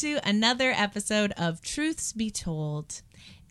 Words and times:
to 0.00 0.18
another 0.26 0.72
episode 0.74 1.30
of 1.36 1.60
Truths 1.60 2.14
Be 2.14 2.30
Told. 2.30 3.02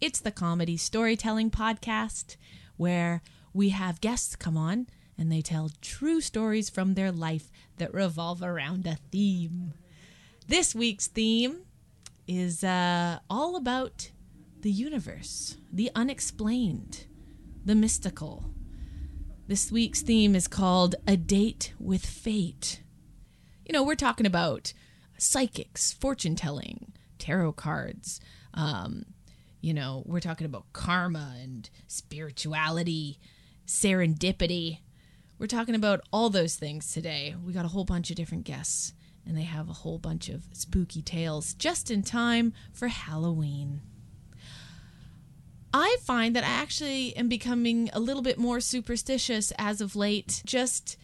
It's 0.01 0.19
the 0.19 0.31
comedy 0.31 0.77
storytelling 0.77 1.51
podcast 1.51 2.37
where 2.75 3.21
we 3.53 3.69
have 3.69 4.01
guests 4.01 4.35
come 4.35 4.57
on 4.57 4.87
and 5.15 5.31
they 5.31 5.43
tell 5.43 5.69
true 5.79 6.19
stories 6.19 6.67
from 6.67 6.95
their 6.95 7.11
life 7.11 7.51
that 7.77 7.93
revolve 7.93 8.41
around 8.41 8.87
a 8.87 8.97
theme. 9.11 9.75
This 10.47 10.73
week's 10.73 11.05
theme 11.05 11.65
is 12.27 12.63
uh, 12.63 13.19
all 13.29 13.55
about 13.55 14.09
the 14.61 14.71
universe, 14.71 15.55
the 15.71 15.91
unexplained, 15.93 17.05
the 17.63 17.75
mystical. 17.75 18.45
This 19.47 19.71
week's 19.71 20.01
theme 20.01 20.35
is 20.35 20.47
called 20.47 20.95
A 21.05 21.15
Date 21.15 21.75
with 21.77 22.03
Fate. 22.03 22.81
You 23.67 23.73
know, 23.73 23.83
we're 23.83 23.93
talking 23.93 24.25
about 24.25 24.73
psychics, 25.19 25.93
fortune 25.93 26.35
telling, 26.35 26.93
tarot 27.17 27.53
cards. 27.53 28.19
Um, 28.53 29.05
you 29.61 29.73
know, 29.73 30.03
we're 30.05 30.19
talking 30.19 30.45
about 30.45 30.71
karma 30.73 31.35
and 31.41 31.69
spirituality, 31.87 33.19
serendipity. 33.67 34.79
We're 35.37 35.47
talking 35.47 35.75
about 35.75 36.01
all 36.11 36.29
those 36.29 36.55
things 36.55 36.91
today. 36.91 37.35
We 37.45 37.53
got 37.53 37.65
a 37.65 37.69
whole 37.69 37.85
bunch 37.85 38.09
of 38.09 38.15
different 38.15 38.45
guests, 38.45 38.93
and 39.25 39.37
they 39.37 39.43
have 39.43 39.69
a 39.69 39.73
whole 39.73 39.97
bunch 39.97 40.29
of 40.29 40.43
spooky 40.53 41.01
tales 41.01 41.53
just 41.53 41.91
in 41.91 42.03
time 42.03 42.53
for 42.73 42.87
Halloween. 42.87 43.81
I 45.73 45.97
find 46.01 46.35
that 46.35 46.43
I 46.43 46.47
actually 46.47 47.15
am 47.15 47.27
becoming 47.27 47.89
a 47.93 47.99
little 47.99 48.23
bit 48.23 48.39
more 48.39 48.59
superstitious 48.59 49.53
as 49.57 49.81
of 49.81 49.95
late. 49.95 50.41
Just, 50.45 50.97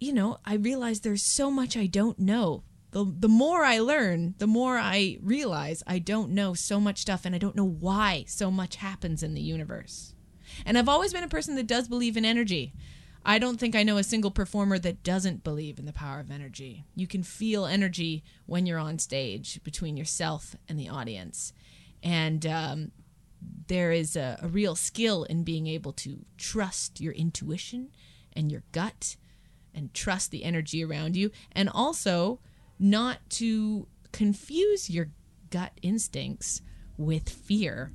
you 0.00 0.12
know, 0.12 0.38
I 0.44 0.54
realize 0.54 1.00
there's 1.00 1.22
so 1.22 1.50
much 1.50 1.76
I 1.76 1.86
don't 1.86 2.18
know. 2.18 2.64
The, 2.92 3.04
the 3.04 3.28
more 3.28 3.64
I 3.64 3.78
learn, 3.78 4.34
the 4.38 4.46
more 4.46 4.78
I 4.78 5.18
realize 5.22 5.82
I 5.86 5.98
don't 6.00 6.30
know 6.30 6.54
so 6.54 6.80
much 6.80 6.98
stuff 6.98 7.24
and 7.24 7.34
I 7.34 7.38
don't 7.38 7.56
know 7.56 7.68
why 7.68 8.24
so 8.26 8.50
much 8.50 8.76
happens 8.76 9.22
in 9.22 9.34
the 9.34 9.40
universe. 9.40 10.14
And 10.66 10.76
I've 10.76 10.88
always 10.88 11.12
been 11.12 11.22
a 11.22 11.28
person 11.28 11.54
that 11.54 11.68
does 11.68 11.88
believe 11.88 12.16
in 12.16 12.24
energy. 12.24 12.72
I 13.24 13.38
don't 13.38 13.60
think 13.60 13.76
I 13.76 13.82
know 13.82 13.98
a 13.98 14.02
single 14.02 14.30
performer 14.30 14.78
that 14.78 15.02
doesn't 15.02 15.44
believe 15.44 15.78
in 15.78 15.84
the 15.84 15.92
power 15.92 16.20
of 16.20 16.30
energy. 16.30 16.84
You 16.96 17.06
can 17.06 17.22
feel 17.22 17.66
energy 17.66 18.24
when 18.46 18.66
you're 18.66 18.78
on 18.78 18.98
stage 18.98 19.62
between 19.62 19.96
yourself 19.96 20.56
and 20.68 20.78
the 20.78 20.88
audience. 20.88 21.52
And 22.02 22.46
um, 22.46 22.92
there 23.68 23.92
is 23.92 24.16
a, 24.16 24.38
a 24.42 24.48
real 24.48 24.74
skill 24.74 25.24
in 25.24 25.44
being 25.44 25.66
able 25.66 25.92
to 25.92 26.24
trust 26.38 27.00
your 27.00 27.12
intuition 27.12 27.90
and 28.32 28.50
your 28.50 28.62
gut 28.72 29.16
and 29.74 29.92
trust 29.94 30.30
the 30.30 30.44
energy 30.44 30.84
around 30.84 31.14
you 31.14 31.30
and 31.52 31.68
also 31.68 32.40
not 32.80 33.18
to 33.28 33.86
confuse 34.10 34.88
your 34.88 35.10
gut 35.50 35.72
instincts 35.82 36.62
with 36.96 37.28
fear. 37.28 37.92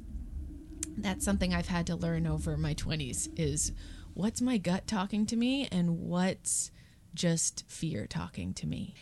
That's 0.97 1.25
something 1.25 1.53
i've 1.53 1.67
had 1.67 1.88
to 1.88 1.95
learn 1.95 2.25
over 2.28 2.55
my 2.55 2.73
20s 2.73 3.28
is 3.38 3.73
what's 4.13 4.41
my 4.41 4.58
gut 4.58 4.88
talking 4.88 5.25
to 5.25 5.36
me 5.36 5.67
and 5.72 6.00
what's 6.00 6.72
just 7.13 7.66
fear 7.67 8.08
talking 8.08 8.53
to 8.53 8.67
me. 8.67 8.94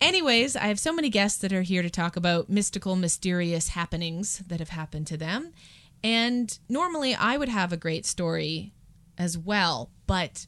Anyways 0.00 0.56
i 0.56 0.66
have 0.66 0.80
so 0.80 0.92
many 0.92 1.10
guests 1.10 1.38
that 1.40 1.52
are 1.52 1.62
here 1.62 1.82
to 1.82 1.90
talk 1.90 2.16
about 2.16 2.48
mystical 2.48 2.96
mysterious 2.96 3.68
happenings 3.68 4.38
that 4.46 4.60
have 4.60 4.70
happened 4.70 5.06
to 5.08 5.16
them. 5.16 5.52
And 6.02 6.58
normally 6.68 7.14
I 7.14 7.36
would 7.36 7.48
have 7.48 7.72
a 7.72 7.76
great 7.76 8.06
story 8.06 8.72
as 9.16 9.36
well, 9.36 9.90
but 10.06 10.46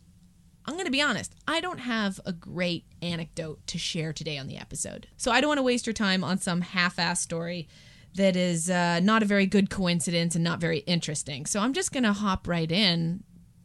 I'm 0.66 0.75
going 0.75 0.87
to 0.87 0.91
be 0.91 1.03
honest, 1.03 1.34
I 1.48 1.60
don't 1.60 1.78
have 1.78 2.21
a 2.25 2.32
great 2.32 2.84
anecdote 3.03 3.66
to 3.69 3.78
share 3.78 4.12
today 4.12 4.38
on 4.38 4.47
the 4.47 4.59
episode. 4.59 5.09
So 5.16 5.31
I 5.31 5.41
don't 5.41 5.48
want 5.48 5.59
to 5.59 5.65
waste 5.65 5.87
your 5.87 5.94
time 5.94 6.22
on 6.22 6.38
some 6.38 6.60
half 6.60 6.98
ass 6.98 7.21
story 7.21 7.69
that 8.15 8.37
is 8.37 8.69
uh, 8.69 9.00
not 9.00 9.22
a 9.22 9.26
very 9.26 9.47
good 9.47 9.71
coincidence 9.71 10.34
and 10.34 10.44
not 10.44 10.60
very 10.60 10.78
interesting. 10.81 11.47
So 11.47 11.60
I'm 11.60 11.72
just 11.72 11.93
going 11.93 12.04
to 12.04 12.12
hop 12.12 12.47
right 12.47 12.71
in 12.71 13.22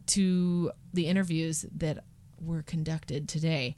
to 0.08 0.70
the 0.94 1.06
interviews 1.06 1.66
that 1.76 2.04
were 2.40 2.62
conducted 2.62 3.28
today. 3.28 3.76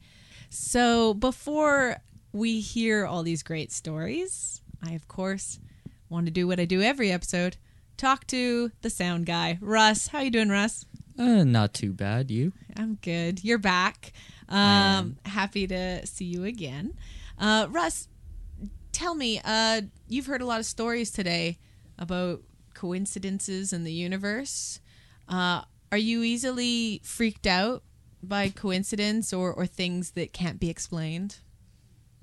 So 0.51 1.15
before 1.15 1.97
we 2.33 2.61
hear 2.61 3.07
all 3.07 3.23
these 3.23 3.43
great 3.43 3.73
stories, 3.73 4.63
I, 4.83 4.93
of 4.93 5.09
course, 5.09 5.59
want 6.09 6.27
to 6.27 6.33
do 6.33 6.47
what 6.47 6.61
I 6.61 6.65
do 6.65 6.83
every 6.83 7.11
episode 7.11 7.57
talk 7.99 8.27
to 8.29 8.71
the 8.81 8.89
sound 8.89 9.27
guy, 9.27 9.59
Russ. 9.61 10.07
How 10.07 10.21
you 10.21 10.31
doing, 10.31 10.49
Russ? 10.49 10.87
Uh, 11.19 11.45
not 11.45 11.75
too 11.75 11.93
bad. 11.93 12.31
You? 12.31 12.53
I'm 12.77 12.99
good. 13.03 13.43
You're 13.43 13.59
back. 13.59 14.13
Um, 14.49 15.17
happy 15.25 15.67
to 15.67 16.07
see 16.07 16.25
you 16.25 16.45
again. 16.45 16.95
Uh, 17.39 17.67
Russ, 17.71 18.09
tell 18.93 19.15
me. 19.15 19.41
Uh, 19.45 19.83
you've 20.09 20.27
heard 20.27 20.41
a 20.41 20.47
lot 20.47 20.61
of 20.61 20.67
stories 20.67 21.11
today 21.11 21.59
about 21.99 22.43
coincidences 22.75 23.73
in 23.73 23.85
the 23.85 23.93
universe. 23.93 24.81
Uh, 25.29 25.63
are 25.91 25.99
you 25.99 26.23
easily 26.23 27.01
freaked 27.05 27.47
out 27.47 27.83
by 28.23 28.49
coincidence 28.49 29.33
or, 29.33 29.53
or 29.53 29.67
things 29.67 30.13
that 30.13 30.33
can't 30.33 30.61
be 30.61 30.71
explained? 30.71 31.39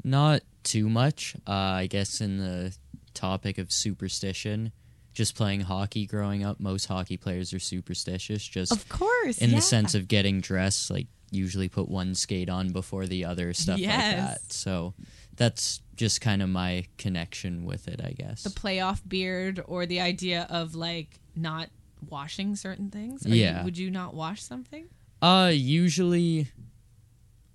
Not 0.03 0.41
too 0.63 0.89
much. 0.89 1.35
Uh, 1.47 1.51
I 1.51 1.87
guess 1.87 2.21
in 2.21 2.37
the 2.37 2.75
topic 3.13 3.57
of 3.57 3.71
superstition, 3.71 4.71
just 5.15 5.33
playing 5.35 5.61
hockey 5.61 6.05
growing 6.05 6.43
up, 6.43 6.59
most 6.59 6.85
hockey 6.85 7.17
players 7.17 7.53
are 7.53 7.59
superstitious. 7.59 8.45
Just 8.45 8.71
of 8.71 8.87
course, 8.89 9.39
in 9.39 9.49
yeah. 9.49 9.55
the 9.55 9.61
sense 9.63 9.95
of 9.95 10.07
getting 10.07 10.41
dressed, 10.41 10.91
like 10.91 11.07
usually 11.31 11.69
put 11.69 11.89
one 11.89 12.13
skate 12.13 12.49
on 12.49 12.69
before 12.69 13.07
the 13.07 13.25
other, 13.25 13.51
stuff 13.53 13.79
Yes. 13.79 13.97
like 14.19 14.27
that. 14.29 14.53
So 14.53 14.93
that's 15.37 15.81
just 15.95 16.21
kind 16.21 16.41
of 16.43 16.49
my 16.49 16.85
connection 16.97 17.65
with 17.65 17.87
it, 17.87 17.99
I 18.03 18.11
guess. 18.11 18.43
the 18.43 18.49
playoff 18.51 19.01
beard 19.07 19.61
or 19.65 19.85
the 19.87 20.01
idea 20.01 20.45
of 20.49 20.75
like 20.75 21.19
not 21.35 21.69
washing 22.09 22.55
certain 22.55 22.91
things? 22.91 23.25
Are 23.25 23.29
you- 23.29 23.35
Yeah. 23.35 23.63
would 23.63 23.77
you 23.77 23.89
not 23.89 24.13
wash 24.13 24.43
something? 24.43 24.85
Uh, 25.21 25.51
usually, 25.53 26.47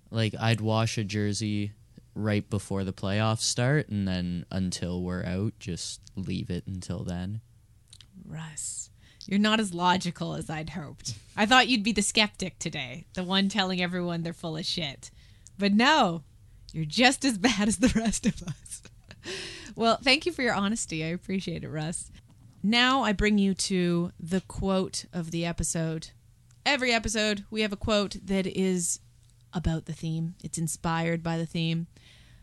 like 0.09 0.35
I'd 0.39 0.61
wash 0.61 0.97
a 0.97 1.03
jersey 1.03 1.71
right 2.13 2.47
before 2.49 2.83
the 2.83 2.91
playoffs 2.93 3.41
start, 3.41 3.87
and 3.89 4.07
then 4.07 4.45
until 4.51 5.01
we're 5.01 5.23
out, 5.23 5.53
just 5.59 6.01
leave 6.15 6.49
it 6.49 6.65
until 6.67 7.03
then. 7.03 7.39
Russ, 8.31 8.89
you're 9.27 9.39
not 9.39 9.59
as 9.59 9.73
logical 9.73 10.35
as 10.35 10.49
I'd 10.49 10.71
hoped. 10.71 11.15
I 11.35 11.45
thought 11.45 11.67
you'd 11.67 11.83
be 11.83 11.91
the 11.91 12.01
skeptic 12.01 12.57
today, 12.59 13.05
the 13.13 13.23
one 13.23 13.49
telling 13.49 13.81
everyone 13.81 14.23
they're 14.23 14.33
full 14.33 14.57
of 14.57 14.65
shit. 14.65 15.11
But 15.57 15.73
no, 15.73 16.23
you're 16.71 16.85
just 16.85 17.25
as 17.25 17.37
bad 17.37 17.67
as 17.67 17.77
the 17.77 17.93
rest 17.99 18.25
of 18.25 18.41
us. 18.43 18.81
well, 19.75 19.99
thank 20.01 20.25
you 20.25 20.31
for 20.31 20.41
your 20.41 20.53
honesty. 20.53 21.03
I 21.03 21.07
appreciate 21.07 21.63
it, 21.63 21.69
Russ. 21.69 22.11
Now 22.63 23.03
I 23.03 23.11
bring 23.11 23.37
you 23.37 23.53
to 23.55 24.11
the 24.19 24.41
quote 24.41 25.05
of 25.11 25.31
the 25.31 25.45
episode. 25.45 26.09
Every 26.65 26.91
episode, 26.91 27.45
we 27.49 27.61
have 27.61 27.73
a 27.73 27.77
quote 27.77 28.17
that 28.23 28.45
is 28.45 28.99
about 29.53 29.85
the 29.85 29.93
theme, 29.93 30.35
it's 30.43 30.57
inspired 30.57 31.21
by 31.21 31.37
the 31.37 31.45
theme. 31.45 31.87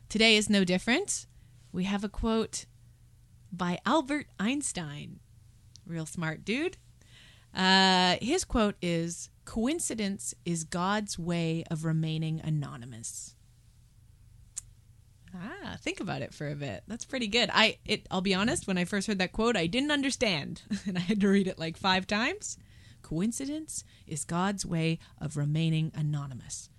Today 0.08 0.36
is 0.36 0.50
no 0.50 0.64
different. 0.64 1.26
We 1.72 1.84
have 1.84 2.04
a 2.04 2.08
quote 2.08 2.66
by 3.52 3.78
Albert 3.86 4.26
Einstein 4.38 5.20
real 5.88 6.06
smart 6.06 6.44
dude. 6.44 6.76
Uh, 7.54 8.16
his 8.20 8.44
quote 8.44 8.76
is 8.82 9.30
Coincidence 9.44 10.34
is 10.44 10.64
God's 10.64 11.18
way 11.18 11.64
of 11.70 11.84
remaining 11.84 12.40
anonymous. 12.44 13.34
Ah, 15.34 15.76
think 15.80 16.00
about 16.00 16.22
it 16.22 16.32
for 16.32 16.48
a 16.48 16.54
bit. 16.54 16.84
That's 16.86 17.04
pretty 17.04 17.26
good. 17.26 17.50
I 17.52 17.78
it 17.84 18.06
I'll 18.10 18.20
be 18.20 18.34
honest, 18.34 18.66
when 18.66 18.78
I 18.78 18.84
first 18.84 19.06
heard 19.06 19.18
that 19.18 19.32
quote, 19.32 19.56
I 19.56 19.66
didn't 19.66 19.90
understand. 19.90 20.62
and 20.86 20.96
I 20.96 21.00
had 21.00 21.20
to 21.20 21.28
read 21.28 21.48
it 21.48 21.58
like 21.58 21.76
5 21.76 22.06
times. 22.06 22.58
Coincidence 23.02 23.84
is 24.06 24.24
God's 24.24 24.66
way 24.66 24.98
of 25.20 25.36
remaining 25.36 25.92
anonymous. 25.94 26.70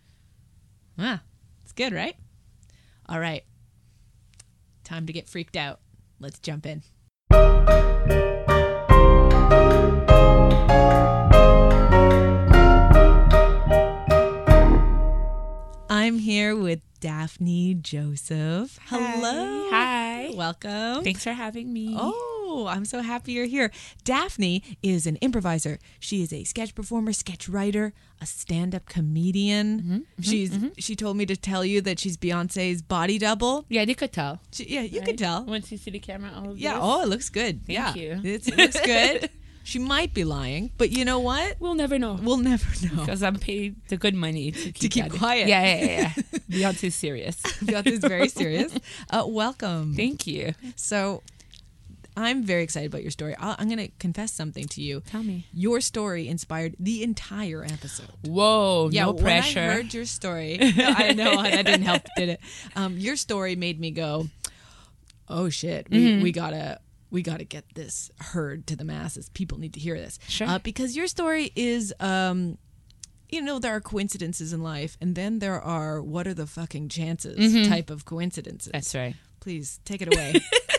Ah, 0.98 1.22
it's 1.64 1.72
good, 1.72 1.94
right? 1.94 2.16
All 3.08 3.20
right. 3.20 3.44
Time 4.84 5.06
to 5.06 5.14
get 5.14 5.30
freaked 5.30 5.56
out. 5.56 5.80
Let's 6.20 6.40
jump 6.40 6.66
in. 6.66 6.84
I'm 16.10 16.18
here 16.18 16.56
with 16.56 16.82
Daphney 17.02 17.80
Joseph. 17.80 18.80
Hello. 18.88 19.70
Hi. 19.70 20.32
Welcome. 20.34 21.04
Thanks 21.04 21.24
for 21.24 21.34
having 21.34 21.72
me. 21.72 21.96
Oh, 21.96 22.66
I'm 22.68 22.84
so 22.84 23.04
happy 23.04 23.34
you're 23.34 23.46
here. 23.46 23.72
Daphney 24.06 24.64
is 24.82 25.06
an 25.06 25.18
improviser. 25.18 25.78
She 26.00 26.24
is 26.24 26.34
a 26.34 26.46
sketch 26.46 26.74
performer, 26.74 27.14
sketch 27.14 27.48
writer, 27.48 27.94
a 28.20 28.26
stand-up 28.26 28.88
comedian. 28.88 29.80
Mm-hmm, 29.80 29.94
mm-hmm, 29.94 30.22
she's 30.24 30.50
mm-hmm. 30.50 30.70
she 30.80 30.96
told 30.96 31.16
me 31.16 31.28
to 31.28 31.38
tell 31.38 31.64
you 31.64 31.80
that 31.82 32.00
she's 32.00 32.18
Beyonce's 32.18 32.82
body 32.82 33.20
double. 33.20 33.66
Yeah, 33.70 33.84
you 33.84 33.94
could 33.94 34.12
tell. 34.12 34.40
She, 34.52 34.66
yeah, 34.66 34.82
you 34.82 35.02
right? 35.02 35.10
could 35.10 35.20
tell. 35.20 35.46
Once 35.46 35.72
you 35.72 35.78
see 35.78 35.92
the 35.92 36.00
camera, 36.00 36.32
all 36.36 36.58
Yeah. 36.58 36.74
this. 36.74 36.80
Oh, 36.82 37.04
it 37.04 37.08
looks 37.08 37.30
good. 37.30 37.68
Thank 37.68 37.78
yeah. 37.78 37.94
you. 37.94 38.20
It's, 38.24 38.48
it 38.52 38.58
looks 38.58 38.82
good. 38.82 39.30
She 39.70 39.78
might 39.78 40.16
be 40.16 40.24
lying, 40.24 40.72
but 40.80 40.90
you 40.90 41.06
know 41.06 41.20
what? 41.20 41.58
We'll 41.60 41.76
never 41.76 42.00
know. 42.00 42.14
We'll 42.20 42.38
never 42.38 42.66
know. 42.88 43.02
Because 43.02 43.22
I'm 43.22 43.36
paid 43.36 43.76
the 43.90 43.98
good 43.98 44.16
money 44.16 44.50
to 44.50 44.72
keep, 44.72 44.92
keep 44.92 45.12
quiet. 45.12 45.48
Yeah, 45.48 45.64
yeah, 45.64 45.86
yeah. 45.86 46.12
yeah. 46.18 46.40
Beyonce's 46.72 46.96
serious. 46.96 47.36
Beyonce's 47.64 48.00
very 48.00 48.30
serious. 48.30 48.74
Uh, 49.12 49.26
welcome. 49.28 49.94
Thank 49.94 50.26
you. 50.26 50.54
So, 50.76 51.22
I'm 52.18 52.44
very 52.44 52.64
excited 52.64 52.88
about 52.88 53.04
your 53.04 53.12
story. 53.12 53.36
i 53.38 53.56
I'm 53.60 53.68
going 53.68 53.78
to 53.78 53.92
confess 54.00 54.32
something 54.32 54.66
to 54.70 54.82
you. 54.82 55.04
Tell 55.06 55.22
me. 55.22 55.46
Your 55.54 55.82
story 55.82 56.28
inspired 56.28 56.76
the 56.80 57.04
entire 57.04 57.64
episode. 57.64 58.10
Whoa, 58.26 58.90
Yeah, 58.92 59.06
no 59.06 59.14
pressure. 59.14 59.60
When 59.62 59.70
I 59.70 59.74
heard 59.74 59.94
your 59.94 60.06
story, 60.06 60.58
I 60.60 61.14
know 61.14 61.44
that 61.44 61.64
didn't 61.66 61.84
help, 61.84 62.02
did 62.18 62.30
it? 62.30 62.40
Um, 62.76 62.98
your 62.98 63.16
story 63.16 63.56
made 63.56 63.80
me 63.80 63.92
go, 63.92 64.30
"Oh 65.28 65.50
shit, 65.50 65.88
we, 65.92 65.98
Mm-hmm. 66.00 66.24
we 66.24 66.32
gotta." 66.32 66.80
We 67.12 67.22
got 67.22 67.40
to 67.40 67.46
get 67.46 67.66
this 67.76 68.12
heard 68.20 68.68
to 68.68 68.76
the 68.76 68.84
masses. 68.84 69.30
People 69.30 69.60
need 69.60 69.74
to 69.74 69.80
hear 69.80 69.96
this. 69.96 70.20
Sure. 70.28 70.48
Uh, 70.48 70.60
because 70.60 70.96
your 70.96 71.08
story 71.08 71.52
is, 71.56 71.94
um, 72.00 72.58
you 73.30 73.42
know, 73.42 73.60
there 73.60 73.76
are 73.76 73.82
coincidences 73.82 74.54
in 74.54 74.62
life, 74.62 74.98
and 75.02 75.16
then 75.16 75.40
there 75.40 75.62
are 75.62 76.02
what 76.02 76.28
are 76.28 76.34
the 76.34 76.48
fucking 76.48 76.90
chances 76.90 77.68
type 77.68 77.90
of 77.90 78.06
coincidences. 78.06 78.70
Mm-hmm. 78.70 78.78
That's 78.78 78.96
right. 78.96 79.16
Please 79.40 79.80
take 79.86 80.02
it 80.02 80.14
away. 80.14 80.36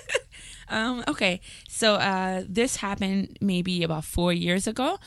Um, 0.70 1.02
okay, 1.08 1.40
so 1.68 1.94
uh, 1.94 2.44
this 2.48 2.76
happened 2.76 3.38
maybe 3.40 3.82
about 3.82 4.04
four 4.04 4.32
years 4.32 4.68
ago. 4.68 4.98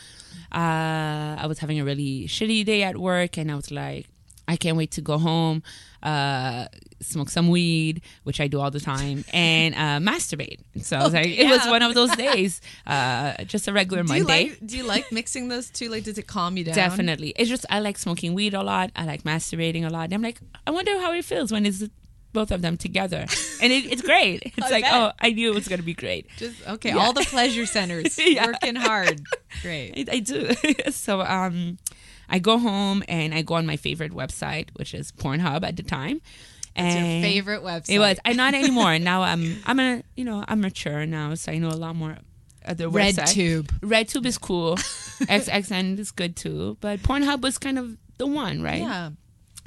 Uh, 0.51 1.39
I 1.39 1.45
was 1.47 1.59
having 1.59 1.79
a 1.79 1.85
really 1.85 2.27
shitty 2.27 2.65
day 2.65 2.83
at 2.83 2.97
work, 2.97 3.37
and 3.37 3.49
I 3.49 3.55
was 3.55 3.71
like, 3.71 4.07
I 4.47 4.55
can't 4.57 4.75
wait 4.77 4.91
to 4.91 5.01
go 5.01 5.17
home, 5.17 5.63
uh, 6.01 6.65
smoke 7.01 7.29
some 7.29 7.49
weed, 7.49 8.01
which 8.23 8.41
I 8.41 8.47
do 8.47 8.59
all 8.59 8.71
the 8.71 8.79
time, 8.79 9.23
and 9.33 9.73
uh, 9.75 10.11
masturbate. 10.11 10.59
So 10.81 10.97
I 10.97 11.03
was 11.03 11.13
like, 11.13 11.27
it 11.27 11.49
was 11.49 11.65
one 11.67 11.81
of 11.81 11.93
those 11.93 12.13
days, 12.15 12.59
uh, 12.85 13.43
just 13.45 13.67
a 13.67 13.73
regular 13.73 14.03
do 14.03 14.13
you 14.13 14.23
Monday. 14.25 14.49
like 14.49 14.59
do 14.65 14.77
you 14.77 14.83
like 14.83 15.11
mixing 15.11 15.47
those 15.47 15.69
two? 15.69 15.89
Like, 15.89 16.03
does 16.03 16.17
it 16.17 16.27
calm 16.27 16.57
you 16.57 16.65
down? 16.65 16.75
Definitely. 16.75 17.29
It's 17.37 17.49
just 17.49 17.65
I 17.69 17.79
like 17.79 17.97
smoking 17.97 18.33
weed 18.33 18.53
a 18.53 18.63
lot. 18.63 18.91
I 18.95 19.05
like 19.05 19.23
masturbating 19.23 19.85
a 19.85 19.89
lot. 19.89 20.05
And 20.05 20.13
I'm 20.13 20.21
like, 20.21 20.39
I 20.67 20.71
wonder 20.71 20.99
how 20.99 21.13
it 21.13 21.23
feels 21.25 21.51
when 21.51 21.65
it's 21.65 21.83
both 22.33 22.51
of 22.51 22.61
them 22.63 22.77
together. 22.77 23.25
And 23.61 23.71
it, 23.71 23.85
it's 23.91 24.01
great. 24.01 24.41
It's 24.57 24.71
like, 24.71 24.83
bet. 24.83 24.93
oh, 24.93 25.11
I 25.19 25.31
knew 25.31 25.51
it 25.51 25.55
was 25.55 25.67
gonna 25.67 25.83
be 25.83 25.93
great. 25.93 26.27
Just 26.37 26.67
okay. 26.67 26.89
Yeah. 26.89 26.97
All 26.97 27.13
the 27.13 27.21
pleasure 27.25 27.65
centers 27.65 28.17
Yeah. 28.19 28.47
working 28.47 28.75
hard. 28.75 29.21
Great. 29.61 30.09
I, 30.09 30.15
I 30.15 30.19
do. 30.19 30.51
so 30.91 31.21
um, 31.21 31.77
I 32.33 32.39
go 32.39 32.57
home 32.57 33.03
and 33.07 33.31
I 33.31 33.43
go 33.43 33.53
on 33.53 33.67
my 33.67 33.77
favorite 33.77 34.11
website, 34.11 34.69
which 34.73 34.95
is 34.95 35.11
Pornhub 35.11 35.63
at 35.63 35.77
the 35.77 35.83
time. 35.83 36.19
It's 36.75 36.95
your 36.95 37.21
favorite 37.21 37.61
website. 37.61 37.89
It 37.91 37.99
was. 37.99 38.17
I 38.25 38.33
not 38.33 38.55
anymore. 38.55 38.97
now 38.97 39.21
I'm. 39.21 39.61
I'm 39.67 39.79
a. 39.79 40.03
You 40.15 40.25
know, 40.25 40.43
I'm 40.47 40.59
mature 40.61 41.05
now, 41.05 41.35
so 41.35 41.51
I 41.51 41.59
know 41.59 41.69
a 41.69 41.77
lot 41.77 41.95
more. 41.95 42.17
Other 42.65 42.89
Red 42.89 43.15
websites. 43.15 43.33
Tube. 43.33 43.71
RedTube 43.81 44.25
is 44.25 44.39
cool. 44.39 44.75
XXN 44.77 45.99
is 45.99 46.09
good 46.09 46.35
too, 46.35 46.75
but 46.81 47.01
Pornhub 47.01 47.41
was 47.41 47.59
kind 47.59 47.77
of 47.77 47.97
the 48.17 48.25
one, 48.25 48.63
right? 48.63 48.81
Yeah. 48.81 49.11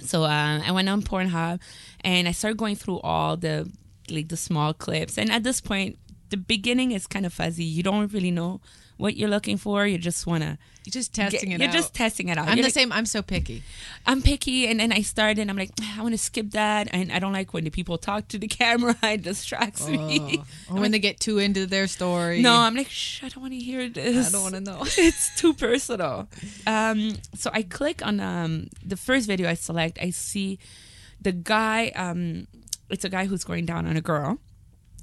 So 0.00 0.24
uh, 0.24 0.60
I 0.66 0.72
went 0.72 0.88
on 0.88 1.02
Pornhub 1.02 1.60
and 2.00 2.26
I 2.26 2.32
started 2.32 2.58
going 2.58 2.74
through 2.74 2.98
all 3.00 3.36
the 3.36 3.70
like 4.10 4.28
the 4.28 4.36
small 4.36 4.74
clips. 4.74 5.19
And 5.19 5.30
at 5.30 5.44
this 5.44 5.60
point, 5.60 5.98
the 6.30 6.36
beginning 6.36 6.90
is 6.90 7.06
kind 7.06 7.26
of 7.26 7.32
fuzzy. 7.32 7.64
You 7.64 7.84
don't 7.84 8.12
really 8.12 8.32
know 8.32 8.60
what 8.96 9.16
you're 9.16 9.28
looking 9.28 9.56
for. 9.56 9.87
You 9.87 9.98
just 9.98 10.26
want 10.26 10.43
to. 10.43 10.58
You're 10.84 10.93
just 10.93 11.12
testing 11.14 11.50
it 11.50 11.58
You're 11.58 11.69
out. 11.69 11.75
just 11.75 11.94
testing 11.94 12.28
it 12.28 12.38
out. 12.38 12.46
I'm 12.46 12.56
You're 12.56 12.62
the 12.62 12.69
like, 12.69 12.72
same. 12.72 12.93
I'm 12.93 13.06
so 13.06 13.20
picky. 13.20 13.64
I'm 14.06 14.22
picky, 14.22 14.69
and 14.69 14.78
then 14.78 14.93
I 14.93 15.02
started. 15.02 15.40
and 15.40 15.50
I'm 15.50 15.56
like, 15.56 15.70
I 15.96 16.00
want 16.00 16.14
to 16.14 16.19
skip 16.19 16.52
that, 16.52 16.88
and 16.93 17.10
I 17.10 17.19
don't 17.19 17.32
like 17.32 17.52
when 17.52 17.64
the 17.64 17.70
people 17.70 17.98
talk 17.98 18.28
to 18.28 18.38
the 18.38 18.46
camera. 18.60 18.94
It 19.02 19.22
distracts 19.22 19.88
me. 19.88 20.43
or 20.70 20.81
when 20.81 20.93
they 20.93 21.00
get 21.00 21.19
too 21.19 21.38
into 21.38 21.66
their 21.66 21.88
story. 21.88 22.40
No, 22.40 22.54
I'm 22.54 22.76
like, 22.76 22.88
shh, 22.88 23.25
I 23.25 23.28
don't 23.28 23.43
want 23.43 23.54
to 23.54 23.58
hear 23.58 23.88
this. 23.88 24.28
I 24.28 24.31
don't 24.31 24.43
want 24.43 24.54
to 24.54 24.60
know. 24.60 24.78
it's 24.84 25.40
too 25.40 25.54
personal. 25.54 26.28
Um, 26.66 27.16
so 27.34 27.50
I 27.52 27.62
click 27.62 28.06
on 28.06 28.20
um, 28.20 28.69
the 28.84 28.96
first 28.96 29.26
video 29.26 29.48
I 29.48 29.54
select. 29.54 29.98
I 30.00 30.10
see 30.10 30.58
the 31.20 31.32
guy. 31.32 31.88
Um, 31.96 32.46
it's 32.90 33.04
a 33.04 33.08
guy 33.08 33.26
who's 33.26 33.43
going 33.43 33.66
down 33.66 33.87
on 33.87 33.96
a 33.96 34.00
girl, 34.00 34.38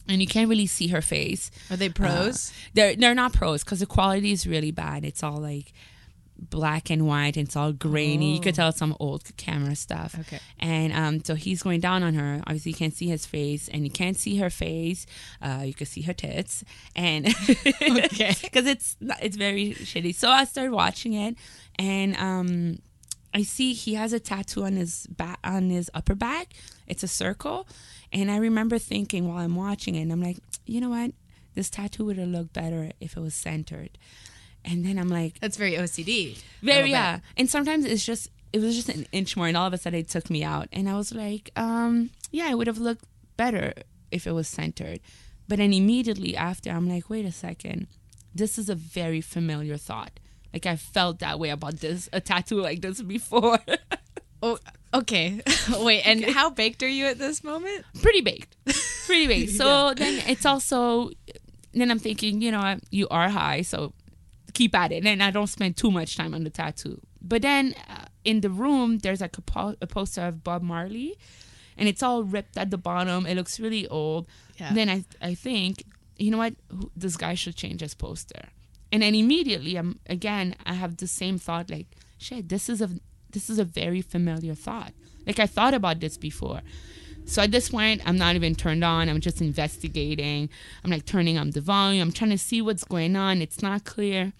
and 0.07 0.21
you 0.21 0.27
can't 0.27 0.49
really 0.49 0.67
see 0.67 0.87
her 0.87 1.01
face. 1.01 1.51
Are 1.69 1.77
they 1.77 1.89
pros? 1.89 2.51
They're 2.73 2.95
they're 2.95 3.15
not 3.15 3.33
pros 3.33 3.63
because 3.63 3.79
the 3.79 3.85
quality 3.85 4.31
is 4.31 4.45
really 4.47 4.71
bad. 4.71 5.05
It's 5.05 5.23
all 5.23 5.37
like 5.37 5.73
black 6.49 6.89
and 6.89 7.07
white. 7.07 7.37
And 7.37 7.47
it's 7.47 7.55
all 7.55 7.71
grainy. 7.71 8.33
You 8.35 8.41
could 8.41 8.55
tell 8.55 8.69
it's 8.69 8.77
some 8.77 8.95
old 8.99 9.23
camera 9.37 9.75
stuff. 9.75 10.15
Okay. 10.19 10.39
And 10.59 10.91
um, 10.93 11.23
so 11.23 11.35
he's 11.35 11.63
going 11.63 11.79
down 11.79 12.03
on 12.03 12.15
her. 12.15 12.41
Obviously, 12.45 12.71
you 12.71 12.77
can't 12.77 12.93
see 12.93 13.07
his 13.07 13.25
face, 13.25 13.69
and 13.69 13.83
you 13.83 13.89
can't 13.91 14.17
see 14.17 14.37
her 14.37 14.49
face. 14.49 15.05
Uh, 15.41 15.63
you 15.65 15.73
can 15.73 15.87
see 15.87 16.01
her 16.01 16.13
tits, 16.13 16.63
and 16.95 17.27
Okay. 17.81 18.35
because 18.41 18.65
it's 18.67 18.97
it's 19.21 19.37
very 19.37 19.73
shitty. 19.75 20.13
So 20.15 20.29
I 20.29 20.43
started 20.45 20.71
watching 20.73 21.13
it, 21.13 21.35
and 21.79 22.15
um, 22.17 22.79
I 23.33 23.43
see 23.43 23.73
he 23.73 23.95
has 23.95 24.13
a 24.13 24.19
tattoo 24.19 24.63
on 24.63 24.73
his 24.73 25.07
back 25.07 25.39
on 25.43 25.69
his 25.69 25.89
upper 25.93 26.15
back. 26.15 26.53
It's 26.87 27.03
a 27.03 27.07
circle, 27.07 27.67
and 28.11 28.29
I 28.29 28.37
remember 28.37 28.77
thinking 28.77 29.27
while 29.27 29.39
I'm 29.43 29.55
watching 29.55 29.95
it, 29.95 30.01
and 30.01 30.11
I'm 30.11 30.21
like, 30.21 30.37
you 30.65 30.79
know 30.81 30.89
what, 30.89 31.11
this 31.55 31.69
tattoo 31.69 32.05
would 32.05 32.17
have 32.17 32.27
looked 32.29 32.53
better 32.53 32.91
if 32.99 33.17
it 33.17 33.19
was 33.21 33.33
centered. 33.33 33.97
And 34.65 34.85
then 34.85 34.97
I'm 34.97 35.09
like, 35.09 35.39
That's 35.39 35.57
very 35.57 35.73
OCD. 35.73 36.37
very 36.61 36.77
Little 36.77 36.83
bit. 36.83 36.89
yeah. 36.91 37.19
And 37.35 37.49
sometimes 37.49 37.85
it's 37.85 38.05
just 38.05 38.29
it 38.53 38.61
was 38.61 38.75
just 38.75 38.89
an 38.89 39.07
inch 39.11 39.35
more, 39.35 39.47
and 39.47 39.57
all 39.57 39.65
of 39.67 39.73
a 39.73 39.77
sudden 39.77 39.99
it 39.99 40.09
took 40.09 40.29
me 40.29 40.43
out, 40.43 40.67
and 40.71 40.87
I 40.87 40.95
was 40.95 41.13
like, 41.13 41.49
um, 41.55 42.11
yeah, 42.31 42.49
it 42.51 42.57
would 42.57 42.67
have 42.67 42.77
looked 42.77 43.05
better 43.35 43.73
if 44.11 44.27
it 44.27 44.31
was 44.31 44.47
centered. 44.47 44.99
But 45.47 45.57
then 45.57 45.73
immediately 45.73 46.37
after, 46.37 46.69
I'm 46.69 46.87
like, 46.87 47.09
wait 47.09 47.25
a 47.25 47.31
second, 47.31 47.87
this 48.33 48.57
is 48.59 48.69
a 48.69 48.75
very 48.75 49.21
familiar 49.21 49.75
thought. 49.77 50.19
Like 50.53 50.65
I 50.65 50.75
felt 50.75 51.19
that 51.19 51.39
way 51.39 51.49
about 51.49 51.79
this 51.79 52.07
a 52.13 52.21
tattoo 52.21 52.61
like 52.61 52.81
this 52.81 53.01
before. 53.01 53.59
Oh, 54.45 54.57
okay. 54.93 55.39
Wait, 55.79 56.01
and 56.05 56.21
how 56.25 56.49
baked 56.49 56.83
are 56.83 56.87
you 56.89 57.05
at 57.05 57.17
this 57.17 57.45
moment? 57.45 57.85
pretty 58.01 58.19
baked, 58.19 58.57
pretty 59.05 59.25
baked. 59.25 59.53
So 59.53 59.93
then 59.93 60.21
it's 60.27 60.45
also 60.45 61.11
then 61.73 61.89
I'm 61.89 61.97
thinking, 61.97 62.41
you 62.41 62.51
know, 62.51 62.77
you 62.91 63.07
are 63.07 63.29
high, 63.29 63.61
so 63.61 63.93
keep 64.53 64.75
at 64.75 64.91
it, 64.91 65.05
and 65.05 65.23
I 65.23 65.31
don't 65.31 65.47
spend 65.47 65.77
too 65.77 65.91
much 65.91 66.17
time 66.17 66.33
on 66.33 66.43
the 66.43 66.49
tattoo. 66.49 66.99
But 67.21 67.41
then 67.41 67.73
uh, 67.89 68.07
in 68.25 68.41
the 68.41 68.49
room, 68.49 68.97
there's 68.97 69.21
like 69.21 69.37
a, 69.37 69.41
po- 69.41 69.77
a 69.81 69.87
poster 69.87 70.23
of 70.23 70.43
Bob 70.43 70.61
Marley, 70.61 71.15
and 71.77 71.87
it's 71.87 72.03
all 72.03 72.25
ripped 72.25 72.57
at 72.57 72.69
the 72.69 72.77
bottom. 72.77 73.25
It 73.25 73.35
looks 73.35 73.61
really 73.61 73.87
old. 73.87 74.27
Yeah. 74.59 74.73
Then 74.73 74.89
I 74.89 75.05
I 75.21 75.35
think, 75.35 75.85
you 76.17 76.31
know 76.31 76.37
what, 76.37 76.55
this 76.97 77.15
guy 77.15 77.35
should 77.35 77.55
change 77.55 77.79
his 77.79 77.93
poster. 77.93 78.49
And 78.93 79.01
then 79.01 79.15
immediately, 79.15 79.75
I'm 79.75 79.99
again, 80.07 80.55
I 80.65 80.73
have 80.75 80.97
the 80.97 81.07
same 81.07 81.39
thought, 81.39 81.71
like, 81.71 81.87
shit, 82.19 82.47
this 82.47 82.69
is 82.69 82.79
a 82.79 82.89
this 83.31 83.49
is 83.49 83.57
a 83.57 83.65
very 83.65 84.01
familiar 84.01 84.53
thought. 84.53 84.93
Like 85.25 85.39
I 85.39 85.47
thought 85.47 85.73
about 85.73 85.99
this 85.99 86.15
before. 86.15 86.61
So 87.25 87.41
at 87.41 87.51
this 87.51 87.69
point, 87.69 88.01
I'm 88.05 88.17
not 88.17 88.35
even 88.35 88.53
turned 88.53 88.83
on. 88.83 89.09
I'm 89.09 89.19
just 89.19 89.41
investigating. 89.41 90.47
I'm 90.83 90.91
like 90.91 91.05
turning 91.05 91.39
on 91.39 91.49
the 91.49 91.61
volume. 91.61 92.03
I'm 92.03 92.11
trying 92.13 92.31
to 92.31 92.37
see 92.37 92.61
what's 92.61 92.83
going 92.83 93.15
on. 93.15 93.41
It's 93.41 93.63
not 93.63 93.83
clear. 93.83 94.31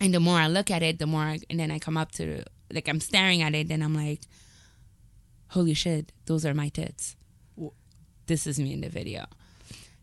And 0.00 0.14
the 0.14 0.20
more 0.20 0.38
I 0.38 0.48
look 0.48 0.70
at 0.70 0.82
it, 0.82 0.98
the 0.98 1.06
more, 1.06 1.22
I, 1.22 1.40
and 1.50 1.60
then 1.60 1.70
I 1.70 1.78
come 1.78 1.96
up 1.96 2.12
to, 2.12 2.42
like, 2.72 2.88
I'm 2.88 2.98
staring 2.98 3.40
at 3.40 3.54
it, 3.54 3.70
and 3.70 3.84
I'm 3.84 3.94
like, 3.94 4.22
holy 5.48 5.74
shit, 5.74 6.10
those 6.26 6.44
are 6.44 6.54
my 6.54 6.70
tits. 6.70 7.14
This 8.26 8.46
is 8.46 8.58
me 8.58 8.72
in 8.72 8.80
the 8.80 8.88
video. 8.88 9.26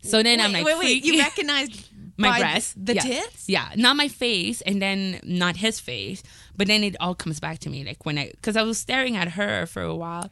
So 0.02 0.22
then 0.22 0.40
I'm 0.40 0.52
like, 0.52 0.64
wait, 0.64 0.78
wait. 0.78 1.04
You 1.04 1.18
recognized 1.18 1.88
my 2.20 2.30
by 2.30 2.38
breasts, 2.40 2.74
the 2.76 2.94
yeah. 2.94 3.02
tits? 3.02 3.48
Yeah, 3.48 3.68
not 3.76 3.96
my 3.96 4.08
face, 4.08 4.60
and 4.60 4.80
then 4.80 5.20
not 5.22 5.56
his 5.56 5.80
face, 5.80 6.22
but 6.56 6.66
then 6.66 6.84
it 6.84 6.96
all 7.00 7.14
comes 7.14 7.40
back 7.40 7.58
to 7.60 7.70
me, 7.70 7.84
like 7.84 8.04
when 8.04 8.18
I, 8.18 8.30
because 8.30 8.56
I 8.56 8.62
was 8.62 8.78
staring 8.78 9.16
at 9.16 9.28
her 9.28 9.66
for 9.66 9.82
a 9.82 9.94
while, 9.94 10.30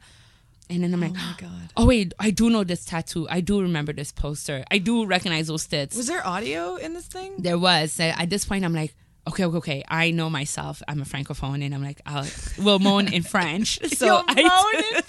and 0.69 0.83
then 0.83 0.93
I'm 0.93 1.01
like, 1.01 1.11
Oh 1.11 1.13
my 1.15 1.35
god. 1.37 1.73
oh 1.77 1.85
wait, 1.85 2.13
I 2.19 2.29
do 2.29 2.49
know 2.49 2.63
this 2.63 2.85
tattoo. 2.85 3.27
I 3.29 3.41
do 3.41 3.61
remember 3.61 3.91
this 3.91 4.11
poster. 4.11 4.63
I 4.69 4.77
do 4.77 5.05
recognize 5.05 5.47
those 5.47 5.65
tits. 5.65 5.95
Was 5.97 6.07
there 6.07 6.25
audio 6.25 6.75
in 6.75 6.93
this 6.93 7.07
thing? 7.07 7.35
there 7.39 7.57
was 7.57 7.99
at 7.99 8.29
this 8.29 8.45
point, 8.45 8.63
I'm 8.63 8.73
like. 8.73 8.95
Okay, 9.27 9.45
okay, 9.45 9.57
okay. 9.57 9.83
I 9.87 10.11
know 10.11 10.29
myself. 10.29 10.81
I'm 10.87 11.01
a 11.01 11.05
francophone, 11.05 11.63
and 11.63 11.75
I'm 11.75 11.83
like, 11.83 12.01
I'll 12.05 12.25
will 12.57 12.79
moan 12.79 13.13
in 13.13 13.21
French. 13.35 13.79
So 13.95 14.23
I 14.27 14.33
moan 14.41 14.81
do- 14.81 14.97
in 14.97 15.03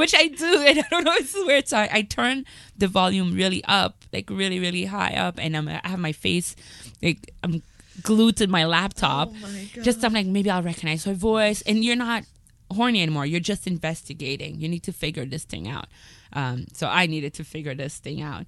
which 0.00 0.14
I 0.14 0.26
do, 0.28 0.64
and 0.66 0.78
I 0.80 0.84
don't 0.90 1.04
know. 1.04 1.12
It's 1.14 1.34
weird. 1.34 1.68
So 1.68 1.76
I, 1.78 1.88
I 1.92 2.02
turn 2.02 2.44
the 2.76 2.88
volume 2.88 3.32
really 3.34 3.62
up, 3.64 4.02
like 4.12 4.28
really, 4.30 4.58
really 4.58 4.84
high 4.86 5.14
up, 5.14 5.38
and 5.38 5.56
I'm 5.56 5.68
I 5.68 5.80
have 5.84 5.98
my 6.00 6.12
face, 6.12 6.56
like 7.02 7.32
I'm 7.44 7.62
glued 8.02 8.36
to 8.38 8.46
my 8.48 8.64
laptop. 8.66 9.28
Oh 9.30 9.36
my. 9.42 9.70
Just 9.82 10.04
I'm 10.04 10.14
like 10.14 10.26
maybe 10.26 10.50
I'll 10.50 10.62
recognize 10.62 11.04
her 11.04 11.14
voice, 11.14 11.62
and 11.62 11.84
you're 11.84 11.96
not 11.96 12.24
horny 12.72 13.02
anymore. 13.02 13.26
You're 13.26 13.40
just 13.40 13.66
investigating. 13.66 14.60
You 14.60 14.68
need 14.68 14.82
to 14.84 14.92
figure 14.92 15.24
this 15.26 15.44
thing 15.44 15.68
out. 15.68 15.86
Um, 16.32 16.66
so 16.72 16.88
I 16.88 17.06
needed 17.06 17.34
to 17.34 17.44
figure 17.44 17.74
this 17.74 17.98
thing 17.98 18.20
out, 18.22 18.46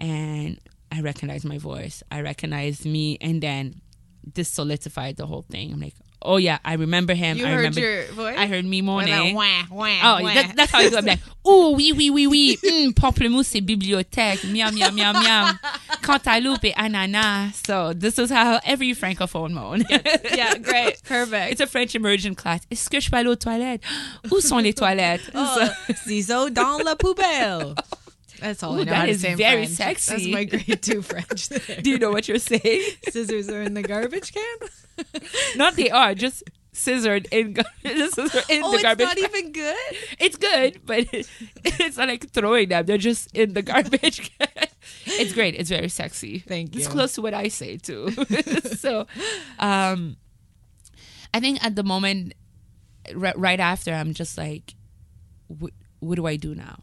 and 0.00 0.58
I 0.90 1.00
recognized 1.00 1.44
my 1.44 1.58
voice. 1.58 2.02
I 2.10 2.22
recognized 2.22 2.84
me, 2.86 3.18
and 3.20 3.40
then 3.42 3.80
this 4.34 4.48
solidified 4.48 5.16
the 5.16 5.26
whole 5.26 5.42
thing. 5.42 5.72
I'm 5.72 5.80
like, 5.80 5.94
oh 6.22 6.38
yeah, 6.38 6.58
I 6.64 6.74
remember 6.74 7.12
him. 7.14 7.36
You 7.36 7.44
I 7.46 7.50
heard 7.50 7.56
remember. 7.58 7.80
your 7.80 8.04
voice? 8.12 8.36
I 8.38 8.46
heard 8.46 8.64
me 8.64 8.80
What 8.80 9.06
about 9.06 9.34
wah, 9.34 9.62
wah, 9.70 9.86
Oh, 10.02 10.22
wah? 10.22 10.34
that, 10.34 10.52
that's 10.56 10.72
how 10.72 10.78
I 10.78 10.88
do. 10.88 10.96
I'm 10.96 11.04
like, 11.04 11.20
oh 11.44 11.74
oui, 11.76 11.92
oui, 11.94 12.08
oui, 12.10 12.26
oui. 12.26 12.56
Mm, 12.64 12.92
pamplemousse 12.94 13.54
et 13.56 13.60
bibliothèque. 13.60 14.44
Miam, 14.50 14.74
miam, 14.74 14.94
miam, 14.94 15.14
miam. 15.14 15.58
Cantaloupe 16.02 16.64
et 16.64 16.74
ananas. 16.76 17.60
So 17.66 17.92
this 17.92 18.18
is 18.18 18.30
how 18.30 18.58
every 18.64 18.94
francophone 18.94 19.52
moan. 19.52 19.84
yeah, 20.34 20.56
great. 20.58 21.02
Perfect. 21.04 21.52
It's 21.52 21.60
a 21.60 21.66
French 21.66 21.94
immersion 21.94 22.34
class. 22.34 22.62
Est-ce 22.70 22.88
que 22.88 23.00
je 23.00 23.10
peux 23.10 23.16
aller 23.18 23.28
aux 23.28 23.36
toilettes? 23.36 23.82
Où 24.30 24.40
sont 24.40 24.58
les 24.62 24.72
toilettes? 24.72 25.30
Oh, 25.34 25.58
ciseaux 26.06 26.48
dans 26.50 26.78
la 26.84 26.96
poubelle. 26.96 27.74
That's 28.40 28.62
all 28.62 28.74
I 28.74 28.78
know 28.78 28.84
that 28.86 29.08
is 29.08 29.22
very 29.22 29.36
French. 29.66 29.68
sexy. 29.70 30.12
That's 30.12 30.26
my 30.26 30.44
grade 30.44 30.82
two 30.82 31.02
French. 31.10 31.48
there. 31.48 31.80
Do 31.80 31.90
you 31.90 31.98
know 31.98 32.10
what 32.10 32.28
you're 32.28 32.38
saying? 32.38 32.82
Scissors 33.08 33.48
are 33.48 33.62
in 33.62 33.74
the 33.74 33.82
garbage 33.82 34.32
can? 34.32 34.58
Not 35.56 35.76
they 35.76 35.90
are, 35.90 36.14
just 36.14 36.42
scissored 36.72 37.28
in, 37.30 37.52
gar- 37.54 37.64
scissored 37.84 38.44
in 38.50 38.62
oh, 38.64 38.70
the 38.70 38.74
it's 38.74 38.82
garbage. 38.82 39.06
not 39.06 39.18
even 39.18 39.52
good? 39.52 39.76
it's 40.18 40.36
good, 40.36 40.80
but 40.84 41.06
it's 41.12 41.96
not 41.96 42.08
like 42.08 42.28
throwing 42.30 42.68
them. 42.68 42.84
They're 42.84 42.98
just 42.98 43.34
in 43.36 43.52
the 43.54 43.62
garbage 43.62 44.30
can. 44.38 44.48
It's 45.06 45.32
great. 45.32 45.54
It's 45.54 45.70
very 45.70 45.88
sexy. 45.88 46.40
Thank 46.40 46.74
you. 46.74 46.80
It's 46.80 46.88
close 46.88 47.12
to 47.14 47.22
what 47.22 47.32
I 47.34 47.48
say 47.48 47.76
too. 47.76 48.10
so, 48.76 49.06
um, 49.60 50.16
I 51.32 51.40
think 51.40 51.64
at 51.64 51.76
the 51.76 51.84
moment, 51.84 52.34
right, 53.14 53.38
right 53.38 53.60
after, 53.60 53.92
I'm 53.92 54.12
just 54.14 54.36
like, 54.36 54.74
what, 55.48 55.72
what 56.00 56.16
do 56.16 56.26
I 56.26 56.36
do 56.36 56.54
now? 56.54 56.80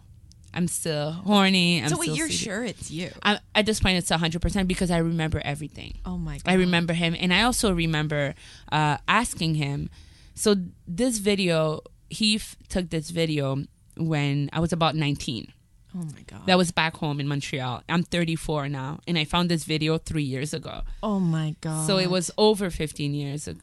I'm 0.54 0.68
still 0.68 1.12
horny. 1.12 1.82
I'm 1.82 1.90
so 1.90 1.98
wait, 1.98 2.10
you're 2.12 2.28
seated. 2.28 2.44
sure 2.44 2.64
it's 2.64 2.92
you? 2.92 3.10
I, 3.24 3.40
at 3.56 3.66
this 3.66 3.80
point, 3.80 3.98
it's 3.98 4.10
100% 4.12 4.68
because 4.68 4.92
I 4.92 4.98
remember 4.98 5.42
everything. 5.46 5.98
Oh 6.06 6.18
my 6.18 6.38
god. 6.40 6.52
I 6.52 6.54
remember 6.56 6.94
him, 6.94 7.16
and 7.18 7.34
I 7.34 7.44
also 7.44 7.74
remember 7.74 8.36
uh, 8.72 8.98
asking 9.08 9.56
him. 9.56 9.90
So 10.36 10.56
this 10.88 11.20
video, 11.20 11.82
he 12.10 12.36
f- 12.36 12.56
took 12.70 12.90
this 12.90 13.12
video 13.12 13.64
when 13.96 14.50
I 14.52 14.60
was 14.60 14.74
about 14.74 14.96
19. 14.96 15.54
Oh 15.94 16.00
my 16.00 16.22
god. 16.28 16.46
That 16.48 16.58
was 16.58 16.72
back 16.72 16.96
home 16.98 17.20
in 17.20 17.28
Montreal. 17.28 17.84
I'm 17.90 18.04
34 18.04 18.70
now, 18.70 19.00
and 19.08 19.18
I 19.18 19.24
found 19.26 19.50
this 19.50 19.64
video 19.66 19.98
three 19.98 20.24
years 20.24 20.54
ago. 20.54 20.82
oh 21.04 21.20
my 21.20 21.56
god. 21.62 21.86
So 21.88 21.98
it 21.98 22.10
was 22.10 22.32
over 22.38 22.70
15 22.70 23.14
years. 23.14 23.48
ag- 23.48 23.62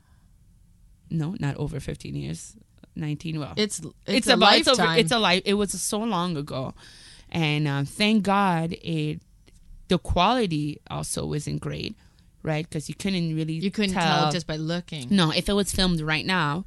No, 1.10 1.36
not 1.40 1.56
over 1.56 1.80
15 1.80 2.14
years. 2.14 2.54
19. 2.98 3.40
Well, 3.40 3.54
It's 3.56 3.78
it's, 3.80 3.88
it's, 4.06 4.26
a 4.28 4.34
about 4.34 4.56
it's, 4.56 4.66
lifetime. 4.68 4.98
it's 4.98 5.12
a 5.12 5.18
life. 5.18 5.42
It 5.44 5.54
was 5.54 5.70
so 5.80 5.98
long 6.00 6.36
ago, 6.36 6.74
and 7.30 7.66
um, 7.68 7.84
thank 7.86 8.24
God 8.24 8.72
it. 8.72 9.20
The 9.88 9.98
quality 9.98 10.80
also 10.90 11.24
wasn't 11.24 11.60
great, 11.60 11.96
right? 12.42 12.68
Because 12.68 12.88
you 12.90 12.94
couldn't 12.94 13.34
really 13.34 13.54
you 13.54 13.70
couldn't 13.70 13.94
tell. 13.94 14.30
just 14.30 14.46
by 14.46 14.56
looking. 14.56 15.06
no, 15.10 15.30
if 15.32 15.48
it 15.48 15.54
was 15.54 15.72
filmed 15.72 16.00
right 16.02 16.26
now, 16.26 16.66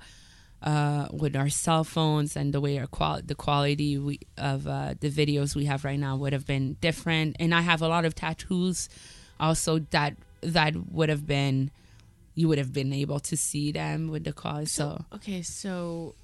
uh, 0.63 1.07
with 1.11 1.35
our 1.35 1.49
cell 1.49 1.83
phones 1.83 2.35
and 2.35 2.53
the 2.53 2.59
way 2.61 2.79
our 2.79 2.87
qual- 2.87 3.21
the 3.23 3.35
quality 3.35 3.97
we, 3.97 4.19
of 4.37 4.65
uh, 4.67 4.95
the 4.99 5.09
videos 5.09 5.55
we 5.55 5.65
have 5.65 5.83
right 5.85 5.99
now 5.99 6.15
would 6.15 6.33
have 6.33 6.45
been 6.47 6.77
different. 6.81 7.35
And 7.39 7.53
I 7.53 7.61
have 7.61 7.81
a 7.81 7.87
lot 7.87 8.05
of 8.05 8.15
tattoos, 8.15 8.89
also 9.39 9.79
that 9.91 10.15
that 10.41 10.75
would 10.91 11.09
have 11.09 11.27
been, 11.27 11.69
you 12.33 12.47
would 12.47 12.57
have 12.57 12.73
been 12.73 12.93
able 12.93 13.19
to 13.19 13.37
see 13.37 13.71
them 13.71 14.07
with 14.09 14.23
the 14.23 14.33
quality. 14.33 14.65
So, 14.67 15.05
Okay, 15.13 15.41
so 15.43 16.15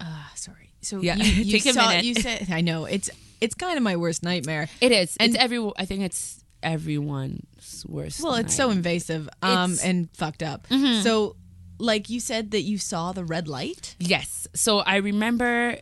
uh 0.00 0.24
sorry. 0.34 0.70
So 0.82 1.00
Yeah, 1.00 1.16
you, 1.16 1.24
you 1.44 1.52
take 1.52 1.66
a 1.66 1.72
saw, 1.74 1.88
minute. 1.88 2.04
you 2.04 2.14
said 2.14 2.48
I 2.50 2.60
know. 2.62 2.84
It's 2.86 3.10
it's 3.40 3.54
kind 3.54 3.76
of 3.76 3.82
my 3.82 3.96
worst 3.96 4.22
nightmare. 4.22 4.68
it 4.80 4.92
is. 4.92 5.16
And- 5.18 5.34
it's 5.34 5.42
every. 5.42 5.58
I 5.76 5.84
think 5.84 6.02
it's 6.02 6.42
everyone's 6.62 7.84
worst. 7.88 8.20
Well, 8.22 8.34
it's 8.34 8.54
so 8.54 8.70
invasive 8.70 9.28
um 9.42 9.72
It's- 9.72 9.84
and 9.84 10.08
fucked 10.14 10.42
up. 10.42 10.66
So 11.02 11.36
like 11.78 12.10
you 12.10 12.20
said 12.20 12.50
that 12.50 12.62
you 12.62 12.76
saw 12.78 13.12
the 13.12 13.24
red 13.24 13.48
light? 13.48 13.96
Yes. 13.98 14.46
So 14.54 14.80
I 14.80 14.96
remember. 14.96 15.76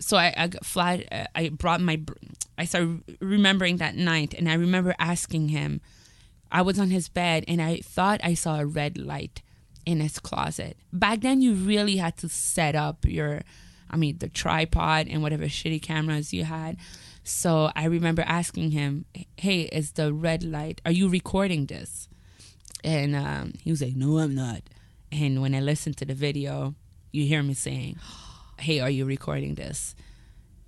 So 0.00 0.16
I, 0.16 0.32
I 0.36 0.46
got 0.48 0.64
uh, 1.12 1.24
I 1.34 1.50
brought 1.50 1.80
my. 1.80 2.00
I 2.56 2.64
started 2.64 3.02
remembering 3.20 3.76
that 3.78 3.96
night, 3.96 4.34
and 4.34 4.48
I 4.48 4.54
remember 4.54 4.94
asking 4.98 5.48
him. 5.50 5.80
I 6.52 6.62
was 6.62 6.80
on 6.80 6.90
his 6.90 7.08
bed, 7.08 7.44
and 7.46 7.62
I 7.62 7.80
thought 7.80 8.20
I 8.24 8.34
saw 8.34 8.58
a 8.58 8.66
red 8.66 8.98
light 8.98 9.40
in 9.86 10.00
his 10.00 10.18
closet. 10.18 10.76
Back 10.92 11.20
then, 11.20 11.40
you 11.40 11.54
really 11.54 11.96
had 11.96 12.16
to 12.18 12.28
set 12.28 12.74
up 12.74 13.04
your. 13.04 13.42
I 13.92 13.96
mean, 13.96 14.18
the 14.18 14.28
tripod 14.28 15.08
and 15.08 15.20
whatever 15.20 15.46
shitty 15.46 15.82
cameras 15.82 16.32
you 16.32 16.44
had. 16.44 16.76
So 17.24 17.70
I 17.74 17.84
remember 17.84 18.22
asking 18.22 18.70
him, 18.70 19.04
"Hey, 19.36 19.62
is 19.62 19.92
the 19.92 20.12
red 20.12 20.42
light? 20.42 20.80
Are 20.84 20.92
you 20.92 21.08
recording 21.08 21.66
this?" 21.66 22.08
And 22.84 23.14
um, 23.14 23.54
he 23.62 23.70
was 23.70 23.82
like, 23.82 23.96
"No, 23.96 24.18
I'm 24.18 24.34
not." 24.34 24.62
And 25.12 25.42
when 25.42 25.54
I 25.54 25.60
listened 25.60 25.96
to 25.98 26.04
the 26.04 26.14
video, 26.14 26.74
you 27.12 27.26
hear 27.26 27.42
me 27.42 27.54
saying, 27.54 27.98
"Hey, 28.58 28.80
are 28.80 28.90
you 28.90 29.04
recording 29.04 29.54
this?" 29.56 29.94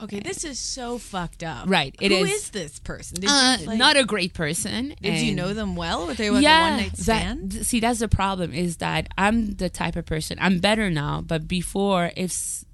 Okay, 0.03 0.19
this 0.21 0.43
is 0.45 0.59
so 0.59 0.99
fucked 0.99 1.45
up. 1.45 1.69
Right, 1.69 1.95
it 2.01 2.11
Who 2.11 2.25
is. 2.25 2.31
is 2.33 2.51
this 2.51 2.79
person? 2.81 3.21
Did 3.21 3.31
Uh, 3.31 3.57
you, 3.61 3.67
like- 3.67 3.79
not 3.79 3.97
a 3.97 4.05
great 4.05 4.35
person. 4.35 4.95
Did 5.01 5.21
you 5.21 5.29
and- 5.29 5.37
know 5.37 5.55
them 5.55 5.77
well? 5.77 6.07
Were 6.07 6.15
they 6.15 6.29
like 6.31 6.45
a 6.45 6.61
one 6.61 6.77
night 6.79 6.97
stand? 6.97 7.51
That, 7.53 7.55
th- 7.55 7.67
see, 7.67 7.79
that's 7.81 8.01
the 8.01 8.09
problem. 8.09 8.53
Is 8.53 8.79
that 8.79 9.09
I'm 9.17 9.53
the 9.55 9.69
type 9.71 9.95
of 9.97 10.05
person. 10.05 10.39
I'm 10.41 10.59
better 10.59 10.91
now, 10.91 11.21
but 11.21 11.47
before, 11.47 12.11
if 12.17 12.31
s- 12.33 12.65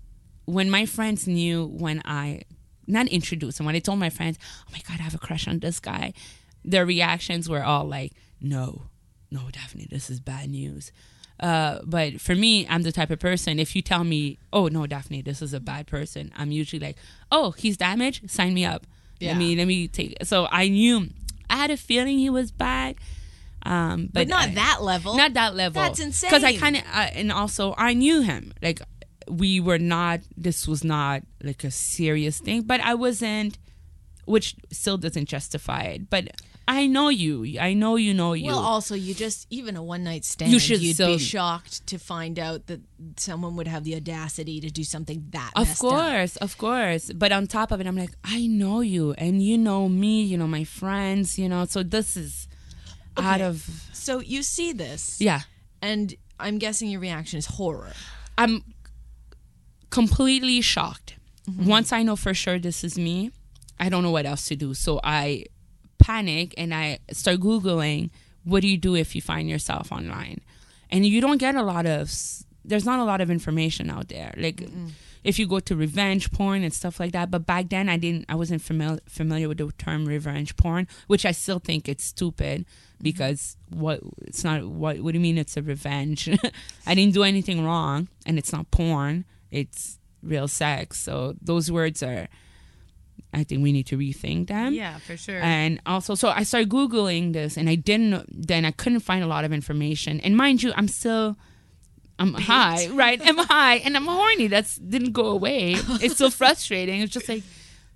when 0.47 0.71
my 0.71 0.87
friends 0.87 1.27
knew 1.27 1.67
when 1.67 2.01
I 2.07 2.43
not 2.87 3.07
introduced 3.09 3.59
them, 3.59 3.67
when 3.67 3.77
I 3.77 3.81
told 3.81 3.99
my 3.99 4.09
friends, 4.09 4.39
"Oh 4.67 4.71
my 4.73 4.81
god, 4.89 4.99
I 5.01 5.03
have 5.03 5.15
a 5.15 5.19
crush 5.19 5.47
on 5.47 5.59
this 5.59 5.79
guy," 5.81 6.15
their 6.65 6.87
reactions 6.87 7.47
were 7.47 7.63
all 7.63 7.85
like, 7.85 8.13
"No, 8.41 8.85
no, 9.31 9.41
Daphney, 9.53 9.87
this 9.91 10.09
is 10.09 10.21
bad 10.21 10.49
news." 10.49 10.91
Uh, 11.41 11.79
but 11.85 12.21
for 12.21 12.35
me, 12.35 12.67
I'm 12.69 12.83
the 12.83 12.93
type 12.93 13.11
of 13.11 13.21
person. 13.21 13.59
If 13.59 13.77
you 13.77 13.83
tell 13.83 14.03
me, 14.05 14.39
"Oh 14.53 14.67
no, 14.69 14.81
Daphney, 14.87 15.25
this 15.25 15.41
is 15.41 15.55
a 15.55 15.61
bad 15.61 15.87
person," 15.87 16.33
I'm 16.37 16.51
usually 16.51 16.81
like, 16.81 16.97
"Oh, 17.31 17.53
he's 17.53 17.77
damaged. 17.77 18.29
Sign 18.31 18.55
me 18.55 18.65
up. 18.65 18.87
Yeah. 19.21 19.31
Let 19.31 19.39
me 19.39 19.57
let 19.57 19.67
me 19.69 19.87
take." 19.89 20.17
it. 20.21 20.27
So 20.27 20.49
I 20.51 20.69
knew 20.69 21.09
I 21.49 21.57
had 21.57 21.71
a 21.71 21.77
feeling 21.77 22.19
he 22.19 22.29
was 22.31 22.51
bad, 22.51 22.97
um, 23.63 24.07
but, 24.13 24.27
but 24.27 24.29
not 24.29 24.49
I- 24.49 24.55
that 24.55 24.83
level. 24.83 25.17
not 25.17 25.35
that 25.35 25.55
level. 25.55 25.81
That's 25.81 26.01
insane. 26.01 26.31
Because 26.31 26.45
I 26.45 26.57
kind 26.57 26.77
of, 26.77 26.83
uh, 26.93 27.11
and 27.15 27.31
also 27.31 27.75
I 27.79 27.95
knew 27.95 28.23
him. 28.23 28.53
Like 28.61 28.81
we 29.29 29.61
were 29.61 29.79
not. 29.79 30.21
This 30.37 30.67
was 30.67 30.83
not 30.83 31.23
like 31.43 31.63
a 31.63 31.71
serious 31.71 32.41
thing. 32.41 32.63
But 32.63 32.81
I 32.81 32.95
wasn't, 32.95 33.59
which 34.25 34.57
still 34.73 34.99
doesn't 34.99 35.27
justify 35.29 35.83
it. 35.83 36.11
But 36.11 36.31
I 36.69 36.87
know 36.87 37.09
you. 37.09 37.59
I 37.59 37.73
know 37.73 37.97
you 37.97 38.13
know 38.13 38.35
you. 38.35 38.47
well, 38.49 38.59
also, 38.59 38.95
you 38.95 39.15
just 39.15 39.47
even 39.49 39.75
a 39.75 39.83
one 39.83 40.05
night 40.05 40.27
stand. 40.27 40.53
You 40.53 40.59
should 40.59 40.83
you'd 40.83 40.95
still- 40.95 41.17
be 41.17 41.19
shocked 41.19 41.87
to 41.87 41.99
find 41.99 42.39
out 42.39 42.67
that 42.67 42.83
someone 43.17 43.57
would 43.57 43.67
have 43.67 43.85
the 43.85 43.97
audacity 43.97 44.61
to 44.61 44.69
do 44.69 44.85
something 44.85 45.25
that. 45.31 45.51
of 45.57 45.67
messed 45.67 45.83
up. 45.83 45.91
course, 45.91 46.37
of 46.37 46.59
course. 46.59 47.11
But 47.15 47.33
on 47.33 47.47
top 47.47 47.73
of 47.73 47.81
it, 47.81 47.87
I'm 47.87 47.97
like, 47.97 48.13
I 48.23 48.47
know 48.47 48.83
you, 48.83 49.15
and 49.15 49.43
you 49.43 49.57
know 49.57 49.89
me. 49.89 50.23
You 50.23 50.37
know 50.37 50.47
my 50.47 50.65
friends. 50.65 51.39
You 51.39 51.49
know, 51.49 51.65
so 51.65 51.83
this 51.83 52.19
is 52.19 52.47
out 53.17 53.41
of 53.41 53.67
So 53.95 54.21
you 54.21 54.43
see 54.43 54.73
this, 54.73 55.21
yeah. 55.21 55.41
and 55.81 56.15
I'm 56.39 56.59
guessing 56.59 56.91
your 56.91 57.01
reaction 57.01 57.39
is 57.39 57.47
horror. 57.47 57.93
I'm 58.37 58.63
completely 59.91 60.61
shocked. 60.61 61.17
Mm-hmm. 61.49 61.67
Once 61.67 61.93
I 61.93 62.03
know 62.03 62.15
for 62.15 62.35
sure 62.35 62.59
this 62.59 62.85
is 62.85 62.99
me, 62.99 63.31
I 63.81 63.89
don't 63.89 64.03
know 64.03 64.11
what 64.11 64.27
else 64.27 64.45
to 64.49 64.57
do. 64.57 64.75
So 64.75 65.01
I 65.03 65.47
panic 65.99 66.55
and 66.57 66.75
I 66.75 66.99
start 67.13 67.41
Googling 67.41 68.11
what 68.45 68.63
do 68.63 68.69
you 68.69 68.79
do 68.79 68.95
if 68.95 69.15
you 69.15 69.21
find 69.21 69.49
yourself 69.49 69.93
online? 69.93 70.41
And 70.91 71.05
you 71.05 71.21
don't 71.21 71.37
get 71.37 71.55
a 71.55 71.63
lot 71.63 71.85
of, 71.85 72.11
there's 72.65 72.87
not 72.87 72.99
a 72.99 73.05
lot 73.05 73.21
of 73.21 73.31
information 73.31 73.91
out 73.91 74.09
there. 74.09 74.33
Like, 74.39 74.63
if 75.25 75.39
you 75.39 75.47
go 75.47 75.61
to 75.61 75.77
revenge 75.77 76.31
porn 76.33 76.63
and 76.63 76.73
stuff 76.73 76.99
like 76.99 77.13
that. 77.13 77.31
But 77.31 77.45
back 77.45 77.69
then, 77.69 77.89
I 77.89 77.97
didn't, 77.97 78.25
I 78.29 78.35
wasn't 78.35 78.63
familiar 78.63 79.01
familiar 79.09 79.49
with 79.49 79.59
the 79.59 79.71
term 79.77 80.07
revenge 80.07 80.57
porn, 80.57 80.89
which 81.07 81.27
I 81.27 81.33
still 81.33 81.59
think 81.59 81.89
it's 81.89 82.05
stupid 82.05 82.63
mm-hmm. 82.63 83.03
because 83.03 83.57
what 83.69 84.01
it's 84.23 84.45
not. 84.45 84.65
What 84.65 85.01
what 85.01 85.13
do 85.13 85.19
you 85.19 85.23
mean 85.23 85.37
it's 85.37 85.57
a 85.57 85.63
revenge? 85.63 86.29
I 86.87 86.95
didn't 86.95 87.15
do 87.15 87.25
anything 87.25 87.65
wrong, 87.65 88.09
and 88.25 88.39
it's 88.39 88.53
not 88.53 88.71
porn. 88.71 89.25
It's 89.51 89.99
real 90.23 90.49
sex. 90.49 90.99
So 90.99 91.35
those 91.43 91.71
words 91.71 92.03
are. 92.03 92.29
I 93.33 93.45
think 93.45 93.63
we 93.63 93.73
need 93.73 93.87
to 93.89 93.99
rethink 93.99 94.49
them. 94.49 94.73
Yeah, 94.73 94.99
for 94.99 95.17
sure. 95.17 95.41
And 95.41 95.81
also, 95.85 96.15
so 96.15 96.29
I 96.29 96.45
started 96.45 96.71
Googling 96.71 97.35
this 97.35 97.57
and 97.57 97.69
I 97.69 97.75
didn't, 97.75 98.27
then 98.31 98.65
I 98.65 98.71
couldn't 98.71 99.01
find 99.01 99.23
a 99.23 99.27
lot 99.27 99.45
of 99.45 99.53
information. 99.53 100.21
And 100.21 100.37
mind 100.37 100.63
you, 100.63 100.73
I'm 100.77 100.89
still, 100.89 101.37
I'm 102.19 102.35
high, 102.35 102.89
right? 102.89 103.21
I'm 103.23 103.37
high 103.55 103.77
and 103.77 103.97
I'm 103.97 104.07
horny. 104.07 104.47
That's 104.47 104.77
didn't 104.77 105.13
go 105.13 105.27
away. 105.27 105.75
It's 106.01 106.15
still 106.15 106.31
frustrating. 106.43 107.03
It's 107.03 107.13
just 107.13 107.29
like, 107.29 107.43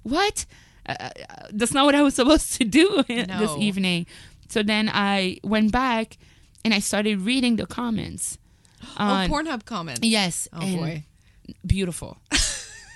what? 0.03 0.45
Uh, 0.85 0.97
uh, 1.01 1.11
that's 1.51 1.73
not 1.73 1.87
what 1.87 1.95
I 1.95 2.03
was 2.03 2.15
supposed 2.15 2.55
to 2.55 2.65
do 2.65 3.03
this 3.09 3.57
evening. 3.57 4.07
So 4.49 4.63
then 4.63 4.91
I 4.93 5.39
went 5.43 5.73
back 5.73 6.19
and 6.65 6.75
I 6.75 6.81
started 6.81 7.23
reading 7.23 7.57
the 7.57 7.67
comments. 7.67 8.39
oh, 8.99 9.27
Pornhub 9.31 9.65
comments. 9.65 10.01
Yes. 10.03 10.47
Oh 10.53 10.61
boy. 10.61 11.05
beautiful, 11.67 12.19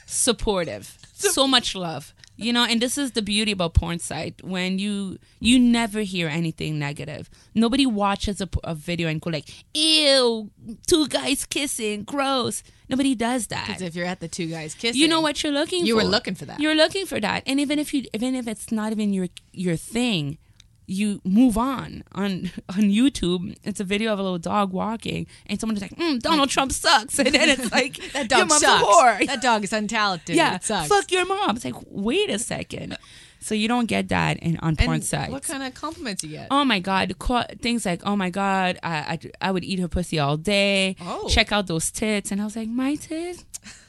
supportive, 0.07 0.99
so 1.14 1.47
much 1.47 1.75
love. 1.75 2.12
You 2.37 2.52
know 2.52 2.64
and 2.64 2.81
this 2.81 2.99
is 2.99 3.12
the 3.12 3.23
beauty 3.23 3.52
about 3.52 3.75
porn 3.75 3.99
site. 3.99 4.43
When 4.43 4.78
you 4.78 5.19
you 5.40 5.59
never 5.59 6.00
hear 6.00 6.28
anything 6.28 6.78
negative. 6.78 7.28
Nobody 7.55 7.87
watches 7.87 8.40
a, 8.40 8.49
a 8.64 8.75
video 8.75 9.09
and 9.09 9.21
go 9.21 9.31
like 9.31 9.49
ew 9.75 10.50
two 10.87 11.09
guys 11.09 11.45
kissing 11.45 12.05
gross. 12.05 12.62
Nobody 12.88 13.14
does 13.14 13.49
that. 13.49 13.66
Because 13.66 13.83
if 13.83 13.97
you're 13.97 14.07
at 14.07 14.21
the 14.21 14.28
two 14.28 14.47
guys 14.47 14.75
kissing, 14.75 15.00
you 15.00 15.09
know 15.09 15.21
what 15.21 15.43
you're 15.43 15.52
looking 15.52 15.83
for. 15.83 15.87
You 15.87 15.97
were 15.97 16.05
looking 16.05 16.35
for 16.35 16.45
that. 16.45 16.61
you're 16.61 16.75
looking 16.75 17.07
for 17.07 17.19
that. 17.21 17.43
And 17.47 17.59
even 17.59 17.78
if 17.78 17.93
you 17.93 18.05
even 18.12 18.35
if 18.35 18.47
it's 18.47 18.71
not 18.71 18.93
even 18.93 19.12
your 19.12 19.28
your 19.52 19.76
thing 19.76 20.38
you 20.87 21.21
move 21.25 21.59
on 21.59 22.05
on 22.12 22.50
on 22.69 22.83
YouTube. 22.85 23.57
It's 23.64 23.81
a 23.81 23.85
video 23.85 24.12
of 24.12 24.19
a 24.19 24.23
little 24.23 24.38
dog 24.38 24.73
walking, 24.73 25.26
and 25.47 25.59
someone's 25.61 25.81
like, 25.83 25.97
mm, 25.97 26.21
"Donald 26.21 26.49
Trump 26.50 26.73
sucks," 26.73 27.19
and 27.19 27.35
then 27.35 27.49
it's 27.49 27.71
like, 27.73 27.97
That 28.12 28.31
"Your 28.31 28.40
dog 28.40 28.49
mom's 28.49 28.61
sucks. 28.62 28.83
a 28.83 28.87
whore." 28.87 29.26
That 29.26 29.43
dog 29.43 29.64
is 29.64 29.71
untalented. 29.73 30.35
yeah, 30.35 30.57
it 30.57 30.64
sucks. 30.64 30.88
fuck 30.88 31.11
your 31.11 31.26
mom. 31.26 31.57
It's 31.57 31.64
like, 31.64 31.75
wait 31.88 32.31
a 32.31 32.38
second. 32.38 32.97
So 33.40 33.55
you 33.55 33.69
don't 33.69 33.87
get 33.87 34.09
that 34.09 34.38
in 34.38 34.57
on 34.59 34.75
porn 34.75 34.95
and 34.95 35.05
sites. 35.05 35.31
what 35.31 35.45
kind 35.45 35.62
of 35.62 35.73
compliments 35.75 36.25
you 36.25 36.31
get? 36.31 36.49
Oh 36.50 36.64
my 36.64 36.81
god, 36.81 37.14
things 37.61 37.87
like, 37.87 38.02
oh 38.05 38.16
my 38.16 38.28
god, 38.31 38.78
I, 38.83 38.90
I 39.40 39.49
I 39.49 39.50
would 39.52 39.62
eat 39.62 39.78
her 39.78 39.87
pussy 39.88 40.19
all 40.19 40.37
day. 40.37 40.97
Oh. 41.00 41.28
Check 41.28 41.52
out 41.52 41.69
those 41.69 41.90
tits, 41.93 42.33
and 42.33 42.40
I 42.40 42.45
was 42.45 42.57
like, 42.57 42.69
my 42.69 42.97
tits, 42.97 43.45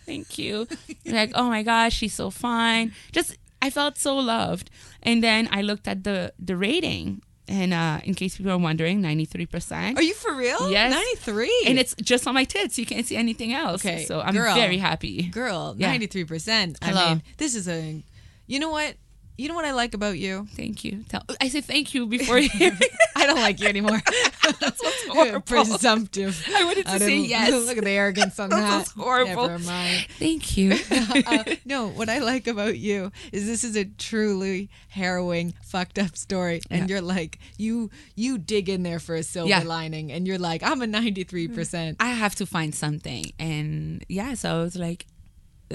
thank 0.06 0.38
you. 0.38 0.68
like, 1.06 1.32
oh 1.34 1.48
my 1.50 1.64
gosh, 1.64 1.94
she's 1.96 2.14
so 2.14 2.30
fine. 2.30 2.94
Just 3.12 3.38
I 3.62 3.70
felt 3.70 3.98
so 3.98 4.16
loved, 4.18 4.70
and 5.04 5.24
then 5.24 5.50
I 5.52 5.62
looked 5.62 5.88
at 5.88 6.04
the 6.04 6.34
the 6.40 6.56
rating, 6.56 7.22
and 7.48 7.74
uh, 7.74 8.00
in 8.04 8.14
case 8.14 8.38
people 8.38 8.52
are 8.52 8.58
wondering, 8.58 9.02
ninety 9.02 9.26
three 9.26 9.46
percent. 9.48 9.98
Are 9.98 10.04
you 10.04 10.14
for 10.14 10.34
real? 10.36 10.70
Yes. 10.70 10.92
93. 10.94 11.64
And 11.68 11.80
it's 11.80 11.96
just 12.02 12.28
on 12.28 12.34
my 12.34 12.44
tits. 12.46 12.78
You 12.78 12.86
can't 12.86 13.06
see 13.06 13.16
anything 13.18 13.54
else. 13.54 13.84
Okay, 13.86 14.06
so 14.06 14.22
I'm 14.22 14.34
girl. 14.34 14.56
very 14.56 14.78
happy. 14.78 15.24
girl, 15.30 15.76
Yeah. 15.78 15.96
93%. 15.96 16.78
I 16.82 16.86
Hello. 16.86 17.10
mean, 17.10 17.24
this 17.38 17.56
is 17.56 17.68
a 17.68 18.04
You 18.48 18.60
know 18.60 18.70
what? 18.70 18.96
You 19.38 19.48
know 19.50 19.54
what 19.54 19.66
I 19.66 19.72
like 19.72 19.94
about 19.94 20.18
you? 20.18 20.48
Thank 20.56 20.84
you. 20.84 21.04
Tell, 21.10 21.24
I 21.40 21.50
say 21.50 21.62
thank 21.62 21.94
you 21.94 22.08
before 22.08 22.40
you. 22.40 22.50
I 23.16 23.28
don't 23.28 23.40
like 23.40 23.60
you 23.60 23.68
anymore. 23.68 24.02
That's 24.60 24.82
what's 24.82 25.08
horrible. 25.08 25.42
Presumptive. 25.42 26.44
I 26.56 26.64
wanted 26.64 26.88
to 26.88 26.94
I 26.94 26.98
say 26.98 27.18
yes. 27.18 27.52
Look 27.52 27.78
at 27.78 27.84
the 27.84 27.90
arrogance 27.92 28.40
on 28.40 28.50
that. 28.50 28.60
That's 28.60 28.92
horrible. 28.92 29.48
Never 29.48 29.64
mind. 29.64 30.08
Thank 30.18 30.58
you. 30.58 30.74
uh, 30.92 31.44
no, 31.66 31.88
what 31.90 32.10
I 32.10 32.18
like 32.18 32.48
about 32.48 32.80
you 32.80 33.12
is 33.32 33.46
this 33.46 33.64
is 33.64 33.76
a 33.76 33.86
truly 33.86 34.72
harrowing, 34.90 35.54
fucked 35.64 36.00
up 36.00 36.18
story, 36.18 36.62
and 36.72 36.90
you're 36.90 37.02
like 37.02 37.38
you 37.58 37.92
you 38.16 38.40
dig 38.40 38.70
in 38.70 38.82
there 38.82 39.00
for 39.00 39.14
a 39.14 39.24
silver 39.24 39.50
Yeah. 39.50 39.64
lining, 39.64 40.12
and 40.12 40.26
you're 40.28 40.40
like 40.40 40.64
I'm 40.64 40.82
a 40.82 40.88
93 40.88 41.48
percent. 41.50 41.98
I 42.00 42.10
have 42.10 42.34
to 42.36 42.48
find 42.48 42.74
something, 42.74 43.32
and 43.38 44.04
yeah, 44.10 44.34
so 44.34 44.56
I 44.56 44.62
was 44.64 44.76
like, 44.76 45.06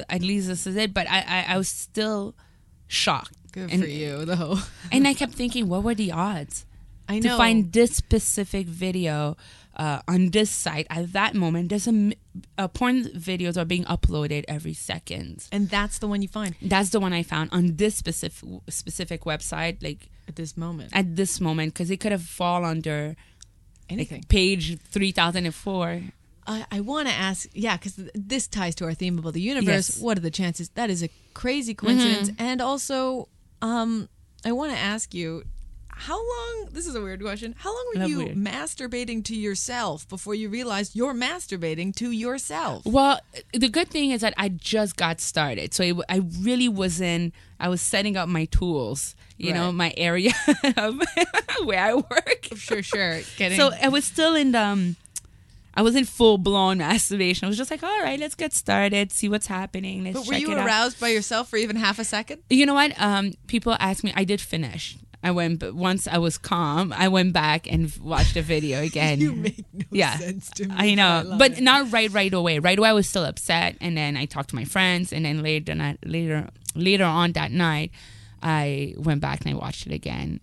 at 0.09 0.23
least 0.23 0.49
this 0.49 0.67
is 0.67 0.75
it. 0.75 0.93
But 0.93 1.09
I, 1.09 1.21
I, 1.21 1.55
I 1.55 1.59
was 1.59 1.69
still 1.69 2.35
shocked. 2.89 3.37
Good 3.53 3.71
and, 3.71 3.83
for 3.83 3.89
you, 3.89 4.25
though. 4.25 4.59
And 4.93 5.07
I 5.07 5.15
kept 5.15 5.35
thinking, 5.35 5.69
what 5.69 5.83
were 5.83 5.95
the 5.95 6.13
odds 6.13 6.67
I 7.09 7.19
know. 7.19 7.31
to 7.31 7.37
find 7.37 7.73
this 7.73 7.95
specific 7.97 8.67
video 8.67 9.37
uh, 9.77 10.01
on 10.09 10.31
this 10.31 10.51
site 10.51 10.87
at 10.91 11.13
that 11.13 11.35
moment? 11.35 11.69
There's 11.69 11.87
a, 11.87 12.13
uh, 12.59 12.69
porn 12.69 13.05
videos 13.05 13.57
are 13.57 13.65
being 13.65 13.85
uploaded 13.85 14.45
every 14.49 14.75
second. 14.75 15.47
and 15.53 15.69
that's 15.69 15.99
the 15.99 16.09
one 16.09 16.23
you 16.23 16.29
find 16.29 16.55
That's 16.63 16.91
the 16.91 17.01
one 17.01 17.13
I 17.13 17.23
found 17.23 17.51
on 17.53 17.77
this 17.77 17.95
specific 17.95 18.49
specific 18.69 19.23
website, 19.25 19.83
like 19.83 20.09
at 20.29 20.37
this 20.37 20.57
moment. 20.57 20.91
at 20.95 21.17
this 21.17 21.41
moment, 21.41 21.75
because 21.75 21.91
it 21.91 21.99
could 21.99 22.13
have 22.13 22.23
fall 22.23 22.65
under 22.65 23.17
Anything. 23.89 24.19
like, 24.19 24.29
page 24.29 24.79
three 24.81 25.13
thousand 25.13 25.45
and 25.45 25.55
four. 25.55 26.01
I, 26.47 26.67
I 26.73 26.81
want 26.81 27.07
to 27.09 27.15
ask, 27.15 27.49
yeah, 27.53 27.77
because 27.77 28.01
this 28.15 28.49
ties 28.49 28.75
to 28.77 28.85
our 28.87 28.95
theme 28.95 29.19
about 29.19 29.35
the 29.35 29.41
universe. 29.41 29.91
Yes. 29.95 30.01
What 30.01 30.19
are 30.19 30.21
the 30.21 30.31
chances? 30.31 30.71
That 30.71 30.91
is 30.91 31.03
a 31.03 31.09
crazy 31.35 31.75
coincidence. 31.75 32.31
And 32.39 32.61
also, 32.61 33.29
um, 33.63 34.09
I 34.45 34.53
want 34.53 34.73
to 34.73 34.79
ask 34.79 35.15
you, 35.15 35.45
how 35.89 36.17
long? 36.17 36.69
This 36.73 36.87
is 36.87 36.95
a 36.97 37.01
weird 37.01 37.23
question. 37.23 37.55
How 37.57 37.71
long 37.71 37.93
were 37.95 38.07
you 38.07 38.19
weird. 38.19 38.37
masturbating 38.37 39.25
to 39.27 39.37
yourself 39.37 40.09
before 40.09 40.35
you 40.35 40.49
realized 40.49 40.97
you're 40.97 41.15
masturbating 41.15 41.95
to 41.97 42.11
yourself? 42.11 42.85
Well, 42.85 43.21
the 43.53 43.69
good 43.69 43.89
thing 43.89 44.11
is 44.11 44.23
that 44.23 44.35
I 44.37 44.49
just 44.49 44.97
got 44.97 45.21
started, 45.21 45.73
so 45.75 45.83
it, 45.83 45.97
I 46.09 46.23
really 46.41 46.69
was 46.69 47.01
in. 47.01 47.33
I 47.61 47.69
was 47.69 47.81
setting 47.81 48.17
up 48.17 48.29
my 48.29 48.47
tools, 48.47 49.15
you 49.37 49.53
know, 49.55 49.71
my 49.71 49.95
area 49.97 50.33
of 50.77 51.01
where 51.65 51.79
I 51.79 51.95
work. 51.95 52.49
Sure, 52.57 52.83
sure. 52.83 53.21
Getting 53.37 53.57
So 53.57 53.71
I 53.81 53.89
was 53.89 54.05
still 54.05 54.35
in 54.35 54.53
the. 54.53 54.61
Um, 54.61 54.97
I 55.75 55.83
was 55.83 55.97
in 55.97 56.05
full 56.05 56.39
blown 56.39 56.79
masturbation. 56.79 57.47
I 57.47 57.49
was 57.49 57.57
just 57.57 57.71
like, 57.71 57.83
all 57.83 58.03
right, 58.03 58.19
let's 58.19 58.35
get 58.35 58.53
started, 58.53 59.13
see 59.13 59.29
what's 59.29 59.47
happening. 59.47 60.05
Let's 60.05 60.19
but 60.19 60.27
were 60.27 60.33
check 60.33 60.43
you 60.43 60.53
it 60.53 60.59
out." 60.59 60.67
aroused 60.67 61.01
by 61.01 61.09
yourself 61.09 61.49
for 61.49 61.57
even 61.57 61.77
half 61.77 61.99
a 61.99 62.05
second? 62.05 62.43
You 62.51 62.67
know 62.67 62.75
what? 62.75 62.93
Um, 63.01 63.33
people 63.47 63.77
ask 63.81 64.05
me. 64.05 64.13
I 64.15 64.25
did 64.25 64.41
finish. 64.41 64.99
I 65.25 65.31
went, 65.31 65.61
but 65.61 65.75
once 65.75 66.09
I 66.09 66.19
was 66.19 66.37
calm, 66.37 66.93
I 66.93 67.07
went 67.07 67.33
back 67.33 67.71
and 67.71 67.93
watched 67.99 68.35
the 68.35 68.43
video 68.43 68.83
again. 68.91 69.21
You 69.21 69.33
make 69.33 69.65
no 69.73 69.85
yeah, 69.91 70.17
sense 70.17 70.51
to 70.51 70.67
me. 70.67 70.75
I 70.77 70.95
know, 70.95 71.23
love 71.25 71.39
but 71.39 71.53
it. 71.53 71.61
not 71.61 71.93
right 71.93 72.11
right 72.11 72.33
away. 72.33 72.59
Right 72.59 72.79
away, 72.79 72.89
I 72.89 72.93
was 72.93 73.09
still 73.09 73.25
upset, 73.25 73.77
and 73.81 73.97
then 73.97 74.17
I 74.17 74.25
talked 74.25 74.51
to 74.51 74.57
my 74.57 74.65
friends, 74.65 75.13
and 75.13 75.25
then 75.25 75.43
later 75.43 75.75
night, 75.75 75.99
later 76.05 76.49
later 76.75 77.05
on 77.05 77.33
that 77.33 77.53
night, 77.53 77.93
I 78.43 78.95
went 78.99 79.21
back 79.21 79.43
and 79.45 79.55
I 79.55 79.59
watched 79.59 79.87
it 79.87 79.93
again, 79.93 80.41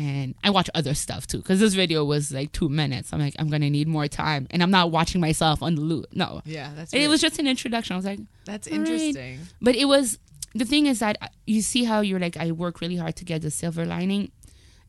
and 0.00 0.34
I 0.42 0.48
watch 0.48 0.70
other 0.74 0.94
stuff 0.94 1.26
too 1.26 1.38
because 1.38 1.60
this 1.60 1.74
video 1.74 2.04
was 2.04 2.32
like 2.32 2.52
two 2.52 2.70
minutes. 2.70 3.12
I'm 3.12 3.20
like, 3.20 3.34
I'm 3.38 3.48
gonna 3.50 3.68
need 3.68 3.86
more 3.86 4.08
time, 4.08 4.46
and 4.50 4.62
I'm 4.62 4.70
not 4.70 4.90
watching 4.90 5.20
myself 5.20 5.62
on 5.62 5.74
the 5.74 5.82
loop. 5.82 6.06
No, 6.14 6.40
yeah, 6.46 6.70
that's 6.74 6.94
it 6.94 7.08
was 7.08 7.20
just 7.20 7.38
an 7.38 7.46
introduction. 7.46 7.94
I 7.94 7.96
was 7.96 8.06
like, 8.06 8.20
that's 8.46 8.66
all 8.66 8.78
right. 8.78 8.88
interesting. 8.88 9.40
but 9.60 9.76
it 9.76 9.84
was 9.84 10.18
the 10.54 10.64
thing 10.64 10.86
is 10.86 11.00
that 11.00 11.18
uh, 11.20 11.28
you 11.46 11.60
see 11.60 11.84
how 11.84 12.00
you're 12.00 12.18
like 12.18 12.36
I 12.38 12.52
work 12.52 12.80
really 12.80 12.96
hard 12.96 13.16
to 13.16 13.24
get 13.24 13.42
the 13.42 13.50
silver 13.50 13.84
lining. 13.84 14.32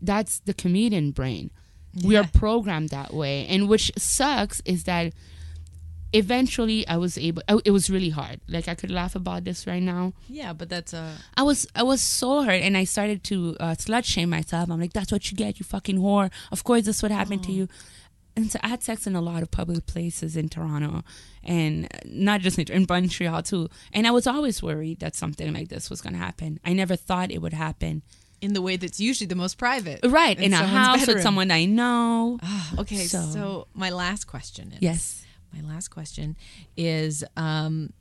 That's 0.02 0.39
the 0.39 0.54
comedian 0.54 1.12
brain. 1.12 1.52
We 2.06 2.15
are 2.15 2.28
programmed 2.34 2.89
that 2.89 3.13
way, 3.13 3.45
and 3.47 3.67
which 3.67 3.91
sucks 3.97 4.62
is 4.63 4.86
that 4.86 5.13
eventually 6.13 6.88
I 6.88 6.97
was 6.97 7.17
able. 7.17 7.41
oh, 7.47 7.62
It 7.65 7.71
was 7.71 7.89
really 7.89 8.10
hard. 8.10 8.41
Like 8.47 8.67
I 8.67 8.76
could 8.76 8.91
laugh 8.91 9.15
about 9.15 9.43
this 9.43 9.65
right 9.67 9.82
now. 9.84 10.13
Yeah, 10.28 10.54
but 10.54 10.69
that's 10.69 10.93
uh 10.93 11.13
I 11.38 11.43
was 11.43 11.67
I 11.76 11.84
was 11.84 12.02
so 12.02 12.43
hurt, 12.43 12.62
and 12.62 12.78
I 12.78 12.84
started 12.86 13.24
to 13.26 13.56
uh, 13.60 13.76
slut 13.76 14.06
shame 14.06 14.30
myself. 14.30 14.69
I'm 14.69 14.80
like, 14.80 14.93
that's 14.93 15.12
what 15.12 15.30
you 15.32 15.38
get, 15.38 15.60
you 15.60 15.63
fucking 15.65 15.97
whore. 16.00 16.32
Of 16.52 16.63
course, 16.63 16.86
that's 16.86 17.02
what 17.04 17.12
happened 17.12 17.43
to 17.43 17.52
you. 17.52 17.67
And 18.38 18.50
so 18.50 18.60
I 18.63 18.69
had 18.69 18.82
sex 18.82 19.06
in 19.08 19.13
a 19.15 19.21
lot 19.21 19.43
of 19.43 19.52
public 19.52 19.86
places 19.88 20.38
in 20.38 20.47
Toronto, 20.47 21.04
and 21.43 21.88
not 22.06 22.39
just 22.39 22.58
in, 22.58 22.71
in 22.71 22.86
Montreal 22.88 23.43
too. 23.43 23.67
And 23.91 24.08
I 24.08 24.12
was 24.12 24.26
always 24.26 24.63
worried 24.63 25.00
that 25.02 25.15
something 25.15 25.52
like 25.54 25.67
this 25.67 25.89
was 25.89 26.00
going 26.02 26.13
to 26.13 26.19
happen. 26.19 26.60
I 26.63 26.71
never 26.74 26.95
thought 26.95 27.30
it 27.32 27.41
would 27.41 27.54
happen. 27.54 28.04
in 28.41 28.54
the 28.54 28.62
way 28.62 28.76
that's 28.78 29.00
usually 29.00 29.28
the 29.28 29.36
most 29.36 29.58
private. 29.58 30.00
Right 30.04 30.38
In 30.38 30.45
in, 30.45 30.54
a 30.54 30.65
house 30.65 31.00
bedroom. 31.02 31.15
with 31.15 31.24
someone 31.24 31.52
I 31.52 31.65
know. 31.65 32.39
Okay, 32.80 33.04
so, 33.06 33.19
So- 33.38 33.67
my 33.74 33.89
last 33.91 34.26
question 34.26 34.71
is 34.71 34.80
Yes. 34.82 35.26
My 35.54 35.62
last 35.68 35.90
question 35.90 36.36
is 36.78 37.24
um 37.38 37.92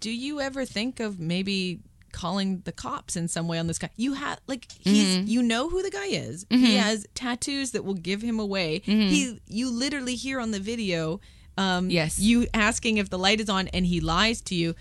do 0.00 0.10
you 0.10 0.40
ever 0.40 0.64
think 0.64 1.00
of 1.00 1.18
maybe 1.18 1.80
calling 2.12 2.60
the 2.64 2.72
cops 2.72 3.16
in 3.16 3.28
some 3.28 3.48
way 3.48 3.58
on 3.58 3.66
this 3.66 3.78
guy? 3.78 3.90
You 3.96 4.14
have 4.14 4.40
like 4.46 4.66
he's 4.80 5.16
Mm-hmm. 5.18 5.26
you 5.26 5.42
know 5.42 5.68
who 5.68 5.82
the 5.82 5.90
guy 5.90 6.06
is. 6.06 6.46
He 6.50 6.76
has 6.76 7.06
tattoos 7.14 7.72
that 7.72 7.84
will 7.84 7.94
give 7.94 8.22
him 8.22 8.38
away. 8.38 8.80
He 8.84 9.40
you 9.48 9.70
literally 9.70 10.14
hear 10.14 10.40
on 10.40 10.50
the 10.50 10.60
video 10.60 11.20
um 11.58 11.84
Mm-hmm. 11.84 11.90
Yes. 11.90 12.18
you 12.18 12.46
asking 12.54 12.98
if 12.98 13.08
the 13.10 13.18
light 13.18 13.40
is 13.40 13.48
on 13.48 13.68
and 13.68 13.86
he 13.86 14.00
lies 14.00 14.40
to 14.42 14.54
you. 14.54 14.74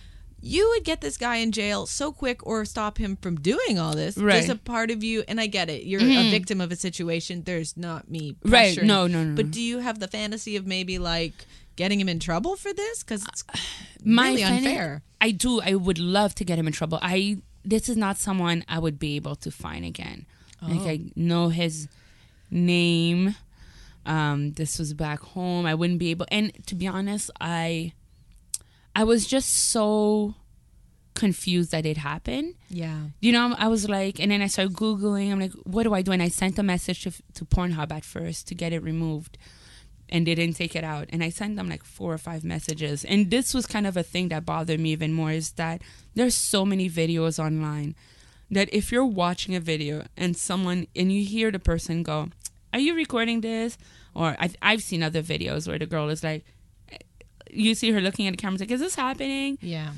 You 0.48 0.70
would 0.70 0.84
get 0.84 1.02
this 1.02 1.18
guy 1.18 1.38
in 1.38 1.52
jail 1.52 1.88
so 1.88 2.12
quick 2.12 2.46
or 2.46 2.64
stop 2.66 3.00
him 3.00 3.16
from 3.18 3.36
doing 3.38 3.80
all 3.80 3.96
this. 3.96 4.14
There's 4.14 4.24
Right. 4.26 4.44
Mm-hmm. 4.44 4.52
a 4.52 4.56
part 4.58 4.92
of 4.92 5.04
you, 5.04 5.24
and 5.28 5.42
I 5.42 5.48
get 5.48 5.70
it. 5.72 5.86
You're 5.86 6.02
a 6.02 6.30
victim 6.30 6.62
of 6.62 6.72
a 6.72 6.76
situation. 6.76 7.42
There's 7.44 7.76
not 7.76 8.10
me. 8.12 8.36
Right. 8.46 8.78
No, 8.84 9.08
no, 9.08 9.24
no, 9.24 9.36
But 9.36 9.50
do 9.50 9.60
you 9.62 9.80
have 9.80 10.00
the 10.00 10.08
fantasy 10.08 10.56
of 10.56 10.68
maybe 10.68 11.00
like 11.00 11.34
getting 11.76 12.00
him 12.00 12.08
in 12.08 12.20
trouble 12.20 12.56
for 12.56 12.72
this? 12.74 13.02
Because 13.04 13.26
it's 13.28 13.44
My 14.04 14.30
really 14.30 14.44
unfair. 14.44 15.02
I 15.20 15.32
do. 15.32 15.62
I 15.62 15.74
would 15.74 15.98
love 15.98 16.36
to 16.36 16.46
get 16.46 16.60
him 16.60 16.68
in 16.68 16.74
trouble. 16.74 17.00
I 17.02 17.38
this 17.64 17.90
is 17.90 17.98
not 17.98 18.18
someone 18.18 18.64
I 18.70 18.78
would 18.78 19.00
be 19.00 19.16
able 19.16 19.36
to 19.38 19.50
find 19.50 19.84
again. 19.84 20.28
Like 20.62 20.82
Oh. 20.82 20.88
I 20.90 21.00
know 21.16 21.50
his 21.50 21.88
name. 22.52 23.36
Um, 24.06 24.54
this 24.54 24.78
was 24.78 24.94
back 24.94 25.20
home. 25.22 25.66
I 25.66 25.74
wouldn't 25.74 25.98
be 25.98 26.12
able. 26.12 26.28
And 26.30 26.52
to 26.68 26.76
be 26.76 26.86
honest, 26.88 27.32
I 27.42 27.94
I 28.96 29.04
was 29.04 29.28
just 29.28 29.54
so 29.72 30.36
confused 31.16 31.72
that 31.72 31.86
it 31.86 31.98
happened. 31.98 32.56
Yeah. 32.70 33.00
You 33.20 33.32
know, 33.32 33.56
I 33.58 33.68
was 33.68 33.90
like, 33.90 34.20
and 34.20 34.32
then 34.32 34.42
I 34.42 34.48
started 34.48 34.74
googling. 34.74 35.32
I'm 35.32 35.40
like, 35.40 35.54
what 35.64 35.84
do 35.84 35.94
I 35.94 36.02
do? 36.02 36.12
And 36.12 36.22
I 36.22 36.30
sent 36.30 36.60
a 36.60 36.64
message 36.64 37.04
to, 37.04 37.12
to 37.34 37.46
Pornhub 37.46 37.92
at 37.92 38.06
first 38.06 38.48
to 38.50 38.56
get 38.56 38.74
it 38.74 38.84
removed, 38.84 39.38
and 40.10 40.28
they 40.28 40.36
didn't 40.36 40.56
take 40.56 40.76
it 40.76 40.84
out. 40.84 41.08
And 41.10 41.24
I 41.24 41.30
sent 41.30 41.56
them 41.56 41.70
like 41.70 41.84
four 41.84 42.14
or 42.14 42.18
five 42.18 42.44
messages. 42.44 43.04
And 43.04 43.32
this 43.32 43.54
was 43.54 43.66
kind 43.66 43.88
of 43.88 43.98
a 43.98 44.04
thing 44.04 44.30
that 44.30 44.46
bothered 44.46 44.80
me 44.80 44.92
even 44.92 45.14
more 45.14 45.32
is 45.32 45.52
that 45.54 45.82
there's 46.14 46.36
so 46.36 46.66
many 46.66 46.90
videos 46.90 47.40
online 47.44 47.96
that 48.52 48.72
if 48.74 48.92
you're 48.92 49.06
watching 49.06 49.56
a 49.56 49.60
video 49.60 50.06
and 50.16 50.38
someone 50.38 50.88
and 50.96 51.12
you 51.12 51.26
hear 51.26 51.52
the 51.52 51.60
person 51.60 52.04
go, 52.04 52.30
"Are 52.72 52.80
you 52.80 52.94
recording 52.94 53.42
this?" 53.42 53.78
Or 54.14 54.36
I've 54.40 54.56
I've 54.62 54.84
seen 54.84 55.02
other 55.02 55.24
videos 55.24 55.68
where 55.68 55.80
the 55.80 55.86
girl 55.86 56.10
is 56.10 56.24
like, 56.24 56.46
you 57.56 57.76
see 57.76 57.92
her 57.92 58.02
looking 58.02 58.28
at 58.28 58.32
the 58.32 58.38
camera, 58.38 58.60
like, 58.60 58.72
"Is 58.72 58.80
this 58.82 58.96
happening?" 58.96 59.58
Yeah. 59.62 59.92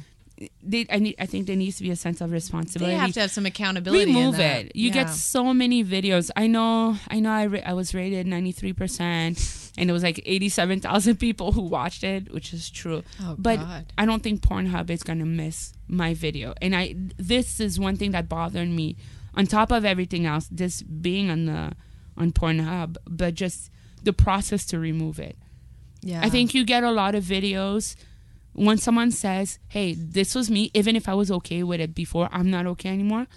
they 0.62 0.86
I 0.92 1.00
need 1.00 1.16
I 1.18 1.26
think 1.26 1.48
there 1.48 1.56
needs 1.56 1.78
to 1.78 1.84
be 1.84 1.90
a 1.90 1.96
sense 1.96 2.22
of 2.22 2.32
responsibility. 2.32 2.94
They 2.96 3.00
have 3.00 3.14
to 3.14 3.22
have 3.22 3.32
some 3.32 3.46
accountability. 3.48 4.04
in 4.12 4.16
remove 4.16 4.40
it. 4.40 4.76
You 4.76 4.90
Yeah. 4.90 4.94
get 4.94 5.10
so 5.10 5.52
many 5.54 5.84
videos. 5.84 6.30
I 6.36 6.46
know. 6.46 6.96
I 7.10 7.20
know. 7.20 7.32
I, 7.32 7.46
ra- 7.48 7.62
I 7.66 7.74
was 7.74 7.96
rated 7.96 8.28
ninety 8.28 8.52
three 8.52 8.72
percent, 8.74 9.72
and 9.80 9.90
it 9.90 9.94
was 9.94 10.04
like 10.04 10.22
eighty 10.28 10.50
seven 10.50 10.80
thousand 10.80 11.16
people 11.28 11.54
who 11.54 11.62
watched 11.64 12.04
it, 12.04 12.32
which 12.32 12.54
is 12.54 12.70
true. 12.70 13.02
Oh, 13.22 13.36
but 13.38 13.58
God. 13.58 13.86
I 13.98 14.06
don't 14.06 14.22
think 14.22 14.42
Pornhub 14.42 14.92
is 14.92 15.02
gonna 15.02 15.26
miss 15.26 15.74
my 15.88 16.14
video. 16.14 16.54
And 16.62 16.76
I 16.76 16.94
this 17.18 17.60
is 17.60 17.80
one 17.80 17.96
thing 17.98 18.12
that 18.12 18.30
bothered 18.30 18.70
me. 18.70 18.96
On 19.34 19.46
top 19.48 19.72
of 19.72 19.86
everything 19.86 20.26
else, 20.28 20.48
this 20.52 20.84
being 20.84 21.32
on 21.32 21.46
the 21.46 21.74
on 22.16 22.32
Pornhub, 22.32 22.98
but 23.08 23.34
just 23.34 23.72
the 24.04 24.14
process 24.14 24.66
to 24.68 24.78
remove 24.78 25.18
it. 25.20 25.36
Yeah. 26.02 26.22
I 26.24 26.30
think 26.30 26.54
you 26.54 26.64
get 26.66 26.84
a 26.84 26.92
lot 26.92 27.16
of 27.16 27.24
videos 27.24 27.96
when 28.54 28.78
someone 28.78 29.12
says, 29.12 29.60
"Hey, 29.70 29.94
this 29.94 30.34
was 30.36 30.50
me," 30.50 30.72
even 30.74 30.96
if 30.96 31.08
I 31.10 31.14
was 31.14 31.30
okay 31.32 31.64
with 31.64 31.80
it 31.80 31.94
before, 31.94 32.30
I'm 32.32 32.50
not 32.50 32.66
okay 32.68 32.90
anymore. 32.90 33.28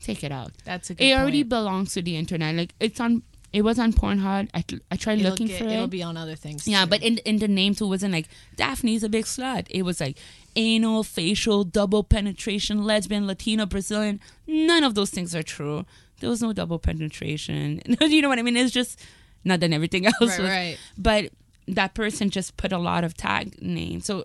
Take 0.00 0.24
it 0.24 0.32
out. 0.32 0.52
that's 0.64 0.88
a 0.90 0.94
good 0.94 1.04
It 1.04 1.12
already 1.12 1.42
point. 1.42 1.50
belongs 1.50 1.92
to 1.94 2.02
the 2.02 2.16
internet. 2.16 2.54
Like 2.54 2.74
it's 2.80 3.00
on. 3.00 3.22
It 3.52 3.62
was 3.62 3.80
on 3.80 3.92
Pornhub. 3.92 4.48
I, 4.54 4.64
I 4.92 4.96
tried 4.96 5.18
It'll 5.18 5.32
looking 5.32 5.48
get- 5.48 5.58
for 5.58 5.64
it. 5.64 5.72
It'll 5.72 5.88
be 5.88 6.04
on 6.04 6.16
other 6.16 6.36
things. 6.36 6.68
yeah, 6.68 6.84
too. 6.84 6.90
but 6.90 7.02
in 7.02 7.18
in 7.18 7.38
the 7.40 7.48
name 7.48 7.74
too 7.74 7.88
wasn't 7.88 8.12
like 8.14 8.28
Daphney's 8.56 9.02
a 9.02 9.08
big 9.08 9.24
slut. 9.24 9.66
It 9.70 9.82
was 9.82 10.00
like 10.00 10.16
anal, 10.56 11.02
facial, 11.02 11.64
double 11.64 12.04
penetration, 12.04 12.84
lesbian, 12.84 13.26
Latino, 13.26 13.66
Brazilian. 13.66 14.20
None 14.46 14.84
of 14.84 14.94
those 14.94 15.10
things 15.10 15.34
are 15.34 15.42
true. 15.42 15.84
There 16.20 16.30
was 16.30 16.40
no 16.40 16.52
double 16.52 16.78
penetration. 16.78 17.82
you 18.00 18.22
know 18.22 18.28
what 18.28 18.38
I 18.38 18.42
mean? 18.42 18.56
It's 18.56 18.72
just 18.72 19.00
not 19.44 19.58
that 19.60 19.72
everything 19.72 20.06
else 20.12 20.14
right, 20.20 20.38
was 20.40 20.48
right. 20.48 20.78
but 20.96 21.30
that 21.68 21.94
person 21.94 22.30
just 22.30 22.56
put 22.56 22.72
a 22.72 22.78
lot 22.78 23.04
of 23.04 23.14
tag 23.16 23.60
names. 23.62 24.06
So 24.06 24.24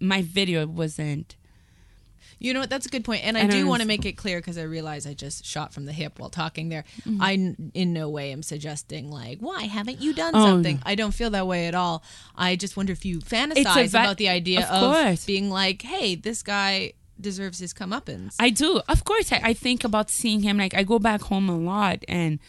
my 0.00 0.22
video 0.22 0.66
wasn't. 0.66 1.36
You 2.38 2.52
know 2.52 2.60
what? 2.60 2.70
That's 2.70 2.86
a 2.86 2.88
good 2.88 3.04
point, 3.04 3.24
and 3.24 3.38
I, 3.38 3.42
I 3.42 3.46
do 3.46 3.68
want 3.68 3.82
to 3.82 3.86
make 3.88 4.04
it 4.04 4.14
clear 4.14 4.40
because 4.40 4.58
I 4.58 4.62
realize 4.62 5.06
I 5.06 5.14
just 5.14 5.44
shot 5.44 5.72
from 5.72 5.84
the 5.84 5.92
hip 5.92 6.18
while 6.18 6.28
talking 6.28 6.70
there. 6.70 6.84
Mm-hmm. 7.06 7.22
I 7.22 7.54
in 7.72 7.92
no 7.92 8.08
way 8.08 8.32
am 8.32 8.42
suggesting 8.42 9.12
like, 9.12 9.38
why 9.38 9.64
haven't 9.64 10.00
you 10.02 10.12
done 10.12 10.32
Oh, 10.34 10.44
something? 10.46 10.76
no. 10.76 10.82
I 10.84 10.96
don't 10.96 11.12
feel 11.12 11.30
that 11.30 11.46
way 11.46 11.68
at 11.68 11.76
all. 11.76 12.02
I 12.34 12.56
just 12.56 12.76
wonder 12.76 12.92
if 12.92 13.04
you 13.04 13.18
fantasize 13.20 13.90
va- 13.90 13.98
about 14.00 14.16
the 14.16 14.28
idea 14.28 14.66
of 14.68 14.92
of, 14.96 15.24
being 15.26 15.50
like, 15.50 15.82
hey, 15.82 16.16
this 16.16 16.42
guy 16.42 16.94
deserves 17.20 17.60
his 17.60 17.72
comeuppance. 17.72 18.34
I 18.40 18.50
do, 18.50 18.80
of 18.88 19.04
course. 19.04 19.30
I, 19.32 19.40
I 19.44 19.52
think 19.54 19.84
about 19.84 20.10
seeing 20.10 20.42
him. 20.42 20.58
Like 20.58 20.74
I 20.74 20.82
go 20.82 20.98
back 20.98 21.20
home 21.22 21.48
a 21.48 21.56
lot, 21.56 22.02
and 22.08 22.40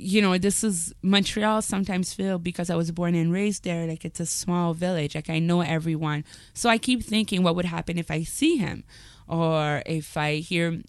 you 0.00 0.22
know, 0.22 0.36
this 0.38 0.64
is 0.64 0.92
Montreal. 1.02 1.62
Sometimes 1.62 2.12
feel 2.12 2.38
because 2.38 2.70
I 2.70 2.76
was 2.76 2.90
born 2.90 3.14
and 3.14 3.32
raised 3.32 3.64
there. 3.64 3.86
Like 3.86 4.04
it's 4.04 4.20
a 4.20 4.26
small 4.26 4.74
village. 4.74 5.14
Like 5.14 5.30
I 5.30 5.38
know 5.38 5.60
everyone, 5.60 6.24
so 6.54 6.68
I 6.68 6.78
keep 6.78 7.04
thinking, 7.04 7.42
what 7.42 7.56
would 7.56 7.64
happen 7.66 7.98
if 7.98 8.10
I 8.10 8.22
see 8.22 8.56
him, 8.56 8.84
or 9.28 9.82
if 9.86 10.16
I 10.16 10.36
hear 10.36 10.82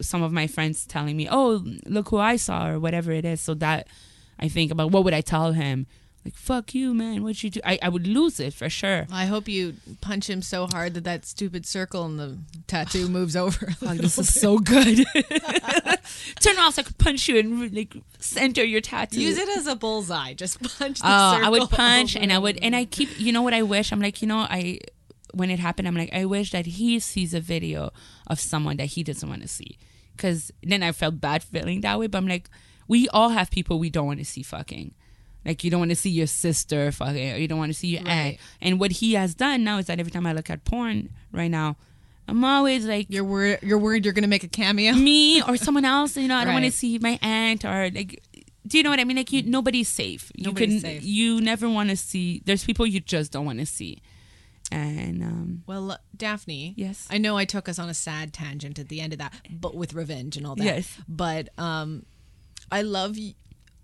some 0.00 0.22
of 0.22 0.32
my 0.32 0.46
friends 0.46 0.86
telling 0.86 1.16
me, 1.16 1.28
"Oh, 1.30 1.64
look 1.86 2.08
who 2.10 2.18
I 2.18 2.36
saw," 2.36 2.68
or 2.68 2.80
whatever 2.80 3.12
it 3.12 3.24
is. 3.24 3.40
So 3.40 3.54
that 3.54 3.88
I 4.38 4.48
think 4.48 4.70
about 4.70 4.90
what 4.90 5.04
would 5.04 5.14
I 5.14 5.20
tell 5.20 5.52
him. 5.52 5.86
Like 6.26 6.34
fuck 6.34 6.74
you, 6.74 6.92
man. 6.92 7.22
What'd 7.22 7.44
you 7.44 7.50
do? 7.50 7.60
I, 7.64 7.78
I 7.80 7.88
would 7.88 8.04
lose 8.08 8.40
it 8.40 8.52
for 8.52 8.68
sure. 8.68 9.06
I 9.12 9.26
hope 9.26 9.46
you 9.46 9.74
punch 10.00 10.28
him 10.28 10.42
so 10.42 10.66
hard 10.66 10.94
that 10.94 11.04
that 11.04 11.24
stupid 11.24 11.64
circle 11.64 12.04
in 12.04 12.16
the 12.16 12.36
tattoo 12.66 13.06
moves 13.18 13.36
over. 13.36 13.70
Fuck, 13.70 13.98
this 13.98 14.18
is 14.18 14.34
so 14.34 14.58
good. 14.58 15.06
Turn 16.40 16.58
off 16.58 16.74
so 16.74 16.80
I 16.80 16.82
could 16.82 16.98
punch 16.98 17.28
you 17.28 17.38
and 17.38 17.72
like 17.72 17.94
center 18.18 18.64
your 18.64 18.80
tattoo. 18.80 19.20
Use 19.20 19.38
it 19.38 19.48
as 19.56 19.68
a 19.68 19.76
bullseye. 19.76 20.34
Just 20.34 20.60
punch 20.78 20.98
the 20.98 21.06
Oh, 21.06 21.32
circle. 21.34 21.46
I 21.46 21.48
would 21.48 21.70
punch 21.70 22.16
and 22.16 22.32
I 22.32 22.38
would 22.38 22.58
and 22.60 22.74
I 22.74 22.86
keep 22.86 23.20
you 23.20 23.32
know 23.32 23.42
what 23.42 23.54
I 23.54 23.62
wish? 23.62 23.92
I'm 23.92 24.00
like, 24.00 24.20
you 24.20 24.26
know, 24.26 24.38
I 24.38 24.80
when 25.32 25.48
it 25.50 25.60
happened, 25.60 25.86
I'm 25.86 25.94
like, 25.94 26.12
I 26.12 26.24
wish 26.24 26.50
that 26.50 26.66
he 26.66 26.98
sees 26.98 27.34
a 27.34 27.40
video 27.40 27.92
of 28.26 28.40
someone 28.40 28.78
that 28.78 28.86
he 28.86 29.04
doesn't 29.04 29.28
want 29.28 29.42
to 29.42 29.48
see. 29.48 29.78
Cause 30.18 30.50
then 30.64 30.82
I 30.82 30.90
felt 30.90 31.20
bad 31.20 31.44
feeling 31.44 31.82
that 31.82 32.00
way, 32.00 32.08
but 32.08 32.18
I'm 32.18 32.26
like, 32.26 32.50
we 32.88 33.08
all 33.10 33.28
have 33.28 33.48
people 33.52 33.78
we 33.78 33.90
don't 33.90 34.06
want 34.06 34.18
to 34.18 34.24
see 34.24 34.42
fucking. 34.42 34.92
Like 35.46 35.62
you 35.64 35.70
don't 35.70 35.78
want 35.80 35.92
to 35.92 35.96
see 35.96 36.10
your 36.10 36.26
sister 36.26 36.90
fucking, 36.92 37.32
or 37.32 37.36
you 37.36 37.46
don't 37.48 37.58
want 37.58 37.70
to 37.72 37.78
see 37.78 37.88
your 37.88 38.06
aunt. 38.06 38.38
And 38.60 38.78
what 38.80 38.90
he 38.90 39.14
has 39.14 39.34
done 39.34 39.62
now 39.64 39.78
is 39.78 39.86
that 39.86 40.00
every 40.00 40.10
time 40.10 40.26
I 40.26 40.32
look 40.32 40.50
at 40.50 40.64
porn 40.64 41.10
right 41.32 41.50
now, 41.50 41.76
I'm 42.28 42.44
always 42.44 42.84
like, 42.84 43.06
You're 43.08 43.22
worried. 43.24 43.60
You're 43.62 43.78
worried 43.78 44.04
you're 44.04 44.12
going 44.12 44.24
to 44.24 44.28
make 44.28 44.42
a 44.44 44.48
cameo. 44.48 44.92
me 44.94 45.40
or 45.42 45.56
someone 45.56 45.84
else. 45.84 46.16
You 46.16 46.26
know, 46.28 46.36
I 46.36 46.44
don't 46.44 46.52
want 46.54 46.64
to 46.66 46.72
see 46.72 46.98
my 46.98 47.18
aunt 47.22 47.64
or 47.64 47.90
like. 47.94 48.22
Do 48.66 48.76
you 48.78 48.82
know 48.82 48.90
what 48.90 48.98
I 48.98 49.04
mean? 49.04 49.16
Like, 49.16 49.30
you, 49.32 49.44
nobody's 49.44 49.88
safe. 49.88 50.32
You 50.34 50.46
Nobody's 50.46 50.82
can, 50.82 50.90
safe. 50.98 51.04
you 51.04 51.40
never 51.40 51.70
want 51.70 51.90
to 51.90 51.96
see. 51.96 52.42
There's 52.44 52.64
people 52.64 52.84
you 52.84 52.98
just 52.98 53.30
don't 53.30 53.46
want 53.46 53.60
to 53.60 53.66
see, 53.66 54.02
and 54.72 55.22
um, 55.22 55.62
Well, 55.68 55.92
uh, 55.92 55.96
Daphney. 56.16 56.74
Yes. 56.76 57.06
I 57.08 57.18
know 57.18 57.36
I 57.36 57.44
took 57.44 57.68
us 57.68 57.78
on 57.78 57.88
a 57.88 57.94
sad 57.94 58.32
tangent 58.32 58.80
at 58.80 58.88
the 58.88 59.00
end 59.00 59.12
of 59.12 59.20
that, 59.20 59.32
but 59.48 59.76
with 59.76 59.94
revenge 59.94 60.36
and 60.36 60.44
all 60.44 60.56
that. 60.56 60.64
Yes. 60.64 60.98
But 61.08 61.48
um, 61.56 62.04
I 62.72 62.82
love 62.82 63.16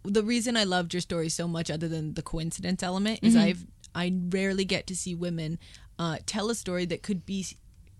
the 0.04 0.22
reason 0.22 0.56
I 0.56 0.64
loved 0.64 0.94
your 0.94 1.00
story 1.00 1.28
so 1.28 1.46
much, 1.46 1.70
other 1.70 1.88
than 1.88 2.14
the 2.14 2.22
coincidence 2.22 2.82
element, 2.82 3.20
is 3.22 3.34
Mm-hmm. 3.34 3.44
I've 3.44 3.66
I 3.94 4.12
rarely 4.30 4.64
get 4.64 4.86
to 4.86 4.96
see 4.96 5.14
women 5.14 5.58
uh, 5.98 6.16
tell 6.24 6.48
a 6.48 6.54
story 6.54 6.86
that 6.86 7.02
could 7.02 7.26
be, 7.26 7.46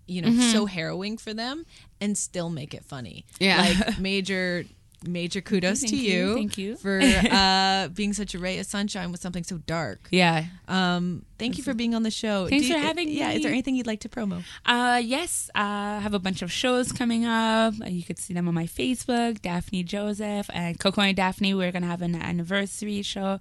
you 0.07 0.23
know, 0.23 0.33
so 0.51 0.65
harrowing 0.67 1.19
for 1.19 1.35
them 1.35 1.67
and 2.01 2.17
still 2.17 2.49
make 2.49 2.73
it 2.73 2.85
funny. 2.85 3.27
Mm-hmm. 3.35 3.45
Yeah. 3.45 3.85
Like 3.87 3.99
major. 4.01 4.65
Major 5.07 5.41
kudos 5.41 5.81
Thank 5.81 5.91
to 5.91 5.97
you, 5.97 6.13
you, 6.29 6.35
thank 6.35 6.59
you. 6.59 6.77
for 6.77 7.01
uh, 7.31 7.89
being 7.89 8.13
such 8.13 8.35
a 8.35 8.39
ray 8.39 8.59
of 8.59 8.67
sunshine 8.67 9.11
with 9.13 9.21
something 9.21 9.45
so 9.45 9.59
dark. 9.59 10.09
yeah. 10.11 10.45
Um, 10.69 11.25
thank 11.39 11.59
you 11.59 11.65
for 11.65 11.75
being 11.75 11.95
on 11.95 12.03
the 12.03 12.11
show. 12.11 12.49
Thanks 12.49 12.67
Do 12.67 12.73
for 12.73 12.79
you- 12.79 12.85
having 12.87 13.09
Yeah, 13.09 13.33
is 13.33 13.43
there 13.43 13.51
anything 13.53 13.75
you'd 13.77 13.87
like 13.87 14.01
to 14.01 14.09
promo? 14.09 14.43
Uh, 14.65 15.01
yes, 15.05 15.51
uh, 15.55 15.59
I 15.59 16.01
have 16.03 16.15
a 16.15 16.19
bunch 16.19 16.41
of 16.43 16.51
shows 16.53 16.93
coming 16.93 17.25
up. 17.25 17.75
Uh, 17.83 17.87
You 17.89 18.03
could 18.05 18.19
see 18.19 18.33
them 18.35 18.49
on 18.49 18.55
my 18.55 18.67
Facebook, 18.67 19.41
Daphney 19.41 19.85
Joseph 19.85 20.49
and 20.53 20.79
Coco 20.79 21.01
and 21.03 21.17
Daphney. 21.17 21.57
We're 21.57 21.73
gonna 21.73 21.87
have 21.87 22.03
an 22.03 22.15
anniversary 22.15 23.03
show, 23.03 23.39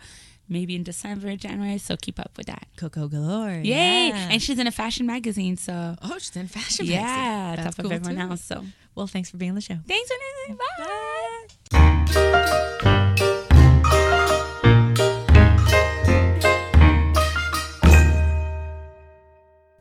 maybe 0.51 0.75
in 0.75 0.83
December, 0.83 1.35
January. 1.35 1.77
So 1.79 1.95
keep 1.97 2.19
up 2.19 2.31
with 2.37 2.45
that. 2.47 2.67
Coco 2.77 3.07
Galore. 3.07 3.61
Yay! 3.63 4.09
Yeah. 4.09 4.27
And 4.31 4.41
she's 4.41 4.59
in 4.59 4.67
a 4.67 4.71
fashion 4.71 5.05
magazine, 5.07 5.57
so 5.57 5.95
oh, 6.03 6.17
she's 6.19 6.35
in 6.35 6.47
fashion. 6.47 6.85
yeah, 6.85 7.01
magazine. 7.01 7.55
top 7.55 7.63
That's 7.65 7.79
of 7.79 7.83
cool, 7.85 7.93
everyone 7.93 8.15
too. 8.27 8.31
else. 8.31 8.43
So 8.43 8.65
Well, 8.93 9.07
thanks 9.07 9.31
for 9.31 9.37
being 9.37 9.51
on 9.51 9.55
the 9.55 9.61
show. 9.61 9.77
thanks 9.87 10.09
for 10.11 10.17
listening. 10.49 10.59
Bye. 10.77 12.51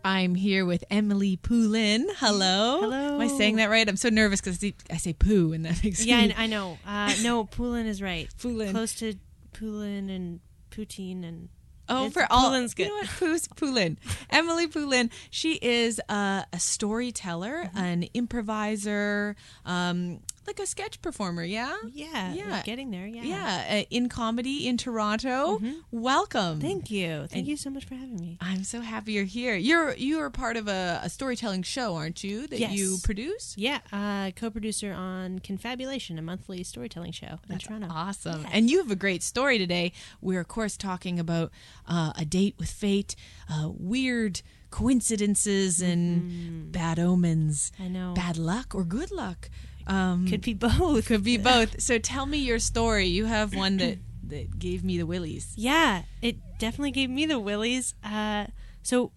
I'm 0.02 0.34
here 0.34 0.64
with 0.64 0.82
Emily 0.90 1.36
Poulin. 1.36 2.08
Hello. 2.16 2.80
Hello. 2.80 3.14
Am 3.16 3.20
I 3.20 3.28
saying 3.28 3.56
that 3.56 3.68
right? 3.68 3.86
I'm 3.86 3.96
so 3.96 4.08
nervous 4.08 4.40
because 4.40 4.62
I 4.90 4.96
say 4.96 5.12
poo 5.12 5.52
and 5.52 5.64
that 5.66 5.82
makes 5.84 6.04
Yeah, 6.04 6.26
me 6.26 6.34
I, 6.34 6.44
I 6.44 6.46
know. 6.46 6.78
Uh, 6.86 7.12
no, 7.22 7.44
Poulin 7.44 7.86
is 7.86 8.00
right. 8.00 8.28
Poulin. 8.40 8.72
Close 8.72 8.94
to 8.96 9.14
Poulin 9.52 10.08
and 10.08 10.40
Poutine 10.70 11.24
and 11.26 11.48
Oh, 11.92 12.06
It's- 12.06 12.12
for 12.12 12.24
all 12.32 12.50
Poulin's 12.50 12.72
good. 12.74 12.84
You 12.86 12.90
know 12.90 13.00
what? 13.00 13.08
Poo's 13.18 13.48
Poulin. 13.56 13.98
Emily 14.30 14.68
Poulin. 14.68 15.10
She 15.28 15.54
is 15.54 16.00
uh, 16.08 16.44
a 16.52 16.60
storyteller, 16.60 17.64
Mm-hmm. 17.64 17.78
an 17.78 18.04
improviser, 18.14 19.34
um, 19.66 20.20
like 20.46 20.58
a 20.58 20.66
sketch 20.66 21.00
performer. 21.02 21.44
Yeah. 21.44 21.76
yeah, 21.92 22.32
Yeah. 22.32 22.50
we're 22.58 22.62
getting 22.64 22.90
there. 22.90 23.06
Yeah. 23.06 23.22
Yeah, 23.22 23.80
uh, 23.80 23.84
in 23.90 24.08
comedy 24.08 24.66
in 24.66 24.76
Toronto. 24.76 25.60
Welcome. 25.90 26.58
Mm-hmm. 26.58 26.60
Thank 26.60 26.90
you. 26.90 27.26
Thank 27.28 27.32
And- 27.34 27.46
you 27.48 27.56
so 27.56 27.70
much 27.70 27.84
for 27.84 27.94
having 27.94 28.16
me. 28.16 28.36
I'm 28.40 28.64
so 28.64 28.80
happy 28.80 29.12
you're 29.12 29.24
here. 29.24 29.54
You're 29.54 29.94
you 29.94 30.18
are 30.20 30.30
part 30.30 30.56
of 30.56 30.66
a, 30.66 31.00
a 31.04 31.08
storytelling 31.10 31.62
show, 31.62 31.94
aren't 31.94 32.24
you? 32.24 32.46
That 32.46 32.58
Yes. 32.58 32.72
you 32.72 32.96
produce. 33.04 33.54
Yeah, 33.56 33.80
uh, 33.92 34.30
co-producer 34.34 34.92
on 34.92 35.38
Confabulation, 35.40 36.18
a 36.18 36.22
monthly 36.22 36.62
storytelling 36.64 37.12
show 37.12 37.38
in 37.48 37.58
Toronto. 37.58 37.88
awesome. 37.90 38.46
And 38.52 38.70
you 38.70 38.78
have 38.78 38.90
a 38.90 38.96
great 38.96 39.22
story 39.22 39.58
today. 39.58 39.92
We're 40.20 40.40
of 40.40 40.48
course 40.48 40.76
talking 40.76 41.20
about 41.20 41.50
uh, 41.86 42.12
a 42.16 42.24
date 42.24 42.54
with 42.58 42.70
fate, 42.70 43.14
uh, 43.48 43.68
weird 43.72 44.40
coincidences 44.70 45.80
and 45.80 46.70
bad 46.72 46.98
omens, 46.98 47.72
I 47.78 47.88
know. 47.88 48.14
bad 48.14 48.36
luck 48.36 48.74
or 48.74 48.84
good 48.84 49.10
luck. 49.10 49.50
Um, 49.90 50.28
Could 50.28 50.42
be 50.42 50.54
both. 50.54 51.06
could 51.06 51.24
be 51.24 51.36
both. 51.52 51.80
So 51.80 51.98
tell 51.98 52.24
me 52.26 52.38
your 52.38 52.58
story. 52.58 53.06
You 53.06 53.24
have 53.26 53.54
one 53.54 53.76
that 53.78 53.98
that 54.28 54.58
gave 54.58 54.84
me 54.84 54.98
the 54.98 55.06
willies. 55.06 55.52
Yeah, 55.56 56.02
it 56.22 56.36
definitely 56.58 56.92
gave 56.92 57.10
me 57.10 57.26
the 57.26 57.40
willies. 57.40 57.94
Uh, 58.04 58.46
so 58.82 59.10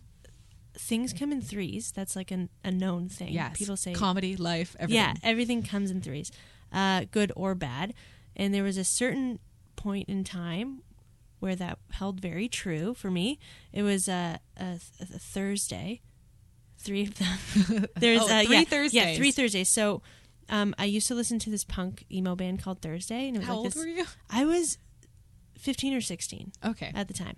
things 0.75 1.13
come 1.13 1.31
in 1.31 1.41
threes. 1.41 1.91
That's 1.95 2.15
like 2.15 2.31
an, 2.31 2.49
a 2.63 2.71
known 2.71 3.07
thing. 3.09 3.29
Yes, 3.33 3.57
People 3.57 3.77
say 3.77 3.93
comedy, 3.93 4.35
life, 4.35 4.75
everything. 4.79 4.95
Yeah, 5.03 5.13
everything 5.21 5.61
comes 5.61 5.91
in 5.91 6.01
threes, 6.01 6.31
uh, 6.71 7.05
good 7.11 7.31
or 7.35 7.53
bad. 7.55 7.93
And 8.35 8.51
there 8.53 8.63
was 8.63 8.77
a 8.77 8.83
certain 8.83 9.37
point 9.75 10.09
in 10.09 10.23
time 10.23 10.81
where 11.39 11.55
that 11.55 11.77
held 11.91 12.19
very 12.19 12.47
true 12.47 12.93
for 12.95 13.11
me. 13.11 13.37
It 13.71 13.83
was 13.83 14.09
uh, 14.09 14.37
a, 14.57 14.79
a 14.99 15.05
Thursday. 15.19 16.01
Three 16.79 17.03
of 17.03 17.15
them. 17.15 17.85
There's 17.97 18.21
Oh, 18.21 18.25
uh, 18.25 18.43
three 18.43 18.65
yeah, 18.69 18.87
Yeah, 18.91 19.15
three 19.15 19.31
Thursdays. 19.31 19.69
So 19.69 20.01
um, 20.49 20.73
I 20.77 20.85
used 20.85 21.07
to 21.07 21.15
listen 21.15 21.39
to 21.39 21.49
this 21.49 21.63
punk 21.63 22.05
emo 22.11 22.35
band 22.35 22.61
called 22.61 22.81
Thursday, 22.81 23.27
and 23.27 23.35
it 23.35 23.39
was 23.39 23.47
How 23.47 23.53
like 23.53 23.57
old 23.57 23.67
this. 23.67 23.75
were 23.75 23.87
you? 23.87 24.05
I 24.29 24.45
was 24.45 24.77
fifteen 25.57 25.93
or 25.93 26.01
sixteen 26.01 26.51
Okay. 26.63 26.91
at 26.93 27.07
the 27.07 27.13
time, 27.13 27.37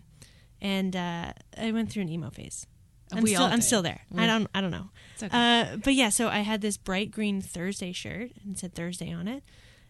and 0.61 0.95
uh, 0.95 1.33
I 1.57 1.71
went 1.71 1.91
through 1.91 2.03
an 2.03 2.09
emo 2.09 2.29
phase. 2.29 2.67
I'm 3.11 3.23
We 3.23 3.33
still 3.35 3.43
I'm 3.45 3.61
still 3.61 3.81
there. 3.83 4.01
I 4.17 4.25
don't 4.25 4.47
I 4.55 4.61
don't 4.61 4.71
know. 4.71 4.89
It's 5.13 5.23
okay. 5.23 5.61
Uh, 5.73 5.77
but 5.77 5.93
yeah, 5.93 6.09
so 6.09 6.27
I 6.27 6.39
had 6.39 6.61
this 6.61 6.75
bright 6.77 7.11
green 7.11 7.39
Thursday 7.41 7.91
shirt 7.91 8.31
and 8.43 8.57
said 8.57 8.73
Thursday 8.73 9.11
on 9.13 9.27
it, 9.27 9.43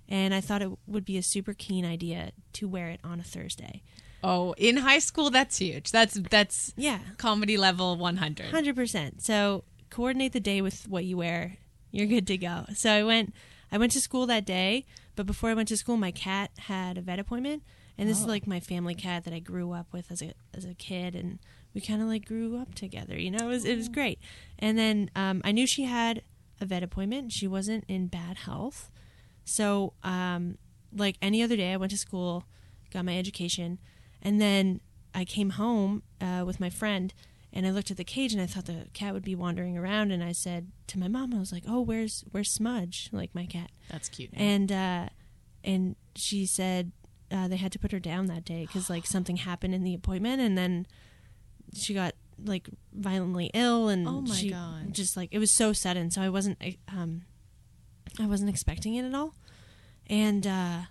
and 0.10 0.34
I 0.34 0.42
thought 0.42 0.62
it 0.62 0.70
would 0.86 1.06
be 1.06 1.18
a 1.18 1.24
super 1.24 1.54
keen 1.54 1.86
idea 1.86 2.32
to 2.54 2.68
wear 2.68 2.90
it 2.90 3.00
on 3.04 3.20
a 3.22 3.24
Thursday. 3.24 3.84
oh, 4.24 4.54
in 4.58 4.78
high 4.78 5.00
school, 5.00 5.30
that's 5.30 5.58
huge. 5.60 5.92
That's 5.92 6.16
that's 6.30 6.74
Yeah, 6.76 7.00
comedy 7.18 7.56
level 7.58 7.96
100. 7.96 8.48
hundred 8.52 8.76
percent. 8.76 9.22
So 9.22 9.64
coordinate 9.90 10.34
the 10.34 10.42
day 10.42 10.62
with 10.62 10.88
what 10.90 11.06
you 11.06 11.16
wear. 11.16 11.58
You're 11.92 12.08
good 12.08 12.28
to 12.28 12.38
go. 12.38 12.66
So 12.76 12.92
I 12.92 13.04
went. 13.04 13.34
I 13.72 13.78
went 13.78 13.92
to 13.94 14.00
school 14.00 14.26
that 14.28 14.46
day, 14.46 14.86
but 15.16 15.26
before 15.26 15.50
I 15.50 15.54
went 15.54 15.68
to 15.70 15.78
school, 15.78 15.98
my 15.98 16.12
cat 16.12 16.52
had 16.60 16.98
a 16.98 17.02
vet 17.02 17.20
appointment, 17.20 17.64
and 17.98 18.08
this 18.08 18.20
is 18.20 18.26
like 18.26 18.46
my 18.46 18.60
family 18.60 18.94
cat 18.94 19.26
that 19.26 19.34
I 19.34 19.40
grew 19.40 19.72
up 19.72 19.88
with 19.92 20.12
as 20.12 20.22
a 20.22 20.34
as 20.54 20.66
a 20.66 20.74
kid, 20.74 21.16
and 21.16 21.40
we 21.74 21.82
kind 21.82 22.02
of 22.02 22.08
like 22.08 22.26
grew 22.26 22.58
up 22.58 22.76
together. 22.76 23.18
You 23.18 23.32
know, 23.32 23.46
it 23.46 23.50
was 23.50 23.66
it 23.66 23.76
was 23.76 23.90
great. 23.90 24.20
And 24.60 24.78
then 24.78 25.10
um, 25.16 25.42
I 25.44 25.52
knew 25.52 25.66
she 25.66 25.84
had 25.86 26.22
a 26.62 26.66
vet 26.66 26.84
appointment. 26.84 27.32
She 27.32 27.48
wasn't 27.48 27.84
in 27.88 28.08
bad 28.08 28.38
health, 28.38 28.92
so 29.44 29.94
um, 30.04 30.58
like 30.96 31.18
any 31.22 31.42
other 31.42 31.56
day, 31.56 31.74
I 31.74 31.78
went 31.78 31.92
to 31.92 31.98
school, 31.98 32.46
got 32.92 33.06
my 33.06 33.18
education, 33.18 33.80
and 34.22 34.40
then 34.40 34.82
I 35.14 35.26
came 35.26 35.52
home 35.52 36.04
uh, 36.22 36.44
with 36.46 36.60
my 36.60 36.70
friend 36.70 37.14
and 37.56 37.66
I 37.66 37.72
looked 37.72 37.90
at 37.90 37.98
the 37.98 38.04
cage 38.04 38.34
and 38.34 38.42
I 38.42 38.46
thought 38.46 38.66
the 38.66 38.88
cat 38.94 39.14
would 39.14 39.24
be 39.24 39.34
wandering 39.36 39.78
around. 39.78 40.12
And 40.12 40.22
I 40.24 40.34
said 40.34 40.72
to 40.88 41.00
my 41.00 41.08
mom 41.08 41.34
I 41.34 41.40
was 41.40 41.52
like 41.52 41.64
oh 41.68 41.82
where's 41.82 42.24
where's 42.32 42.52
Smudge? 42.52 43.10
Like 43.12 43.34
my 43.34 43.46
cat. 43.46 43.72
That's 43.90 44.10
cute. 44.10 44.30
and 44.34 44.72
uh, 44.72 45.08
and 45.64 45.96
she 46.16 46.46
said 46.46 46.92
uh, 47.32 47.48
they 47.48 47.56
had 47.58 47.72
to 47.72 47.80
put 47.80 47.92
her 47.92 48.00
down 48.00 48.28
that 48.28 48.46
day 48.46 48.62
because 48.68 48.90
like 48.90 49.06
something 49.08 49.38
happened 49.38 49.74
in 49.74 49.84
the 49.84 49.94
appointment. 49.96 50.42
And 50.42 50.56
then 50.58 50.86
she 51.74 51.94
got 51.94 52.14
like 52.44 52.70
violently 52.94 53.50
ill 53.54 53.88
and 53.88 54.08
Oh 54.08 54.20
my 54.22 54.36
she 54.36 54.50
God. 54.50 54.94
just 54.94 55.16
like 55.16 55.30
it 55.32 55.40
was 55.40 55.52
so 55.52 55.72
sudden. 55.74 56.12
So 56.12 56.22
I 56.22 56.30
wasn't 56.30 56.58
um 56.90 57.24
I 58.20 58.26
wasn't 58.28 58.50
expecting 58.50 58.96
it 58.96 59.06
at 59.06 59.16
all. 59.16 59.34
And 60.08 60.46
uh 60.46 60.82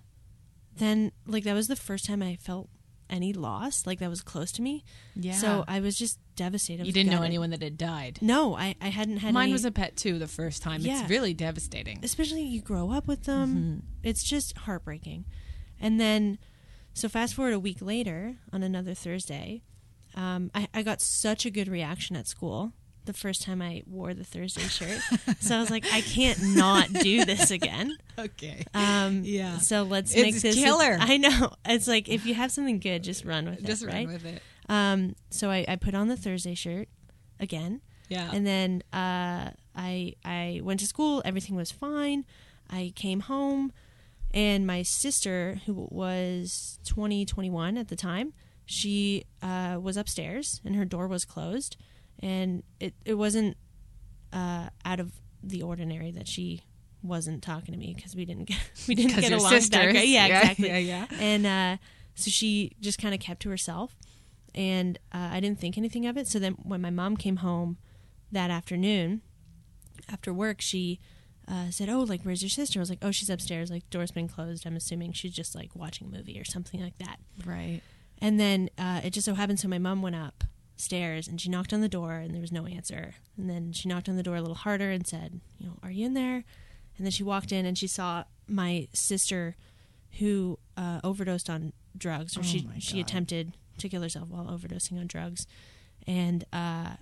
then 0.76 1.12
like 1.26 1.44
that 1.44 1.54
was 1.54 1.68
the 1.68 1.76
first 1.76 2.04
time 2.06 2.22
I 2.22 2.36
felt 2.36 2.68
any 3.10 3.32
loss 3.32 3.86
like 3.86 3.98
that 3.98 4.08
was 4.10 4.22
close 4.22 4.50
to 4.52 4.62
me 4.62 4.82
yeah. 5.14 5.32
so 5.32 5.64
I 5.68 5.80
was 5.80 5.96
just 5.96 6.18
devastated 6.36 6.86
you 6.86 6.92
didn't 6.92 7.12
know 7.12 7.22
anyone 7.22 7.50
that 7.50 7.62
had 7.62 7.76
died. 7.78 8.18
no 8.20 8.56
I, 8.56 8.74
I 8.80 8.88
hadn't 8.88 9.18
had 9.18 9.34
Mine 9.34 9.44
any- 9.44 9.52
was 9.52 9.64
a 9.64 9.70
pet 9.70 9.96
too 9.96 10.18
the 10.18 10.26
first 10.26 10.62
time. 10.62 10.80
Yeah. 10.80 11.00
It's 11.02 11.10
really 11.10 11.34
devastating. 11.34 12.00
especially 12.02 12.42
you 12.42 12.60
grow 12.62 12.90
up 12.90 13.06
with 13.06 13.24
them 13.24 13.82
it's 14.02 14.24
just 14.24 14.56
heartbreaking 14.58 15.24
and 15.80 16.00
then 16.00 16.38
so 16.92 17.08
fast 17.08 17.34
forward 17.34 17.54
a 17.54 17.58
week 17.60 17.78
later 17.80 18.36
on 18.52 18.62
another 18.62 18.94
thursday 18.94 19.62
um, 20.16 20.50
I, 20.54 20.68
I 20.72 20.82
got 20.82 21.00
such 21.00 21.44
a 21.44 21.50
good 21.50 21.68
reaction 21.68 22.14
at 22.16 22.26
school 22.28 22.72
the 23.04 23.12
first 23.12 23.42
time 23.42 23.60
i 23.62 23.82
wore 23.86 24.14
the 24.14 24.24
thursday 24.24 24.62
shirt 24.62 24.98
so 25.40 25.56
i 25.56 25.60
was 25.60 25.70
like 25.70 25.84
i 25.92 26.00
can't 26.00 26.42
not 26.42 26.92
do 26.92 27.24
this 27.24 27.50
again 27.50 27.96
Okay. 28.18 28.64
um, 28.74 29.22
Yeah. 29.24 29.58
so 29.58 29.82
let's 29.82 30.12
It's 30.14 30.22
make 30.22 30.34
this 30.40 30.54
killer. 30.54 30.96
i 31.00 31.16
know 31.16 31.52
it's 31.66 31.86
like 31.88 32.08
if 32.08 32.24
you 32.26 32.34
have 32.34 32.50
something 32.52 32.78
good 32.78 33.02
just 33.02 33.24
run 33.24 33.44
with 33.46 33.56
Just 33.60 33.64
it 33.64 33.66
Just 33.66 33.84
run 33.86 33.94
right 33.94 34.08
with 34.08 34.24
it. 34.24 34.42
um, 34.68 35.14
so 35.30 35.50
I, 35.50 35.64
I 35.68 35.76
put 35.76 35.94
on 35.94 36.08
the 36.08 36.16
thursday 36.16 36.54
shirt 36.54 36.88
again 37.40 37.80
Yeah. 38.08 38.30
and 38.32 38.46
then 38.46 38.82
uh, 38.92 39.50
I 39.76 40.14
I 40.24 40.60
went 40.62 40.78
to 40.80 40.86
school. 40.86 41.20
Everything 41.24 41.56
was 41.56 41.72
fine. 41.72 42.24
I 42.70 42.92
came 42.94 43.20
home, 43.20 43.72
and 44.32 44.64
my 44.66 44.82
sister, 44.82 45.60
who 45.66 45.88
was 45.90 46.78
20, 46.86 47.24
21 47.26 47.76
at 47.76 47.88
the 47.88 47.96
time, 47.96 48.32
she 48.66 49.24
uh, 49.42 49.78
was 49.82 49.96
upstairs, 49.96 50.60
and 50.64 50.76
her 50.76 50.84
door 50.84 51.08
was 51.08 51.24
closed, 51.24 51.76
and 52.24 52.62
it 52.80 52.94
it 53.04 53.14
wasn't 53.14 53.56
uh, 54.32 54.68
out 54.84 55.00
of 55.00 55.12
the 55.42 55.62
ordinary 55.62 56.10
that 56.10 56.26
she 56.26 56.62
wasn't 57.02 57.42
talking 57.42 57.72
to 57.74 57.78
me 57.78 57.92
because 57.94 58.16
we 58.16 58.24
didn't 58.24 58.44
get 58.46 58.58
we 58.88 58.94
didn't 58.94 59.14
get 59.20 59.30
along 59.32 59.50
that 59.52 59.62
sisters. 59.62 59.92
great. 59.92 60.08
Yeah, 60.08 60.26
Yeah, 60.26 60.40
exactly. 60.40 60.68
yeah, 60.68 60.78
yeah. 60.78 61.06
And 61.20 61.46
uh, 61.46 61.76
so 62.14 62.30
she 62.30 62.72
just 62.80 62.98
kind 62.98 63.14
of 63.14 63.20
kept 63.20 63.42
to 63.42 63.50
herself, 63.50 63.96
and 64.54 64.98
uh, 65.12 65.28
I 65.32 65.40
didn't 65.40 65.60
think 65.60 65.76
anything 65.76 66.06
of 66.06 66.16
it. 66.16 66.26
So 66.26 66.38
then 66.38 66.54
when 66.62 66.80
my 66.80 66.90
mom 66.90 67.16
came 67.16 67.36
home 67.36 67.76
that 68.32 68.50
afternoon 68.50 69.20
after 70.08 70.32
work, 70.32 70.60
she 70.60 70.98
uh, 71.46 71.70
said, 71.70 71.88
"Oh, 71.90 72.00
like 72.04 72.22
where's 72.22 72.42
your 72.42 72.48
sister?" 72.48 72.78
I 72.78 72.82
was 72.82 72.90
like, 72.90 73.00
"Oh, 73.02 73.10
she's 73.10 73.28
upstairs. 73.30 73.70
Like 73.70 73.88
door's 73.90 74.10
been 74.12 74.28
closed. 74.28 74.66
I'm 74.66 74.76
assuming 74.76 75.12
she's 75.12 75.34
just 75.34 75.54
like 75.54 75.70
watching 75.74 76.06
a 76.08 76.10
movie 76.16 76.40
or 76.40 76.44
something 76.44 76.80
like 76.80 76.96
that." 76.98 77.18
Right. 77.44 77.82
And 78.20 78.40
then 78.40 78.70
uh, 78.78 79.02
it 79.04 79.10
just 79.10 79.26
so 79.26 79.34
happened, 79.34 79.60
so 79.60 79.68
my 79.68 79.78
mom 79.78 80.00
went 80.00 80.16
upstairs 80.74 81.28
and 81.28 81.40
she 81.40 81.48
knocked 81.48 81.72
on 81.72 81.80
the 81.80 81.88
door 81.88 82.14
and 82.14 82.34
there 82.34 82.40
was 82.40 82.52
no 82.52 82.66
answer. 82.66 83.14
And 83.36 83.48
then 83.48 83.72
she 83.72 83.88
knocked 83.88 84.08
on 84.08 84.16
the 84.16 84.22
door 84.22 84.36
a 84.36 84.40
little 84.40 84.54
harder 84.56 84.90
and 84.90 85.06
said, 85.06 85.40
"You 85.58 85.66
know, 85.68 85.78
are 85.82 85.90
you 85.90 86.06
in 86.06 86.14
there?" 86.14 86.44
And 86.96 87.04
then 87.06 87.10
she 87.10 87.22
walked 87.22 87.52
in 87.52 87.64
and 87.66 87.76
she 87.78 87.86
saw 87.86 88.24
my 88.48 88.88
sister, 88.92 89.56
who 90.18 90.58
uh, 90.76 91.00
overdosed 91.02 91.48
on 91.50 91.72
drugs, 91.96 92.36
or 92.36 92.40
Oh 92.40 92.42
she 92.42 92.68
she 92.78 93.00
attempted 93.00 93.56
to 93.78 93.88
kill 93.88 94.02
herself 94.02 94.28
while 94.28 94.48
overdosing 94.50 94.98
on 94.98 95.06
drugs, 95.06 95.46
and 96.06 96.44
uh, 96.52 96.94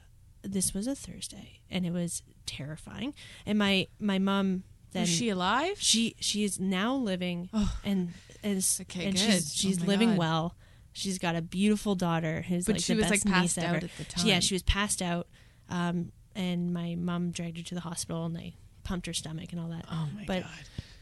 this 0.42 0.72
was 0.74 0.86
a 0.86 0.94
Thursday, 0.94 1.60
and 1.70 1.84
it 1.84 1.92
was 1.92 2.22
terrifying. 2.46 3.14
And 3.46 3.58
my 3.58 3.88
my 3.98 4.18
mom 4.18 4.64
then 4.92 5.04
Is 5.04 5.08
she 5.10 5.28
alive? 5.30 5.76
she 5.80 6.14
she 6.20 6.44
is 6.44 6.58
now 6.60 6.94
living 6.94 7.48
Oh. 7.52 7.74
and 7.84 8.12
is 8.42 8.80
Okay, 8.82 9.06
and 9.06 9.14
good. 9.14 9.20
she's 9.22 9.54
she's 9.54 9.82
Oh 9.82 9.86
living 9.86 10.10
God. 10.10 10.18
well. 10.18 10.54
She's 10.92 11.18
got 11.18 11.34
a 11.36 11.42
beautiful 11.42 11.94
daughter 11.94 12.42
who's 12.48 12.66
But 12.66 12.74
like 12.76 12.82
she 12.84 12.92
the 12.94 13.00
was, 13.02 13.10
best 13.10 13.24
like, 13.26 13.34
niece 13.42 13.54
passed 13.54 13.58
out 13.58 13.76
ever. 13.76 13.86
at 13.86 13.90
the 13.98 14.20
She- 14.20 14.28
yeah, 14.28 14.34
time. 14.34 14.40
she 14.42 14.54
was 14.54 14.62
passed 14.62 15.00
out, 15.02 15.26
um, 15.70 16.12
and 16.34 16.72
my 16.74 16.94
mom 16.96 17.30
dragged 17.30 17.56
her 17.58 17.62
to 17.64 17.74
the 17.74 17.80
hospital 17.80 18.24
and 18.26 18.36
they 18.36 18.54
pumped 18.84 19.06
her 19.06 19.12
stomach 19.12 19.52
and 19.52 19.60
all 19.60 19.68
that. 19.68 19.84
Oh 19.90 20.08
my 20.14 20.24
but 20.26 20.42
god. 20.42 20.50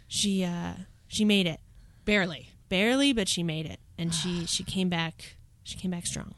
she 0.08 0.44
uh, 0.44 0.74
she 1.08 1.24
made 1.24 1.46
it 1.46 1.60
Barely. 2.04 2.50
barely, 2.68 3.12
but 3.12 3.28
she 3.28 3.42
made 3.42 3.66
it, 3.66 3.80
and 3.98 4.14
she 4.14 4.46
she 4.46 4.62
came 4.64 4.88
back. 4.88 5.36
She 5.64 5.76
came 5.76 5.90
back 5.90 6.06
strong. 6.06 6.34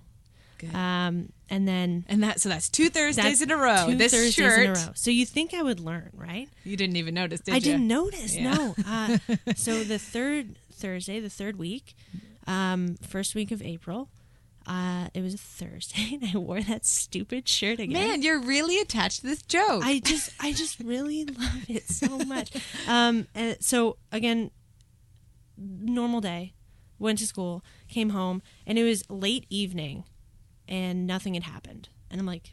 Good. 0.58 0.74
Um, 0.76 1.32
and 1.50 1.66
then 1.66 2.04
and 2.08 2.22
that 2.22 2.40
so 2.40 2.48
that's 2.48 2.68
two 2.68 2.88
Thursdays 2.88 3.40
that's 3.40 3.42
in 3.42 3.50
a 3.50 3.56
row. 3.56 3.86
Two 3.88 3.96
this 3.96 4.12
Thursdays 4.12 4.34
shirt 4.34 4.60
in 4.60 4.70
a 4.70 4.74
row. 4.74 4.92
So 4.94 5.10
you 5.10 5.26
think 5.26 5.52
I 5.54 5.62
would 5.62 5.80
learn, 5.80 6.10
right? 6.14 6.48
you 6.64 6.76
didn't 6.76 6.96
even 6.96 7.14
notice, 7.14 7.40
did 7.40 7.52
I 7.52 7.56
you? 7.56 7.62
didn't 7.62 7.88
notice. 7.88 8.34
Yeah. 8.36 8.54
No. 8.54 8.74
Uh, 8.86 9.18
so 9.56 9.82
the 9.84 9.98
third 9.98 10.54
Thursday, 10.72 11.18
the 11.20 11.28
third 11.30 11.56
week, 11.58 11.94
um, 12.46 12.96
first 13.06 13.34
week 13.34 13.50
of 13.50 13.62
April, 13.62 14.08
uh, 14.66 15.08
it 15.14 15.22
was 15.22 15.34
a 15.34 15.38
Thursday, 15.38 16.14
and 16.22 16.30
I 16.34 16.38
wore 16.38 16.60
that 16.60 16.84
stupid 16.84 17.48
shirt 17.48 17.80
again. 17.80 17.92
Man, 17.92 18.22
you're 18.22 18.40
really 18.40 18.78
attached 18.78 19.20
to 19.20 19.26
this 19.26 19.42
joke. 19.42 19.82
I 19.84 20.00
just, 20.00 20.30
I 20.40 20.52
just 20.52 20.78
really 20.80 21.24
love 21.38 21.68
it 21.68 21.88
so 21.88 22.18
much. 22.18 22.50
Um, 22.86 23.26
and 23.34 23.56
so 23.60 23.96
again, 24.10 24.50
normal 25.56 26.20
day, 26.20 26.54
went 26.98 27.18
to 27.18 27.26
school, 27.26 27.64
came 27.88 28.10
home, 28.10 28.42
and 28.66 28.78
it 28.78 28.84
was 28.84 29.08
late 29.10 29.46
evening, 29.50 30.04
and 30.68 31.06
nothing 31.06 31.34
had 31.34 31.42
happened. 31.44 31.88
And 32.10 32.20
I'm 32.20 32.26
like, 32.26 32.52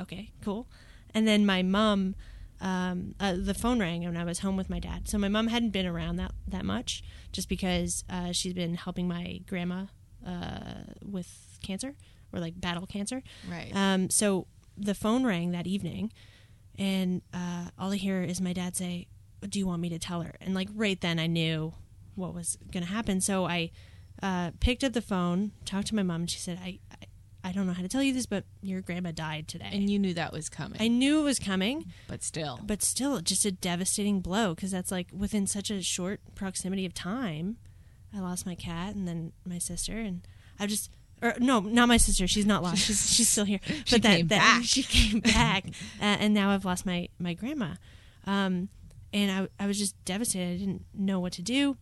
okay, 0.00 0.30
cool. 0.42 0.68
And 1.12 1.26
then 1.26 1.46
my 1.46 1.62
mom, 1.62 2.14
um, 2.64 3.14
uh, 3.20 3.34
the 3.36 3.52
phone 3.52 3.78
rang, 3.78 4.04
and 4.06 4.18
I 4.18 4.24
was 4.24 4.38
home 4.38 4.56
with 4.56 4.70
my 4.70 4.78
dad. 4.78 5.06
So 5.06 5.18
my 5.18 5.28
mom 5.28 5.48
hadn't 5.48 5.70
been 5.70 5.86
around 5.86 6.16
that 6.16 6.32
that 6.48 6.64
much, 6.64 7.04
just 7.30 7.48
because 7.48 8.04
uh, 8.08 8.32
she's 8.32 8.54
been 8.54 8.74
helping 8.74 9.06
my 9.06 9.40
grandma 9.46 9.84
uh, 10.26 10.84
with 11.02 11.58
cancer 11.62 11.94
or 12.32 12.40
like 12.40 12.58
battle 12.58 12.86
cancer. 12.86 13.22
right. 13.48 13.70
Um, 13.76 14.08
so 14.08 14.46
the 14.76 14.94
phone 14.94 15.24
rang 15.24 15.52
that 15.52 15.66
evening, 15.66 16.10
and 16.78 17.20
uh, 17.34 17.68
all 17.78 17.92
I 17.92 17.96
hear 17.96 18.22
is 18.22 18.40
my 18.40 18.54
dad 18.54 18.74
say, 18.76 19.08
"Do 19.46 19.58
you 19.58 19.66
want 19.66 19.82
me 19.82 19.90
to 19.90 19.98
tell 19.98 20.22
her?" 20.22 20.34
And 20.40 20.54
like 20.54 20.70
right 20.74 21.00
then, 21.00 21.18
I 21.18 21.26
knew 21.26 21.74
what 22.14 22.32
was 22.34 22.56
going 22.72 22.84
to 22.84 22.90
happen. 22.90 23.20
So 23.20 23.44
I 23.44 23.72
uh, 24.22 24.52
picked 24.60 24.82
up 24.82 24.94
the 24.94 25.02
phone, 25.02 25.52
talked 25.64 25.88
to 25.88 25.94
my 25.94 26.02
mom, 26.02 26.22
and 26.22 26.30
she 26.30 26.38
said, 26.38 26.58
I, 26.62 26.78
I, 27.44 27.52
don't 27.52 27.66
know 27.66 27.72
how 27.74 27.82
to 27.82 27.88
tell 27.88 28.02
you 28.02 28.12
this, 28.12 28.26
but 28.26 28.44
your 28.62 28.80
grandma 28.80 29.10
died 29.12 29.46
today." 29.48 29.68
and 29.70 29.88
you 29.90 29.98
knew 29.98 30.14
that 30.14 30.32
was 30.32 30.48
coming. 30.48 30.80
I 30.80 30.88
knew 30.88 31.20
it 31.20 31.24
was 31.24 31.38
coming, 31.38 31.92
but 32.08 32.22
still. 32.22 32.58
but 32.64 32.82
still, 32.82 33.20
just 33.20 33.44
a 33.44 33.52
devastating 33.52 34.20
blow 34.20 34.54
because 34.54 34.70
that's 34.70 34.90
like 34.90 35.08
within 35.12 35.46
such 35.46 35.70
a 35.70 35.82
short 35.82 36.20
proximity 36.34 36.84
of 36.86 36.94
time. 36.94 37.56
I 38.16 38.20
lost 38.20 38.46
my 38.46 38.54
cat 38.54 38.94
and 38.94 39.06
then 39.08 39.32
my 39.44 39.58
sister, 39.58 39.92
and 39.98 40.26
I 40.58 40.66
just. 40.66 40.90
Or, 41.22 41.34
no, 41.38 41.60
not 41.60 41.86
my 41.88 41.96
sister. 41.96 42.26
She's 42.26 42.44
not 42.46 42.62
lost. 42.62 42.78
She's 42.84 43.12
she's 43.14 43.28
still 43.28 43.44
here. 43.44 43.60
But 43.68 43.88
She 43.88 43.98
that, 43.98 44.16
came 44.16 44.26
that- 44.28 44.38
back. 44.38 44.62
She 44.64 44.82
came 44.82 45.20
back, 45.34 45.64
uh, 46.00 46.16
and 46.20 46.34
now 46.34 46.50
I've 46.50 46.64
lost 46.64 46.84
my 46.86 47.08
my 47.18 47.34
grandma. 47.34 47.74
Um, 48.26 48.68
and 49.12 49.48
I 49.58 49.64
I 49.64 49.66
was 49.66 49.78
just 49.78 49.94
devastated. 50.04 50.54
I 50.54 50.56
didn't 50.58 50.84
know 50.92 51.20
what 51.20 51.32
to 51.34 51.42
do. 51.42 51.76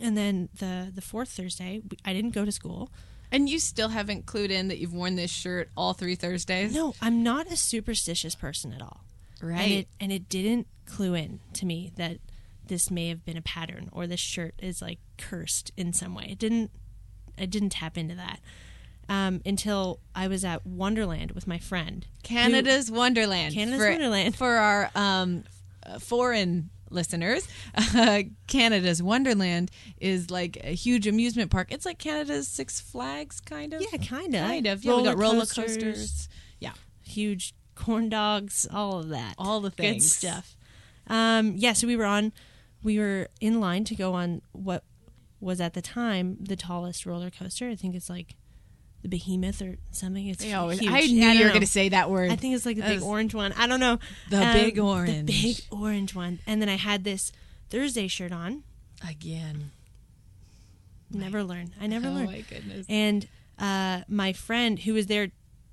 And 0.00 0.16
then 0.16 0.48
the 0.58 0.90
the 0.94 1.00
fourth 1.00 1.28
Thursday, 1.28 1.80
I 2.04 2.12
didn't 2.12 2.32
go 2.34 2.44
to 2.44 2.52
school. 2.52 2.90
And 3.34 3.48
you 3.48 3.58
still 3.58 3.88
haven't 3.88 4.26
clued 4.26 4.50
in 4.50 4.68
that 4.68 4.78
you've 4.78 4.94
worn 4.94 5.16
this 5.16 5.30
shirt 5.30 5.68
all 5.76 5.92
three 5.92 6.14
Thursdays? 6.14 6.72
No, 6.72 6.94
I'm 7.02 7.22
not 7.22 7.50
a 7.50 7.56
superstitious 7.56 8.34
person 8.34 8.72
at 8.72 8.80
all. 8.80 9.00
Right. 9.42 9.60
And 9.60 9.72
it 9.72 9.88
and 10.00 10.12
it 10.12 10.28
didn't 10.28 10.68
clue 10.86 11.14
in 11.14 11.40
to 11.54 11.66
me 11.66 11.90
that 11.96 12.18
this 12.66 12.90
may 12.90 13.08
have 13.08 13.24
been 13.24 13.36
a 13.36 13.42
pattern 13.42 13.88
or 13.92 14.06
this 14.06 14.20
shirt 14.20 14.54
is 14.58 14.80
like 14.80 14.98
cursed 15.18 15.72
in 15.76 15.92
some 15.92 16.14
way. 16.14 16.28
It 16.30 16.38
didn't 16.38 16.70
I 17.36 17.46
didn't 17.46 17.70
tap 17.70 17.98
into 17.98 18.14
that. 18.14 18.38
um, 19.08 19.42
until 19.44 20.00
I 20.14 20.28
was 20.28 20.44
at 20.44 20.66
Wonderland 20.66 21.32
with 21.32 21.46
my 21.46 21.58
friend. 21.58 22.06
Canada's 22.22 22.90
Wonderland. 22.90 23.54
Canada's 23.54 23.80
for, 23.80 23.90
Wonderland. 23.90 24.36
For 24.36 24.50
our 24.50 24.90
um, 24.94 25.44
foreign 25.98 26.70
listeners, 26.90 27.46
uh, 27.74 28.22
Canada's 28.46 29.02
Wonderland 29.02 29.70
is 29.98 30.30
like 30.30 30.58
a 30.62 30.74
huge 30.74 31.06
amusement 31.06 31.50
park. 31.50 31.68
It's 31.70 31.86
like 31.86 31.98
Canada's 31.98 32.48
Six 32.48 32.80
Flags, 32.80 33.40
kind 33.40 33.72
of. 33.74 33.82
Yeah, 33.82 33.98
kind 33.98 34.34
of. 34.34 34.40
Kind 34.42 34.66
of. 34.66 34.84
Yeah, 34.84 34.96
we 34.96 35.04
got 35.04 35.18
roller 35.18 35.46
coasters. 35.46 36.28
Yeah. 36.60 36.72
huge 37.02 37.54
corn 37.74 38.08
dogs, 38.08 38.66
all 38.72 39.00
of 39.00 39.08
that. 39.10 39.34
All 39.38 39.60
the 39.60 39.70
things. 39.70 40.04
Good 40.04 40.28
stuff. 40.28 40.56
Um, 41.06 41.54
yeah, 41.56 41.72
so 41.72 41.86
we 41.86 41.96
were 41.96 42.04
on, 42.04 42.32
we 42.82 42.98
were 42.98 43.28
in 43.40 43.60
line 43.60 43.84
to 43.84 43.94
go 43.94 44.14
on 44.14 44.42
what 44.52 44.84
was 45.40 45.60
at 45.60 45.74
the 45.74 45.82
time 45.82 46.38
the 46.40 46.56
tallest 46.56 47.04
roller 47.04 47.30
coaster. 47.30 47.68
I 47.68 47.76
think 47.76 47.94
it's 47.94 48.08
like 48.08 48.34
the 49.04 49.08
Behemoth 49.08 49.60
or 49.60 49.76
something. 49.92 50.26
It's 50.28 50.42
They 50.42 50.54
always, 50.54 50.78
huge. 50.78 50.90
I 50.90 51.00
knew 51.00 51.28
you 51.28 51.44
were 51.44 51.50
going 51.50 51.60
to 51.60 51.66
say 51.66 51.90
that 51.90 52.10
word. 52.10 52.30
I 52.30 52.36
think 52.36 52.54
it's 52.54 52.64
like 52.64 52.76
the 52.76 52.82
That 52.82 52.88
big 52.94 53.02
orange 53.02 53.34
one. 53.34 53.52
I 53.52 53.66
don't 53.66 53.78
know. 53.80 53.98
The 54.30 54.42
Um, 54.42 54.52
big 54.54 54.78
orange. 54.78 55.26
The 55.26 55.42
big 55.42 55.56
orange 55.70 56.14
one. 56.14 56.38
And 56.46 56.62
then 56.62 56.70
I 56.70 56.76
had 56.76 57.04
this 57.04 57.30
Thursday 57.68 58.08
shirt 58.08 58.32
on. 58.32 58.62
Again. 59.06 59.72
Never 61.10 61.44
learn. 61.44 61.74
I 61.78 61.86
never 61.86 62.08
oh 62.08 62.12
learn. 62.12 62.26
Oh 62.28 62.30
my 62.30 62.40
goodness. 62.40 62.86
And 62.88 63.28
uh, 63.58 64.00
my 64.08 64.32
friend, 64.32 64.78
who 64.80 64.94
was 64.94 65.06
there 65.06 65.28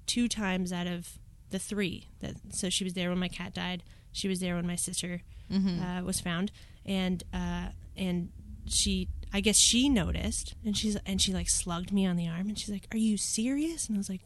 two 0.05 0.27
times 0.27 0.73
out 0.73 0.87
of 0.87 1.17
the 1.51 1.59
three, 1.59 2.07
that 2.19 2.35
so 2.53 2.69
she 2.69 2.83
was 2.83 2.93
there 2.93 3.09
when 3.09 3.19
my 3.19 3.29
cat 3.29 3.53
died. 3.53 3.81
She 4.11 4.27
was 4.27 4.41
there 4.41 4.55
when 4.55 4.67
my 4.67 4.75
sister 4.75 5.21
uh, 5.49 6.01
was 6.03 6.19
found, 6.19 6.51
and 6.85 7.23
uh, 7.33 7.67
and 7.95 8.29
she, 8.67 9.07
I 9.33 9.39
guess 9.39 9.57
she 9.57 9.89
noticed, 9.89 10.55
and 10.65 10.75
she's 10.75 10.97
and 11.05 11.21
she 11.21 11.33
like 11.33 11.49
slugged 11.49 11.91
me 11.91 12.05
on 12.05 12.17
the 12.17 12.27
arm, 12.27 12.49
and 12.49 12.57
she's 12.59 12.69
like, 12.69 12.87
"Are 12.93 12.97
you 12.97 13.17
serious?" 13.17 13.87
And 13.87 13.97
I 13.97 13.99
was 13.99 14.09
like, 14.09 14.21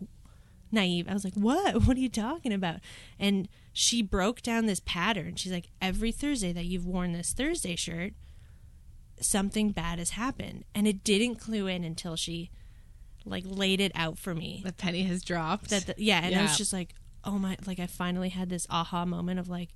naive. 0.71 1.07
I 1.07 1.13
was 1.13 1.23
like, 1.23 1.35
"What? 1.35 1.75
What 1.85 1.97
are 1.97 2.01
you 2.01 2.09
talking 2.09 2.53
about?" 2.53 2.79
And 3.19 3.47
she 3.73 4.01
broke 4.01 4.41
down 4.41 4.65
this 4.65 4.81
pattern. 4.85 5.35
She's 5.35 5.51
like, 5.51 5.69
"Every 5.81 6.11
Thursday 6.11 6.51
that 6.53 6.65
you've 6.65 6.85
worn 6.85 7.13
this 7.13 7.33
Thursday 7.33 7.75
shirt." 7.75 8.13
something 9.21 9.71
bad 9.71 9.99
has 9.99 10.11
happened 10.11 10.65
and 10.73 10.87
it 10.87 11.03
didn't 11.03 11.35
clue 11.35 11.67
in 11.67 11.83
until 11.83 12.15
she 12.15 12.51
like 13.23 13.43
laid 13.47 13.79
it 13.79 13.91
out 13.95 14.17
for 14.17 14.35
me 14.35 14.61
the 14.65 14.73
penny 14.73 15.03
has 15.03 15.23
dropped. 15.23 15.69
that 15.69 15.85
the, 15.87 15.95
yeah 15.97 16.19
and 16.21 16.35
i 16.35 16.41
was 16.41 16.57
just 16.57 16.73
like 16.73 16.93
oh 17.23 17.39
my 17.39 17.57
like 17.65 17.79
i 17.79 17.87
finally 17.87 18.29
had 18.29 18.49
this 18.49 18.67
aha 18.69 19.05
moment 19.05 19.39
of 19.39 19.47
like 19.47 19.69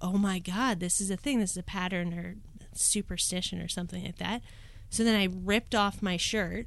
oh 0.00 0.18
my 0.18 0.38
god 0.38 0.78
this 0.78 1.00
is 1.00 1.10
a 1.10 1.16
thing 1.16 1.40
this 1.40 1.52
is 1.52 1.56
a 1.56 1.62
pattern 1.62 2.12
or 2.12 2.36
superstition 2.74 3.60
or 3.60 3.68
something 3.68 4.04
like 4.04 4.18
that 4.18 4.42
so 4.92 5.02
then 5.02 5.16
i 5.20 5.28
ripped 5.44 5.74
off 5.74 6.00
my 6.02 6.16
shirt 6.16 6.66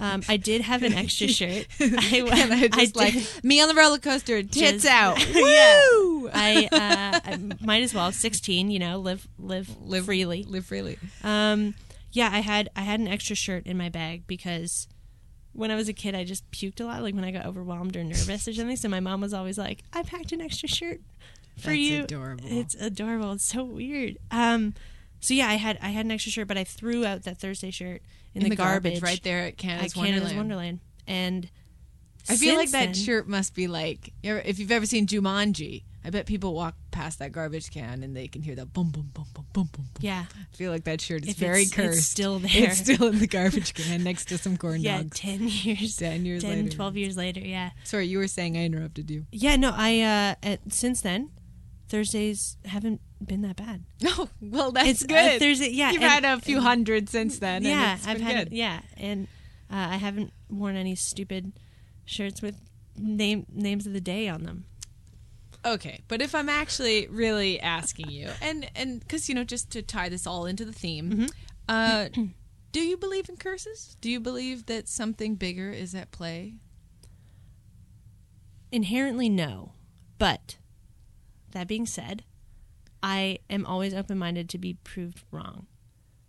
um, 0.00 0.22
I 0.28 0.36
did 0.38 0.62
have 0.62 0.82
an 0.82 0.92
extra 0.92 1.28
shirt. 1.38 1.66
I, 1.80 2.24
and 2.32 2.52
I 2.52 2.66
just 2.66 2.96
like 2.96 3.12
did- 3.12 3.44
me 3.44 3.60
on 3.62 3.68
the 3.68 3.74
roller 3.76 3.98
coaster, 3.98 4.42
tits 4.42 4.82
Just- 4.82 4.86
out. 5.02 5.18
Yeah. 5.32 5.80
Woo! 5.92 6.28
I, 6.32 6.68
uh, 6.72 7.20
I 7.24 7.38
might 7.64 7.84
as 7.84 7.94
well. 7.94 8.10
Sixteen, 8.10 8.72
you 8.72 8.80
know, 8.80 8.98
live 8.98 9.28
live 9.38 9.68
live 9.80 10.06
freely. 10.06 10.42
Live 10.42 10.66
freely. 10.66 10.98
Um, 11.22 11.74
yeah, 12.10 12.28
I 12.32 12.40
had 12.40 12.68
I 12.74 12.80
had 12.80 12.98
an 12.98 13.06
extra 13.06 13.36
shirt 13.36 13.66
in 13.66 13.76
my 13.78 13.88
bag 13.88 14.24
because 14.26 14.88
when 15.52 15.70
I 15.70 15.76
was 15.76 15.88
a 15.88 15.92
kid, 15.92 16.12
I 16.16 16.24
just 16.24 16.48
puked 16.50 16.80
a 16.80 16.84
lot, 16.84 17.02
like 17.02 17.14
when 17.14 17.24
I 17.24 17.30
got 17.30 17.46
overwhelmed 17.46 17.96
or 17.96 18.02
nervous 18.02 18.48
or 18.48 18.52
something. 18.54 18.76
So 18.76 18.88
my 18.88 19.00
mom 19.00 19.20
was 19.20 19.32
always 19.32 19.58
like, 19.58 19.84
"I 19.92 20.02
packed 20.02 20.32
an 20.32 20.40
extra 20.40 20.68
shirt 20.68 21.00
for 21.56 21.68
That's 21.68 21.78
you." 21.78 22.02
adorable. 22.02 22.44
It's 22.48 22.74
adorable. 22.74 23.30
It's 23.32 23.44
so 23.44 23.62
weird. 23.62 24.18
Um, 24.32 24.74
so 25.20 25.34
yeah, 25.34 25.48
I 25.48 25.54
had 25.54 25.78
I 25.82 25.88
had 25.88 26.04
an 26.04 26.10
extra 26.10 26.32
shirt, 26.32 26.48
but 26.48 26.56
I 26.58 26.64
threw 26.64 27.04
out 27.04 27.22
that 27.24 27.38
Thursday 27.38 27.70
shirt 27.70 28.02
in, 28.34 28.42
In 28.42 28.50
the, 28.50 28.56
garbage, 28.56 29.02
right 29.02 29.22
there 29.22 29.40
at 29.46 29.56
Canada's, 29.56 29.92
at 29.92 29.94
Canada's 30.00 30.34
Wonderland. 30.34 30.36
Wonderland. 30.36 30.80
And 31.06 31.50
I 32.28 32.36
feel 32.36 32.56
like 32.56 32.70
that 32.72 32.84
then- 32.86 32.94
shirt 32.94 33.26
must 33.28 33.54
be 33.54 33.66
like 33.68 34.12
if 34.22 34.58
you've 34.58 34.72
ever 34.72 34.86
seen 34.86 35.06
Jumanji. 35.06 35.84
I 36.04 36.10
bet 36.10 36.26
people 36.26 36.54
walk 36.54 36.74
past 36.90 37.18
that 37.18 37.32
garbage 37.32 37.70
can 37.70 38.02
and 38.02 38.16
they 38.16 38.28
can 38.28 38.40
hear 38.40 38.54
the 38.54 38.64
boom, 38.64 38.90
boom, 38.90 39.10
boom, 39.12 39.26
boom, 39.34 39.46
boom, 39.52 39.68
boom. 39.72 39.84
boom. 39.92 40.00
Yeah, 40.00 40.24
I 40.30 40.56
feel 40.56 40.70
like 40.70 40.84
that 40.84 41.00
shirt 41.02 41.24
is 41.24 41.30
If 41.30 41.36
very 41.36 41.62
it's- 41.62 41.74
cursed. 41.74 41.98
it's 41.98 42.06
still 42.06 42.38
there. 42.38 42.50
It's 42.54 42.78
still 42.78 43.08
in 43.08 43.18
the 43.18 43.26
garbage 43.26 43.74
can 43.74 44.04
next 44.04 44.26
to 44.26 44.38
some 44.38 44.56
corn 44.56 44.80
yeah, 44.80 44.98
dogs. 44.98 45.18
ten 45.18 45.40
years, 45.48 45.96
10 45.96 46.24
years 46.24 46.44
10, 46.44 46.50
later. 46.64 46.76
12 46.76 46.96
years 46.96 47.16
later. 47.16 47.40
Yeah, 47.40 47.70
Sorry, 47.84 48.06
you 48.06 48.18
were 48.18 48.28
saying 48.28 48.56
I 48.56 48.64
interrupted 48.64 49.10
you. 49.10 49.26
yeah. 49.32 49.56
No, 49.56 49.72
I 49.74 50.00
uh, 50.00 50.34
at, 50.46 50.72
since 50.72 51.00
then 51.02 51.30
Thursdays 51.88 52.56
haven't 52.64 53.00
been 53.24 53.42
that 53.42 53.56
bad. 53.56 53.84
No, 54.02 54.28
well 54.40 54.72
that's 54.72 54.88
It's, 54.88 55.04
uh, 55.04 55.06
good. 55.06 55.40
Thursday- 55.40 55.70
yeah, 55.70 55.90
you've 55.92 56.02
and- 56.02 56.24
had 56.24 56.38
a 56.38 56.40
few 56.40 56.60
hundred 56.60 57.08
since 57.08 57.38
then. 57.38 57.56
and 57.56 57.66
yeah, 57.66 57.94
it's 57.96 58.06
I've 58.06 58.18
been 58.18 58.26
had 58.26 58.48
good. 58.50 58.56
yeah, 58.56 58.80
and 58.96 59.26
uh, 59.70 59.88
I 59.90 59.96
haven't 59.96 60.32
worn 60.48 60.76
any 60.76 60.94
stupid 60.94 61.52
shirts 62.04 62.40
with 62.40 62.56
name 62.96 63.46
names 63.52 63.86
of 63.86 63.92
the 63.92 64.00
day 64.00 64.28
on 64.28 64.44
them. 64.44 64.64
Okay, 65.64 66.00
but 66.08 66.22
if 66.22 66.34
I'm 66.34 66.48
actually 66.48 67.08
really 67.08 67.60
asking 67.60 68.10
you, 68.10 68.30
and 68.40 68.70
and 68.76 69.00
because 69.00 69.28
you 69.28 69.34
know, 69.34 69.44
just 69.44 69.70
to 69.72 69.82
tie 69.82 70.08
this 70.08 70.26
all 70.26 70.46
into 70.46 70.64
the 70.64 70.72
theme, 70.72 71.10
Mm-hmm. 71.10 71.26
uh, 71.68 72.08
do 72.72 72.80
you 72.80 72.96
believe 72.96 73.28
in 73.28 73.36
curses? 73.36 73.96
Do 74.00 74.10
you 74.10 74.20
believe 74.20 74.66
that 74.66 74.88
something 74.88 75.34
bigger 75.34 75.70
is 75.70 75.94
at 75.94 76.12
play? 76.12 76.54
Inherently, 78.70 79.28
no, 79.28 79.72
but 80.18 80.56
that 81.52 81.66
being 81.66 81.86
said, 81.86 82.22
I 83.02 83.38
am 83.48 83.66
always 83.66 83.94
open 83.94 84.18
minded 84.18 84.48
to 84.50 84.58
be 84.58 84.74
proved 84.74 85.22
wrong. 85.30 85.66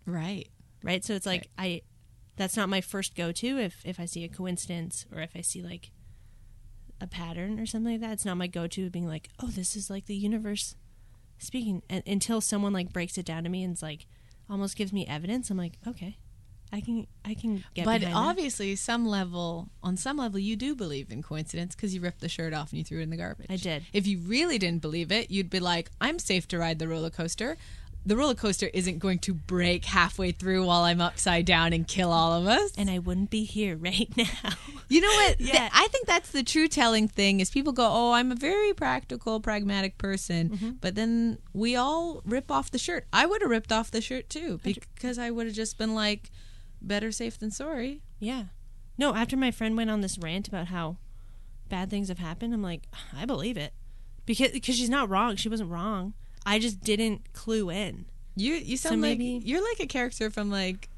Right. 0.06 0.48
Right, 0.82 1.04
so 1.04 1.14
it's 1.14 1.26
like 1.26 1.48
I. 1.58 1.82
That's 2.36 2.56
not 2.56 2.70
my 2.70 2.80
first 2.80 3.14
go 3.14 3.32
to 3.32 3.58
if 3.58 3.82
if 3.84 4.00
I 4.00 4.06
see 4.06 4.24
a 4.24 4.28
coincidence 4.28 5.04
or 5.14 5.20
if 5.20 5.30
I 5.34 5.42
see 5.42 5.62
like 5.62 5.90
a 7.00 7.06
pattern 7.06 7.58
or 7.58 7.66
something 7.66 7.92
like 7.92 8.00
that. 8.00 8.12
It's 8.12 8.24
not 8.24 8.36
my 8.36 8.46
go 8.46 8.66
to 8.66 8.90
being 8.90 9.06
like, 9.06 9.28
oh, 9.42 9.48
this 9.48 9.76
is 9.76 9.90
like 9.90 10.06
the 10.06 10.14
universe 10.14 10.74
speaking. 11.38 11.82
And 11.90 12.02
until 12.06 12.40
someone 12.40 12.72
like 12.72 12.92
breaks 12.92 13.18
it 13.18 13.26
down 13.26 13.44
to 13.44 13.50
me 13.50 13.62
and 13.62 13.74
is 13.74 13.82
like 13.82 14.06
almost 14.48 14.76
gives 14.76 14.92
me 14.92 15.06
evidence, 15.06 15.50
I'm 15.50 15.58
like, 15.58 15.78
okay, 15.86 16.18
I 16.72 16.80
can 16.80 17.06
I 17.24 17.34
can 17.34 17.64
get. 17.74 17.84
but 17.84 18.00
behind 18.00 18.14
that. 18.14 18.18
obviously, 18.18 18.76
some 18.76 19.06
level, 19.06 19.68
on 19.82 19.96
some 19.96 20.18
level, 20.18 20.38
you 20.38 20.56
do 20.56 20.74
believe 20.74 21.10
in 21.10 21.22
coincidence 21.22 21.74
because 21.74 21.94
you 21.94 22.00
ripped 22.00 22.20
the 22.20 22.28
shirt 22.28 22.54
off 22.54 22.70
and 22.70 22.78
you 22.78 22.84
threw 22.84 23.00
it 23.00 23.02
in 23.02 23.10
the 23.10 23.16
garbage. 23.16 23.46
I 23.50 23.56
did. 23.56 23.84
If 23.92 24.06
you 24.06 24.18
really 24.18 24.58
didn't 24.58 24.82
believe 24.82 25.10
it, 25.10 25.30
you'd 25.30 25.50
be 25.50 25.60
like, 25.60 25.90
"I'm 26.00 26.18
safe 26.18 26.46
to 26.48 26.58
ride 26.58 26.78
the 26.78 26.86
roller 26.88 27.10
coaster." 27.10 27.56
The 28.06 28.16
roller 28.16 28.34
coaster 28.34 28.70
isn't 28.72 28.98
going 28.98 29.18
to 29.18 29.34
break 29.34 29.84
halfway 29.84 30.32
through 30.32 30.64
while 30.64 30.84
I'm 30.84 31.02
upside 31.02 31.44
down 31.44 31.74
and 31.74 31.86
kill 31.86 32.10
all 32.12 32.32
of 32.32 32.46
us. 32.46 32.72
and 32.78 32.88
I 32.88 32.98
wouldn't 32.98 33.28
be 33.28 33.44
here 33.44 33.76
right 33.90 34.08
now. 34.16 34.24
You 34.88 35.02
know 35.02 35.08
what? 35.10 35.38
Yeah. 35.52 35.68
I 35.70 35.86
think 35.88 36.06
that's 36.06 36.30
the 36.30 36.42
true 36.42 36.66
telling 36.66 37.08
thing 37.08 37.40
is 37.40 37.50
people 37.50 37.72
go, 37.74 37.86
"Oh, 37.86 38.12
I'm 38.12 38.32
a 38.32 38.36
very 38.36 38.72
practical, 38.72 39.38
pragmatic 39.40 39.98
person," 39.98 40.48
Mm-hmm. 40.50 40.70
but 40.80 40.94
then 40.94 41.38
we 41.52 41.76
all 41.76 42.22
rip 42.24 42.50
off 42.50 42.70
the 42.70 42.78
shirt. 42.78 43.06
I 43.12 43.26
would 43.26 43.42
have 43.42 43.50
ripped 43.50 43.72
off 43.72 43.90
the 43.90 44.00
shirt 44.00 44.30
too 44.30 44.60
because 44.62 45.18
I 45.18 45.30
would 45.30 45.46
have 45.46 45.54
just 45.56 45.76
been 45.76 45.94
like, 45.94 46.30
"Better 46.82 47.10
safe 47.12 47.38
than 47.38 47.50
sorry." 47.50 48.02
yeah. 48.18 48.44
No, 48.98 49.14
after 49.14 49.34
my 49.36 49.50
friend 49.50 49.78
went 49.78 49.88
on 49.88 50.02
this 50.02 50.18
rant 50.18 50.46
about 50.46 50.66
how 50.66 50.98
bad 51.70 51.88
things 51.88 52.08
have 52.08 52.18
happened, 52.18 52.52
I'm 52.52 52.62
like, 52.62 52.82
I 53.16 53.24
believe 53.24 53.56
it. 53.56 53.72
Because 54.26 54.50
because 54.52 54.76
she's 54.76 54.90
not 54.90 55.08
wrong. 55.08 55.36
She 55.36 55.48
wasn't 55.48 55.70
wrong. 55.70 56.12
I 56.44 56.58
just 56.58 56.80
didn't 56.80 57.32
clue 57.32 57.70
in. 57.70 58.04
You 58.36 58.54
you 58.54 58.76
sound 58.76 59.00
like 59.00 59.18
maybe- 59.18 59.40
you're 59.44 59.62
like 59.62 59.80
a 59.80 59.86
character 59.86 60.28
from 60.30 60.50
like 60.50 60.88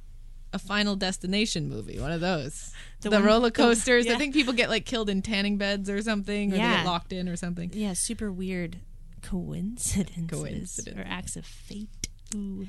a 0.53 0.59
Final 0.59 0.97
Destination 0.97 1.69
movie, 1.69 1.99
one 2.01 2.11
of 2.13 2.21
those. 2.21 2.73
The, 3.01 3.11
The 3.11 3.17
one- 3.17 3.25
roller 3.25 3.49
the- 3.49 3.53
coasters. 3.53 4.07
I 4.07 4.17
think 4.19 4.35
people 4.35 4.53
get 4.53 4.69
like 4.69 4.85
killed 4.85 5.09
in 5.09 5.23
tanning 5.23 5.57
beds 5.57 5.89
or 5.89 6.03
something, 6.03 6.51
or 6.53 6.57
they 6.57 6.63
get 6.63 6.85
locked 6.87 7.13
in 7.13 7.29
or 7.29 7.37
something. 7.37 7.71
Yeah, 7.73 7.93
super 7.95 8.31
weird 8.33 8.79
coincidences, 9.23 10.29
Coincidence. 10.29 10.99
or 10.99 11.05
acts 11.09 11.37
of 11.37 11.47
fate. 11.47 12.09
Ooh. 12.35 12.67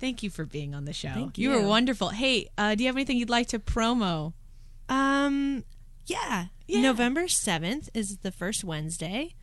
Thank 0.00 0.22
you 0.22 0.30
for 0.30 0.44
being 0.44 0.74
on 0.74 0.86
the 0.86 0.92
show. 0.92 1.10
Thank 1.12 1.38
You 1.38 1.50
You 1.52 1.56
were 1.60 1.68
wonderful. 1.68 2.08
Hey, 2.08 2.48
uh, 2.56 2.74
do 2.74 2.82
you 2.82 2.88
have 2.88 2.96
anything 2.96 3.18
you'd 3.18 3.30
like 3.30 3.48
to 3.48 3.58
promo? 3.58 4.32
Um, 4.88 5.64
yeah. 6.06 6.46
Yeah. 6.66 6.80
November 6.80 7.28
seventh 7.28 7.90
is 7.94 8.18
the 8.18 8.32
first 8.32 8.64
Wednesday 8.64 9.34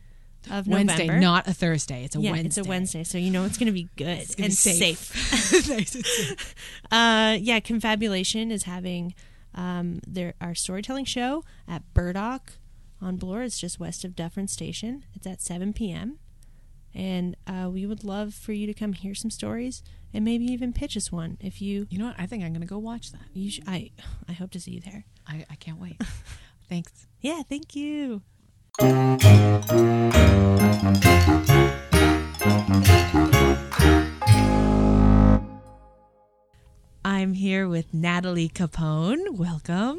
of 0.50 0.66
Wednesday, 0.66 1.06
November. 1.06 1.20
not 1.20 1.48
a 1.48 1.54
Thursday. 1.54 2.04
It's 2.04 2.16
a 2.16 2.20
yeah, 2.20 2.30
Wednesday. 2.32 2.46
it's 2.46 2.58
a 2.58 2.64
Wednesday, 2.64 3.04
so 3.04 3.18
you 3.18 3.30
know 3.30 3.44
it's 3.44 3.58
going 3.58 3.66
to 3.66 3.72
be 3.72 3.88
good 3.96 4.18
and 4.18 4.36
be 4.36 4.50
safe. 4.50 4.98
safe. 4.98 5.68
Nice 5.68 5.94
and 5.94 6.06
safe. 6.06 6.54
Uh, 6.90 7.36
yeah, 7.40 7.60
Confabulation 7.60 8.50
is 8.50 8.62
having 8.64 9.14
um, 9.54 10.00
their 10.06 10.34
our 10.40 10.54
storytelling 10.54 11.04
show 11.04 11.44
at 11.66 11.82
Burdock 11.92 12.52
on 13.00 13.16
Bloor. 13.16 13.42
It's 13.42 13.58
just 13.58 13.78
west 13.78 14.04
of 14.04 14.16
Dufferin 14.16 14.48
Station. 14.48 15.04
It's 15.14 15.26
at 15.26 15.40
7 15.42 15.72
p.m. 15.72 16.18
And 16.98 17.36
uh, 17.46 17.70
we 17.72 17.86
would 17.86 18.02
love 18.02 18.34
for 18.34 18.52
you 18.52 18.66
to 18.66 18.74
come 18.74 18.92
hear 18.92 19.14
some 19.14 19.30
stories 19.30 19.84
and 20.12 20.24
maybe 20.24 20.44
even 20.46 20.72
pitch 20.72 20.96
us 20.96 21.12
one 21.12 21.38
if 21.40 21.62
you. 21.62 21.86
You 21.90 21.98
know 21.98 22.06
what? 22.06 22.16
I 22.18 22.26
think 22.26 22.42
I'm 22.42 22.50
going 22.50 22.60
to 22.60 22.66
go 22.66 22.78
watch 22.78 23.12
that. 23.12 23.22
you 23.32 23.50
sh- 23.52 23.60
I 23.68 23.92
I 24.28 24.32
hope 24.32 24.50
to 24.50 24.60
see 24.60 24.72
you 24.72 24.80
there. 24.80 25.04
I, 25.26 25.46
I 25.48 25.54
can't 25.54 25.78
wait. 25.78 26.02
Thanks. 26.68 27.06
Yeah, 27.20 27.42
thank 27.48 27.74
you. 27.76 28.22
I'm 37.04 37.32
here 37.34 37.68
with 37.68 37.92
Natalie 37.94 38.48
Capone. 38.48 39.30
Welcome. 39.36 39.98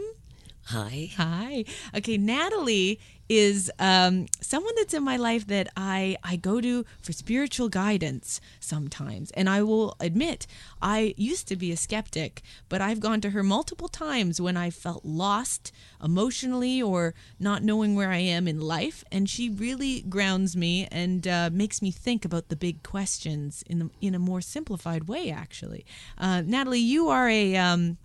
Hi. 0.66 1.10
Hi. 1.18 1.66
Okay, 1.96 2.18
Natalie 2.18 3.00
is 3.30 3.72
um, 3.78 4.26
someone 4.42 4.74
that's 4.76 4.94
in 4.94 5.04
my 5.04 5.16
life 5.16 5.46
that 5.48 5.70
I 5.78 6.18
I 6.24 6.36
go 6.36 6.60
to 6.60 6.84
for 7.02 7.14
spiritual 7.14 7.70
guidance 7.70 8.42
sometimes, 8.60 9.30
and 9.32 9.48
I 9.48 9.62
will 9.62 9.96
admit 10.00 10.48
I 10.82 11.14
used 11.16 11.48
to 11.50 11.56
be 11.56 11.72
a 11.72 11.78
skeptic, 11.78 12.42
but 12.68 12.82
I've 12.82 13.00
gone 13.00 13.22
to 13.22 13.30
her 13.30 13.44
multiple 13.44 13.88
times 13.88 14.42
when 14.42 14.58
I 14.58 14.72
felt 14.72 15.06
lost 15.06 15.72
emotionally 16.04 16.82
or 16.82 17.14
not 17.40 17.64
knowing 17.64 17.96
where 17.96 18.12
I 18.12 18.18
am 18.18 18.48
in 18.48 18.60
life, 18.60 19.04
and 19.12 19.30
she 19.30 19.50
really 19.50 20.02
grounds 20.02 20.58
me 20.58 20.88
and 20.92 21.28
uh, 21.28 21.50
makes 21.54 21.82
me 21.82 21.92
think 21.92 22.26
about 22.26 22.50
the 22.50 22.56
big 22.56 22.82
questions 22.82 23.64
in 23.68 23.80
the, 23.80 23.90
in 24.02 24.16
a 24.16 24.20
more 24.20 24.42
simplified 24.42 25.08
way. 25.08 25.30
Actually, 25.30 25.86
uh, 26.18 26.42
Natalie, 26.42 26.80
you 26.80 27.10
are 27.10 27.30
a 27.30 27.56
um, 27.56 27.98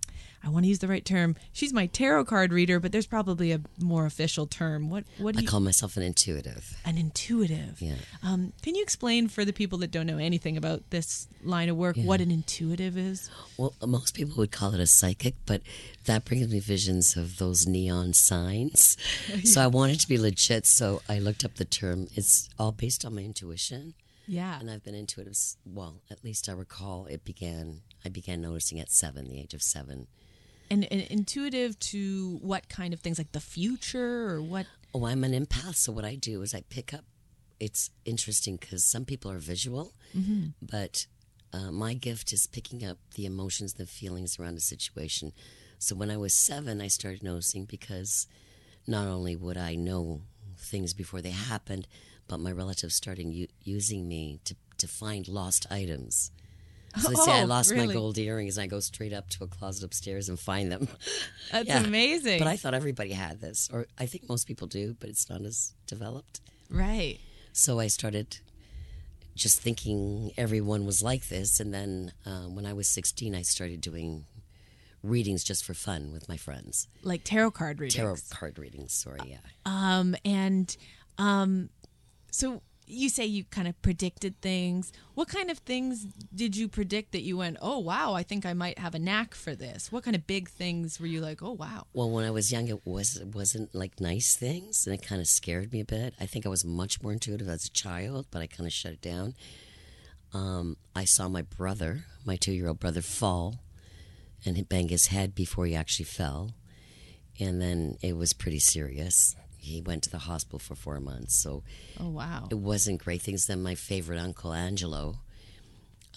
I 0.45 0.49
want 0.49 0.63
to 0.63 0.69
use 0.69 0.79
the 0.79 0.87
right 0.87 1.03
term. 1.03 1.35
She's 1.53 1.73
my 1.73 1.87
tarot 1.87 2.25
card 2.25 2.53
reader, 2.53 2.79
but 2.79 2.91
there's 2.91 3.07
probably 3.07 3.51
a 3.51 3.61
more 3.79 4.05
official 4.05 4.45
term. 4.45 4.89
What 4.89 5.05
what 5.17 5.33
do 5.33 5.39
I 5.39 5.41
you 5.41 5.47
call 5.47 5.59
myself 5.59 5.97
an 5.97 6.03
intuitive. 6.03 6.77
an 6.85 6.97
intuitive? 6.97 7.81
Yeah. 7.81 7.95
Um, 8.21 8.53
can 8.61 8.75
you 8.75 8.83
explain 8.83 9.27
for 9.27 9.43
the 9.43 9.53
people 9.53 9.79
that 9.79 9.89
don't 9.89 10.05
know 10.05 10.19
anything 10.19 10.55
about 10.55 10.89
this 10.91 11.27
line 11.43 11.69
of 11.69 11.77
work 11.77 11.95
what 11.97 12.21
an 12.21 12.29
intuitive 12.29 12.97
is? 12.97 13.29
Well, 13.57 13.73
most 13.85 14.13
people 14.13 14.35
would 14.37 14.51
call 14.51 14.73
it 14.75 14.79
a 14.79 14.85
psychic, 14.87 15.35
but 15.45 15.61
that 16.05 16.25
brings 16.25 16.47
me 16.47 16.59
visions 16.59 17.17
of 17.17 17.37
those 17.37 17.65
neon 17.65 18.13
signs. 18.13 18.97
So 19.43 19.61
I 19.61 19.67
wanted 19.67 19.99
to 19.99 20.07
be 20.07 20.17
legit, 20.17 20.65
so 20.65 21.01
I 21.07 21.19
looked 21.19 21.43
up 21.45 21.55
the 21.55 21.65
term. 21.65 22.07
It's 22.15 22.49
all 22.57 22.71
based 22.71 23.05
on 23.05 23.15
my 23.15 23.21
intuition. 23.21 23.93
Yeah. 24.27 24.59
And 24.59 24.69
I've 24.71 24.83
been 24.83 24.95
intuitive, 24.95 25.37
well, 25.65 26.01
at 26.09 26.23
least 26.23 26.49
I 26.49 26.53
recall 26.53 27.05
it 27.05 27.23
began, 27.23 27.81
I 28.03 28.09
began 28.09 28.41
noticing 28.41 28.79
at 28.79 28.91
seven, 28.91 29.27
the 29.27 29.39
age 29.39 29.53
of 29.53 29.61
seven. 29.61 30.07
And, 30.69 30.87
and 30.91 31.01
intuitive 31.03 31.77
to 31.79 32.39
what 32.41 32.69
kind 32.69 32.93
of 32.93 32.99
things, 32.99 33.17
like 33.17 33.31
the 33.33 33.39
future 33.39 34.29
or 34.29 34.41
what? 34.41 34.65
Oh, 34.93 35.05
I'm 35.05 35.23
an 35.23 35.33
empath, 35.33 35.75
so 35.75 35.91
what 35.91 36.05
I 36.05 36.15
do 36.15 36.41
is 36.41 36.53
I 36.55 36.61
pick 36.69 36.93
up. 36.93 37.05
It's 37.59 37.89
interesting 38.03 38.57
because 38.57 38.83
some 38.83 39.05
people 39.05 39.31
are 39.31 39.37
visual, 39.37 39.93
but 40.61 41.05
uh, 41.53 41.71
my 41.71 41.93
gift 41.93 42.33
is 42.33 42.47
picking 42.47 42.83
up 42.85 42.97
the 43.15 43.25
emotions, 43.25 43.73
the 43.75 43.85
feelings 43.85 44.37
around 44.39 44.57
a 44.57 44.61
situation. 44.61 45.31
So 45.79 45.95
when 45.95 46.09
I 46.09 46.17
was 46.17 46.33
seven, 46.33 46.81
I 46.81 46.87
started 46.87 47.23
noticing 47.23 47.65
because 47.65 48.27
not 48.87 49.07
only 49.07 49.35
would 49.35 49.57
I 49.57 49.75
know 49.75 50.21
things 50.57 50.93
before 50.93 51.21
they 51.21 51.31
happened, 51.31 51.87
but 52.27 52.39
my 52.39 52.51
relatives 52.51 52.95
started 52.95 53.27
u- 53.27 53.47
using 53.63 54.07
me 54.07 54.39
to, 54.45 54.55
to 54.77 54.87
find 54.87 55.27
lost 55.27 55.65
items. 55.71 56.31
So 56.97 57.13
say 57.13 57.31
I 57.31 57.41
Oh, 57.43 57.45
lost 57.45 57.75
my 57.75 57.85
gold 57.87 58.17
earrings, 58.17 58.57
and 58.57 58.63
I 58.63 58.67
go 58.67 58.79
straight 58.79 59.13
up 59.13 59.29
to 59.31 59.43
a 59.43 59.47
closet 59.47 59.83
upstairs 59.83 60.29
and 60.29 60.39
find 60.39 60.71
them. 60.71 60.87
That's 61.51 61.67
Yeah. 61.67 61.83
amazing. 61.83 62.39
But 62.39 62.47
I 62.47 62.55
thought 62.57 62.73
everybody 62.73 63.11
had 63.11 63.41
this, 63.41 63.69
or 63.73 63.85
I 63.97 64.05
think 64.05 64.29
most 64.29 64.47
people 64.47 64.67
do, 64.67 64.95
but 64.99 65.09
it's 65.09 65.29
not 65.29 65.41
as 65.41 65.73
developed. 65.87 66.41
right. 66.69 67.19
So 67.53 67.79
I 67.79 67.87
started 67.87 68.39
just 69.35 69.61
thinking 69.61 70.31
everyone 70.37 70.85
was 70.85 71.01
like 71.01 71.29
this. 71.29 71.59
And 71.61 71.73
then 71.73 72.11
um, 72.25 72.53
when 72.55 72.65
I 72.65 72.73
was 72.73 72.87
16, 72.89 73.33
I 73.33 73.41
started 73.43 73.79
doing 73.81 74.25
readings 75.03 75.43
just 75.43 75.63
for 75.63 75.73
fun 75.73 76.11
with 76.11 76.27
my 76.27 76.35
friends. 76.37 76.87
Like 77.03 77.23
tarot 77.23 77.51
card 77.51 77.79
readings. 77.79 77.95
Tarot 77.95 78.15
card 78.29 78.59
readings, 78.59 78.91
sorry, 78.93 79.19
yeah. 79.25 79.37
Um, 79.65 80.15
and 80.25 80.75
um, 81.17 81.69
so 82.31 82.61
you 82.87 83.09
say 83.09 83.25
you 83.25 83.43
kind 83.45 83.67
of 83.67 83.81
predicted 83.81 84.39
things. 84.41 84.91
What 85.13 85.27
kind 85.27 85.49
of 85.49 85.59
things 85.59 86.05
did 86.33 86.55
you 86.55 86.67
predict 86.67 87.11
that 87.13 87.21
you 87.21 87.37
went, 87.37 87.57
oh, 87.61 87.79
wow, 87.79 88.13
I 88.13 88.23
think 88.23 88.45
I 88.45 88.53
might 88.53 88.79
have 88.79 88.95
a 88.95 88.99
knack 88.99 89.33
for 89.33 89.55
this? 89.55 89.91
What 89.91 90.03
kind 90.03 90.15
of 90.15 90.27
big 90.27 90.49
things 90.49 90.99
were 90.99 91.07
you 91.07 91.21
like, 91.21 91.41
oh, 91.41 91.53
wow? 91.53 91.87
Well, 91.93 92.09
when 92.09 92.25
I 92.25 92.31
was 92.31 92.51
young, 92.51 92.67
it 92.67 92.85
was 92.85 93.21
wasn't 93.33 93.73
like 93.73 93.99
nice 93.99 94.35
things, 94.35 94.85
and 94.85 94.93
it 94.93 95.05
kind 95.05 95.21
of 95.21 95.27
scared 95.27 95.71
me 95.71 95.81
a 95.81 95.85
bit. 95.85 96.13
I 96.19 96.25
think 96.25 96.45
I 96.45 96.49
was 96.49 96.65
much 96.65 97.01
more 97.01 97.13
intuitive 97.13 97.49
as 97.49 97.65
a 97.65 97.71
child, 97.71 98.27
but 98.31 98.41
I 98.41 98.47
kind 98.47 98.67
of 98.67 98.73
shut 98.73 98.93
it 98.93 99.01
down. 99.01 99.35
Um, 100.33 100.77
I 100.95 101.05
saw 101.05 101.27
my 101.27 101.43
brother, 101.43 102.05
my 102.25 102.35
two-year-old 102.35 102.79
brother, 102.79 103.01
fall 103.01 103.59
and 104.45 104.69
bang 104.69 104.89
his 104.89 105.07
head 105.07 105.33
before 105.33 105.65
he 105.65 105.75
actually 105.75 106.05
fell, 106.05 106.51
and 107.39 107.61
then 107.61 107.97
it 108.01 108.15
was 108.15 108.33
pretty 108.33 108.59
serious. 108.59 109.35
He 109.65 109.81
went 109.81 110.03
to 110.03 110.09
the 110.09 110.19
hospital 110.19 110.59
for 110.59 110.75
four 110.75 110.99
months, 110.99 111.35
so 111.35 111.63
Oh, 111.99 112.09
wow. 112.09 112.47
it 112.49 112.57
wasn't 112.57 113.03
great 113.03 113.21
things. 113.21 113.45
Then 113.47 113.61
my 113.61 113.75
favorite 113.75 114.19
uncle 114.19 114.53
Angelo, 114.53 115.19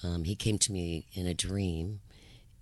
um, 0.03 0.25
he 0.25 0.35
came 0.37 0.59
to 0.59 0.73
me 0.73 1.07
in 1.13 1.27
a 1.27 1.35
dream, 1.35 2.01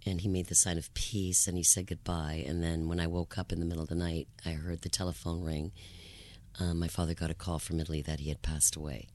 and 0.05 0.21
he 0.21 0.29
made 0.29 0.47
the 0.47 0.55
sign 0.55 0.79
of 0.79 0.93
peace, 0.95 1.47
and 1.49 1.57
he 1.57 1.63
said 1.65 1.87
goodbye. 1.87 2.45
And 2.47 2.63
then 2.63 2.89
when 2.89 3.01
I 3.01 3.07
woke 3.07 3.37
up 3.39 3.53
in 3.53 3.61
the 3.61 3.67
middle 3.67 3.83
of 3.83 3.89
the 3.89 3.95
night, 3.95 4.29
I 4.45 4.51
heard 4.53 4.83
the 4.83 4.89
telephone 4.89 5.43
ring. 5.43 5.73
Um, 6.61 6.79
my 6.79 6.89
father 6.89 7.13
got 7.15 7.31
a 7.31 7.35
call 7.35 7.59
from 7.59 7.81
Italy 7.81 8.03
that 8.03 8.21
he 8.21 8.29
had 8.29 8.41
passed 8.43 8.77
away. 8.77 9.09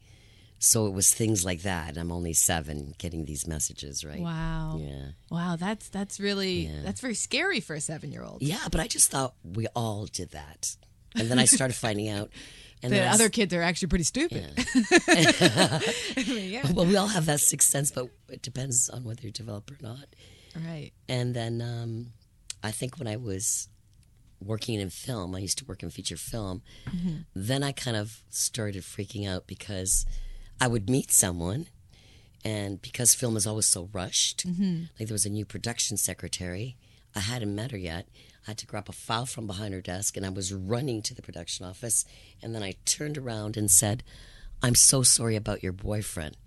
So 0.59 0.85
it 0.85 0.93
was 0.93 1.11
things 1.11 1.43
like 1.43 1.63
that. 1.63 1.97
I'm 1.97 2.11
only 2.11 2.33
seven, 2.33 2.93
getting 2.99 3.25
these 3.25 3.47
messages, 3.47 4.05
right? 4.05 4.19
Wow. 4.21 4.77
Yeah. 4.79 5.05
Wow, 5.31 5.55
that's 5.55 5.89
that's 5.89 6.19
really 6.19 6.67
Yeah. 6.67 6.81
that's 6.83 7.01
very 7.01 7.15
scary 7.15 7.59
for 7.61 7.73
a 7.73 7.81
seven 7.81 8.11
year 8.11 8.23
old. 8.23 8.43
Yeah, 8.43 8.67
but 8.69 8.79
I 8.79 8.85
just 8.87 9.09
thought 9.09 9.33
we 9.43 9.65
all 9.75 10.05
did 10.05 10.29
that, 10.31 10.75
and 11.15 11.29
then 11.29 11.39
I 11.39 11.45
started 11.45 11.75
finding 11.75 12.09
out. 12.09 12.29
And 12.83 12.91
The 12.91 13.05
other 13.05 13.29
kids 13.29 13.53
are 13.53 13.61
actually 13.61 13.89
pretty 13.89 14.05
stupid. 14.05 14.43
yeah. 16.25 16.65
well, 16.73 16.85
we 16.87 16.95
all 16.95 17.09
have 17.09 17.27
that 17.27 17.39
sixth 17.39 17.69
sense, 17.69 17.91
but 17.91 18.09
it 18.27 18.41
depends 18.41 18.89
on 18.89 19.03
whether 19.03 19.21
you 19.21 19.31
develop 19.31 19.69
or 19.69 19.77
not. 19.81 20.07
Right. 20.55 20.91
And 21.07 21.35
then 21.35 21.61
um, 21.61 22.07
I 22.63 22.71
think 22.71 22.97
when 22.97 23.07
I 23.07 23.17
was 23.17 23.69
working 24.43 24.79
in 24.79 24.89
film, 24.89 25.35
I 25.35 25.39
used 25.39 25.59
to 25.59 25.65
work 25.65 25.83
in 25.83 25.91
feature 25.91 26.17
film. 26.17 26.63
Then 27.35 27.61
I 27.63 27.71
kind 27.71 27.95
of 27.95 28.23
started 28.31 28.81
freaking 28.81 29.29
out 29.29 29.45
because 29.45 30.05
I 30.59 30.67
would 30.67 30.89
meet 30.89 31.11
someone, 31.11 31.67
and 32.43 32.81
because 32.81 33.13
film 33.13 33.37
is 33.37 33.45
always 33.45 33.67
so 33.67 33.89
rushed, 33.93 34.43
like 34.99 35.07
there 35.07 35.13
was 35.13 35.25
a 35.27 35.29
new 35.29 35.45
production 35.45 35.97
secretary. 35.97 36.77
I 37.15 37.19
hadn't 37.19 37.53
met 37.53 37.69
her 37.71 37.77
yet. 37.77 38.07
I 38.47 38.51
had 38.51 38.57
to 38.59 38.65
grab 38.65 38.89
a 38.89 38.91
file 38.91 39.25
from 39.25 39.45
behind 39.47 39.73
her 39.73 39.81
desk, 39.81 40.17
and 40.17 40.25
I 40.25 40.29
was 40.29 40.53
running 40.53 41.01
to 41.03 41.13
the 41.13 41.21
production 41.21 41.65
office. 41.65 42.05
And 42.41 42.55
then 42.55 42.63
I 42.63 42.75
turned 42.85 43.17
around 43.17 43.55
and 43.57 43.69
said, 43.69 44.03
I'm 44.63 44.75
so 44.75 45.03
sorry 45.03 45.35
about 45.35 45.61
your 45.63 45.73
boyfriend. 45.73 46.37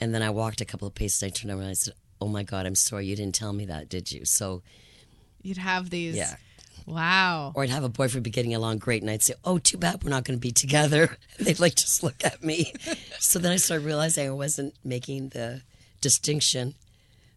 And 0.00 0.12
then 0.14 0.22
I 0.22 0.30
walked 0.30 0.60
a 0.60 0.64
couple 0.64 0.88
of 0.88 0.94
paces. 0.94 1.22
I 1.22 1.28
turned 1.28 1.50
around 1.52 1.60
and 1.60 1.70
I 1.70 1.74
said, 1.74 1.94
Oh 2.20 2.28
my 2.28 2.42
God, 2.42 2.66
I'm 2.66 2.74
sorry. 2.74 3.06
You 3.06 3.16
didn't 3.16 3.34
tell 3.34 3.52
me 3.52 3.64
that, 3.66 3.88
did 3.88 4.10
you? 4.12 4.24
So, 4.24 4.62
You'd 5.42 5.58
have 5.58 5.90
these. 5.90 6.16
yeah. 6.16 6.36
Wow. 6.86 7.52
Or 7.54 7.62
I'd 7.62 7.70
have 7.70 7.84
a 7.84 7.88
boyfriend 7.88 8.24
be 8.24 8.30
getting 8.30 8.54
along 8.54 8.78
great, 8.78 9.02
and 9.02 9.10
I'd 9.10 9.22
say, 9.22 9.34
"Oh, 9.44 9.58
too 9.58 9.78
bad 9.78 10.02
we're 10.02 10.10
not 10.10 10.24
going 10.24 10.36
to 10.36 10.40
be 10.40 10.50
together." 10.50 11.16
They'd 11.38 11.60
like 11.60 11.76
just 11.76 12.02
look 12.02 12.24
at 12.24 12.42
me. 12.42 12.72
so 13.20 13.38
then 13.38 13.52
I 13.52 13.56
started 13.56 13.84
realizing 13.86 14.26
I 14.26 14.30
wasn't 14.32 14.74
making 14.84 15.28
the 15.28 15.62
distinction 16.00 16.74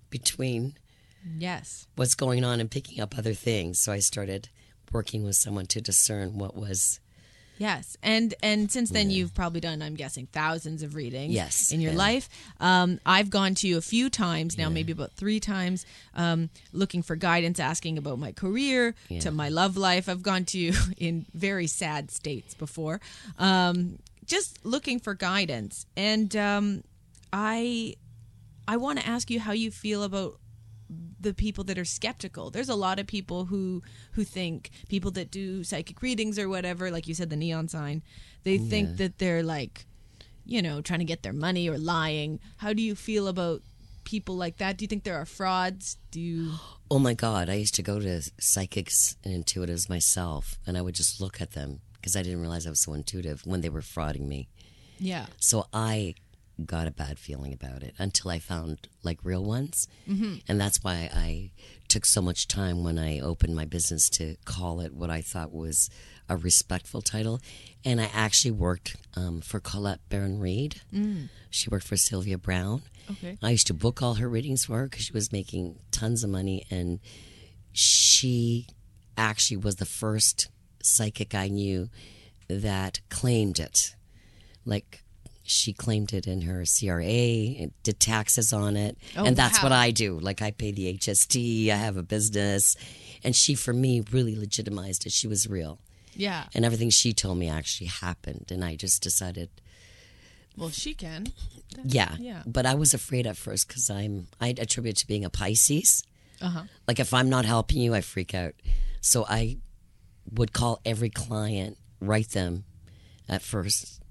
between 0.09 0.77
Yes. 1.37 1.87
what's 1.95 2.15
going 2.15 2.43
on 2.43 2.59
and 2.59 2.69
picking 2.69 3.01
up 3.01 3.17
other 3.17 3.33
things. 3.33 3.79
So 3.79 3.91
I 3.91 3.99
started 3.99 4.49
working 4.91 5.23
with 5.23 5.35
someone 5.35 5.65
to 5.67 5.81
discern 5.81 6.37
what 6.37 6.55
was. 6.55 6.99
Yes, 7.57 7.95
and 8.03 8.33
and 8.43 8.69
since 8.69 8.89
then 8.89 9.09
you've 9.09 9.33
probably 9.33 9.61
done, 9.61 9.81
I'm 9.81 9.95
guessing, 9.95 10.27
thousands 10.33 10.83
of 10.83 10.93
readings. 10.93 11.33
Yes, 11.33 11.71
in 11.71 11.79
your 11.79 11.93
yeah. 11.93 11.97
life. 11.97 12.27
Um, 12.59 12.99
I've 13.05 13.29
gone 13.29 13.55
to 13.55 13.67
you 13.67 13.77
a 13.77 13.81
few 13.81 14.09
times 14.09 14.57
now, 14.57 14.67
maybe 14.67 14.91
about 14.91 15.13
three 15.13 15.39
times, 15.39 15.85
um, 16.15 16.49
looking 16.73 17.01
for 17.01 17.15
guidance, 17.15 17.57
asking 17.57 17.97
about 17.97 18.19
my 18.19 18.33
career, 18.33 18.93
Yeah. 19.07 19.21
to 19.21 19.31
my 19.31 19.47
love 19.47 19.77
life. 19.77 20.09
I've 20.09 20.21
gone 20.21 20.43
to 20.45 20.59
you 20.59 20.73
in 20.97 21.27
very 21.33 21.67
sad 21.67 22.11
states 22.11 22.53
before, 22.53 22.99
um, 23.39 23.99
just 24.25 24.59
looking 24.65 24.99
for 24.99 25.13
guidance. 25.13 25.85
And 25.95 26.35
um, 26.35 26.83
I, 27.31 27.95
I 28.67 28.75
want 28.75 28.99
to 28.99 29.07
ask 29.07 29.29
you 29.31 29.39
how 29.39 29.53
you 29.53 29.71
feel 29.71 30.03
about 30.03 30.39
the 31.19 31.33
people 31.33 31.63
that 31.65 31.77
are 31.77 31.85
skeptical. 31.85 32.49
There's 32.49 32.69
a 32.69 32.75
lot 32.75 32.99
of 32.99 33.07
people 33.07 33.45
who 33.45 33.81
who 34.11 34.23
think 34.23 34.71
people 34.89 35.11
that 35.11 35.31
do 35.31 35.63
psychic 35.63 36.01
readings 36.01 36.37
or 36.37 36.49
whatever, 36.49 36.91
like 36.91 37.07
you 37.07 37.13
said, 37.13 37.29
the 37.29 37.35
neon 37.35 37.67
sign, 37.67 38.03
they 38.43 38.57
think 38.57 38.97
that 38.97 39.17
they're 39.17 39.43
like, 39.43 39.85
you 40.45 40.61
know, 40.61 40.81
trying 40.81 40.99
to 40.99 41.05
get 41.05 41.23
their 41.23 41.33
money 41.33 41.69
or 41.69 41.77
lying. 41.77 42.39
How 42.57 42.73
do 42.73 42.81
you 42.81 42.95
feel 42.95 43.27
about 43.27 43.61
people 44.03 44.35
like 44.35 44.57
that? 44.57 44.77
Do 44.77 44.83
you 44.83 44.87
think 44.87 45.03
there 45.03 45.17
are 45.17 45.25
frauds? 45.25 45.97
Do 46.11 46.19
you? 46.19 46.51
Oh 46.91 46.99
my 46.99 47.15
God! 47.15 47.49
I 47.49 47.55
used 47.55 47.73
to 47.75 47.81
go 47.81 47.99
to 47.99 48.21
psychics 48.39 49.17
and 49.23 49.33
intuitives 49.33 49.89
myself, 49.89 50.59
and 50.67 50.77
I 50.77 50.83
would 50.83 50.93
just 50.93 51.19
look 51.19 51.41
at 51.41 51.53
them 51.53 51.81
because 51.95 52.15
I 52.15 52.21
didn't 52.21 52.41
realize 52.41 52.67
I 52.67 52.69
was 52.69 52.83
so 52.83 52.93
intuitive 52.93 53.41
when 53.43 53.61
they 53.61 53.69
were 53.69 53.81
frauding 53.81 54.27
me. 54.27 54.49
Yeah. 54.99 55.25
So 55.39 55.65
I 55.73 56.13
got 56.63 56.87
a 56.87 56.91
bad 56.91 57.19
feeling 57.19 57.53
about 57.53 57.83
it 57.83 57.93
until 57.97 58.31
I 58.31 58.39
found 58.39 58.87
like 59.03 59.19
real 59.23 59.43
ones. 59.43 59.87
Mm-hmm. 60.07 60.35
And 60.47 60.59
that's 60.59 60.83
why 60.83 61.09
I 61.13 61.51
took 61.87 62.05
so 62.05 62.21
much 62.21 62.47
time 62.47 62.83
when 62.83 62.97
I 62.97 63.19
opened 63.19 63.55
my 63.55 63.65
business 63.65 64.09
to 64.11 64.35
call 64.45 64.79
it 64.79 64.93
what 64.93 65.09
I 65.09 65.21
thought 65.21 65.53
was 65.53 65.89
a 66.29 66.37
respectful 66.37 67.01
title. 67.01 67.41
And 67.83 67.99
I 67.99 68.09
actually 68.13 68.51
worked 68.51 68.95
um, 69.15 69.41
for 69.41 69.59
Colette 69.59 69.99
Baron 70.09 70.39
Reid. 70.39 70.81
Mm. 70.93 71.29
She 71.49 71.69
worked 71.69 71.87
for 71.87 71.97
Sylvia 71.97 72.37
Browne. 72.37 72.83
Okay. 73.11 73.37
I 73.43 73.51
used 73.51 73.67
to 73.67 73.73
book 73.73 74.01
all 74.01 74.15
her 74.15 74.29
readings 74.29 74.65
for 74.65 74.77
her 74.77 74.87
because 74.87 75.05
she 75.05 75.13
was 75.13 75.31
making 75.31 75.77
tons 75.91 76.23
of 76.23 76.29
money 76.29 76.65
and 76.71 76.99
she 77.71 78.67
actually 79.17 79.57
was 79.57 79.75
the 79.75 79.85
first 79.85 80.49
psychic 80.81 81.35
I 81.35 81.47
knew 81.49 81.89
that 82.47 83.01
claimed 83.09 83.59
it. 83.59 83.95
Like 84.65 85.03
she 85.45 85.73
claimed 85.73 86.13
it 86.13 86.27
in 86.27 86.41
her 86.41 86.63
CRA, 86.65 87.03
and 87.03 87.71
did 87.83 87.99
taxes 87.99 88.51
on 88.51 88.75
it. 88.75 88.97
Oh, 89.15 89.25
and 89.25 89.35
that's 89.35 89.59
wow. 89.59 89.63
what 89.63 89.71
I 89.71 89.91
do. 89.91 90.19
Like 90.19 90.41
I 90.41 90.51
pay 90.51 90.71
the 90.71 90.93
HST, 90.97 91.69
I 91.69 91.75
have 91.75 91.97
a 91.97 92.03
business. 92.03 92.75
And 93.23 93.35
she, 93.35 93.55
for 93.55 93.73
me, 93.73 94.03
really 94.11 94.35
legitimized 94.35 95.05
it. 95.05 95.11
She 95.11 95.27
was 95.27 95.47
real. 95.47 95.79
Yeah. 96.13 96.45
And 96.53 96.65
everything 96.65 96.89
she 96.89 97.13
told 97.13 97.37
me 97.37 97.49
actually 97.49 97.87
happened. 97.87 98.47
And 98.51 98.63
I 98.63 98.75
just 98.75 99.03
decided, 99.03 99.49
Well, 100.57 100.69
she 100.69 100.93
can. 100.93 101.27
yeah. 101.83 102.15
Yeah. 102.19 102.43
But 102.45 102.65
I 102.65 102.73
was 102.75 102.93
afraid 102.93 103.27
at 103.27 103.37
first 103.37 103.67
because 103.67 103.89
I'm, 103.89 104.27
I 104.41 104.49
attribute 104.57 104.97
it 104.97 104.99
to 105.01 105.07
being 105.07 105.25
a 105.25 105.29
Pisces. 105.29 106.03
Uh 106.41 106.49
huh. 106.49 106.63
Like 106.87 106.99
if 106.99 107.13
I'm 107.13 107.29
not 107.29 107.45
helping 107.45 107.77
you, 107.77 107.93
I 107.93 108.01
freak 108.01 108.33
out. 108.33 108.53
So 109.01 109.25
I 109.27 109.57
would 110.33 110.53
call 110.53 110.81
every 110.85 111.09
client, 111.09 111.77
write 111.99 112.29
them 112.31 112.65
at 113.29 113.41
first, 113.41 114.01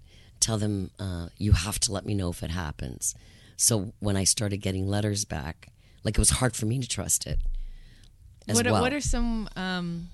tell 0.45 0.59
them 0.59 0.91
uh, 0.99 1.29
you 1.39 1.53
have 1.53 1.81
to 1.81 1.93
let 1.93 2.05
me 2.05 2.15
know 2.15 2.31
if 2.31 2.43
it 2.43 2.51
happens. 2.51 3.15
So 3.57 3.93
when 4.01 4.17
I 4.17 4.25
started 4.25 4.59
getting 4.59 4.87
letters 4.87 5.25
back, 5.25 5.69
like 6.05 6.15
it 6.17 6.19
was 6.19 6.31
hard 6.31 6.55
for 6.55 6.67
me 6.67 6.79
to 6.81 6.89
trust 6.89 7.27
it. 7.27 7.39
As 8.47 8.57
What 8.57 8.67
are, 8.67 8.73
well. 8.73 8.83
what 8.83 8.93
are 8.93 9.01
some? 9.01 9.49
Um, 9.57 10.09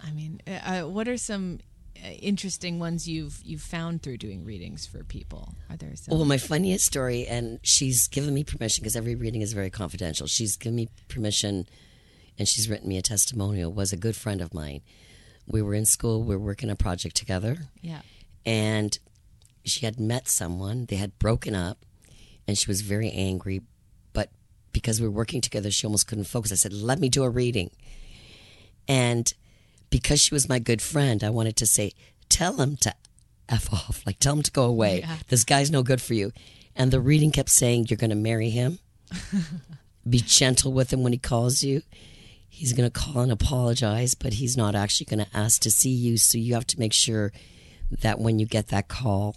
I 0.00 0.10
mean, 0.12 0.40
uh, 0.46 0.82
what 0.82 1.08
are 1.08 1.18
some 1.18 1.60
uh, 2.02 2.08
interesting 2.08 2.78
ones 2.78 3.06
you've 3.06 3.40
you've 3.44 3.60
found 3.60 4.02
through 4.02 4.16
doing 4.16 4.44
readings 4.44 4.86
for 4.86 5.04
people? 5.04 5.54
Are 5.68 5.76
there 5.76 5.94
some? 5.94 6.16
Well, 6.16 6.24
my 6.24 6.38
funniest 6.38 6.86
story, 6.86 7.26
and 7.26 7.58
she's 7.62 8.08
given 8.08 8.32
me 8.32 8.44
permission 8.44 8.82
because 8.82 8.96
every 8.96 9.14
reading 9.14 9.42
is 9.42 9.52
very 9.52 9.70
confidential. 9.70 10.26
She's 10.26 10.56
given 10.56 10.76
me 10.76 10.88
permission, 11.08 11.66
and 12.38 12.48
she's 12.48 12.68
written 12.70 12.88
me 12.88 12.96
a 12.96 13.02
testimonial. 13.02 13.70
Was 13.72 13.92
a 13.92 13.96
good 13.98 14.16
friend 14.16 14.40
of 14.40 14.54
mine. 14.54 14.80
We 15.46 15.60
were 15.60 15.74
in 15.74 15.84
school. 15.84 16.22
We 16.22 16.34
were 16.34 16.42
working 16.42 16.70
a 16.70 16.76
project 16.76 17.14
together, 17.16 17.56
yeah. 17.82 18.00
And 18.44 18.98
she 19.64 19.86
had 19.86 20.00
met 20.00 20.28
someone. 20.28 20.86
They 20.86 20.96
had 20.96 21.18
broken 21.18 21.54
up, 21.54 21.84
and 22.46 22.58
she 22.58 22.68
was 22.68 22.80
very 22.80 23.10
angry. 23.10 23.62
But 24.12 24.30
because 24.72 25.00
we 25.00 25.06
were 25.06 25.14
working 25.14 25.40
together, 25.40 25.70
she 25.70 25.86
almost 25.86 26.06
couldn't 26.06 26.24
focus. 26.24 26.52
I 26.52 26.56
said, 26.56 26.72
"Let 26.72 26.98
me 26.98 27.08
do 27.08 27.22
a 27.24 27.30
reading," 27.30 27.70
and 28.88 29.32
because 29.90 30.20
she 30.20 30.34
was 30.34 30.48
my 30.48 30.58
good 30.58 30.82
friend, 30.82 31.22
I 31.22 31.30
wanted 31.30 31.56
to 31.56 31.66
say, 31.66 31.92
"Tell 32.28 32.54
him 32.54 32.76
to 32.78 32.94
f 33.48 33.72
off. 33.72 34.02
Like, 34.06 34.18
tell 34.18 34.34
him 34.34 34.42
to 34.42 34.50
go 34.50 34.64
away. 34.64 35.00
Yeah. 35.00 35.18
This 35.28 35.44
guy's 35.44 35.70
no 35.70 35.82
good 35.82 36.00
for 36.00 36.14
you." 36.14 36.32
And 36.74 36.90
the 36.90 37.00
reading 37.00 37.30
kept 37.30 37.50
saying, 37.50 37.86
"You're 37.88 37.98
going 37.98 38.10
to 38.10 38.16
marry 38.16 38.50
him. 38.50 38.78
Be 40.08 40.18
gentle 40.18 40.72
with 40.72 40.92
him 40.92 41.02
when 41.02 41.12
he 41.12 41.18
calls 41.18 41.62
you." 41.62 41.82
He's 42.48 42.74
going 42.74 42.88
to 42.88 42.92
call 42.92 43.22
and 43.22 43.32
apologize, 43.32 44.14
but 44.14 44.34
he's 44.34 44.58
not 44.58 44.74
actually 44.74 45.06
going 45.06 45.24
to 45.24 45.36
ask 45.36 45.62
to 45.62 45.70
see 45.70 45.88
you. 45.88 46.18
So 46.18 46.36
you 46.36 46.52
have 46.52 46.66
to 46.66 46.78
make 46.78 46.92
sure 46.92 47.32
that 48.00 48.18
when 48.18 48.38
you 48.38 48.46
get 48.46 48.68
that 48.68 48.88
call, 48.88 49.36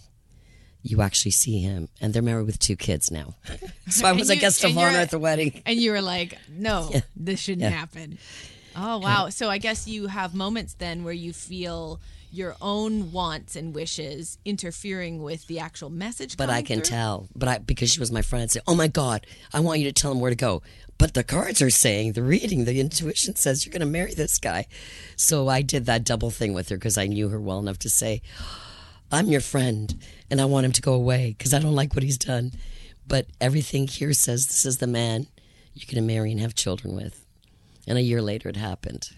you 0.82 1.02
actually 1.02 1.32
see 1.32 1.60
him. 1.60 1.90
And 2.00 2.14
they're 2.14 2.22
married 2.22 2.46
with 2.46 2.60
two 2.60 2.76
kids 2.76 3.12
now. 3.12 3.36
so 3.90 4.08
I 4.08 4.12
was 4.14 4.30
And 4.30 4.38
a 4.38 4.42
guest 4.42 4.64
of 4.64 4.78
honor 4.78 4.98
at 4.98 5.12
the 5.12 5.20
wedding. 5.20 5.62
And 5.66 5.78
you 5.80 5.92
were 5.92 6.02
like, 6.02 6.38
no, 6.50 6.90
Yeah. 6.94 7.02
this 7.16 7.40
shouldn't 7.40 7.64
Yeah. 7.64 7.70
happen. 7.70 8.18
Oh, 8.76 8.98
wow. 9.00 9.30
So 9.30 9.50
I 9.50 9.58
guess 9.58 9.88
you 9.88 10.08
have 10.08 10.34
moments 10.36 10.74
then 10.76 11.04
where 11.04 11.14
you 11.14 11.34
feel 11.34 12.00
your 12.32 12.56
own 12.62 13.12
wants 13.12 13.56
and 13.56 13.74
wishes 13.74 14.38
interfering 14.46 15.22
with 15.22 15.48
the 15.48 15.60
actual 15.60 15.90
message. 15.90 16.38
But 16.38 16.50
I 16.50 16.62
can 16.62 16.80
through? 16.80 16.90
tell. 16.90 17.28
But 17.36 17.50
I, 17.50 17.58
because 17.60 17.92
she 17.92 18.00
was 18.00 18.12
my 18.12 18.22
friend, 18.22 18.44
I'd 18.44 18.52
say, 18.52 18.60
"Oh 18.68 18.76
my 18.76 18.88
God, 18.88 19.26
I 19.54 19.60
want 19.60 19.80
you 19.80 19.86
to 19.86 19.94
tell 19.94 20.12
him 20.12 20.20
where 20.20 20.32
to 20.32 20.36
go." 20.36 20.62
But 20.98 21.14
the 21.14 21.24
cards 21.24 21.62
are 21.62 21.70
saying, 21.70 22.14
the 22.14 22.24
reading, 22.24 22.66
the 22.66 22.80
intuition 22.80 23.36
says 23.36 23.66
you're 23.66 23.74
going 23.74 23.82
to 23.82 23.86
marry 23.86 24.14
this 24.14 24.38
guy. 24.38 24.66
So 25.18 25.50
I 25.50 25.62
did 25.62 25.86
that 25.88 26.06
double 26.06 26.32
thing 26.32 26.54
with 26.54 26.70
her 26.70 26.78
because 26.78 26.98
I 26.98 27.08
knew 27.08 27.30
her 27.30 27.40
well 27.40 27.60
enough 27.60 27.80
to 27.80 27.90
say, 27.90 28.22
"I'm 29.12 29.28
your 29.28 29.42
friend, 29.42 29.98
and 30.30 30.40
I 30.40 30.46
want 30.46 30.66
him 30.66 30.72
to 30.74 30.82
go 30.82 30.94
away 30.94 31.36
because 31.38 31.54
I 31.54 31.60
don't 31.60 31.76
like 31.76 31.94
what 31.94 32.04
he's 32.04 32.18
done." 32.18 32.54
But 33.08 33.28
everything 33.40 33.88
here 33.88 34.14
says 34.14 34.48
this 34.48 34.66
is 34.66 34.78
the 34.78 34.88
man 34.88 35.28
you're 35.74 35.86
going 35.86 35.96
to 36.08 36.14
marry 36.14 36.32
and 36.32 36.40
have 36.40 36.56
children 36.56 36.96
with. 36.96 37.26
And 37.88 37.98
a 37.98 38.02
year 38.02 38.22
later, 38.22 38.50
it 38.50 38.56
happened. 38.56 39.10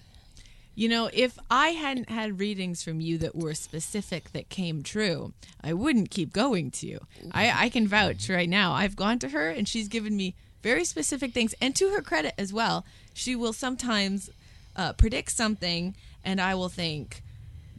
You 0.78 0.90
know, 0.90 1.10
if 1.12 1.40
I 1.50 1.70
hadn't 1.70 2.12
had 2.12 2.40
readings 2.40 2.84
from 2.84 3.02
you 3.02 3.18
that 3.18 3.36
were 3.36 3.56
specific 3.56 4.32
that 4.34 4.50
came 4.50 4.84
true, 4.84 5.34
I 5.60 5.74
wouldn't 5.74 6.12
keep 6.12 6.32
going 6.32 6.70
to 6.70 6.86
you. 6.86 7.00
I, 7.32 7.66
I 7.66 7.70
can 7.70 7.88
vouch 7.88 8.30
right 8.30 8.48
now. 8.48 8.74
I've 8.74 8.96
gone 8.96 9.18
to 9.20 9.30
her 9.30 9.50
and 9.50 9.68
she's 9.68 9.88
given 9.88 10.16
me 10.16 10.36
very 10.62 10.86
specific 10.86 11.34
things. 11.34 11.56
And 11.60 11.76
to 11.78 11.90
her 11.90 12.02
credit 12.04 12.36
as 12.38 12.54
well, 12.54 12.86
she 13.12 13.36
will 13.36 13.54
sometimes 13.54 14.30
uh, 14.76 14.94
predict 14.94 15.32
something 15.32 15.96
and 16.24 16.40
I 16.40 16.54
will 16.54 16.70
think, 16.70 17.24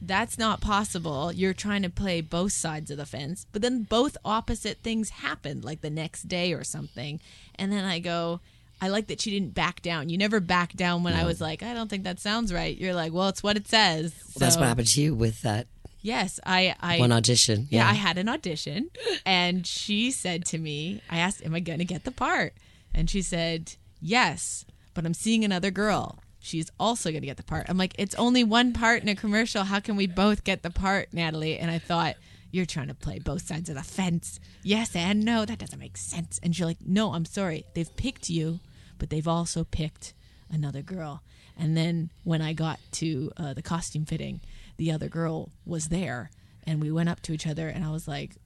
that's 0.02 0.36
not 0.36 0.60
possible. 0.60 1.32
You're 1.32 1.54
trying 1.54 1.82
to 1.82 1.90
play 1.90 2.20
both 2.20 2.50
sides 2.50 2.90
of 2.90 2.96
the 2.96 3.06
fence. 3.06 3.46
But 3.52 3.62
then 3.62 3.84
both 3.84 4.16
opposite 4.24 4.78
things 4.78 5.10
happened, 5.10 5.64
like 5.64 5.82
the 5.82 5.90
next 5.90 6.26
day 6.26 6.52
or 6.52 6.64
something. 6.64 7.20
And 7.54 7.70
then 7.70 7.84
I 7.84 8.00
go, 8.00 8.40
I 8.80 8.88
like 8.88 9.08
that 9.08 9.20
she 9.20 9.30
didn't 9.30 9.54
back 9.54 9.82
down. 9.82 10.08
You 10.08 10.18
never 10.18 10.40
back 10.40 10.74
down 10.74 11.02
when 11.02 11.14
I 11.14 11.24
was 11.24 11.40
like, 11.40 11.62
I 11.62 11.74
don't 11.74 11.88
think 11.88 12.04
that 12.04 12.20
sounds 12.20 12.52
right. 12.52 12.76
You're 12.76 12.94
like, 12.94 13.12
well, 13.12 13.28
it's 13.28 13.42
what 13.42 13.56
it 13.56 13.66
says. 13.66 14.14
Well, 14.14 14.40
that's 14.40 14.56
what 14.56 14.66
happened 14.66 14.88
to 14.88 15.00
you 15.02 15.14
with 15.14 15.42
that 15.42 15.66
Yes, 16.00 16.38
I, 16.46 16.74
I, 16.80 16.98
one 16.98 17.12
audition. 17.12 17.66
yeah, 17.70 17.88
I 17.88 17.94
had 17.94 18.18
an 18.18 18.28
audition, 18.28 18.90
and 19.26 19.66
she 19.66 20.10
said 20.10 20.44
to 20.46 20.58
me, 20.58 21.02
I 21.10 21.18
asked, 21.18 21.44
Am 21.44 21.54
I 21.54 21.60
going 21.60 21.80
to 21.80 21.84
get 21.84 22.04
the 22.04 22.12
part? 22.12 22.54
And 22.94 23.10
she 23.10 23.20
said, 23.20 23.74
Yes, 24.00 24.64
but 24.94 25.04
I'm 25.04 25.14
seeing 25.14 25.44
another 25.44 25.70
girl. 25.70 26.20
She's 26.40 26.70
also 26.78 27.10
going 27.10 27.22
to 27.22 27.26
get 27.26 27.36
the 27.36 27.42
part. 27.42 27.66
I'm 27.68 27.76
like, 27.76 27.94
It's 27.98 28.14
only 28.14 28.44
one 28.44 28.72
part 28.72 29.02
in 29.02 29.08
a 29.08 29.16
commercial. 29.16 29.64
How 29.64 29.80
can 29.80 29.96
we 29.96 30.06
both 30.06 30.44
get 30.44 30.62
the 30.62 30.70
part, 30.70 31.12
Natalie? 31.12 31.58
And 31.58 31.70
I 31.70 31.78
thought, 31.80 32.14
You're 32.52 32.64
trying 32.64 32.88
to 32.88 32.94
play 32.94 33.18
both 33.18 33.42
sides 33.46 33.68
of 33.68 33.74
the 33.74 33.82
fence. 33.82 34.38
Yes 34.62 34.94
and 34.94 35.24
no. 35.24 35.44
That 35.44 35.58
doesn't 35.58 35.80
make 35.80 35.96
sense. 35.96 36.38
And 36.44 36.54
she's 36.54 36.64
like, 36.64 36.78
No, 36.86 37.12
I'm 37.12 37.24
sorry. 37.24 37.64
They've 37.74 37.94
picked 37.96 38.30
you, 38.30 38.60
but 38.98 39.10
they've 39.10 39.28
also 39.28 39.64
picked 39.64 40.14
another 40.50 40.82
girl. 40.82 41.22
And 41.56 41.76
then 41.76 42.10
when 42.24 42.40
I 42.40 42.52
got 42.52 42.78
to 42.92 43.32
uh, 43.36 43.54
the 43.54 43.62
costume 43.62 44.04
fitting, 44.04 44.40
the 44.76 44.92
other 44.92 45.08
girl 45.08 45.50
was 45.66 45.88
there, 45.88 46.30
and 46.64 46.80
we 46.80 46.92
went 46.92 47.08
up 47.08 47.20
to 47.22 47.32
each 47.32 47.46
other, 47.46 47.68
and 47.68 47.84
I 47.84 47.90
was 47.90 48.06
like, 48.06 48.36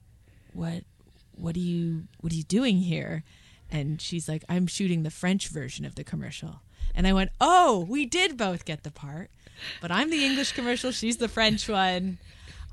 "What? 0.55 0.85
What 1.35 1.57
are 1.57 1.61
you? 1.61 2.05
What 2.21 2.33
are 2.33 2.37
you 2.37 2.45
doing 2.45 2.79
here?" 2.79 3.23
And 3.71 4.01
she's 4.01 4.29
like, 4.29 4.45
"I'm 4.49 4.67
shooting 4.67 5.03
the 5.03 5.11
French 5.11 5.49
version 5.49 5.85
of 5.85 5.95
the 5.95 6.05
commercial." 6.05 6.63
And 6.95 7.07
I 7.07 7.13
went, 7.13 7.31
"Oh, 7.41 7.87
we 7.89 8.07
did 8.07 8.37
both 8.37 8.65
get 8.65 8.83
the 8.83 8.91
part, 8.91 9.31
but 9.81 9.91
I'm 9.93 10.11
the 10.11 10.25
English 10.25 10.53
commercial. 10.53 10.91
She's 10.91 11.19
the 11.19 11.29
French 11.29 11.69
one." 11.69 12.19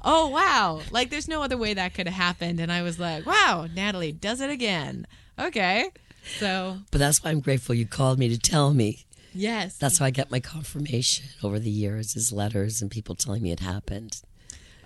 Oh 0.01 0.29
wow! 0.29 0.81
Like 0.91 1.09
there's 1.09 1.27
no 1.27 1.41
other 1.43 1.57
way 1.57 1.73
that 1.73 1.93
could 1.93 2.07
have 2.07 2.15
happened. 2.15 2.61
And 2.61 2.71
I 2.71 2.81
was 2.81 2.97
like, 2.97 3.25
"Wow, 3.25 3.67
Natalie 3.73 4.13
does 4.13 4.39
it 4.39 4.49
again." 4.49 5.05
Okay, 5.37 5.91
so 6.39 6.79
But 6.91 6.99
that's 6.99 7.23
why 7.23 7.31
I'm 7.31 7.39
grateful 7.41 7.75
you 7.75 7.85
called 7.85 8.19
me 8.19 8.29
to 8.29 8.37
tell 8.37 8.73
me. 8.73 9.05
yes, 9.33 9.77
That's 9.77 9.97
how 9.99 10.05
I 10.05 10.09
get 10.11 10.31
my 10.31 10.39
confirmation 10.39 11.25
over 11.43 11.59
the 11.59 11.69
years 11.69 12.15
is 12.15 12.31
letters 12.31 12.81
and 12.81 12.89
people 12.91 13.15
telling 13.15 13.41
me 13.43 13.51
it 13.51 13.59
happened. 13.59 14.21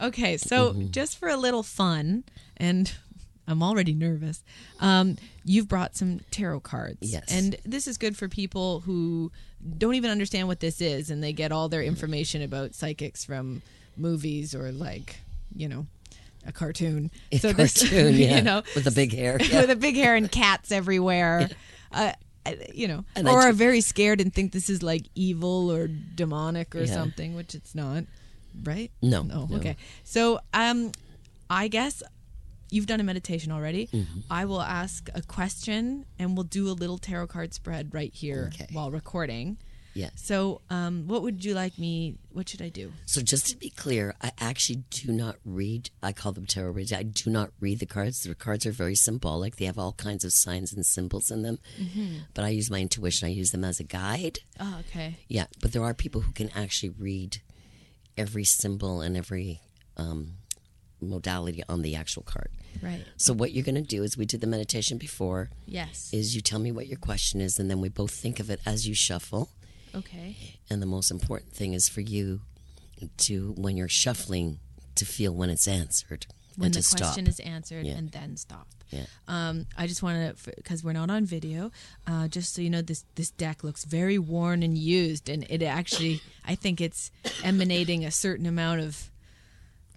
Okay, 0.02 0.38
so 0.38 0.72
Mm-hmm. 0.74 0.92
just 0.92 1.18
for 1.18 1.30
a 1.30 1.38
little 1.38 1.64
fun, 1.64 2.24
and 2.58 2.92
I'm 3.48 3.62
already 3.62 3.94
nervous. 3.94 4.42
Um, 4.80 5.18
you've 5.44 5.68
brought 5.68 5.96
some 5.96 6.22
tarot 6.32 6.62
cards, 6.62 6.98
Yes. 7.02 7.26
and 7.30 7.56
this 7.66 7.88
is 7.88 7.98
good 7.98 8.16
for 8.18 8.28
people 8.30 8.80
who 8.82 9.32
don't 9.78 9.96
even 9.96 10.10
understand 10.12 10.48
what 10.48 10.60
this 10.60 10.82
is, 10.82 11.10
and 11.10 11.24
they 11.24 11.34
get 11.34 11.52
all 11.52 11.70
their 11.70 11.84
information 11.84 12.42
about 12.42 12.74
psychics 12.76 13.24
from 13.24 13.62
movies 13.98 14.54
or 14.56 14.72
like, 14.72 15.18
you 15.56 15.68
know, 15.70 15.86
a 16.46 16.52
cartoon. 16.52 17.12
A 17.32 17.38
so 17.40 17.54
this, 17.54 17.80
cartoon, 17.82 18.14
yeah, 18.18 18.38
you 18.38 18.42
know, 18.42 18.64
with 18.76 18.84
the 18.84 18.92
big 18.92 19.14
hair. 19.14 19.38
Yeah. 19.42 19.62
with 19.62 19.70
the 19.70 19.76
big 19.76 19.96
hair 19.96 20.16
and 20.16 20.32
cats 20.32 20.72
everywhere. 20.72 21.50
Uh, 21.92 22.12
you 22.74 22.88
know, 22.90 23.06
And 23.16 23.28
or 23.30 23.40
are 23.42 23.54
very 23.54 23.80
scared 23.82 24.20
and 24.20 24.34
think 24.34 24.52
this 24.52 24.70
is 24.70 24.84
like 24.84 25.04
evil 25.16 25.72
or 25.72 25.88
demonic 25.88 26.76
or 26.76 26.82
Yeah. 26.82 26.94
something, 26.94 27.36
which 27.36 27.56
it's 27.56 27.74
not, 27.74 28.04
right? 28.64 28.92
No, 29.02 29.24
No. 29.24 29.46
no. 29.50 29.56
Okay. 29.58 29.78
So, 30.04 30.40
um, 30.54 30.92
I 31.50 31.68
guess 31.70 32.04
you've 32.70 32.88
done 32.88 33.00
a 33.00 33.04
meditation 33.04 33.52
already. 33.52 33.88
Mm-hmm. 33.88 34.20
I 34.30 34.46
will 34.46 34.62
ask 34.62 35.08
a 35.14 35.22
question 35.22 36.06
and 36.20 36.36
we'll 36.36 36.44
do 36.46 36.68
a 36.70 36.74
little 36.74 36.98
tarot 36.98 37.28
card 37.28 37.54
spread 37.54 37.94
right 37.94 38.14
here 38.14 38.50
Okay. 38.54 38.68
while 38.74 38.92
recording. 38.92 39.58
Yes. 39.94 40.12
So, 40.16 40.62
um, 40.70 41.08
what 41.08 41.22
would 41.22 41.46
you 41.46 41.54
like 41.54 41.78
me? 41.78 42.16
What 42.32 42.50
should 42.50 42.62
I 42.62 42.70
do? 42.70 42.92
So 43.06 43.22
just 43.22 43.48
to 43.50 43.58
be 43.58 43.70
clear, 43.70 44.16
I 44.22 44.32
actually 44.40 44.84
do 44.90 45.12
not 45.12 45.36
read. 45.46 45.92
I 46.02 46.14
call 46.14 46.32
them 46.32 46.46
tarot 46.48 46.72
readings. 46.72 46.94
I 46.94 47.04
do 47.04 47.30
not 47.30 47.52
read 47.60 47.80
the 47.80 47.86
cards. 47.86 48.24
The 48.24 48.34
cards 48.34 48.66
are 48.66 48.72
very 48.72 48.96
symbolic. 48.96 49.58
They 49.58 49.66
have 49.66 49.78
all 49.78 49.94
kinds 49.94 50.26
of 50.26 50.34
signs 50.34 50.74
and 50.74 50.86
symbols 50.86 51.30
in 51.30 51.44
them. 51.44 51.60
But 52.34 52.44
I 52.46 52.50
use 52.50 52.72
my 52.72 52.80
intuition. 52.80 53.28
I 53.28 53.32
use 53.32 53.52
them 53.52 53.64
as 53.64 53.80
a 53.80 53.84
guide. 53.84 54.40
Oh, 54.60 54.78
okay. 54.82 55.18
Yeah, 55.28 55.46
but 55.62 55.74
there 55.74 55.84
are 55.84 55.94
people 55.94 56.22
who 56.22 56.32
can 56.32 56.50
actually 56.56 56.90
read 56.90 57.42
every 58.18 58.44
symbol 58.44 59.02
and 59.02 59.16
every 59.16 59.62
um, 59.98 60.34
modality 61.02 61.64
on 61.70 61.82
the 61.82 61.96
actual 61.96 62.24
card. 62.24 62.50
Right. 62.82 63.04
So 63.18 63.34
what 63.34 63.52
you're 63.52 63.64
going 63.64 63.76
to 63.76 63.82
do 63.82 64.04
is 64.04 64.18
we 64.18 64.26
did 64.26 64.42
the 64.42 64.48
meditation 64.48 64.98
before. 64.98 65.50
Yes. 65.66 66.10
Is 66.12 66.36
you 66.36 66.42
tell 66.42 66.60
me 66.60 66.72
what 66.72 66.88
your 66.88 66.98
question 66.98 67.42
is, 67.42 67.60
and 67.60 67.70
then 67.70 67.82
we 67.82 67.90
both 67.90 68.12
think 68.12 68.40
of 68.40 68.50
it 68.50 68.60
as 68.66 68.88
you 68.88 68.96
shuffle, 68.96 69.50
Okay. 69.96 70.36
And 70.70 70.82
the 70.82 70.86
most 70.88 71.12
important 71.12 71.54
thing 71.54 71.74
is 71.74 71.88
for 71.90 72.02
you 72.02 72.42
to, 73.18 73.54
when 73.58 73.78
you're 73.78 73.88
shuffling, 73.90 74.60
to 74.96 75.06
feel 75.06 75.34
when 75.34 75.50
it's 75.50 75.68
answered 75.68 76.28
when 76.56 76.68
and 76.68 76.74
the 76.76 76.80
to 76.80 76.84
stop. 76.84 77.00
question 77.00 77.26
is 77.28 77.40
answered 77.40 77.86
Yeah. 77.86 77.94
and 77.94 78.12
then 78.12 78.38
stop. 78.38 78.68
Yeah. 78.92 79.06
Um, 79.28 79.66
I 79.76 79.88
just 79.88 80.04
want 80.04 80.38
to, 80.38 80.52
because 80.56 80.84
we're 80.84 80.94
not 80.94 81.10
on 81.10 81.26
video, 81.26 81.72
uh, 82.06 82.28
just 82.28 82.54
so 82.54 82.62
you 82.62 82.70
know, 82.70 82.84
this 82.84 83.06
this 83.16 83.32
deck 83.32 83.64
looks 83.64 83.86
very 83.86 84.20
worn 84.20 84.62
and 84.62 84.78
used, 84.78 85.30
and 85.30 85.48
it 85.50 85.64
actually, 85.64 86.22
I 86.46 86.54
think 86.54 86.80
it's 86.80 87.10
emanating 87.44 88.06
a 88.06 88.12
certain 88.12 88.46
amount 88.46 88.82
of. 88.82 89.10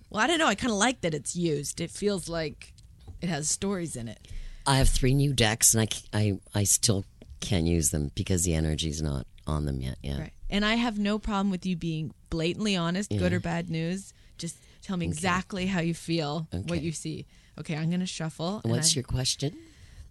Well, 0.08 0.22
I 0.22 0.26
don't 0.26 0.38
know. 0.38 0.46
I 0.46 0.54
kind 0.54 0.70
of 0.72 0.78
like 0.78 1.02
that 1.02 1.12
it's 1.12 1.36
used. 1.36 1.78
It 1.82 1.90
feels 1.90 2.26
like 2.26 2.72
it 3.20 3.28
has 3.28 3.50
stories 3.50 3.96
in 3.96 4.08
it. 4.08 4.26
I 4.66 4.78
have 4.78 4.88
three 4.88 5.12
new 5.14 5.34
decks, 5.34 5.74
and 5.74 5.86
I 6.14 6.18
I 6.18 6.38
I 6.54 6.64
still 6.64 7.04
can't 7.40 7.66
use 7.66 7.90
them 7.90 8.12
because 8.14 8.44
the 8.44 8.54
energy's 8.54 9.02
not 9.02 9.26
on 9.46 9.64
them 9.64 9.80
yet. 9.80 9.98
Yeah. 10.02 10.20
Right. 10.20 10.32
And 10.50 10.64
I 10.64 10.74
have 10.74 10.98
no 10.98 11.18
problem 11.18 11.50
with 11.50 11.66
you 11.66 11.76
being 11.76 12.12
blatantly 12.30 12.76
honest, 12.76 13.10
good 13.10 13.32
or 13.32 13.40
bad 13.40 13.70
news. 13.70 14.12
Just 14.38 14.58
tell 14.82 14.96
me 14.96 15.06
exactly 15.06 15.66
how 15.66 15.80
you 15.80 15.94
feel, 15.94 16.48
what 16.66 16.82
you 16.82 16.92
see. 16.92 17.26
Okay, 17.58 17.74
I'm 17.76 17.88
going 17.88 18.00
to 18.00 18.06
shuffle. 18.06 18.60
What's 18.64 18.92
I- 18.92 18.96
your 18.96 19.04
question? 19.04 19.56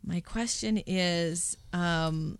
My 0.03 0.19
question 0.19 0.81
is, 0.85 1.57
um, 1.73 2.37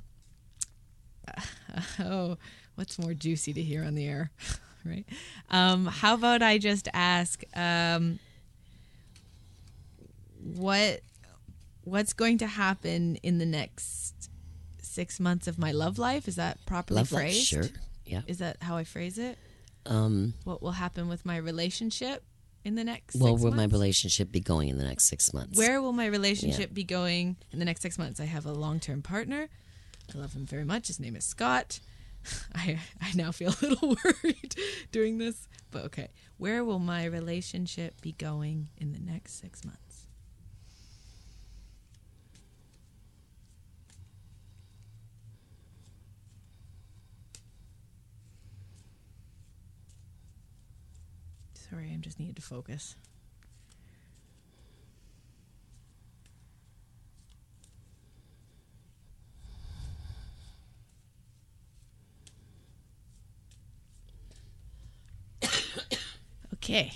oh, 2.00 2.38
what's 2.76 3.00
more 3.00 3.16
juicy 3.16 3.54
to 3.54 3.62
hear 3.62 3.84
on 3.84 3.96
the 3.96 4.06
air, 4.06 4.30
right? 4.86 5.06
Um, 5.50 5.88
how 5.88 6.14
about 6.14 6.44
I 6.44 6.60
just 6.60 6.88
ask, 6.94 7.44
um, 7.56 8.20
what 10.56 11.02
what's 11.86 12.14
going 12.14 12.38
to 12.40 12.48
happen 12.48 13.16
in 13.18 13.38
the 13.40 13.46
next 13.46 14.05
six 14.96 15.20
months 15.20 15.48
of 15.48 15.60
my 15.60 15.72
love 15.72 15.98
life? 16.00 16.28
Is 16.28 16.38
that 16.38 16.58
properly 16.66 17.00
Love 17.02 17.12
life, 17.12 17.22
phrased? 17.22 17.48
sure. 17.48 17.66
Yeah. 18.06 18.22
Is 18.28 18.38
that 18.40 18.58
how 18.62 18.78
I 18.78 18.84
phrase 18.84 19.18
it? 19.18 19.38
Um, 19.86 20.34
What 20.46 20.62
will 20.64 20.72
happen 20.72 21.08
with 21.08 21.26
my 21.26 21.38
relationship 21.38 22.24
in 22.64 22.74
the 22.76 22.84
next? 22.84 23.16
well, 23.16 23.34
six 23.34 23.44
will 23.44 23.52
my 23.52 23.58
months? 23.58 23.74
relationship 23.74 24.32
be 24.32 24.40
going 24.40 24.70
in 24.70 24.78
the 24.78 24.84
next 24.92 25.06
six 25.06 25.34
months? 25.34 25.58
Where 25.58 25.82
will 25.82 25.94
my 25.94 26.08
relationship 26.08 26.74
be 26.74 26.84
going 26.84 27.36
in 27.52 27.60
the 27.60 27.66
next 27.66 27.82
six 27.82 27.98
months? 28.00 28.20
I 28.20 28.26
have 28.26 28.46
a 28.48 28.54
long 28.54 28.80
term 28.80 29.02
partner. 29.02 29.48
I 30.14 30.18
love 30.18 30.34
him 30.34 30.46
very 30.46 30.66
much. 30.66 30.88
His 30.88 31.00
name 31.00 31.16
is 31.16 31.26
Scott. 31.26 31.80
I 32.56 32.80
I 33.02 33.12
now 33.16 33.32
feel 33.32 33.52
a 33.62 33.66
little 33.66 33.90
worried 34.04 34.56
doing 34.92 35.18
this, 35.20 35.48
but 35.72 35.84
okay. 35.86 36.10
Where 36.38 36.64
will 36.64 36.80
my 36.80 37.06
relationship 37.06 38.02
be 38.02 38.12
going 38.14 38.68
in 38.78 38.92
the 38.94 39.00
next 39.00 39.40
six 39.40 39.64
months? 39.64 39.85
Sorry, 51.70 51.92
I 51.94 51.98
just 51.98 52.20
needed 52.20 52.36
to 52.38 52.42
focus. 52.42 52.96
Okay. 66.56 66.92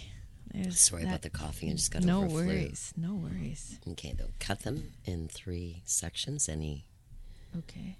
There's 0.54 0.80
Sorry 0.80 1.04
about 1.04 1.22
the 1.22 1.30
coughing. 1.30 1.70
I 1.70 1.74
just 1.74 1.92
got 1.92 2.04
No 2.04 2.24
a 2.26 2.30
flu. 2.30 2.46
worries. 2.48 2.92
No 2.98 3.14
worries. 3.14 3.78
Okay, 3.90 4.14
though, 4.18 4.32
cut 4.40 4.62
them 4.62 4.92
in 5.06 5.28
three 5.28 5.84
sections. 5.86 6.50
Any, 6.50 6.86
Okay. 7.58 7.98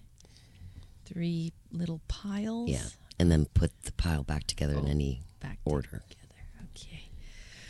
Three 1.06 1.54
little 1.72 2.02
piles. 2.08 2.70
yeah, 2.70 2.86
and 3.20 3.32
then 3.32 3.46
put 3.54 3.72
the 3.84 3.92
pile 3.94 4.24
back 4.24 4.46
together 4.46 4.74
in 4.74 4.86
Oh, 4.86 4.90
any 4.90 5.22
Back 5.40 5.58
order. 5.64 6.02
Okay. 6.80 7.04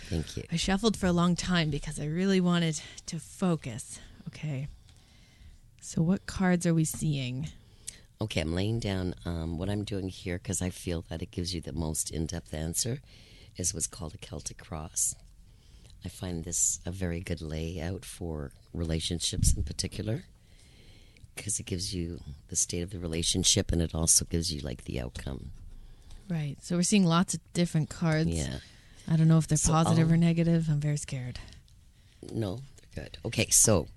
Thank 0.09 0.37
you. 0.37 0.43
I 0.51 0.55
shuffled 0.55 0.97
for 0.97 1.05
a 1.07 1.11
long 1.11 1.35
time 1.35 1.69
because 1.69 1.99
I 1.99 2.05
really 2.05 2.41
wanted 2.41 2.81
to 3.07 3.19
focus. 3.19 3.99
Okay. 4.27 4.67
So 5.81 6.01
what 6.01 6.25
cards 6.25 6.65
are 6.65 6.73
we 6.73 6.85
seeing? 6.85 7.49
Okay, 8.21 8.41
I'm 8.41 8.53
laying 8.53 8.79
down 8.79 9.15
um, 9.25 9.57
what 9.57 9.69
I'm 9.69 9.83
doing 9.83 10.09
here 10.09 10.37
because 10.37 10.61
I 10.61 10.69
feel 10.69 11.05
that 11.09 11.21
it 11.21 11.31
gives 11.31 11.53
you 11.53 11.61
the 11.61 11.73
most 11.73 12.11
in-depth 12.11 12.53
answer. 12.53 12.99
Is 13.57 13.73
what's 13.73 13.87
called 13.87 14.13
a 14.13 14.17
Celtic 14.17 14.57
cross. 14.57 15.15
I 16.05 16.07
find 16.07 16.45
this 16.45 16.79
a 16.85 16.91
very 16.91 17.19
good 17.19 17.41
layout 17.41 18.05
for 18.05 18.51
relationships 18.73 19.53
in 19.53 19.63
particular 19.63 20.23
because 21.35 21.59
it 21.59 21.65
gives 21.65 21.93
you 21.93 22.21
the 22.47 22.55
state 22.55 22.81
of 22.81 22.91
the 22.91 22.99
relationship 22.99 23.71
and 23.71 23.81
it 23.81 23.93
also 23.93 24.23
gives 24.25 24.53
you 24.53 24.61
like 24.61 24.85
the 24.85 24.99
outcome. 24.99 25.51
Right. 26.29 26.57
So 26.61 26.75
we're 26.75 26.83
seeing 26.83 27.05
lots 27.05 27.33
of 27.33 27.41
different 27.53 27.89
cards. 27.89 28.29
Yeah. 28.29 28.59
I 29.11 29.15
don't 29.15 29.27
know 29.27 29.39
if 29.39 29.47
they're 29.47 29.57
So 29.57 29.71
positive 29.71 30.07
I'll- 30.07 30.13
or 30.13 30.17
negative. 30.17 30.69
I'm 30.69 30.79
very 30.79 30.97
scared. 30.97 31.39
No, 32.31 32.61
they're 32.93 33.05
good. 33.05 33.17
Okay, 33.25 33.49
so 33.49 33.87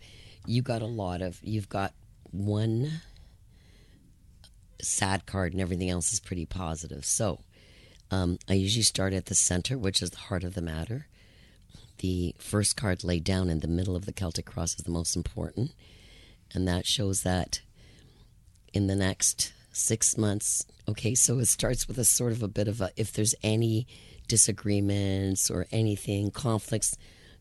you 0.47 0.63
got 0.63 0.81
a 0.83 0.87
lot 0.87 1.21
of 1.23 1.39
you've 1.43 1.69
got 1.69 1.93
one 2.31 3.03
sad 4.81 5.27
card 5.27 5.53
and 5.53 5.61
everything 5.61 5.91
else 5.91 6.13
is 6.13 6.21
pretty 6.21 6.47
positive. 6.47 7.05
So 7.05 7.41
um, 8.11 8.39
I 8.49 8.55
usually 8.55 8.83
start 8.83 9.13
at 9.13 9.27
the 9.27 9.35
center, 9.35 9.79
which 9.79 10.03
is 10.03 10.11
the 10.11 10.17
heart 10.19 10.45
of 10.45 10.55
the 10.55 10.63
matter. 10.63 11.07
The 11.99 12.35
first 12.39 12.77
card 12.77 13.05
laid 13.05 13.23
down 13.25 13.49
in 13.49 13.61
the 13.61 13.69
middle 13.69 13.95
of 13.95 14.07
the 14.07 14.13
Celtic 14.13 14.47
cross 14.47 14.75
is 14.75 14.85
the 14.85 14.91
most 14.91 15.15
important, 15.15 15.73
and 16.53 16.67
that 16.67 16.87
shows 16.87 17.23
that 17.23 17.61
in 18.73 18.87
the 18.89 18.97
next 18.97 19.53
six 19.73 20.17
months. 20.19 20.67
Okay, 20.89 21.15
so 21.15 21.39
it 21.39 21.47
starts 21.47 21.87
with 21.87 21.99
a 21.99 22.05
sort 22.05 22.33
of 22.33 22.43
a 22.43 22.49
bit 22.49 22.67
of 22.67 22.81
a 22.81 22.91
if 22.97 23.13
there's 23.13 23.35
any 23.43 23.87
disagreements 24.33 25.51
or 25.51 25.67
anything, 25.71 26.31
conflicts, 26.31 26.97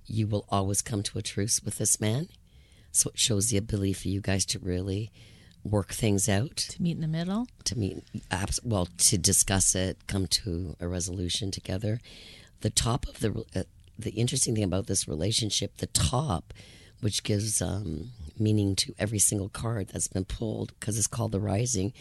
you 0.05 0.27
will 0.27 0.45
always 0.49 0.81
come 0.81 1.01
to 1.03 1.17
a 1.17 1.21
truce 1.21 1.63
with 1.63 1.77
this 1.77 2.01
man. 2.01 2.27
So 2.91 3.11
it 3.11 3.17
shows 3.17 3.47
the 3.47 3.55
ability 3.57 3.93
for 3.93 4.09
you 4.09 4.19
guys 4.19 4.45
to 4.47 4.59
really 4.59 5.09
work 5.63 5.93
things 5.93 6.27
out, 6.27 6.57
To 6.57 6.81
meet 6.81 6.97
in 6.97 7.01
the 7.01 7.07
middle. 7.07 7.47
to 7.63 7.77
meet, 7.77 8.03
well, 8.63 8.87
to 9.09 9.17
discuss 9.17 9.73
it, 9.73 10.05
come 10.07 10.27
to 10.41 10.75
a 10.81 10.87
resolution 10.89 11.49
together. 11.49 12.01
The 12.59 12.69
top 12.69 13.07
of 13.07 13.21
the, 13.21 13.45
uh, 13.55 13.63
the 13.97 14.11
interesting 14.11 14.53
thing 14.55 14.65
about 14.65 14.87
this 14.87 15.07
relationship, 15.07 15.77
the 15.77 15.87
top, 15.87 16.53
which 16.99 17.23
gives 17.23 17.61
um, 17.61 18.09
meaning 18.37 18.75
to 18.75 18.93
every 18.99 19.19
single 19.19 19.49
card 19.49 19.87
that's 19.87 20.09
been 20.09 20.25
pulled, 20.25 20.73
because 20.77 20.97
it's 20.97 21.07
called 21.07 21.31
the 21.31 21.39
Rising, 21.39 21.93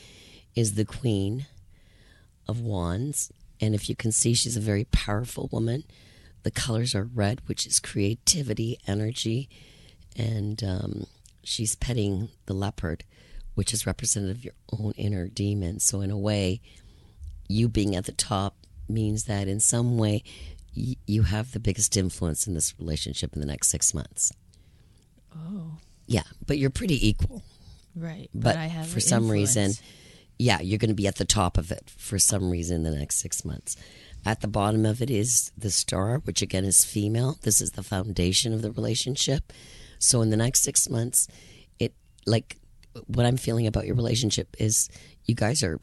is 0.57 0.75
the 0.75 0.85
Queen 0.85 1.47
of 2.49 2.61
Wands. 2.61 3.31
And 3.61 3.75
if 3.75 3.89
you 3.89 3.97
can 3.97 4.13
see, 4.13 4.35
she's 4.35 4.57
a 4.57 4.61
very 4.61 4.85
powerful 4.85 5.49
woman. 5.53 5.85
The 6.43 6.51
colors 6.51 6.95
are 6.95 7.05
red, 7.05 7.41
which 7.47 7.67
is 7.67 7.79
creativity, 7.81 8.79
energy, 8.87 9.49
and 10.17 10.63
um, 10.65 11.07
she's 11.43 11.75
petting 11.75 12.31
the 12.47 12.55
leopard, 12.55 13.05
which 13.55 13.73
is 13.75 13.87
representative 13.87 14.39
of 14.39 14.45
your 14.45 14.55
own 14.73 14.93
inner 14.97 15.29
demon. 15.29 15.81
So, 15.81 16.01
in 16.01 16.11
a 16.11 16.17
way, 16.19 16.61
you 17.49 17.69
being 17.69 17.95
at 17.95 18.07
the 18.07 18.13
top 18.13 18.57
means 18.89 19.25
that 19.25 19.49
in 19.49 19.61
some 19.61 19.99
way 19.99 20.23
y- 20.77 20.97
you 21.07 21.23
have 21.25 21.53
the 21.53 21.61
biggest 21.61 21.97
influence 21.97 22.47
in 22.47 22.55
this 22.55 22.75
relationship 22.79 23.35
in 23.35 23.41
the 23.41 23.47
next 23.47 23.69
six 23.69 23.93
months. 23.93 24.33
Oh. 25.37 25.73
Yeah, 26.07 26.23
but 26.47 26.59
you're 26.59 26.71
pretty 26.71 27.07
equal. 27.07 27.43
Right. 27.95 28.31
But, 28.35 28.57
I 28.57 28.67
have 28.67 28.89
for 28.89 29.01
some 29.01 29.31
reason, 29.31 29.65
influence. 29.65 29.83
Yeah, 30.41 30.59
you're 30.63 30.79
going 30.79 30.89
to 30.89 30.95
be 30.95 31.07
at 31.07 31.17
the 31.17 31.27
top 31.27 31.59
of 31.59 31.71
it 31.71 31.93
for 31.99 32.19
some 32.19 32.51
reason 32.51 32.77
in 32.77 32.83
the 32.93 32.99
next 32.99 33.17
six 33.17 33.45
months. 33.45 33.77
At 34.25 34.41
the 34.41 34.49
bottom 34.49 34.87
of 34.87 35.03
it 35.03 35.11
is 35.11 35.53
the 35.57 35.71
star, 35.71 36.19
which 36.21 36.41
again 36.41 36.65
is 36.65 36.83
female. 36.83 37.37
This 37.43 37.61
is 37.61 37.73
the 37.73 37.83
foundation 37.83 38.55
of 38.55 38.63
the 38.63 38.73
relationship. 38.73 39.53
So 39.99 40.23
in 40.23 40.31
the 40.31 40.39
next 40.39 40.63
six 40.63 40.89
months, 40.89 41.29
it 41.79 41.93
like 42.27 42.57
what 43.07 43.27
I'm 43.27 43.37
feeling 43.37 43.67
about 43.67 43.87
your 43.87 43.97
relationship 43.97 44.57
is 44.59 44.89
you 45.27 45.35
guys 45.35 45.63
are 45.63 45.79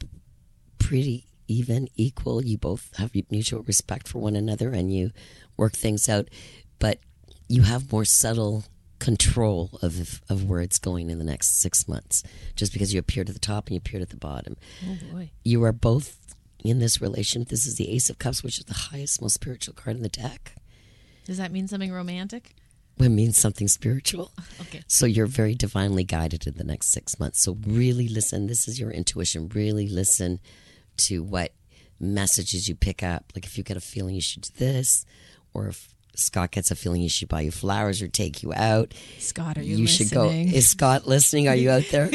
pretty 0.80 1.26
even, 1.46 1.88
equal. 1.94 2.44
You 2.44 2.58
both 2.58 2.90
have 2.96 3.12
mutual 3.30 3.62
respect 3.62 4.08
for 4.08 4.18
one 4.18 4.34
another 4.34 4.70
and 4.70 4.92
you 4.92 5.12
work 5.56 5.74
things 5.74 6.08
out, 6.08 6.28
but 6.80 6.98
you 7.48 7.62
have 7.62 7.92
more 7.92 8.04
subtle 8.04 8.64
control 8.98 9.78
of 9.82 10.20
of 10.28 10.44
where 10.44 10.60
it's 10.60 10.78
going 10.78 11.10
in 11.10 11.18
the 11.18 11.24
next 11.24 11.60
six 11.60 11.86
months. 11.88 12.22
Just 12.56 12.72
because 12.72 12.92
you 12.92 12.98
appeared 13.00 13.28
at 13.28 13.34
the 13.34 13.40
top 13.40 13.66
and 13.66 13.74
you 13.74 13.78
appeared 13.78 14.02
at 14.02 14.10
the 14.10 14.16
bottom, 14.16 14.56
Oh 14.86 14.96
boy. 15.12 15.30
you 15.44 15.62
are 15.64 15.72
both 15.72 16.16
in 16.64 16.78
this 16.80 17.00
relationship. 17.00 17.48
This 17.48 17.66
is 17.66 17.76
the 17.76 17.90
Ace 17.90 18.10
of 18.10 18.18
Cups, 18.18 18.42
which 18.42 18.58
is 18.58 18.64
the 18.64 18.74
highest, 18.74 19.22
most 19.22 19.34
spiritual 19.34 19.74
card 19.74 19.96
in 19.96 20.02
the 20.02 20.08
deck. 20.08 20.54
Does 21.24 21.36
that 21.38 21.52
mean 21.52 21.68
something 21.68 21.92
romantic? 21.92 22.54
It 22.98 23.10
means 23.10 23.38
something 23.38 23.68
spiritual. 23.68 24.32
Okay. 24.62 24.82
So 24.88 25.06
you're 25.06 25.26
very 25.26 25.54
divinely 25.54 26.02
guided 26.04 26.46
in 26.46 26.54
the 26.54 26.64
next 26.64 26.88
six 26.90 27.18
months. 27.20 27.40
So 27.40 27.56
really 27.64 28.08
listen. 28.08 28.48
This 28.48 28.66
is 28.66 28.78
your 28.80 28.90
intuition. 28.90 29.48
Really 29.50 29.88
listen 29.88 30.40
to 30.98 31.22
what 31.22 31.52
messages 32.00 32.68
you 32.68 32.74
pick 32.74 33.02
up. 33.02 33.32
Like 33.34 33.44
if 33.46 33.56
you 33.56 33.62
get 33.64 33.76
a 33.76 33.80
feeling 33.80 34.14
you 34.16 34.20
should 34.20 34.42
do 34.42 34.50
this, 34.58 35.06
or 35.54 35.68
if 35.68 35.94
Scott 36.18 36.50
gets 36.50 36.70
a 36.70 36.74
feeling 36.74 37.00
he 37.00 37.08
should 37.08 37.28
buy 37.28 37.42
you 37.42 37.50
flowers 37.50 38.02
or 38.02 38.08
take 38.08 38.42
you 38.42 38.52
out. 38.54 38.92
Scott, 39.18 39.56
are 39.58 39.62
you, 39.62 39.86
should 39.86 40.10
go. 40.10 40.24
listening? 40.24 40.52
Is 40.52 40.68
Scott 40.68 41.06
listening? 41.06 41.48
Are 41.48 41.54
you 41.54 41.70
out 41.70 41.84
there? 41.90 42.10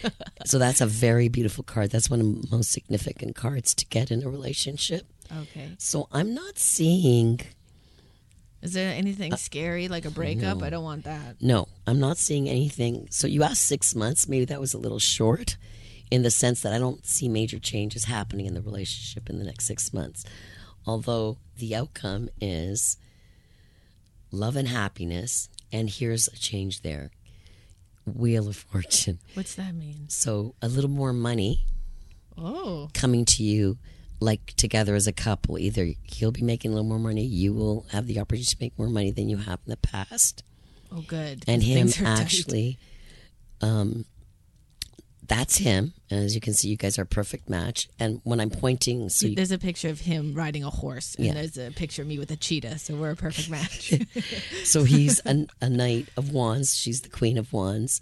so 0.46 0.58
that's 0.58 0.80
a 0.80 0.86
very 0.86 1.28
beautiful 1.28 1.64
card. 1.64 1.90
That's 1.90 2.08
one 2.08 2.20
of 2.20 2.42
the 2.42 2.48
most 2.56 2.70
significant 2.70 3.34
cards 3.36 3.74
to 3.74 3.86
get 3.86 4.10
in 4.10 4.22
a 4.22 4.28
relationship. 4.28 5.06
okay. 5.42 5.70
So 5.78 6.08
I'm 6.12 6.34
not 6.34 6.58
seeing. 6.58 7.40
Is 8.62 8.72
there 8.72 8.92
anything 8.94 9.32
Uh, 9.32 9.36
scary 9.36 9.86
like 9.88 10.04
a 10.04 10.10
breakup? 10.10 10.62
I 10.62 10.70
don't 10.70 10.82
want 10.84 11.04
that. 11.04 11.36
No, 11.40 11.68
I'm 11.86 12.00
not 12.00 12.16
seeing 12.18 12.48
anything. 12.48 13.06
So 13.10 13.26
you 13.26 13.42
asked 13.44 13.62
six 13.62 13.94
months. 13.94 14.26
Maybe 14.28 14.44
that 14.46 14.60
was 14.60 14.74
a 14.74 14.78
little 14.78 14.98
short 14.98 15.56
in 16.10 16.22
the 16.22 16.30
sense 16.30 16.60
that 16.62 16.72
I 16.72 16.78
don't 16.78 17.04
see 17.06 17.28
major 17.28 17.58
changes 17.58 18.04
happening 18.04 18.46
in 18.46 18.54
the 18.54 18.62
relationship 18.62 19.28
in 19.30 19.38
the 19.38 19.44
next 19.44 19.66
six 19.66 19.92
months. 19.92 20.24
Although 20.86 21.36
the 21.56 21.76
outcome 21.76 22.30
is 22.40 22.96
love 24.30 24.56
and 24.56 24.68
happiness. 24.68 25.48
And 25.72 25.88
here's 25.90 26.28
a 26.28 26.36
change 26.36 26.82
there 26.82 27.10
Wheel 28.06 28.48
of 28.48 28.56
Fortune. 28.56 29.18
What's 29.34 29.54
that 29.56 29.74
mean? 29.74 30.06
So 30.08 30.54
a 30.62 30.68
little 30.68 30.90
more 30.90 31.12
money 31.12 31.64
Oh, 32.40 32.88
coming 32.94 33.24
to 33.24 33.42
you 33.42 33.78
like 34.20 34.54
together 34.56 34.94
as 34.94 35.06
a 35.06 35.12
couple. 35.12 35.58
Either 35.58 35.88
he'll 36.04 36.30
be 36.32 36.42
making 36.42 36.70
a 36.70 36.74
little 36.74 36.88
more 36.88 36.98
money, 36.98 37.24
you 37.24 37.52
will 37.52 37.84
have 37.90 38.06
the 38.06 38.18
opportunity 38.20 38.50
to 38.54 38.56
make 38.60 38.78
more 38.78 38.88
money 38.88 39.10
than 39.10 39.28
you 39.28 39.36
have 39.38 39.58
in 39.66 39.70
the 39.70 39.76
past. 39.76 40.42
oh, 40.92 41.02
good. 41.02 41.44
And 41.48 41.62
him 41.62 41.88
actually 42.04 42.78
um 43.60 44.04
that's 45.28 45.58
him 45.58 45.92
and 46.10 46.24
as 46.24 46.34
you 46.34 46.40
can 46.40 46.54
see 46.54 46.68
you 46.68 46.76
guys 46.76 46.98
are 46.98 47.02
a 47.02 47.06
perfect 47.06 47.48
match 47.50 47.88
and 48.00 48.20
when 48.24 48.40
i'm 48.40 48.50
pointing 48.50 49.08
so 49.10 49.26
you, 49.26 49.34
There's 49.36 49.52
a 49.52 49.58
picture 49.58 49.88
of 49.90 50.00
him 50.00 50.34
riding 50.34 50.64
a 50.64 50.70
horse, 50.70 51.14
and 51.16 51.26
Yeah. 51.26 51.34
there's 51.34 51.58
a 51.58 51.70
picture 51.70 52.02
of 52.02 52.08
me 52.08 52.18
with 52.18 52.30
a 52.30 52.36
cheetah. 52.36 52.78
So 52.78 52.94
we're 52.96 53.10
a 53.10 53.16
perfect 53.16 53.50
match. 53.50 53.92
so 54.64 54.84
he's 54.84 55.20
a, 55.26 55.46
a 55.60 55.68
knight 55.68 56.08
of 56.16 56.32
wands 56.32 56.74
she's 56.76 57.02
the 57.02 57.08
queen 57.10 57.36
of 57.38 57.52
wands 57.52 58.00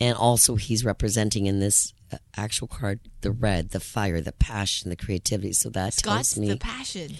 and 0.00 0.16
also 0.16 0.56
he's 0.56 0.84
representing 0.84 1.46
in 1.46 1.58
this 1.60 1.92
uh, 2.12 2.18
actual 2.36 2.68
card 2.68 3.00
the 3.22 3.30
red 3.32 3.70
the 3.70 3.80
fire 3.80 4.20
the 4.20 4.32
passion 4.32 4.90
the 4.90 4.96
creativity 4.96 5.52
so 5.52 5.68
that 5.70 5.94
Scott's 5.94 6.34
tells 6.34 6.38
me 6.38 6.48
the 6.48 6.56
passion. 6.58 7.14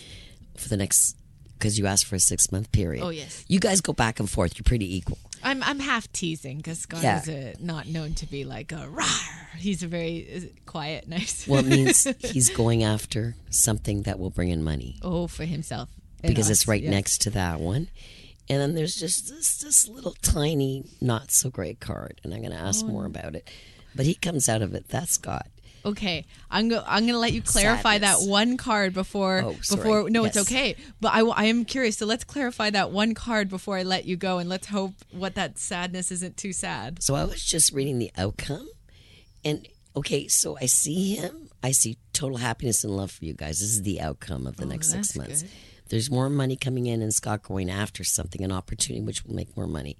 for 0.57 0.69
the 0.69 0.77
next 0.77 1.17
because 1.59 1.79
you 1.79 1.87
asked 1.87 2.05
for 2.07 2.17
a 2.17 2.21
six 2.21 2.51
month 2.53 2.71
period 2.73 3.03
Oh, 3.05 3.09
yes. 3.11 3.45
you 3.49 3.59
guys 3.61 3.81
go 3.81 3.93
back 3.93 4.21
and 4.21 4.29
forth 4.29 4.57
you're 4.57 4.65
pretty 4.65 4.97
equal 4.97 5.19
I'm 5.43 5.63
I'm 5.63 5.79
half 5.81 6.11
teasing 6.13 6.57
because 6.59 6.81
Scott 6.81 7.03
Yeah. 7.03 7.21
is 7.21 7.29
a, 7.29 7.55
not 7.61 7.87
known 7.89 8.15
to 8.15 8.27
be 8.27 8.45
like 8.45 8.73
a 8.73 8.87
rawr. 8.89 9.57
He's 9.59 9.83
a 9.83 9.87
very 9.87 10.53
quiet, 10.67 11.07
nice. 11.17 11.47
well 11.47 11.61
it 11.65 11.67
means 11.69 12.07
he's 12.21 12.51
going 12.51 12.83
after 12.85 13.37
something 13.51 14.03
that 14.03 14.19
will 14.19 14.31
bring 14.31 14.49
in 14.49 14.63
money 14.65 14.97
oh, 15.03 15.27
for 15.27 15.45
himself 15.45 15.89
because 16.23 16.47
us, 16.47 16.51
it's 16.63 16.69
right 16.69 16.83
yes. 16.83 16.91
next 16.91 17.19
to 17.23 17.31
that 17.31 17.61
one. 17.61 17.89
And 18.49 18.61
then 18.61 18.75
there's 18.75 18.95
just 18.97 19.29
this 19.29 19.59
this 19.59 19.89
little 19.89 20.15
tiny, 20.23 20.85
not 21.01 21.31
so 21.33 21.51
great 21.51 21.81
card, 21.81 22.21
and 22.23 22.33
I'm 22.33 22.41
going 22.41 22.53
to 22.53 22.59
ask 22.59 22.85
Oh. 22.85 22.89
more 22.89 23.05
about 23.05 23.35
it. 23.35 23.49
But 23.95 24.07
he 24.07 24.15
comes 24.15 24.49
out 24.49 24.63
of 24.63 24.73
it. 24.75 24.87
That's 24.89 25.13
Scott. 25.13 25.49
Okay, 25.87 26.27
I'm 26.51 26.69
go. 26.69 26.83
I'm 26.85 27.07
gonna 27.07 27.19
let 27.19 27.33
you 27.33 27.41
clarify 27.41 27.95
Sadness. 28.01 28.25
that 28.25 28.29
one 28.29 28.57
card 28.57 28.93
before. 28.93 29.43
Oh, 29.45 29.53
before 29.71 30.11
no, 30.11 30.25
it's 30.25 30.37
okay. 30.37 30.75
But 31.01 31.13
I, 31.15 31.21
I 31.21 31.45
am 31.45 31.65
curious. 31.65 31.97
So 31.97 32.07
let's 32.07 32.25
clarify 32.25 32.71
that 32.71 32.91
one 32.91 33.15
card 33.15 33.49
before 33.49 33.77
I 33.77 33.85
let 33.85 34.05
you 34.05 34.17
go, 34.17 34.39
and 34.39 34.49
let's 34.49 34.67
hope 34.67 34.95
what 35.13 35.37
that 35.37 35.59
sadness 35.59 36.11
isn't 36.11 36.37
too 36.37 36.53
sad. 36.53 37.05
So 37.05 37.15
I 37.15 37.23
was 37.23 37.45
just 37.45 37.73
reading 37.73 38.01
the 38.01 38.11
outcome, 38.19 38.69
and 39.45 39.69
okay, 39.97 40.27
so 40.27 40.59
I 40.61 40.67
see 40.67 41.15
him. 41.15 41.51
I 41.63 41.71
see 41.71 41.99
total 42.13 42.39
happiness 42.39 42.83
and 42.83 42.97
love 42.97 43.13
for 43.13 43.25
you 43.25 43.35
guys. 43.35 43.61
This 43.61 43.71
is 43.71 43.83
the 43.83 44.01
outcome 44.01 44.49
of 44.49 44.57
the 44.57 44.65
oh, 44.65 44.69
next 44.69 44.91
six 44.91 45.17
months. 45.17 45.43
good. 45.43 45.51
There's 45.89 46.11
more 46.11 46.29
money 46.29 46.57
coming 46.57 46.87
in, 46.87 47.01
and 47.01 47.15
Scott 47.15 47.45
going 47.45 47.71
after 47.71 48.03
something, 48.03 48.43
an 48.43 48.51
opportunity 48.51 49.05
which 49.05 49.25
will 49.25 49.37
make 49.37 49.57
more 49.57 49.69
money. 49.69 49.99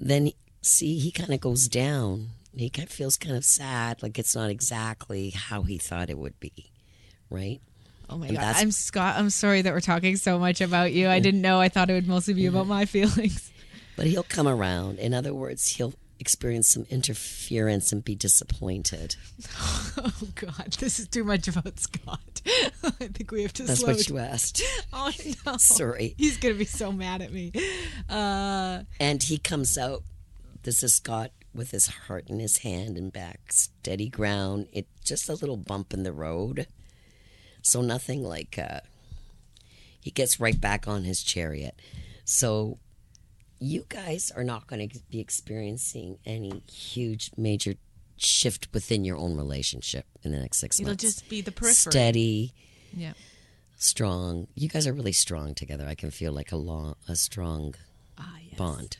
Then 0.00 0.32
see, 0.62 0.98
he 0.98 1.12
kind 1.12 1.32
of 1.32 1.40
goes 1.40 1.68
down. 1.68 2.30
He 2.56 2.68
kind 2.70 2.88
of 2.88 2.92
feels 2.92 3.16
kind 3.16 3.36
of 3.36 3.44
sad, 3.44 4.02
like 4.02 4.18
it's 4.18 4.34
not 4.34 4.50
exactly 4.50 5.30
how 5.30 5.62
he 5.62 5.78
thought 5.78 6.10
it 6.10 6.18
would 6.18 6.38
be, 6.40 6.72
right? 7.30 7.60
Oh 8.08 8.18
my 8.18 8.26
And 8.26 8.36
god, 8.36 8.56
I'm 8.58 8.72
Scott. 8.72 9.16
I'm 9.16 9.30
sorry 9.30 9.62
that 9.62 9.72
we're 9.72 9.80
talking 9.80 10.16
so 10.16 10.38
much 10.38 10.60
about 10.60 10.92
you. 10.92 11.08
I 11.08 11.20
didn't 11.20 11.42
know. 11.42 11.60
I 11.60 11.68
thought 11.68 11.90
it 11.90 11.94
would 11.94 12.08
mostly 12.08 12.34
be 12.34 12.46
about 12.46 12.66
my 12.66 12.84
feelings. 12.86 13.52
But 13.96 14.06
he'll 14.06 14.24
come 14.24 14.48
around. 14.48 14.98
In 14.98 15.14
other 15.14 15.32
words, 15.32 15.68
he'll 15.76 15.94
experience 16.18 16.68
some 16.68 16.86
interference 16.90 17.92
and 17.92 18.04
be 18.04 18.14
disappointed. 18.16 19.14
Oh 20.02 20.12
god, 20.34 20.72
this 20.78 20.98
is 20.98 21.08
too 21.08 21.24
much 21.24 21.46
about 21.48 21.78
Scott. 21.78 22.40
I 22.46 23.06
think 23.08 23.30
we 23.32 23.42
have 23.42 23.52
to 23.54 23.64
That's 23.64 23.80
slow. 23.80 23.92
what 23.92 24.08
you 24.08 24.18
asked. 24.18 24.62
Oh 24.92 25.10
no, 25.46 25.56
Sorry. 25.58 26.14
He's 26.16 26.36
gonna 26.38 26.54
be 26.54 26.64
so 26.64 26.90
mad 26.92 27.20
at 27.22 27.32
me. 27.32 27.52
Uh, 28.08 28.82
And 28.98 29.22
he 29.22 29.36
comes 29.38 29.76
out. 29.76 30.02
This 30.62 30.82
is 30.82 30.94
Scott 30.94 31.32
with 31.54 31.70
his 31.72 31.86
heart 31.86 32.28
in 32.28 32.38
his 32.40 32.58
hand 32.58 32.96
and 32.96 33.12
back, 33.12 33.52
steady 33.52 34.08
ground. 34.08 34.68
It 34.72 34.86
just 35.04 35.28
a 35.28 35.34
little 35.34 35.56
bump 35.56 35.92
in 35.92 36.02
the 36.04 36.12
road, 36.12 36.66
so 37.62 37.80
nothing 37.82 38.22
like. 38.22 38.58
Uh, 38.58 38.80
he 40.00 40.10
gets 40.10 40.40
right 40.40 40.58
back 40.58 40.88
on 40.88 41.04
his 41.04 41.22
chariot. 41.22 41.78
So, 42.24 42.78
you 43.58 43.84
guys 43.90 44.30
are 44.34 44.44
not 44.44 44.66
going 44.66 44.88
to 44.88 44.98
be 45.10 45.20
experiencing 45.20 46.16
any 46.24 46.62
huge 46.72 47.30
major 47.36 47.74
shift 48.16 48.68
within 48.72 49.04
your 49.04 49.18
own 49.18 49.36
relationship 49.36 50.06
in 50.22 50.32
the 50.32 50.38
next 50.38 50.58
six 50.58 50.80
months. 50.80 51.04
it'll 51.04 51.10
just 51.10 51.28
be 51.28 51.40
the 51.42 51.52
periphery. 51.52 51.90
steady, 51.92 52.54
Yeah. 52.96 53.12
strong. 53.76 54.46
You 54.54 54.68
guys 54.68 54.86
are 54.86 54.92
really 54.94 55.12
strong 55.12 55.54
together. 55.54 55.86
I 55.86 55.94
can 55.94 56.10
feel 56.10 56.32
like 56.32 56.50
a 56.52 56.56
long, 56.56 56.96
a 57.08 57.16
strong 57.16 57.74
Ah, 58.16 58.38
yes. 58.48 58.56
bond. 58.56 58.96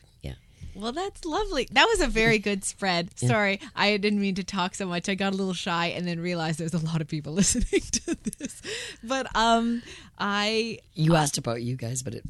Yeah. 0.73 0.81
Well, 0.81 0.91
that's 0.91 1.25
lovely. 1.25 1.67
That 1.71 1.85
was 1.85 2.01
a 2.01 2.07
very 2.07 2.39
good 2.39 2.63
spread. 2.63 3.17
Sorry, 3.17 3.59
I 3.75 3.97
didn't 3.97 4.19
mean 4.21 4.35
to 4.35 4.43
talk 4.43 4.75
so 4.75 4.85
much. 4.85 5.09
I 5.09 5.15
got 5.15 5.33
a 5.33 5.35
little 5.35 5.53
shy 5.53 5.87
and 5.87 6.07
then 6.07 6.19
realized 6.19 6.59
there's 6.59 6.73
a 6.73 6.85
lot 6.85 7.01
of 7.01 7.07
people 7.07 7.33
listening 7.41 7.81
to 7.81 8.17
this. 8.39 8.61
But 9.03 9.27
um, 9.35 9.81
I 10.17 10.79
You 10.93 11.15
asked 11.15 11.37
about 11.37 11.61
you 11.61 11.75
guys, 11.75 12.01
but 12.03 12.13
it 12.15 12.23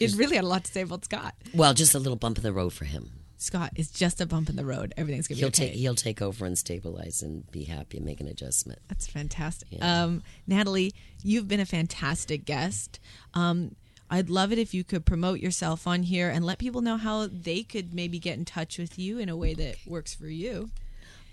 it 0.00 0.14
really 0.16 0.34
had 0.36 0.44
a 0.44 0.48
lot 0.48 0.64
to 0.64 0.72
say 0.72 0.80
about 0.82 1.04
Scott. 1.04 1.34
well, 1.54 1.72
just 1.74 1.94
a 1.94 1.98
little 1.98 2.16
bump 2.16 2.38
in 2.38 2.42
the 2.42 2.52
road 2.52 2.72
for 2.72 2.84
him. 2.86 3.10
Scott 3.38 3.70
is 3.76 3.90
just 3.90 4.20
a 4.20 4.26
bump 4.26 4.48
in 4.48 4.56
the 4.56 4.64
road. 4.64 4.94
Everything's 4.96 5.28
gonna 5.28 5.36
be 5.36 5.40
He'll 5.40 5.48
okay. 5.48 5.66
take 5.68 5.74
he'll 5.74 5.94
take 5.94 6.22
over 6.22 6.46
and 6.46 6.56
stabilize 6.58 7.22
and 7.22 7.48
be 7.52 7.64
happy 7.64 7.98
and 7.98 8.06
make 8.06 8.20
an 8.20 8.26
adjustment. 8.28 8.80
That's 8.88 9.06
fantastic. 9.06 9.68
Yeah. 9.70 10.04
Um, 10.04 10.22
Natalie, 10.46 10.92
you've 11.22 11.46
been 11.46 11.60
a 11.60 11.66
fantastic 11.66 12.46
guest. 12.46 12.98
Um, 13.34 13.76
I'd 14.08 14.30
love 14.30 14.52
it 14.52 14.58
if 14.58 14.72
you 14.72 14.84
could 14.84 15.04
promote 15.04 15.40
yourself 15.40 15.86
on 15.86 16.04
here 16.04 16.30
and 16.30 16.44
let 16.44 16.58
people 16.58 16.80
know 16.80 16.96
how 16.96 17.26
they 17.26 17.62
could 17.62 17.92
maybe 17.92 18.18
get 18.18 18.38
in 18.38 18.44
touch 18.44 18.78
with 18.78 18.98
you 18.98 19.18
in 19.18 19.28
a 19.28 19.36
way 19.36 19.54
that 19.54 19.76
works 19.86 20.14
for 20.14 20.28
you. 20.28 20.70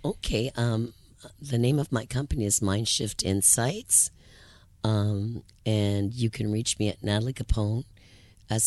Okay. 0.03 0.51
Um, 0.55 0.93
the 1.39 1.57
name 1.57 1.79
of 1.79 1.91
my 1.91 2.05
company 2.05 2.45
is 2.45 2.59
Mindshift 2.59 3.23
Insights, 3.23 4.11
um, 4.83 5.43
and 5.65 6.13
you 6.13 6.29
can 6.29 6.51
reach 6.51 6.79
me 6.79 6.89
at 6.89 7.03
Natalie 7.03 7.33
Capone 7.33 7.85
at 8.49 8.61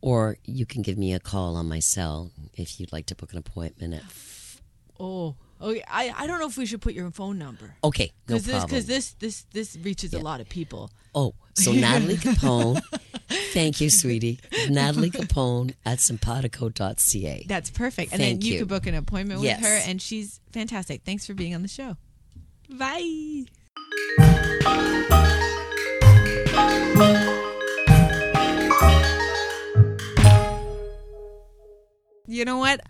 or 0.00 0.36
you 0.44 0.66
can 0.66 0.82
give 0.82 0.98
me 0.98 1.12
a 1.12 1.20
call 1.20 1.56
on 1.56 1.68
my 1.68 1.80
cell 1.80 2.30
if 2.54 2.78
you'd 2.78 2.92
like 2.92 3.06
to 3.06 3.14
book 3.14 3.32
an 3.32 3.38
appointment. 3.38 3.94
At, 3.94 4.02
Oh, 5.00 5.36
okay. 5.60 5.82
I, 5.88 6.12
I 6.16 6.26
don't 6.26 6.38
know 6.40 6.46
if 6.48 6.56
we 6.56 6.66
should 6.66 6.80
put 6.80 6.94
your 6.94 7.10
phone 7.10 7.38
number 7.38 7.74
okay, 7.84 8.12
no 8.28 8.36
because 8.36 8.44
this 8.44 8.52
problem. 8.54 8.68
because 8.70 8.86
this 8.86 9.12
this 9.14 9.46
this 9.52 9.76
reaches 9.82 10.14
a 10.14 10.18
lot 10.18 10.40
of 10.40 10.48
people. 10.48 10.90
Oh, 11.14 11.34
so 11.54 11.72
Natalie 11.72 12.16
Capone. 12.18 12.80
thank 13.52 13.80
you, 13.80 13.90
sweetie. 13.90 14.38
Natalie 14.68 15.10
Capone 15.10 15.74
at 15.84 15.98
simpatico.ca. 16.00 17.44
That's 17.48 17.70
perfect. 17.70 18.12
And 18.12 18.20
then 18.20 18.40
you, 18.40 18.52
you. 18.54 18.58
could 18.60 18.68
book 18.68 18.86
an 18.86 18.94
appointment 18.94 19.40
Yes. 19.40 19.60
with 19.60 19.68
her, 19.68 19.90
and 19.90 20.00
she's 20.00 20.40
fantastic. 20.52 21.02
Thanks 21.04 21.26
for 21.26 21.34
being 21.34 21.54
on 21.54 21.62
the 21.62 21.68
show. 21.68 21.96
Bye. 22.70 23.44
You 32.26 32.44
know 32.44 32.58
what? 32.58 32.80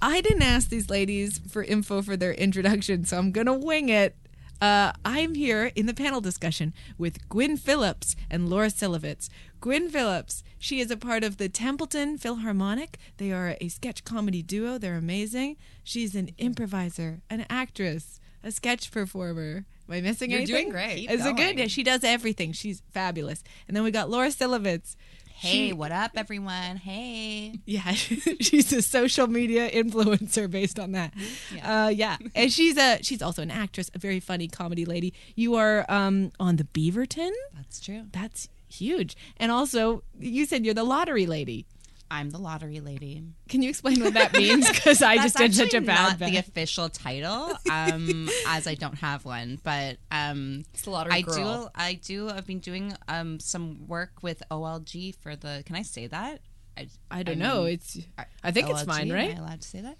I 0.00 0.20
didn't 0.20 0.42
ask 0.42 0.68
these 0.68 0.90
ladies 0.90 1.40
for 1.50 1.62
info 1.62 2.02
for 2.02 2.16
their 2.16 2.32
introduction, 2.34 3.04
so 3.04 3.18
I'm 3.18 3.32
going 3.32 3.46
to 3.46 3.54
wing 3.54 3.88
it. 3.88 4.16
Uh, 4.60 4.92
I'm 5.04 5.34
here 5.34 5.70
in 5.74 5.86
the 5.86 5.92
panel 5.94 6.20
discussion 6.20 6.72
with 6.96 7.28
Gwynne 7.28 7.56
Phillips 7.58 8.16
and 8.30 8.48
Laura 8.48 8.68
Cilevitz. 8.68 9.28
Gwynne 9.60 9.90
Phillips, 9.90 10.42
she 10.58 10.80
is 10.80 10.90
a 10.90 10.96
part 10.96 11.24
of 11.24 11.36
the 11.36 11.48
Templeton 11.48 12.16
Philharmonic. 12.16 12.98
They 13.18 13.32
are 13.32 13.56
a 13.60 13.68
sketch 13.68 14.04
comedy 14.04 14.42
duo. 14.42 14.78
They're 14.78 14.96
amazing. 14.96 15.56
She's 15.84 16.14
an 16.14 16.30
improviser, 16.38 17.20
an 17.28 17.44
actress, 17.50 18.18
a 18.42 18.50
sketch 18.50 18.90
performer. 18.90 19.64
Am 19.88 19.94
I 19.94 20.00
missing 20.00 20.30
You're 20.30 20.40
anything? 20.40 20.56
doing 20.56 20.70
great. 20.70 21.10
Is 21.10 21.24
it 21.24 21.36
good? 21.36 21.58
Yeah, 21.58 21.66
she 21.66 21.82
does 21.82 22.02
everything. 22.02 22.52
She's 22.52 22.82
fabulous. 22.92 23.44
And 23.68 23.76
then 23.76 23.84
we 23.84 23.90
got 23.90 24.08
Laura 24.10 24.28
Cilevitz. 24.28 24.96
Hey, 25.38 25.68
She- 25.68 25.72
what 25.74 25.92
up, 25.92 26.12
everyone? 26.16 26.76
Hey. 26.78 27.60
yeah, 27.66 27.92
she's 28.40 28.72
a 28.72 28.80
social 28.80 29.26
media 29.26 29.70
influencer 29.70 30.50
based 30.50 30.78
on 30.78 30.92
that. 30.92 31.12
Yeah, 31.54 31.84
uh, 31.84 31.88
yeah. 31.88 32.16
and 32.34 32.50
she's 32.50 32.78
a 32.78 33.02
she's 33.02 33.20
also 33.20 33.42
an 33.42 33.50
actress, 33.50 33.90
a 33.94 33.98
very 33.98 34.18
funny 34.18 34.48
comedy 34.48 34.86
lady. 34.86 35.12
You 35.34 35.54
are 35.56 35.84
um, 35.90 36.32
on 36.40 36.56
the 36.56 36.64
Beaverton. 36.64 37.32
That's 37.54 37.80
true. 37.80 38.04
That's 38.12 38.48
huge. 38.68 39.14
And 39.36 39.52
also, 39.52 40.02
you 40.18 40.46
said 40.46 40.64
you're 40.64 40.74
the 40.74 40.84
lottery 40.84 41.26
lady. 41.26 41.66
I'm 42.10 42.30
the 42.30 42.38
lottery 42.38 42.80
lady. 42.80 43.22
Can 43.48 43.62
you 43.62 43.68
explain 43.70 44.02
what 44.02 44.14
that 44.14 44.32
means? 44.32 44.68
Because 44.76 45.02
I 45.02 45.16
just 45.16 45.36
did 45.36 45.54
such 45.54 45.74
a 45.74 45.80
bad 45.80 46.20
not 46.20 46.30
the 46.30 46.36
official 46.36 46.88
title, 46.88 47.52
um, 47.70 48.28
as 48.46 48.66
I 48.66 48.74
don't 48.74 48.96
have 48.98 49.24
one. 49.24 49.58
But 49.62 49.96
um, 50.10 50.64
It's 50.72 50.82
the 50.82 50.90
lottery 50.90 51.14
I 51.14 51.20
girl. 51.22 51.64
do. 51.64 51.68
I 51.74 51.94
do. 51.94 52.28
I've 52.30 52.46
been 52.46 52.60
doing 52.60 52.94
um 53.08 53.40
some 53.40 53.86
work 53.88 54.22
with 54.22 54.42
OLG 54.50 55.14
for 55.16 55.34
the. 55.36 55.62
Can 55.66 55.76
I 55.76 55.82
say 55.82 56.06
that? 56.06 56.40
I, 56.78 56.88
I 57.10 57.22
don't 57.22 57.36
I 57.36 57.38
know. 57.38 57.64
It's. 57.64 57.98
I 58.44 58.50
think 58.52 58.68
it's 58.68 58.82
OLG, 58.82 58.86
fine, 58.86 59.12
right? 59.12 59.30
Am 59.30 59.42
I 59.42 59.46
allowed 59.46 59.62
to 59.62 59.68
say 59.68 59.80
that? 59.80 59.96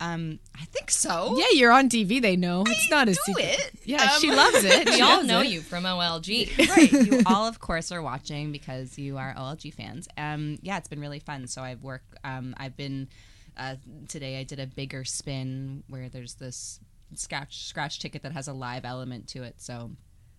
Um, 0.00 0.38
I 0.54 0.64
think 0.66 0.90
so. 0.90 1.34
Yeah, 1.38 1.46
you're 1.58 1.72
on 1.72 1.88
TV. 1.88 2.22
They 2.22 2.36
know 2.36 2.62
it's 2.66 2.88
not 2.90 3.08
a 3.08 3.12
do 3.12 3.18
secret. 3.26 3.46
it. 3.46 3.72
Yeah, 3.84 4.08
she 4.18 4.30
Um, 4.30 4.36
loves 4.36 4.62
it. 4.64 4.88
We 4.90 5.00
all 5.00 5.24
know 5.24 5.40
it. 5.40 5.48
you 5.48 5.60
from 5.60 5.84
OLG. 5.84 6.56
right. 6.68 6.92
You 6.92 7.22
all, 7.26 7.46
of 7.46 7.58
course, 7.58 7.90
are 7.90 8.00
watching 8.02 8.52
because 8.52 8.96
you 8.98 9.18
are 9.18 9.34
OLG 9.34 9.74
fans. 9.74 10.06
Um, 10.16 10.58
yeah, 10.62 10.76
it's 10.78 10.88
been 10.88 11.00
really 11.00 11.18
fun. 11.18 11.46
So 11.48 11.62
I've 11.62 11.82
worked. 11.82 12.14
Um, 12.22 12.54
I've 12.58 12.76
been 12.76 13.08
uh, 13.56 13.74
today. 14.08 14.38
I 14.38 14.44
did 14.44 14.60
a 14.60 14.66
bigger 14.66 15.04
spin 15.04 15.82
where 15.88 16.08
there's 16.08 16.34
this 16.34 16.78
scratch 17.14 17.64
scratch 17.64 17.98
ticket 18.00 18.22
that 18.22 18.32
has 18.32 18.46
a 18.48 18.52
live 18.52 18.84
element 18.84 19.26
to 19.28 19.42
it. 19.42 19.54
So 19.60 19.90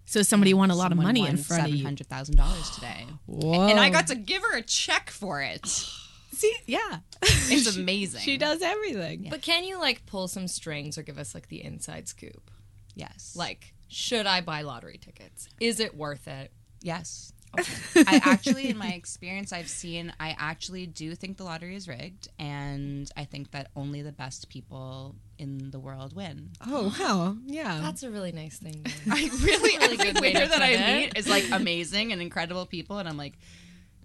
So 0.06 0.22
somebody 0.22 0.54
won 0.54 0.72
a 0.72 0.76
lot 0.76 0.92
of 0.94 0.98
money 0.98 1.28
in 1.28 1.36
front 1.36 1.64
of 1.64 1.70
you. 1.70 1.78
Seven 1.78 1.86
hundred 1.86 2.08
thousand 2.08 2.36
dollars 2.38 2.70
today, 2.70 3.08
Whoa. 3.26 3.68
and 3.70 3.80
I 3.80 3.90
got 3.90 4.08
to 4.08 4.16
give 4.16 4.42
her 4.44 4.56
a 4.58 4.62
check 4.62 5.10
for 5.10 5.42
it. 5.42 5.68
see. 6.32 6.54
Yeah, 6.66 7.00
It's 7.22 7.76
amazing. 7.78 8.22
she 8.22 8.38
does 8.38 8.62
everything. 8.62 9.28
But 9.30 9.42
can 9.42 9.64
you 9.64 9.80
like 9.80 10.06
pull 10.06 10.28
some 10.28 10.48
strings 10.48 10.98
or 10.98 11.04
give 11.04 11.18
us 11.18 11.34
like 11.36 11.48
the 11.50 11.64
inside 11.64 12.08
scoop? 12.08 12.52
Yes. 12.96 13.34
Like, 13.36 13.74
should 13.88 14.26
I 14.28 14.42
buy 14.42 14.62
lottery 14.62 14.98
tickets? 15.02 15.48
Is 15.60 15.80
it 15.80 15.96
worth 15.96 16.28
it? 16.28 16.52
Yes. 16.82 17.34
I 17.96 18.22
actually, 18.24 18.70
in 18.70 18.78
my 18.78 18.90
experience, 18.94 19.52
I've 19.52 19.70
seen, 19.70 20.14
I 20.20 20.36
actually 20.38 20.86
do 20.86 21.16
think 21.16 21.38
the 21.38 21.44
lottery 21.46 21.76
is 21.76 21.88
rigged, 21.88 22.28
and 22.38 23.10
I 23.18 23.26
think 23.26 23.50
that 23.52 23.72
only 23.76 24.04
the 24.04 24.12
best 24.12 24.50
people 24.50 25.16
in 25.40 25.72
the 25.72 25.80
world 25.80 26.16
win. 26.16 26.52
Oh 26.68 26.94
wow, 27.00 27.36
yeah. 27.48 27.80
That's 27.82 28.04
a 28.04 28.12
really 28.12 28.32
nice 28.32 28.60
thing. 28.60 28.86
I 29.10 29.30
really, 29.42 29.78
Really 29.78 29.84
every 29.84 29.98
good 29.98 30.22
way 30.22 30.34
winner 30.34 30.46
that 30.48 30.62
I 30.62 31.00
meet 31.00 31.18
is 31.18 31.28
like 31.28 31.46
amazing 31.52 32.12
and 32.12 32.22
incredible 32.22 32.68
people, 32.68 33.00
and 33.00 33.10
I'm 33.10 33.18
like, 33.18 33.34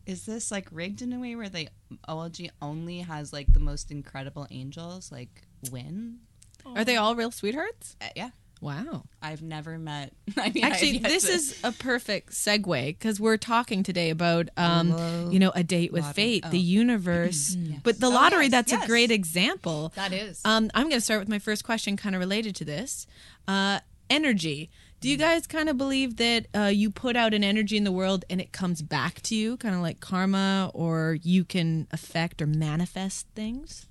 is 0.07 0.27
this 0.27 0.51
like 0.51 0.69
rigged 0.71 1.03
in 1.03 1.13
a 1.13 1.19
way 1.21 1.35
where 1.37 1.49
they 1.49 1.69
OLG 2.09 2.51
only 2.61 3.01
has 3.01 3.33
like 3.33 3.53
the 3.53 3.61
most 3.61 3.91
incredible 3.91 4.47
angels 4.51 5.11
like 5.13 5.43
win? 5.71 6.19
Are 6.67 6.85
they 6.85 6.97
all 6.97 7.15
real 7.15 7.31
sweethearts? 7.31 7.97
Uh, 8.01 8.07
yeah, 8.17 8.31
Wow. 8.61 9.05
I've 9.21 9.43
never 9.43 9.79
met. 9.79 10.15
I 10.39 10.49
mean, 10.51 10.65
Actually, 10.65 10.99
this 10.99 11.25
to- 11.27 11.33
is 11.33 11.61
a 11.63 11.73
perfect 11.73 12.33
segue 12.33 12.87
because 12.87 13.21
we're 13.21 13.37
talking 13.37 13.83
today 13.83 14.09
about, 14.09 14.49
um, 14.57 15.31
you 15.31 15.39
know, 15.39 15.53
a 15.55 15.63
date 15.63 15.93
with 15.93 16.05
Lottery. 16.05 16.15
fate, 16.15 16.45
Oh. 16.47 16.51
the 16.51 16.59
universe, 16.59 17.55
but 17.83 18.01
the 18.01 18.07
Oh, 18.07 18.11
lottery. 18.11 18.45
yes, 18.47 18.53
that's 18.53 18.73
a 18.73 18.87
great 18.87 19.11
example. 19.11 19.93
that 19.97 20.13
is. 20.15 20.41
Um, 20.47 20.71
I'm 20.75 20.85
going 20.89 20.97
to 20.97 21.01
start 21.03 21.21
with 21.21 21.29
my 21.29 21.39
first 21.39 21.65
question, 21.65 21.97
kind 21.99 22.15
of 22.15 22.21
related 22.21 22.55
to 22.57 22.65
this. 22.65 23.07
Uh, 23.47 23.81
energy. 24.09 24.71
Do 25.05 25.11
you 25.11 25.19
guys 25.19 25.47
kind 25.47 25.69
of 25.69 25.77
believe 25.77 26.17
that 26.17 26.47
uh, 26.57 26.63
you 26.73 26.91
put 26.91 27.15
out 27.15 27.35
an 27.35 27.45
energy 27.45 27.77
in 27.77 27.85
the 27.85 27.93
world 27.93 28.25
and 28.31 28.41
it 28.41 28.53
comes 28.53 28.81
back 28.81 29.21
to 29.25 29.35
you, 29.35 29.59
kind 29.59 29.75
of 29.75 29.83
like 29.83 30.01
karma, 30.01 30.71
or 30.73 31.19
you 31.23 31.45
can 31.45 31.87
affect 31.91 32.41
or 32.41 32.47
manifest 32.47 33.27
things? 33.35 33.85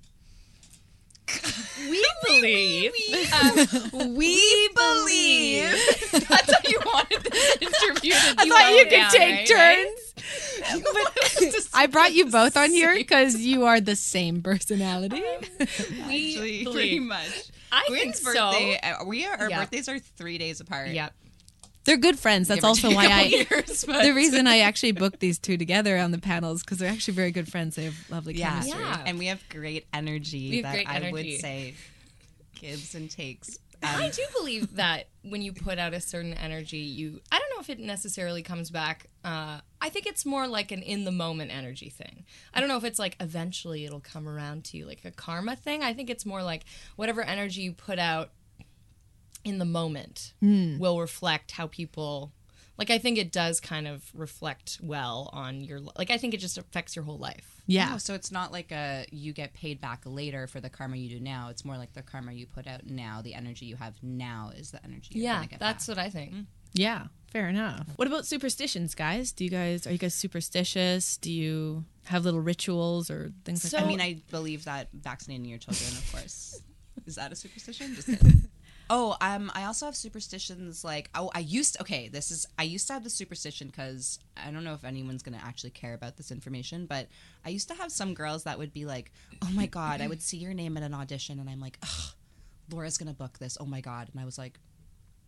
we 1.87 2.03
believe. 2.25 2.93
We 3.93 4.69
believe. 4.75 5.71
That's 6.11 6.51
how 6.51 6.67
you 6.67 6.79
wanted 6.83 7.23
this 7.31 7.57
interview 7.61 8.13
to 8.13 8.35
I 8.39 8.49
thought 8.49 8.73
you 8.73 8.85
could 8.85 9.09
take 9.11 9.47
turns. 9.47 10.13
turns. 11.37 11.69
I 11.75 11.85
brought 11.85 12.13
you 12.15 12.25
both 12.25 12.57
on 12.57 12.71
here 12.71 12.95
because 12.95 13.39
you 13.39 13.65
are 13.65 13.79
the 13.79 13.95
same 13.95 14.41
personality. 14.41 15.21
we 15.59 15.65
Actually, 15.67 16.63
believe. 16.63 16.73
pretty 16.73 16.99
much. 17.01 17.51
I 17.73 17.85
Gwynne's 17.87 18.19
think 18.19 18.35
so. 18.35 18.51
birthday. 18.51 18.79
uh, 18.81 19.05
We 19.05 19.25
are. 19.25 19.35
Our 19.37 19.49
Yeah. 19.49 19.59
birthdays 19.61 19.89
are 19.89 19.99
three 19.99 20.37
days 20.37 20.59
apart. 20.61 20.89
Yep. 20.89 21.13
They're 21.85 21.97
good 21.97 22.17
friends. 22.17 22.47
That's 22.47 22.63
also 22.63 22.93
why 22.93 23.07
I. 23.07 23.21
years, 23.49 23.83
but- 23.85 24.03
The 24.03 24.13
reason 24.13 24.47
I 24.47 24.59
actually 24.59 24.93
booked 24.93 25.19
these 25.19 25.37
two 25.37 25.57
together 25.57 25.97
on 25.97 26.11
the 26.11 26.17
panels 26.19 26.61
because 26.63 26.77
they're 26.77 26.89
actually 26.91 27.15
very 27.15 27.31
good 27.31 27.49
friends. 27.51 27.75
They 27.75 27.83
have 27.85 27.95
lovely 28.09 28.35
Yeah. 28.35 28.51
chemistry. 28.51 28.79
Yeah. 28.79 29.03
and 29.05 29.19
we 29.19 29.25
have 29.25 29.41
great 29.49 29.85
energy. 29.91 30.49
We 30.49 30.55
have 30.61 30.73
that 30.75 30.85
great 30.85 30.87
I 30.87 31.11
would 31.11 31.39
say 31.41 31.73
gives 32.59 32.95
and 32.95 33.09
takes. 33.11 33.57
I 33.81 34.05
Um, 34.05 34.11
do 34.11 34.21
believe 34.37 34.75
that 34.77 35.07
when 35.23 35.41
you 35.41 35.51
put 35.51 35.77
out 35.77 35.93
a 35.93 35.99
certain 35.99 36.33
energy, 36.35 36.77
you 36.77 37.19
I 37.33 37.37
don't 37.39 37.42
know 37.42 37.42
if 37.63 37.69
it 37.69 37.79
necessarily 37.79 38.41
comes 38.43 38.69
back. 38.69 39.07
Uh, 39.23 39.59
I 39.81 39.89
think 39.89 40.05
it's 40.05 40.25
more 40.25 40.47
like 40.47 40.71
an 40.71 40.81
in 40.81 41.03
the 41.05 41.11
moment 41.11 41.51
energy 41.51 41.89
thing. 41.89 42.25
I 42.53 42.59
don't 42.59 42.69
know 42.69 42.77
if 42.77 42.83
it's 42.83 42.99
like 42.99 43.15
eventually 43.19 43.85
it'll 43.85 43.99
come 43.99 44.27
around 44.27 44.65
to 44.65 44.77
you, 44.77 44.85
like 44.85 45.03
a 45.05 45.11
karma 45.11 45.55
thing. 45.55 45.81
I 45.83 45.93
think 45.93 46.09
it's 46.09 46.25
more 46.25 46.43
like 46.43 46.65
whatever 46.95 47.21
energy 47.23 47.61
you 47.61 47.73
put 47.73 47.99
out 47.99 48.31
in 49.43 49.57
the 49.57 49.65
moment 49.65 50.33
will 50.41 50.99
reflect 50.99 51.51
how 51.51 51.67
people. 51.67 52.31
Like 52.77 52.89
I 52.89 52.97
think 52.97 53.17
it 53.19 53.31
does 53.31 53.59
kind 53.59 53.87
of 53.87 54.03
reflect 54.15 54.79
well 54.81 55.29
on 55.31 55.63
your 55.63 55.79
like 55.97 56.09
I 56.09 56.17
think 56.17 56.33
it 56.33 56.39
just 56.39 56.57
affects 56.57 56.95
your 56.95 57.05
whole 57.05 57.19
life. 57.19 57.61
Yeah. 57.67 57.91
Oh, 57.93 57.97
so 57.97 58.13
it's 58.15 58.31
not 58.31 58.51
like 58.51 58.71
a 58.71 59.05
you 59.11 59.31
get 59.31 59.53
paid 59.53 59.79
back 59.79 60.01
later 60.05 60.47
for 60.47 60.59
the 60.59 60.69
karma 60.71 60.97
you 60.97 61.09
do 61.09 61.19
now. 61.23 61.49
It's 61.49 61.63
more 61.63 61.77
like 61.77 61.93
the 61.93 62.01
karma 62.01 62.31
you 62.33 62.47
put 62.47 62.65
out 62.65 62.85
now. 62.87 63.21
The 63.21 63.35
energy 63.35 63.67
you 63.67 63.75
have 63.75 63.95
now 64.01 64.51
is 64.55 64.71
the 64.71 64.83
energy. 64.83 65.09
You're 65.19 65.23
Yeah, 65.25 65.35
gonna 65.35 65.47
get 65.47 65.59
that's 65.59 65.85
back. 65.87 65.97
what 65.97 66.03
I 66.05 66.09
think. 66.09 66.33
Yeah, 66.73 67.07
fair 67.31 67.47
enough. 67.49 67.87
What 67.95 68.07
about 68.07 68.25
superstitions, 68.25 68.95
guys? 68.95 69.31
Do 69.31 69.43
you 69.43 69.49
guys 69.49 69.85
are 69.87 69.91
you 69.91 69.97
guys 69.97 70.13
superstitious? 70.15 71.17
Do 71.17 71.31
you 71.31 71.85
have 72.05 72.25
little 72.25 72.41
rituals 72.41 73.09
or 73.09 73.31
things 73.45 73.61
So- 73.61 73.77
like 73.77 73.81
that? 73.81 73.85
I 73.85 73.87
mean, 73.87 74.01
I 74.01 74.21
believe 74.31 74.65
that 74.65 74.89
vaccinating 74.93 75.45
your 75.45 75.59
children, 75.59 75.89
of 75.91 76.11
course, 76.11 76.61
is 77.05 77.15
that 77.15 77.31
a 77.31 77.35
superstition? 77.35 77.95
Just 77.95 78.07
kidding. 78.07 78.49
Oh, 78.89 79.15
um, 79.21 79.49
I 79.55 79.63
also 79.63 79.85
have 79.85 79.95
superstitions 79.95 80.83
like 80.83 81.09
oh, 81.15 81.31
I 81.33 81.39
used 81.39 81.79
okay. 81.81 82.09
This 82.09 82.29
is 82.31 82.45
I 82.59 82.63
used 82.63 82.85
to 82.87 82.93
have 82.93 83.03
the 83.03 83.09
superstition 83.09 83.67
because 83.67 84.19
I 84.35 84.51
don't 84.51 84.65
know 84.65 84.73
if 84.73 84.83
anyone's 84.83 85.23
gonna 85.23 85.41
actually 85.41 85.69
care 85.69 85.93
about 85.93 86.17
this 86.17 86.31
information, 86.31 86.85
but 86.85 87.07
I 87.45 87.49
used 87.49 87.69
to 87.69 87.75
have 87.75 87.93
some 87.93 88.13
girls 88.13 88.43
that 88.43 88.59
would 88.59 88.73
be 88.73 88.83
like, 88.85 89.11
oh 89.41 89.49
my 89.53 89.67
god, 89.67 90.01
I 90.01 90.07
would 90.07 90.21
see 90.21 90.35
your 90.37 90.53
name 90.53 90.75
at 90.75 90.83
an 90.83 90.93
audition, 90.93 91.39
and 91.39 91.49
I'm 91.49 91.61
like, 91.61 91.77
ugh, 91.81 92.13
Laura's 92.71 92.97
gonna 92.97 93.13
book 93.13 93.39
this. 93.39 93.57
Oh 93.59 93.65
my 93.65 93.79
god, 93.79 94.09
and 94.11 94.19
I 94.21 94.25
was 94.25 94.37
like. 94.37 94.59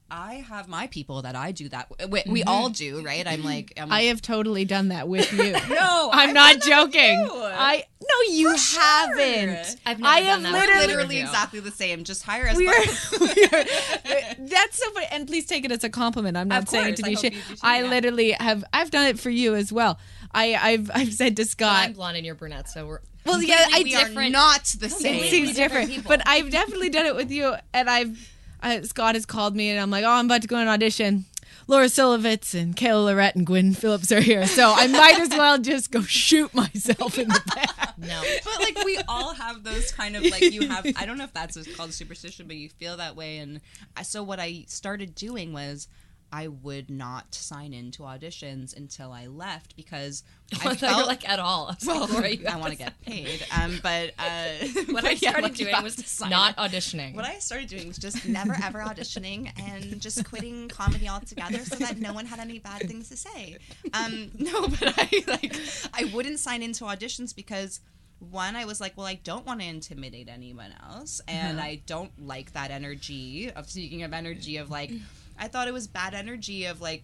I 0.09 0.35
have 0.47 0.67
my 0.67 0.85
people 0.87 1.23
that 1.23 1.35
I 1.35 1.51
do 1.51 1.67
that. 1.69 1.89
We, 2.09 2.21
we 2.27 2.39
mm-hmm. 2.41 2.49
all 2.49 2.69
do, 2.69 3.01
right? 3.03 3.25
I'm 3.27 3.43
like, 3.43 3.73
I'm 3.75 3.91
I 3.91 4.03
have 4.03 4.21
totally 4.21 4.63
done 4.63 4.89
that 4.89 5.07
with 5.07 5.31
you. 5.33 5.51
no, 5.69 6.09
I'm 6.13 6.29
I've 6.29 6.33
not 6.35 6.59
done 6.59 6.69
that 6.69 6.83
with 6.85 6.93
joking. 6.93 7.27
I 7.31 7.83
no, 8.01 8.33
you 8.33 8.51
For 8.51 8.57
sure. 8.57 8.81
haven't. 8.81 9.75
I've 9.85 9.99
never 9.99 10.13
I 10.13 10.19
done 10.21 10.43
have 10.43 10.53
that 10.53 10.59
literally- 10.67 10.87
literally 10.87 11.19
exactly 11.21 11.59
the 11.59 11.71
same. 11.71 12.03
Just 12.03 12.21
hire 12.23 12.47
us. 12.47 12.55
We 12.55 12.67
are, 12.67 12.73
we 13.19 13.45
are- 13.51 13.59
uh, 13.59 14.33
that's 14.39 14.77
so 14.77 14.91
funny. 14.91 15.07
And 15.11 15.25
please 15.27 15.45
take 15.47 15.65
it 15.65 15.71
as 15.71 15.83
a 15.83 15.89
compliment. 15.89 16.37
I'm 16.37 16.49
not 16.49 16.63
Of 16.63 16.69
saying 16.69 16.87
it 16.89 16.95
to 16.97 17.03
course, 17.03 17.21
be 17.21 17.27
I 17.27 17.31
shit. 17.31 17.33
you 17.33 17.55
I 17.63 17.81
yeah. 17.81 17.89
literally 17.89 18.31
have. 18.33 18.63
I've 18.71 18.91
done 18.91 19.07
it 19.07 19.19
for 19.19 19.31
you 19.31 19.55
as 19.55 19.73
well. 19.73 19.97
I, 20.31 20.53
I've 20.55 20.91
I've 20.93 21.13
said 21.13 21.35
to 21.37 21.45
Scott. 21.45 21.85
I'm 21.87 21.93
blonde 21.93 22.17
and 22.17 22.25
you're 22.25 22.35
brunette, 22.35 22.69
so 22.69 22.85
we're 22.85 22.99
Well, 23.25 23.41
yeah, 23.41 23.65
I 23.73 23.81
we 23.83 23.95
are 23.95 24.05
different- 24.05 24.33
not 24.33 24.65
the 24.79 24.89
same. 24.89 25.15
it 25.15 25.21
same. 25.21 25.31
seems 25.31 25.55
different 25.55 25.87
different, 25.87 25.89
people. 25.89 26.09
but 26.09 26.21
I've 26.27 26.51
definitely 26.51 26.89
done 26.89 27.07
it 27.07 27.15
with 27.15 27.31
you. 27.31 27.55
And 27.73 27.89
I've 27.89 28.31
uh, 28.61 28.81
Scott 28.83 29.15
has 29.15 29.25
called 29.25 29.55
me, 29.55 29.69
and 29.69 29.79
I'm 29.79 29.91
like, 29.91 30.03
oh, 30.03 30.11
I'm 30.11 30.25
about 30.25 30.41
to 30.41 30.47
go 30.47 30.57
on 30.57 30.67
audition. 30.67 31.25
Laura 31.67 31.85
Cilevitz 31.85 32.53
and 32.53 32.75
Kayla 32.75 33.05
Lorette 33.05 33.35
and 33.35 33.45
Gwynne 33.45 33.73
Phillips 33.73 34.11
are 34.11 34.21
here, 34.21 34.45
so 34.45 34.71
I 34.75 34.85
might 34.87 35.19
as 35.19 35.29
well 35.29 35.57
just 35.57 35.91
go 35.91 36.01
shoot 36.01 36.53
myself 36.53 37.17
in 37.17 37.27
the 37.27 37.41
back. 37.55 37.93
no. 37.97 38.21
but 38.43 38.59
like 38.59 38.83
we 38.85 38.99
all 39.07 39.33
have 39.33 39.63
those 39.63 39.91
kind 39.91 40.15
of 40.15 40.23
like 40.23 40.41
you 40.41 40.67
have. 40.67 40.85
I 40.95 41.05
don't 41.05 41.17
know 41.17 41.23
if 41.23 41.33
that's 41.33 41.57
called 41.75 41.91
superstition, 41.93 42.45
but 42.45 42.55
you 42.55 42.69
feel 42.69 42.97
that 42.97 43.15
way. 43.15 43.39
And 43.39 43.61
so 44.03 44.21
what 44.23 44.39
I 44.39 44.65
started 44.67 45.15
doing 45.15 45.53
was. 45.53 45.87
I 46.31 46.47
would 46.47 46.89
not 46.89 47.33
sign 47.33 47.73
into 47.73 48.03
auditions 48.03 48.75
until 48.75 49.11
I 49.11 49.27
left 49.27 49.75
because 49.75 50.23
I 50.63 50.69
I 50.69 50.75
felt 50.75 51.07
like 51.07 51.27
at 51.27 51.39
all. 51.39 51.69
I 51.81 51.85
well, 51.85 52.07
like, 52.07 52.45
I 52.45 52.57
want 52.57 52.71
to 52.71 52.77
to 52.77 52.83
get 52.83 53.01
paid. 53.01 53.45
Um, 53.57 53.79
but 53.81 54.11
uh, 54.19 54.45
What 54.87 55.03
but 55.03 55.05
I 55.05 55.15
started 55.15 55.59
you 55.59 55.65
doing 55.65 55.83
was 55.83 56.21
not 56.21 56.55
auditioning. 56.57 57.15
What 57.15 57.25
I 57.25 57.39
started 57.39 57.69
doing 57.69 57.87
was 57.87 57.97
just 57.97 58.27
never 58.27 58.55
ever 58.63 58.79
auditioning 58.79 59.51
and 59.59 59.99
just 59.99 60.27
quitting 60.27 60.67
comedy 60.67 61.07
altogether 61.07 61.59
so 61.59 61.75
that 61.75 61.97
no 61.97 62.13
one 62.13 62.25
had 62.25 62.39
any 62.39 62.59
bad 62.59 62.87
things 62.87 63.09
to 63.09 63.17
say. 63.17 63.57
Um, 63.93 64.31
no, 64.37 64.67
but 64.67 64.93
I 64.97 65.23
like 65.27 65.55
I 65.93 66.05
wouldn't 66.13 66.39
sign 66.39 66.61
into 66.61 66.83
auditions 66.83 67.35
because 67.35 67.79
one, 68.19 68.55
I 68.55 68.65
was 68.65 68.79
like, 68.79 68.93
well, 68.95 69.05
I 69.05 69.15
don't 69.15 69.45
want 69.45 69.59
to 69.61 69.67
intimidate 69.67 70.29
anyone 70.29 70.73
else, 70.89 71.21
and 71.27 71.59
I 71.59 71.81
don't 71.85 72.11
like 72.25 72.53
that 72.53 72.71
energy 72.71 73.51
of 73.51 73.69
speaking 73.69 74.03
of 74.03 74.13
energy 74.13 74.57
of 74.57 74.69
like, 74.69 74.91
I 75.37 75.47
thought 75.47 75.67
it 75.67 75.73
was 75.73 75.87
bad 75.87 76.13
energy 76.13 76.65
of 76.65 76.81
like 76.81 77.03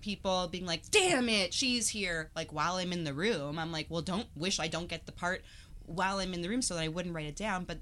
people 0.00 0.48
being 0.48 0.66
like, 0.66 0.90
damn 0.90 1.28
it, 1.28 1.54
she's 1.54 1.88
here. 1.88 2.30
Like 2.34 2.52
while 2.52 2.76
I'm 2.76 2.92
in 2.92 3.04
the 3.04 3.14
room, 3.14 3.58
I'm 3.58 3.72
like, 3.72 3.86
well, 3.88 4.02
don't 4.02 4.28
wish 4.34 4.60
I 4.60 4.68
don't 4.68 4.88
get 4.88 5.06
the 5.06 5.12
part 5.12 5.42
while 5.86 6.18
I'm 6.18 6.34
in 6.34 6.42
the 6.42 6.48
room 6.48 6.62
so 6.62 6.74
that 6.74 6.82
I 6.82 6.88
wouldn't 6.88 7.14
write 7.14 7.26
it 7.26 7.36
down. 7.36 7.64
But 7.64 7.78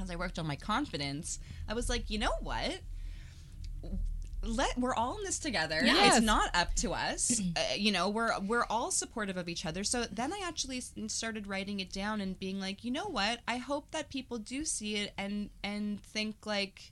as 0.00 0.10
I 0.10 0.16
worked 0.16 0.38
on 0.38 0.46
my 0.46 0.56
confidence, 0.56 1.38
I 1.68 1.74
was 1.74 1.88
like, 1.88 2.10
you 2.10 2.18
know 2.18 2.32
what? 2.40 2.80
let 4.44 4.76
we're 4.76 4.94
all 4.94 5.16
in 5.18 5.24
this 5.24 5.38
together. 5.38 5.80
Yes. 5.82 6.16
It's 6.16 6.26
not 6.26 6.50
up 6.54 6.74
to 6.76 6.92
us. 6.92 7.40
uh, 7.56 7.74
you 7.76 7.92
know, 7.92 8.08
we're 8.08 8.38
we're 8.40 8.64
all 8.68 8.90
supportive 8.90 9.36
of 9.36 9.48
each 9.48 9.64
other. 9.66 9.84
So 9.84 10.04
then 10.10 10.32
I 10.32 10.40
actually 10.44 10.82
started 11.06 11.46
writing 11.46 11.80
it 11.80 11.92
down 11.92 12.20
and 12.20 12.38
being 12.38 12.60
like, 12.60 12.84
you 12.84 12.90
know 12.90 13.06
what? 13.06 13.40
I 13.46 13.56
hope 13.58 13.90
that 13.92 14.10
people 14.10 14.38
do 14.38 14.64
see 14.64 14.96
it 14.96 15.12
and 15.16 15.50
and 15.62 16.02
think 16.02 16.46
like 16.46 16.91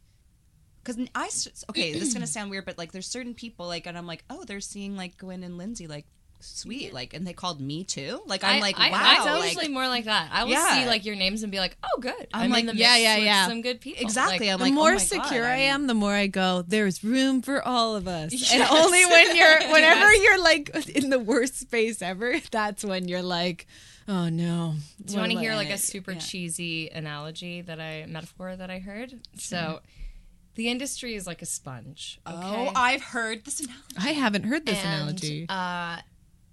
because 0.83 0.99
I 1.15 1.29
okay, 1.71 1.93
this 1.93 2.03
is 2.09 2.15
gonna 2.15 2.27
sound 2.39 2.51
weird, 2.51 2.65
but 2.65 2.79
like 2.79 2.93
there's 2.93 3.07
certain 3.07 3.35
people 3.35 3.67
like, 3.67 3.87
and 3.87 3.97
I'm 3.99 4.07
like, 4.07 4.25
oh, 4.31 4.45
they're 4.45 4.61
seeing 4.61 4.97
like 4.97 5.19
Gwynne 5.19 5.43
and 5.43 5.59
Lindsay 5.59 5.87
like 5.87 6.07
sweet, 6.43 6.95
like, 6.95 7.13
and 7.13 7.27
they 7.27 7.35
called 7.35 7.61
me 7.61 7.85
too. 7.85 8.23
Like 8.27 8.43
I'm 8.43 8.57
I, 8.57 8.61
like, 8.61 8.79
I, 8.79 8.91
wow, 8.91 8.99
I'm 9.27 9.55
like, 9.57 9.71
more 9.71 9.87
like 9.89 10.07
that. 10.07 10.31
I 10.33 10.45
will 10.45 10.53
Yeah. 10.53 10.75
see 10.83 10.87
like 10.87 11.05
your 11.05 11.15
names 11.15 11.43
and 11.43 11.53
be 11.53 11.59
like, 11.59 11.77
oh, 11.85 12.01
good. 12.01 12.15
I'm 12.33 12.45
I'm, 12.45 12.51
like, 12.51 12.61
in 12.63 12.67
the 12.69 12.77
yeah, 12.77 12.97
yeah, 12.97 13.17
yeah. 13.19 13.47
some 13.47 13.61
good 13.61 13.79
people. 13.83 14.03
exactly. 14.03 14.47
Like, 14.47 14.55
I'm 14.55 14.59
the 14.59 14.65
like, 14.65 14.73
oh, 14.73 14.77
oh 14.77 14.81
more 14.81 14.93
my 14.93 14.99
God, 14.99 15.07
secure 15.07 15.45
I 15.45 15.59
I'm- 15.67 15.87
the 15.87 15.93
more 15.93 16.15
I 16.15 16.29
go. 16.29 16.63
There's 16.67 17.05
room 17.05 17.43
for 17.43 17.63
all 17.63 17.95
of 17.95 18.09
us, 18.09 18.33
and 18.55 18.63
only 18.63 19.05
when 19.05 19.37
you're, 19.37 19.61
whenever 19.71 20.11
Yes. 20.15 20.23
you're 20.23 20.43
like 20.43 20.89
in 20.97 21.11
the 21.11 21.19
worst 21.19 21.61
space 21.61 22.01
ever, 22.01 22.37
that's 22.51 22.83
when 22.85 23.07
you're 23.07 23.21
like, 23.23 23.67
oh 24.09 24.31
no. 24.31 24.77
Do 25.05 25.13
you 25.13 25.21
want 25.21 25.33
to 25.33 25.39
hear 25.39 25.55
like 25.57 25.67
a 25.69 25.73
Yeah. 25.73 25.77
super 25.77 26.15
cheesy 26.15 26.89
analogy 26.89 27.61
that 27.61 27.81
I 27.81 28.07
metaphor 28.09 28.57
that 28.57 28.71
I 28.71 28.79
heard? 28.79 29.13
So, 29.37 29.81
the 30.55 30.69
industry 30.69 31.15
is 31.15 31.27
like 31.27 31.43
a 31.43 31.47
sponge. 31.47 32.21
Okay? 32.27 32.39
Oh, 32.43 32.73
I've 32.75 33.03
heard 33.03 33.45
this. 33.45 33.61
Analogy. 33.61 33.85
I 33.99 34.13
haven't 34.13 34.45
heard 34.45 34.67
this 34.67 34.79
and, 34.85 34.95
analogy. 35.03 35.47
Uh, 35.49 35.99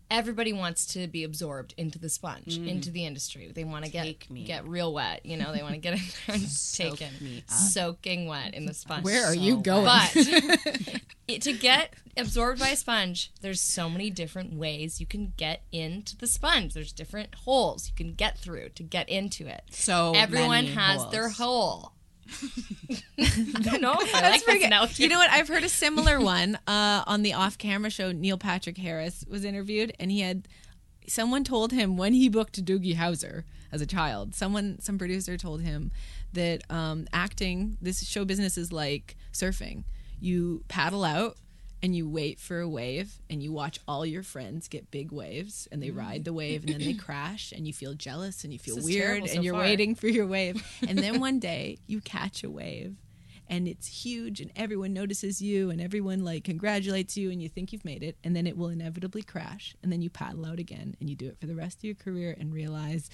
everybody 0.10 0.54
wants 0.54 0.86
to 0.94 1.08
be 1.08 1.24
absorbed 1.24 1.74
into 1.78 2.00
the 2.00 2.10
sponge, 2.10 2.58
into 2.58 2.92
the 2.92 3.06
industry. 3.06 3.52
They 3.54 3.64
want 3.64 3.86
to 3.86 3.92
get 3.92 4.30
me. 4.30 4.44
get 4.44 4.66
real 4.68 4.94
wet. 4.94 5.26
You 5.26 5.38
know, 5.38 5.52
they 5.52 5.62
want 5.62 5.74
to 5.74 5.80
get 5.80 5.94
in 5.94 6.00
there 6.00 6.36
and 6.36 6.44
Soak 6.48 7.00
take 7.00 7.10
in, 7.20 7.26
me 7.26 7.44
up. 7.50 7.54
soaking 7.54 8.28
wet 8.28 8.54
in 8.54 8.66
the 8.66 8.74
sponge. 8.74 9.04
Where 9.04 9.26
are 9.26 9.36
you 9.36 9.58
going? 9.58 9.86
But 9.88 10.16
it, 11.28 11.42
to 11.42 11.54
get 11.54 11.94
absorbed 12.16 12.60
by 12.60 12.70
a 12.70 12.76
sponge, 12.76 13.32
there's 13.42 13.60
so 13.62 13.90
many 13.90 14.10
different 14.10 14.54
ways 14.54 15.00
you 15.02 15.06
can 15.06 15.34
get 15.36 15.64
into 15.72 16.16
the 16.16 16.28
sponge. 16.28 16.74
There's 16.74 16.94
different 16.94 17.36
holes 17.36 17.90
you 17.90 17.96
can 17.96 18.14
get 18.14 18.38
through 18.38 18.70
to 18.70 18.84
get 18.84 19.10
into 19.10 19.48
it. 19.48 19.64
So 19.72 20.14
Everyone 20.16 20.50
many 20.66 20.68
has 20.70 21.02
holes. 21.02 21.12
their 21.12 21.30
hole. 21.30 21.94
no, 23.80 23.96
I 23.98 24.30
like 24.30 24.44
pretty 24.44 24.60
good. 24.60 25.00
You 25.00 25.08
know 25.08 25.18
what? 25.18 25.30
I've 25.30 25.48
heard 25.48 25.64
a 25.64 25.70
similar 25.70 26.20
one 26.20 26.56
uh, 26.68 27.04
on 27.08 27.22
the 27.22 27.34
off-camera 27.34 27.90
show. 27.90 28.12
Neil 28.12 28.38
Patrick 28.38 28.78
Harris 28.78 29.26
was 29.30 29.44
interviewed, 29.46 29.94
and 30.00 30.12
he 30.12 30.22
had 30.22 30.48
someone 31.08 31.44
told 31.44 31.72
him 31.72 31.98
when 31.98 32.14
he 32.14 32.30
booked 32.30 32.64
Doogie 32.64 32.96
Howser 32.96 33.44
as 33.72 33.82
a 33.82 33.86
child. 33.86 34.36
Someone, 34.36 34.80
some 34.80 34.98
producer 34.98 35.38
told 35.38 35.62
him 35.62 35.92
that 36.34 36.62
um, 36.70 37.08
acting, 37.14 37.78
this 37.82 38.06
show 38.06 38.26
business 38.26 38.58
is 38.58 38.72
like 38.72 39.16
surfing. 39.34 39.84
You 40.20 40.64
paddle 40.68 41.04
out. 41.04 41.38
And 41.84 41.96
you 41.96 42.10
wait 42.10 42.40
for 42.40 42.60
a 42.60 42.68
wave, 42.68 43.22
and 43.30 43.44
you 43.44 43.52
watch 43.52 43.80
all 43.88 44.04
your 44.04 44.24
friends 44.24 44.68
get 44.68 44.90
big 44.90 45.12
waves, 45.12 45.68
and 45.72 45.82
they 45.82 45.92
ride 45.92 46.26
the 46.26 46.34
wave, 46.34 46.64
and 46.64 46.74
then 46.74 46.80
they 46.80 46.94
mm-hmm. 46.94 47.00
crash, 47.06 47.52
and 47.52 47.68
you 47.68 47.74
feel 47.74 47.94
jealous, 47.94 48.44
and 48.44 48.52
you 48.52 48.58
feel 48.58 48.82
weird, 48.82 49.06
terrible 49.06 49.30
and 49.30 49.44
you're 49.44 49.54
far. 49.54 49.62
waiting 49.62 49.94
for 49.94 50.08
your 50.08 50.26
wave, 50.26 50.66
and 50.88 50.98
then 50.98 51.20
one 51.20 51.40
day 51.40 51.78
you 51.86 52.02
catch 52.02 52.44
a 52.44 52.50
wave, 52.50 52.96
and 53.50 53.68
it's 53.68 53.88
huge 53.88 54.42
and 54.42 54.52
everyone 54.56 54.94
notices 54.94 55.42
you 55.42 55.70
and 55.70 55.80
everyone 55.80 56.24
like 56.24 56.44
congratulates 56.44 57.16
you 57.18 57.32
and 57.32 57.42
you 57.42 57.50
think 57.50 57.72
you've 57.72 57.86
made 57.86 58.04
it 58.04 58.18
and 58.24 58.36
then 58.36 58.46
it 58.46 58.58
will 58.58 58.70
inevitably 58.70 59.24
crash 59.24 59.76
and 59.82 59.92
then 59.92 60.02
you 60.02 60.10
paddle 60.10 60.46
out 60.46 60.60
again 60.60 60.96
and 61.00 61.10
you 61.10 61.16
do 61.16 61.28
it 61.28 61.40
for 61.40 61.48
the 61.48 61.56
rest 61.56 61.78
of 61.78 61.84
your 61.86 61.96
career 61.96 62.36
and 62.40 62.54
realize 62.54 63.10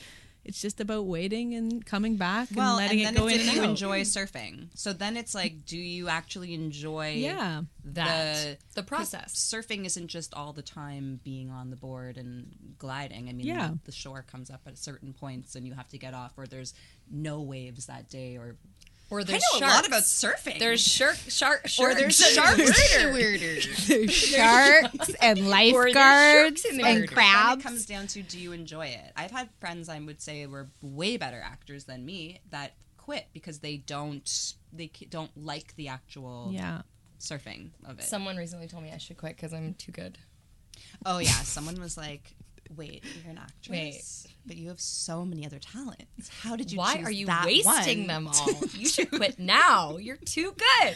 it's 0.45 0.61
just 0.61 0.81
about 0.81 1.05
waiting 1.05 1.53
and 1.55 1.85
coming 1.85 2.17
back 2.17 2.49
and 2.49 2.57
well, 2.57 2.75
letting 2.75 3.05
and 3.05 3.15
it 3.15 3.19
go 3.19 3.27
it's 3.27 3.47
in 3.47 3.55
you 3.55 3.63
enjoy 3.63 4.01
surfing. 4.01 4.67
So 4.75 4.91
then 4.93 5.15
it's 5.17 5.33
like, 5.33 5.65
do 5.65 5.77
you 5.77 6.09
actually 6.09 6.53
enjoy? 6.53 7.11
yeah 7.17 7.61
that 7.85 8.35
the- 8.35 8.57
the 8.75 8.83
process. 8.83 9.33
Surfing 9.35 9.85
isn't 9.85 10.07
just 10.07 10.33
all 10.33 10.53
the 10.53 10.61
time 10.61 11.19
being 11.23 11.49
on 11.49 11.69
the 11.69 11.75
board 11.75 12.17
and 12.17 12.75
gliding. 12.77 13.29
I 13.29 13.33
mean, 13.33 13.45
Yeah. 13.47 13.71
the 13.85 13.91
shore 13.91 14.23
comes 14.29 14.49
up 14.49 14.61
at 14.65 14.77
certain 14.77 15.13
points 15.13 15.55
and 15.55 15.65
you 15.67 15.73
have 15.73 15.87
to 15.89 15.97
get 15.97 16.13
off, 16.13 16.33
or 16.37 16.45
there's 16.47 16.73
no 17.09 17.41
waves 17.41 17.85
that 17.87 18.09
day, 18.09 18.37
or 18.37 18.55
Or 19.13 19.19
I 19.21 19.23
there's 19.25 19.43
know 19.53 19.59
sharks. 19.59 19.73
a 19.73 19.75
lot 19.77 19.87
about 19.87 20.01
surfing. 20.01 20.57
There's 20.57 20.81
shark, 20.81 21.17
shark, 21.27 21.67
or 21.79 21.93
there's 21.93 22.17
sharks. 22.17 22.57
sharks. 22.57 23.87
there's 23.87 24.11
sharks 24.11 25.09
and 25.21 25.37
Or 25.39 25.41
there's 25.41 25.47
lifeguards 25.47 26.61
sharks 26.61 26.65
in 26.65 26.71
and 26.71 26.79
Then 26.83 26.97
it 26.97 26.99
Then 27.01 27.07
crabs 27.07 27.61
it 27.61 27.63
comes 27.63 27.85
down 27.85 28.07
to 28.07 28.23
do 28.23 28.39
you 28.39 28.53
enjoy 28.53 28.87
it? 28.87 29.11
I've 29.15 29.29
had 29.29 29.49
friends 29.59 29.87
I 29.87 29.99
would 29.99 30.19
say 30.19 30.47
were 30.47 30.69
way 30.81 31.17
better 31.17 31.39
actors 31.45 31.83
than 31.83 32.03
me 32.05 32.41
that 32.49 32.73
quit 32.97 33.27
because 33.33 33.59
they 33.59 33.77
don't 33.77 34.53
they 34.71 34.89
don't 35.09 35.29
like 35.37 35.75
the 35.75 35.89
actual 35.89 36.49
yeah 36.51 36.81
surfing 37.19 37.69
of 37.85 37.99
it. 37.99 38.05
Someone 38.05 38.35
recently 38.35 38.67
told 38.67 38.83
me 38.83 38.91
I 38.91 38.97
should 38.97 39.17
quit 39.17 39.35
because 39.35 39.53
I'm 39.53 39.75
too 39.75 39.91
good. 39.91 40.17
Oh 41.05 41.19
yeah, 41.19 41.29
someone 41.43 41.79
was 41.79 41.97
like, 41.97 42.33
"Wait, 42.75 43.03
you're 43.23 43.31
an 43.31 43.37
actress, 43.39 44.27
but 44.45 44.55
you 44.57 44.69
have 44.69 44.79
so 44.81 45.25
many 45.25 45.45
other 45.45 45.59
talents. 45.59 46.29
How 46.41 46.55
did 46.55 46.71
you? 46.71 46.77
Why 46.77 46.97
choose 46.97 47.05
are 47.07 47.11
you 47.11 47.25
that 47.27 47.45
wasting 47.45 47.99
one?" 47.99 48.07
them 48.07 48.27
all? 48.33 48.53
You 48.73 48.87
should 48.87 49.11
quit 49.19 49.39
now. 49.39 49.97
You're 49.97 50.17
too 50.17 50.53
good. 50.57 50.95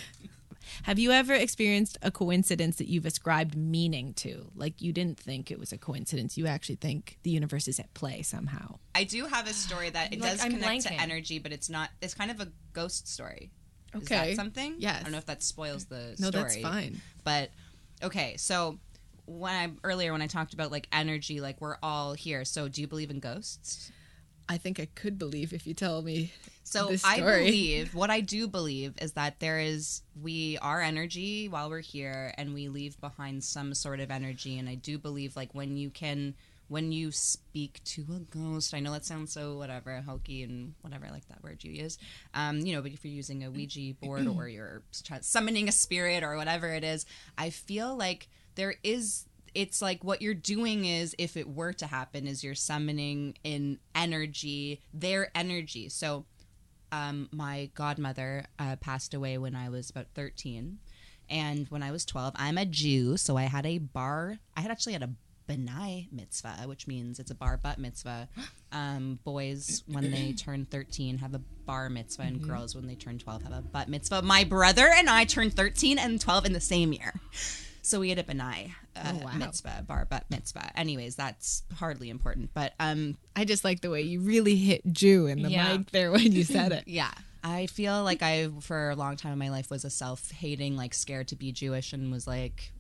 have 0.84 1.00
you 1.00 1.12
ever 1.12 1.34
experienced 1.34 1.98
a 2.02 2.12
coincidence 2.12 2.76
that 2.76 2.88
you've 2.90 3.06
ascribed 3.06 3.56
meaning 3.56 4.14
to 4.16 4.52
like 4.54 4.82
you 4.82 4.92
didn't 4.92 5.18
think 5.18 5.50
it 5.50 5.58
was 5.58 5.72
a 5.72 5.78
coincidence 5.78 6.38
you 6.38 6.46
actually 6.46 6.76
think 6.76 7.18
the 7.24 7.30
universe 7.30 7.70
is 7.70 7.80
at 7.80 7.94
play 7.94 8.22
somehow 8.22 8.78
I 8.94 9.06
do 9.06 9.26
have 9.28 9.48
a 9.48 9.54
story 9.54 9.90
that 9.92 10.12
it 10.12 10.20
Like, 10.20 10.32
does 10.32 10.44
I'm 10.44 10.52
connect 10.52 10.84
to 10.84 10.94
energy, 10.94 11.40
but 11.40 11.54
it's 11.54 11.70
not. 11.70 11.90
It's 12.02 12.14
kind 12.16 12.32
of 12.32 12.42
a 12.42 12.50
ghost 12.74 13.08
story. 13.08 13.52
Is 13.96 14.02
Okay. 14.04 14.32
that 14.32 14.36
something? 14.36 14.76
Yes. 14.80 15.00
I 15.00 15.04
don't 15.04 15.12
know 15.14 15.18
if 15.20 15.26
that 15.28 15.42
spoils 15.42 15.86
the 15.86 16.16
no 16.20 16.30
story. 16.32 16.44
that's 16.44 16.58
fine 16.58 17.02
But 17.24 17.52
okay, 18.04 18.36
so 18.38 18.78
when 19.28 19.54
I 19.54 19.88
earlier 19.88 20.12
when 20.12 20.22
I 20.22 20.28
talked 20.28 20.54
about 20.54 20.72
like 20.72 20.88
energy, 20.92 21.40
like 21.40 21.62
we're 21.62 21.78
all 21.84 22.14
here. 22.14 22.44
So 22.46 22.68
do 22.68 22.82
you 22.82 22.88
believe 22.88 23.12
in 23.12 23.20
ghosts? 23.20 23.92
I 24.50 24.58
think 24.58 24.80
I 24.80 24.88
could 24.96 25.20
believe 25.20 25.52
if 25.54 25.68
you 25.68 25.74
tell 25.74 26.02
me 26.02 26.32
So 26.64 26.94
I 27.04 27.20
believe 27.20 27.94
what 27.94 28.10
I 28.10 28.22
do 28.22 28.48
believe 28.48 28.94
is 29.02 29.14
that 29.14 29.40
there 29.40 29.60
is 29.60 30.02
we 30.22 30.58
are 30.62 30.82
energy 30.82 31.48
while 31.48 31.70
we're 31.70 31.80
here 31.80 32.34
and 32.38 32.54
we 32.54 32.70
leave 32.70 33.00
behind 33.00 33.44
some 33.44 33.74
sort 33.74 34.00
of 34.00 34.10
energy 34.10 34.58
and 34.58 34.68
I 34.70 34.76
do 34.76 34.98
believe 34.98 35.36
like 35.36 35.54
when 35.54 35.78
you 35.78 35.90
can 35.90 36.34
when 36.70 36.92
you 36.92 37.12
speak 37.12 37.82
to 37.86 38.06
a 38.14 38.20
ghost, 38.20 38.74
I 38.74 38.82
know 38.82 38.92
that 38.92 39.06
sounds 39.06 39.32
so 39.32 39.58
whatever 39.58 40.02
hokey 40.02 40.44
and 40.44 40.74
whatever 40.82 41.06
I 41.06 41.12
like 41.12 41.28
that 41.30 41.42
word 41.42 41.64
you 41.64 41.72
use. 41.72 41.98
Um, 42.34 42.60
you 42.60 42.76
know, 42.76 42.82
but 42.82 42.92
if 42.92 43.06
you're 43.06 43.14
using 43.14 43.46
a 43.46 43.50
Ouija 43.50 43.94
board 44.02 44.28
or 44.28 44.48
you're 44.50 44.82
summoning 45.22 45.70
a 45.70 45.72
spirit 45.72 46.24
or 46.24 46.36
whatever 46.36 46.68
it 46.74 46.84
is, 46.84 47.06
I 47.38 47.52
feel 47.52 47.96
like 47.96 48.28
there 48.58 48.76
is 48.84 49.26
it's 49.56 49.82
like 49.82 50.04
what 50.04 50.22
you're 50.22 50.34
doing 50.34 50.86
is 50.86 51.16
if 51.18 51.38
it 51.38 51.50
were 51.50 51.74
to 51.74 51.88
happen 51.88 52.28
is 52.28 52.44
you're 52.44 52.54
summoning 52.54 53.36
in 53.44 53.80
energy 53.96 54.82
their 54.94 55.32
energy. 55.34 55.90
So 55.90 56.26
um, 56.92 57.30
my 57.32 57.70
godmother 57.74 58.46
uh, 58.60 58.76
passed 58.78 59.14
away 59.14 59.38
when 59.38 59.56
i 59.56 59.70
was 59.70 59.90
about 59.90 60.08
13 60.16 60.78
and 61.30 61.68
when 61.68 61.84
i 61.84 61.92
was 61.92 62.06
12 62.06 62.34
i'm 62.38 62.58
a 62.58 62.66
jew 62.66 63.18
so 63.18 63.36
i 63.36 63.44
had 63.44 63.66
a 63.66 63.78
bar 63.78 64.38
i 64.56 64.62
had 64.62 64.72
actually 64.72 64.94
had 64.94 65.04
a 65.04 65.10
b'nai 65.50 66.08
mitzvah 66.12 66.64
which 66.66 66.88
means 66.88 67.20
it's 67.20 67.32
a 67.32 67.36
bar 67.36 67.58
bat 67.58 67.80
mitzvah. 67.80 68.28
Um, 68.70 69.18
boys 69.24 69.84
when 69.88 70.12
they 70.12 70.34
turn 70.38 70.66
13 70.70 71.20
have 71.20 71.34
a 71.34 71.40
bar 71.66 71.90
mitzvah 71.90 72.24
and 72.24 72.42
girls 72.42 72.76
when 72.76 72.86
they 72.86 72.96
turn 72.96 73.18
12 73.18 73.44
have 73.44 73.54
a 73.54 73.62
bat 73.62 73.88
mitzvah. 73.88 74.24
My 74.24 74.44
brother 74.44 74.90
and 74.94 75.10
i 75.10 75.24
turned 75.24 75.54
13 75.54 75.98
and 75.98 76.20
12 76.20 76.48
in 76.48 76.54
the 76.54 76.60
same 76.60 76.92
year 76.92 77.14
so 77.88 78.00
we 78.00 78.10
had 78.10 78.20
a 78.20 78.24
b'nai 78.24 78.72
uh, 78.96 79.14
Oh, 79.14 79.26
wow. 79.26 79.32
mitzvah, 79.38 79.84
bar 79.88 80.06
bat 80.10 80.26
mitzvah. 80.30 80.72
Anyways, 80.78 81.16
that's 81.16 81.64
hardly 81.76 82.10
important, 82.10 82.52
but 82.54 82.74
um, 82.80 83.18
I 83.36 83.46
just 83.46 83.64
like 83.64 83.82
the 83.82 83.90
way 83.90 84.02
you 84.02 84.20
really 84.22 84.56
hit 84.56 84.82
Jew 84.92 85.28
in 85.28 85.42
the 85.44 85.50
Yeah. 85.50 85.78
mic 85.78 85.92
there 85.92 86.12
when 86.12 86.32
you 86.32 86.44
said 86.44 86.72
it. 86.72 86.84
yeah, 86.88 87.12
I 87.44 87.68
feel 87.68 88.04
like 88.04 88.22
I, 88.22 88.50
for 88.62 88.90
a 88.90 88.96
long 88.96 89.16
time 89.16 89.34
in 89.34 89.40
my 89.40 89.50
life, 89.50 89.70
was 89.70 89.86
a 89.86 89.90
self-hating, 89.90 90.76
like 90.76 90.94
scared 90.94 91.28
to 91.30 91.36
be 91.36 91.52
Jewish, 91.52 91.94
and 91.94 92.12
was 92.12 92.28
like, 92.28 92.74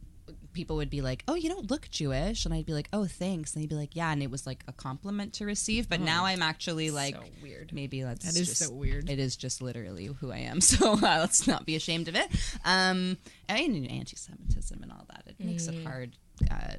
people 0.58 0.76
would 0.78 0.90
be 0.90 1.02
like, 1.02 1.24
"Oh, 1.28 1.36
you 1.36 1.50
don't 1.50 1.70
look 1.70 1.88
Jewish," 1.92 2.44
and 2.44 2.54
I'd 2.54 2.66
be 2.66 2.74
like, 2.74 2.90
"Oh, 2.92 3.06
thanks," 3.06 3.54
and 3.54 3.62
they'd 3.62 3.70
be 3.70 3.76
like, 3.76 3.96
"Yeah," 3.96 4.12
and 4.12 4.24
it 4.24 4.32
was 4.32 4.48
like 4.48 4.64
a 4.68 4.74
compliment 4.74 5.34
to 5.34 5.46
receive. 5.46 5.88
But 5.88 6.02
now 6.02 6.26
I'm 6.26 6.42
actually 6.42 6.90
like, 6.90 7.16
so 7.16 7.22
weird. 7.44 7.72
maybe 7.72 8.02
that's 8.02 8.26
That 8.26 8.36
is 8.42 8.48
just, 8.50 8.64
so 8.64 8.74
weird. 8.74 9.08
It 9.08 9.20
is 9.20 9.38
just 9.38 9.62
literally 9.62 10.08
who 10.08 10.32
I 10.32 10.40
am. 10.40 10.60
So 10.68 10.94
uh, 10.94 10.98
let's 11.20 11.48
not 11.48 11.66
be 11.66 11.76
ashamed 11.76 12.08
of 12.08 12.16
it. 12.16 12.28
Um, 12.66 13.18
I 13.48 13.68
mean, 13.68 13.86
anti-Semitism 13.86 14.82
and 14.82 14.92
all 14.92 15.06
that. 15.10 15.24
It 15.28 15.40
makes 15.40 15.68
it 15.68 15.84
hard 15.84 16.18
uh, 16.52 16.74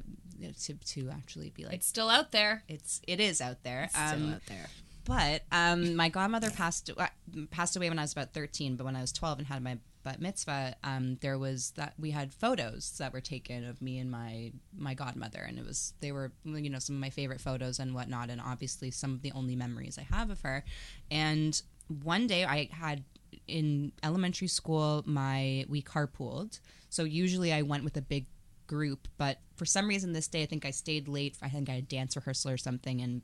to 0.65 0.73
to 0.73 1.09
actually 1.09 1.49
be 1.49 1.63
like 1.63 1.75
It's 1.75 1.87
still 1.87 2.09
out 2.09 2.31
there. 2.31 2.63
it's 2.67 3.01
it 3.07 3.19
is 3.21 3.39
out 3.41 3.63
there. 3.63 3.87
Still 3.89 4.03
um, 4.03 4.33
out 4.33 4.45
there. 4.47 4.67
but 5.05 5.43
um, 5.51 5.95
my 5.95 6.09
godmother 6.09 6.51
passed 6.51 6.91
uh, 6.97 7.07
passed 7.49 7.75
away 7.77 7.89
when 7.89 7.97
I 7.97 8.03
was 8.03 8.11
about 8.11 8.33
thirteen. 8.33 8.75
But 8.75 8.83
when 8.83 8.95
I 8.97 9.01
was 9.01 9.13
twelve 9.13 9.39
and 9.39 9.47
had 9.47 9.63
my 9.63 9.77
bat 10.03 10.21
mitzvah, 10.21 10.75
um, 10.83 11.17
there 11.21 11.37
was 11.37 11.71
that 11.71 11.93
we 11.99 12.11
had 12.11 12.33
photos 12.33 12.97
that 12.97 13.13
were 13.13 13.21
taken 13.21 13.65
of 13.65 13.81
me 13.81 13.99
and 13.99 14.09
my 14.09 14.51
my 14.77 14.93
godmother, 14.93 15.39
and 15.39 15.57
it 15.57 15.65
was 15.65 15.93
they 15.99 16.11
were 16.11 16.31
you 16.45 16.69
know 16.69 16.79
some 16.79 16.95
of 16.95 17.01
my 17.01 17.09
favorite 17.09 17.41
photos 17.41 17.79
and 17.79 17.93
whatnot, 17.93 18.29
and 18.29 18.41
obviously 18.41 18.91
some 18.91 19.13
of 19.13 19.21
the 19.21 19.31
only 19.33 19.55
memories 19.55 19.97
I 19.97 20.03
have 20.13 20.29
of 20.29 20.41
her. 20.41 20.63
And 21.11 21.61
one 22.03 22.27
day 22.27 22.45
I 22.45 22.69
had 22.71 23.03
in 23.47 23.91
elementary 24.03 24.47
school, 24.47 25.03
my 25.05 25.65
we 25.67 25.81
carpooled. 25.81 26.59
So 26.89 27.03
usually 27.03 27.53
I 27.53 27.61
went 27.61 27.83
with 27.83 27.97
a 27.97 28.01
big 28.01 28.25
group, 28.67 29.07
but 29.17 29.39
for 29.55 29.65
some 29.65 29.87
reason 29.87 30.13
this 30.13 30.27
day 30.27 30.43
I 30.43 30.45
think 30.45 30.65
I 30.65 30.71
stayed 30.71 31.07
late. 31.07 31.37
I 31.41 31.49
think 31.49 31.69
I 31.69 31.73
had 31.73 31.87
dance 31.87 32.15
rehearsal 32.15 32.51
or 32.51 32.57
something, 32.57 33.01
and 33.01 33.21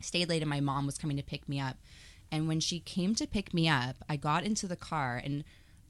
stayed 0.00 0.28
late. 0.28 0.42
And 0.42 0.50
my 0.50 0.60
mom 0.60 0.86
was 0.86 0.98
coming 0.98 1.16
to 1.16 1.22
pick 1.22 1.48
me 1.48 1.60
up. 1.60 1.76
And 2.30 2.48
when 2.48 2.60
she 2.60 2.80
came 2.80 3.14
to 3.16 3.26
pick 3.26 3.54
me 3.54 3.68
up, 3.68 3.96
I 4.08 4.16
got 4.16 4.44
into 4.44 4.66
the 4.66 4.76
car, 4.76 5.20
and 5.22 5.44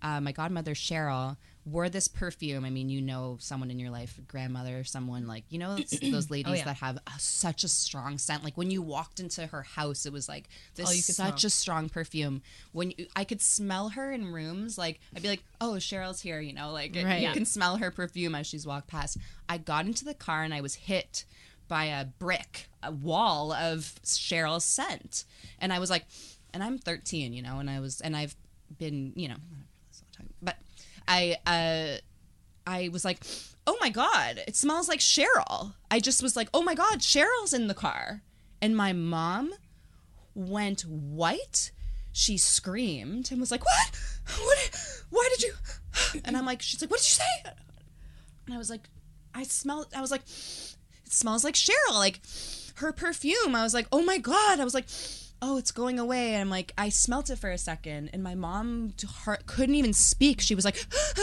uh, 0.05 0.21
my 0.21 0.31
godmother 0.31 0.75
Cheryl 0.75 1.37
wore 1.67 1.89
this 1.89 2.09
perfume. 2.09 2.63
I 2.65 2.69
mean, 2.71 2.91
you 2.91 3.01
know, 3.01 3.39
someone 3.41 3.71
in 3.71 3.79
your 3.79 3.89
life, 3.91 4.21
grandmother, 4.29 4.85
someone 4.85 5.27
like 5.27 5.45
you 5.49 5.59
know 5.59 5.77
those- 5.77 5.99
those 6.13 6.31
ladies 6.31 6.59
yeah. 6.59 6.65
that 6.67 6.77
have 6.77 6.99
uh, 6.99 7.11
such 7.19 7.65
a 7.65 7.69
strong 7.69 8.19
scent. 8.19 8.45
Like 8.45 8.57
when 8.57 8.71
you 8.71 8.83
walked 8.83 9.19
into 9.19 9.47
her 9.47 9.63
house, 9.63 10.05
it 10.05 10.13
was 10.13 10.29
like 10.29 10.45
this 10.75 10.91
could 10.91 11.15
such 11.15 11.41
smell. 11.41 11.47
a 11.47 11.51
strong 11.51 11.89
perfume. 11.89 12.43
When 12.73 12.93
you, 12.97 13.07
I 13.17 13.25
could 13.25 13.41
smell 13.41 13.89
her 13.91 14.13
in 14.13 14.27
rooms, 14.31 14.77
like 14.77 15.01
I'd 15.17 15.23
be 15.23 15.29
like, 15.29 15.43
"Oh, 15.61 15.73
Cheryl's 15.79 16.21
here," 16.21 16.39
you 16.41 16.53
know, 16.53 16.71
like 16.71 16.95
Right. 16.95 17.17
you 17.17 17.23
Yeah. 17.29 17.33
can 17.33 17.47
smell 17.47 17.79
her 17.79 17.91
perfume 17.91 18.35
as 18.35 18.47
she's 18.47 18.67
walked 18.67 18.89
past. 18.89 19.17
I 19.49 19.57
got 19.59 19.87
into 19.87 20.05
the 20.05 20.15
car 20.15 20.43
and 20.45 20.53
I 20.53 20.61
was 20.61 20.75
hit 20.75 21.25
by 21.67 21.87
a 21.87 22.05
brick, 22.05 22.69
a 22.83 22.93
wall 22.93 23.51
of 23.55 23.95
Cheryl's 24.05 24.67
scent, 24.67 25.25
and 25.59 25.73
I 25.73 25.79
was 25.79 25.89
like, 25.89 26.05
and 26.53 26.63
I'm 26.63 26.77
13, 26.79 27.33
you 27.33 27.41
know, 27.41 27.59
and 27.59 27.71
I 27.71 27.81
was, 27.81 28.03
and 28.03 28.15
I've 28.15 28.37
been, 28.79 29.13
you 29.17 29.29
know, 29.29 29.37
I, 31.07 31.37
uh, 31.47 31.99
I 32.67 32.89
was 32.89 33.05
like, 33.05 33.25
oh 33.67 33.77
my 33.81 33.91
god, 33.91 34.43
it 34.47 34.57
smells 34.57 34.89
like 34.89 35.01
Cheryl. 35.01 35.75
I 35.91 36.01
just 36.01 36.23
was 36.23 36.37
like, 36.37 36.49
oh 36.55 36.63
my 36.63 36.75
god, 36.75 37.01
Cheryl's 37.01 37.53
in 37.53 37.69
the 37.69 37.75
car, 37.75 38.23
and 38.61 38.77
my 38.77 38.93
mom 38.93 39.53
went 40.35 40.83
white. 40.83 41.71
She 42.13 42.39
screamed 42.39 43.31
and 43.33 43.41
was 43.41 43.51
like, 43.51 43.65
"What? 43.65 44.01
What? 44.39 45.03
Why 45.11 45.29
did 45.35 45.43
you?" 45.43 45.53
And 46.25 46.37
I'm 46.37 46.47
like, 46.47 46.63
"She's 46.63 46.81
like, 46.81 46.91
what 46.91 47.01
did 47.01 47.09
you 47.09 47.15
say?" 47.15 47.51
And 48.47 48.55
I 48.55 48.59
was 48.59 48.71
like, 48.71 48.89
"I 49.35 49.43
smell." 49.43 49.87
I 49.97 50.01
was 50.01 50.13
like, 50.13 50.23
"It 50.23 51.13
smells 51.13 51.43
like 51.43 51.55
Cheryl, 51.55 51.95
like 51.95 52.21
her 52.77 52.93
perfume." 52.93 53.57
I 53.57 53.65
was 53.65 53.75
like, 53.75 53.89
"Oh 53.91 54.05
my 54.05 54.19
god!" 54.19 54.61
I 54.61 54.65
was 54.65 54.75
like, 54.75 54.87
"Oh, 55.47 55.59
it's 55.59 55.73
going 55.73 55.99
away." 55.99 56.33
And 56.33 56.41
I'm 56.41 56.51
like, 56.51 56.73
I 56.79 56.89
smelt 56.89 57.29
it 57.29 57.37
for 57.37 57.51
a 57.51 57.59
second, 57.59 58.11
and 58.13 58.23
my 58.23 58.35
mom 58.35 58.95
couldn't 59.47 59.75
even 59.75 59.93
speak. 59.93 60.41
She 60.41 60.55
was 60.55 60.65
like, 60.65 60.87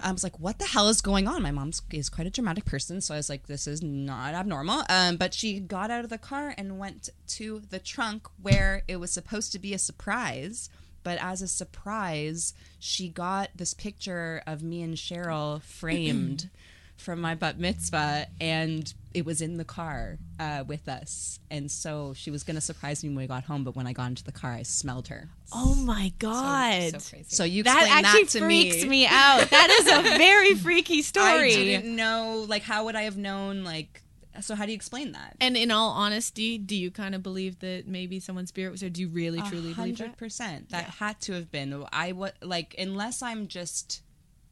"I 0.00 0.12
was 0.12 0.22
like, 0.22 0.38
what 0.38 0.58
the 0.58 0.66
hell 0.66 0.88
is 0.88 1.00
going 1.00 1.26
on?" 1.26 1.42
My 1.42 1.50
mom 1.50 1.72
is 1.90 2.08
quite 2.08 2.26
a 2.26 2.30
dramatic 2.30 2.64
person, 2.66 3.00
so 3.00 3.14
I 3.14 3.16
was 3.16 3.30
like, 3.30 3.46
"This 3.46 3.66
is 3.66 3.82
not 3.82 4.34
abnormal." 4.34 4.82
Um, 4.88 5.16
but 5.16 5.32
she 5.32 5.58
got 5.58 5.90
out 5.90 6.04
of 6.04 6.10
the 6.10 6.18
car 6.18 6.54
and 6.58 6.78
went 6.78 7.08
to 7.28 7.62
the 7.70 7.78
trunk 7.78 8.28
where 8.40 8.82
it 8.88 8.96
was 8.96 9.10
supposed 9.10 9.52
to 9.52 9.58
be 9.58 9.72
a 9.72 9.78
surprise. 9.78 10.68
But 11.04 11.18
as 11.20 11.42
a 11.42 11.48
surprise, 11.48 12.54
she 12.78 13.08
got 13.08 13.50
this 13.56 13.74
picture 13.74 14.42
of 14.46 14.62
me 14.62 14.82
and 14.82 14.96
Cheryl 14.96 15.62
framed 15.62 16.50
from 17.02 17.20
my 17.20 17.34
bat 17.34 17.58
mitzvah, 17.58 18.26
and 18.40 18.92
it 19.12 19.26
was 19.26 19.42
in 19.42 19.58
the 19.58 19.64
car 19.64 20.16
uh, 20.40 20.64
with 20.66 20.88
us. 20.88 21.38
And 21.50 21.70
so 21.70 22.14
she 22.14 22.30
was 22.30 22.44
going 22.44 22.54
to 22.54 22.60
surprise 22.62 23.02
me 23.02 23.10
when 23.10 23.16
we 23.18 23.26
got 23.26 23.44
home, 23.44 23.62
but 23.64 23.76
when 23.76 23.86
I 23.86 23.92
got 23.92 24.06
into 24.06 24.24
the 24.24 24.32
car, 24.32 24.52
I 24.52 24.62
smelled 24.62 25.08
her. 25.08 25.28
Oh 25.52 25.74
my 25.74 26.12
god. 26.18 26.92
So 26.92 27.10
crazy. 27.10 27.24
So 27.28 27.44
you 27.44 27.62
that 27.64 27.76
explain 27.82 28.04
actually 28.04 28.22
that 28.24 28.30
to 28.30 28.38
freaks 28.40 28.82
me. 28.84 28.88
me. 28.88 29.06
out. 29.06 29.50
That 29.50 29.70
is 29.70 29.86
a 30.14 30.16
very 30.18 30.54
freaky 30.66 31.02
story. 31.02 31.52
I 31.52 31.56
didn't 31.56 31.94
know. 31.94 32.46
Like, 32.48 32.62
how 32.62 32.86
would 32.86 32.96
I 32.96 33.02
have 33.02 33.18
known? 33.18 33.64
Like, 33.64 34.02
so 34.40 34.54
how 34.54 34.64
do 34.64 34.72
you 34.72 34.76
explain 34.76 35.12
that? 35.12 35.36
And 35.42 35.58
in 35.58 35.70
all 35.70 35.90
honesty, 35.90 36.56
do 36.56 36.74
you 36.74 36.90
kind 36.90 37.14
of 37.14 37.22
believe 37.22 37.58
that 37.58 37.86
maybe 37.86 38.18
someone's 38.18 38.48
spirit 38.48 38.70
was 38.70 38.80
there? 38.80 38.88
Do 38.88 39.02
you 39.02 39.08
really 39.08 39.40
A 39.40 39.42
truly 39.42 39.74
believe 39.74 39.76
hundred 39.76 40.12
that? 40.12 40.16
percent. 40.16 40.70
That 40.70 40.84
had 40.84 41.20
to 41.22 41.34
have 41.34 41.50
been. 41.52 41.84
I 41.92 42.12
what 42.12 42.36
like 42.40 42.74
unless 42.78 43.20
I'm 43.20 43.46
just 43.46 44.00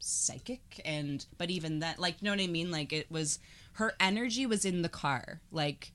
psychic 0.01 0.81
and 0.85 1.25
but 1.39 1.51
even 1.51 1.81
that 1.81 1.99
like 1.99 2.17
you 2.21 2.27
know 2.27 2.33
what 2.33 2.41
I 2.41 2.47
mean. 2.47 2.71
Like 2.71 2.93
it 2.93 3.11
was 3.11 3.39
her 3.75 3.95
energy 4.01 4.47
was 4.47 4.65
in 4.65 4.83
the 4.83 4.89
car. 4.89 5.41
Like 5.51 5.93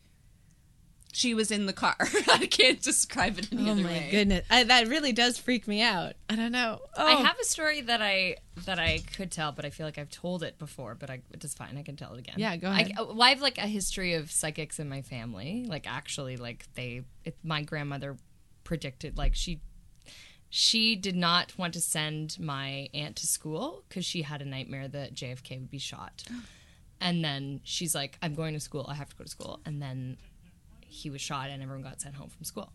she 1.12 1.34
was 1.34 1.50
in 1.50 1.66
the 1.66 1.72
car. 1.74 1.96
I 2.02 2.46
can't 2.50 2.82
describe 2.82 3.40
it 3.40 3.48
any 3.52 3.70
Oh 3.70 3.72
other 3.72 3.84
my 3.84 3.90
way. 3.90 4.08
goodness, 4.12 4.46
I, 4.50 4.64
that 4.66 4.90
really 4.90 5.14
does 5.14 5.38
freak 5.38 5.66
me 5.66 5.82
out. 5.82 6.16
I 6.30 6.36
don't 6.36 6.52
know. 6.52 6.82
Oh, 6.98 7.06
I 7.08 7.14
have 7.14 7.40
a 7.40 7.46
story 7.46 7.80
that 7.82 8.02
I 8.02 8.36
that 8.66 8.80
I 8.80 9.00
could 9.16 9.32
tell, 9.32 9.54
but 9.54 9.64
I 9.64 9.70
feel 9.70 9.86
like 9.86 9.98
I've 9.98 10.10
told 10.10 10.44
it 10.44 10.60
before. 10.60 10.94
But 10.94 11.10
I, 11.10 11.22
it's 11.32 11.54
fine. 11.54 11.78
I 11.78 11.84
can 11.84 11.96
tell 11.96 12.14
it 12.14 12.20
again. 12.20 12.36
Yeah, 12.38 12.58
go 12.58 12.68
I, 12.68 12.80
ahead. 12.82 12.92
Oh, 12.98 13.06
well, 13.14 13.24
I 13.24 13.30
have 13.30 13.42
like 13.42 13.58
a 13.58 13.62
history 13.68 14.14
of 14.16 14.30
psychics 14.30 14.78
in 14.78 14.90
my 14.90 15.02
family. 15.02 15.66
Like 15.66 15.90
actually, 15.90 16.36
like 16.36 16.68
they, 16.76 17.04
it, 17.24 17.38
my 17.44 17.62
grandmother 17.62 18.18
predicted 18.66 19.18
like 19.18 19.36
she 19.36 19.62
she 20.50 20.96
did 20.96 21.16
not 21.16 21.58
want 21.58 21.74
to 21.74 21.82
send 21.82 22.40
my 22.40 22.90
aunt 22.94 23.16
to 23.18 23.28
school 23.28 23.84
because 23.88 24.06
she 24.06 24.22
had 24.22 24.42
a 24.42 24.46
nightmare 24.46 24.88
that 24.88 25.14
JFK 25.14 25.60
would 25.60 25.72
be 25.72 25.80
shot. 25.80 26.24
And 27.02 27.24
then 27.24 27.60
she's 27.64 27.94
like, 27.94 28.18
"I'm 28.22 28.36
going 28.36 28.54
to 28.54 28.60
school. 28.60 28.86
I 28.88 28.94
have 28.94 29.10
to 29.10 29.16
go 29.16 29.24
to 29.26 29.30
school." 29.30 29.60
And 29.66 29.82
then 29.82 30.18
he 30.80 31.10
was 31.10 31.22
shot, 31.22 31.50
and 31.50 31.62
everyone 31.62 31.84
got 31.84 32.02
sent 32.02 32.16
home 32.16 32.30
from 32.30 32.46
school. 32.46 32.72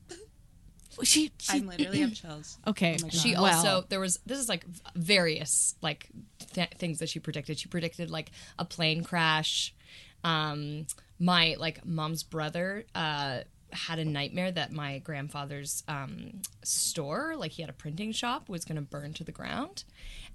she. 1.03 1.33
she 1.39 1.59
I'm 1.59 1.67
literally 1.67 2.01
have 2.01 2.15
chills. 2.15 2.59
okay. 2.67 2.93
my 3.01 3.09
God. 3.09 3.15
She 3.15 3.33
Well, 3.33 3.47
also 3.47 3.87
there 3.89 4.01
was 4.01 4.19
this 4.27 4.39
is 4.39 4.49
like 4.49 4.65
various 4.95 5.75
like 5.81 6.09
th- 6.53 6.75
things 6.77 6.99
that 6.99 7.09
she 7.09 7.19
predicted. 7.19 7.59
She 7.59 7.69
predicted 7.69 8.11
like 8.11 8.31
a 8.59 8.65
plane 8.65 9.05
crash. 9.05 9.75
Um, 10.23 10.87
my 11.19 11.57
like 11.59 11.85
mom's 11.87 12.23
brother 12.23 12.85
uh, 12.95 13.41
had 13.73 13.99
a 13.99 14.05
nightmare 14.05 14.51
that 14.53 14.73
my 14.73 14.99
grandfather's 14.99 15.83
um, 15.89 16.43
store, 16.63 17.35
like 17.37 17.53
he 17.53 17.63
had 17.63 17.71
a 17.71 17.75
printing 17.75 18.13
shop, 18.13 18.49
was 18.49 18.65
going 18.65 18.77
to 18.77 18.83
burn 18.83 19.13
to 19.15 19.25
the 19.25 19.33
ground, 19.33 19.85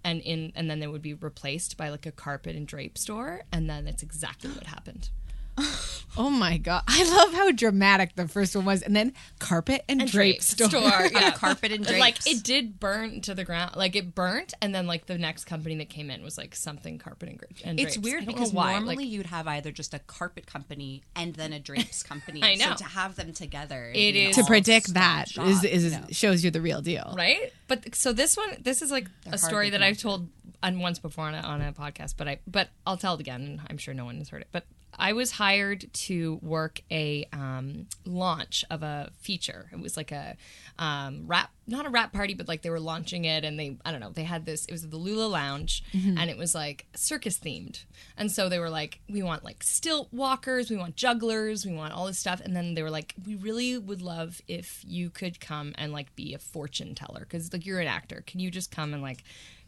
and 0.03 0.21
in 0.21 0.51
and 0.55 0.69
then 0.69 0.79
they 0.79 0.87
would 0.87 1.01
be 1.01 1.13
replaced 1.13 1.77
by 1.77 1.89
like 1.89 2.05
a 2.05 2.11
carpet 2.11 2.55
and 2.55 2.67
drape 2.67 2.97
store, 2.97 3.43
and 3.51 3.69
then 3.69 3.85
that's 3.85 4.03
exactly 4.03 4.49
what 4.51 4.67
happened. 4.67 5.09
Oh 6.17 6.29
my 6.29 6.55
god! 6.57 6.81
I 6.87 7.03
love 7.03 7.33
how 7.33 7.51
dramatic 7.51 8.15
the 8.15 8.25
first 8.25 8.55
one 8.55 8.63
was, 8.63 8.81
and 8.81 8.95
then 8.95 9.11
carpet 9.39 9.83
and, 9.89 9.99
And 9.99 10.09
drape, 10.09 10.41
store. 10.41 10.69
yeah. 10.71 11.31
Carpet 11.35 11.73
and 11.73 11.83
drapes. 11.85 11.99
Like 11.99 12.25
it 12.25 12.41
did 12.41 12.79
burn 12.79 13.19
to 13.23 13.35
the 13.35 13.43
ground. 13.43 13.75
Like 13.75 13.97
it 13.97 14.15
burnt, 14.15 14.53
and 14.61 14.73
then 14.73 14.87
like 14.87 15.07
the 15.07 15.17
next 15.17 15.43
company 15.43 15.75
that 15.75 15.89
came 15.89 16.09
in 16.09 16.23
was 16.23 16.37
like 16.37 16.55
something 16.55 16.99
carpet 16.99 17.27
and, 17.27 17.43
and 17.65 17.77
It's 17.81 17.95
drapes. 17.95 17.97
I 17.97 17.99
weird 18.09 18.25
because 18.27 18.53
normally 18.53 18.95
Like, 18.95 19.07
you'd 19.07 19.25
have 19.25 19.45
either 19.45 19.73
just 19.73 19.93
a 19.93 19.99
carpet 19.99 20.47
company 20.47 21.03
and 21.17 21.35
then 21.35 21.51
a 21.51 21.59
drapes 21.59 22.01
company. 22.11 22.41
I 22.41 22.55
know. 22.55 22.69
So 22.69 22.75
to 22.75 22.83
have 22.85 23.17
them 23.17 23.33
together, 23.33 23.91
It 23.93 24.15
is- 24.15 24.37
to 24.37 24.45
predict 24.45 24.93
that 24.93 25.37
is 25.37 25.65
is 25.65 25.83
you 25.85 25.89
know. 25.99 26.05
shows 26.11 26.45
you 26.45 26.49
the 26.49 26.61
real 26.61 26.79
deal. 26.81 27.13
right? 27.17 27.51
But 27.67 27.93
so 27.93 28.13
this 28.13 28.37
one, 28.37 28.55
this 28.61 28.81
is 28.81 28.89
like 28.89 29.09
They're 29.25 29.33
a 29.33 29.37
story 29.37 29.65
to 29.65 29.71
that 29.71 29.83
I've 29.83 29.97
told 29.97 30.29
on 30.63 30.79
once 30.79 30.97
before 30.97 31.25
on 31.25 31.35
a, 31.35 31.39
on 31.39 31.61
a 31.61 31.73
podcast, 31.73 32.13
but 32.15 32.29
I 32.29 32.39
but 32.47 32.69
I'll 32.87 32.95
tell 32.95 33.15
it 33.15 33.19
again. 33.19 33.41
and 33.41 33.61
I'm 33.69 33.77
sure 33.77 33.93
no 33.93 34.05
one 34.05 34.17
has 34.19 34.29
heard 34.29 34.43
it, 34.43 34.47
but. 34.53 34.63
I 34.97 35.13
was 35.13 35.31
hired 35.31 35.91
to 35.93 36.39
work 36.41 36.81
a 36.91 37.27
um, 37.33 37.87
launch 38.05 38.63
of 38.69 38.83
a 38.83 39.11
feature. 39.19 39.69
It 39.71 39.79
was 39.79 39.97
like 39.97 40.11
a 40.11 40.37
um, 40.79 41.23
rap, 41.27 41.51
not 41.67 41.85
a 41.85 41.89
rap 41.89 42.13
party, 42.13 42.33
but 42.33 42.47
like 42.47 42.61
they 42.61 42.69
were 42.69 42.79
launching 42.79 43.25
it, 43.25 43.43
and 43.43 43.59
they, 43.59 43.77
I 43.85 43.91
don't 43.91 43.99
know, 43.99 44.11
they 44.11 44.23
had 44.23 44.45
this. 44.45 44.65
It 44.65 44.71
was 44.71 44.87
the 44.87 44.97
Lula 44.97 45.27
Lounge, 45.27 45.83
and 45.93 46.29
it 46.29 46.37
was 46.37 46.53
like 46.53 46.85
circus 46.95 47.37
themed, 47.37 47.83
and 48.17 48.31
so 48.31 48.49
they 48.49 48.59
were 48.59 48.69
like, 48.69 48.99
we 49.09 49.23
want 49.23 49.43
like 49.43 49.63
stilt 49.63 50.09
walkers, 50.11 50.69
we 50.69 50.77
want 50.77 50.95
jugglers, 50.95 51.65
we 51.65 51.73
want 51.73 51.93
all 51.93 52.05
this 52.05 52.19
stuff, 52.19 52.41
and 52.41 52.55
then 52.55 52.73
they 52.75 52.83
were 52.83 52.89
like, 52.89 53.15
we 53.25 53.35
really 53.35 53.77
would 53.77 54.01
love 54.01 54.41
if 54.47 54.81
you 54.85 55.09
could 55.09 55.39
come 55.39 55.73
and 55.77 55.91
like 55.91 56.15
be 56.15 56.33
a 56.33 56.39
fortune 56.39 56.95
teller, 56.95 57.21
because 57.21 57.51
like 57.51 57.65
you're 57.65 57.79
an 57.79 57.87
actor, 57.87 58.23
can 58.27 58.39
you 58.39 58.51
just 58.51 58.71
come 58.71 58.93
and 58.93 59.01
like 59.01 59.23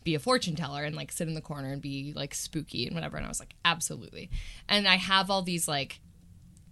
be 0.07 0.15
a 0.15 0.19
fortune 0.19 0.55
teller 0.55 0.85
and 0.85 0.95
like 0.95 1.11
sit 1.11 1.27
in 1.27 1.33
the 1.33 1.41
corner 1.41 1.73
and 1.73 1.81
be 1.81 2.13
like 2.15 2.33
spooky 2.33 2.87
and 2.87 2.95
whatever. 2.95 3.17
And 3.17 3.25
I 3.25 3.29
was 3.29 3.41
like, 3.41 3.55
absolutely. 3.65 4.29
And 4.69 4.87
I 4.87 4.95
have 4.95 5.29
all 5.29 5.41
these 5.41 5.67
like 5.67 5.99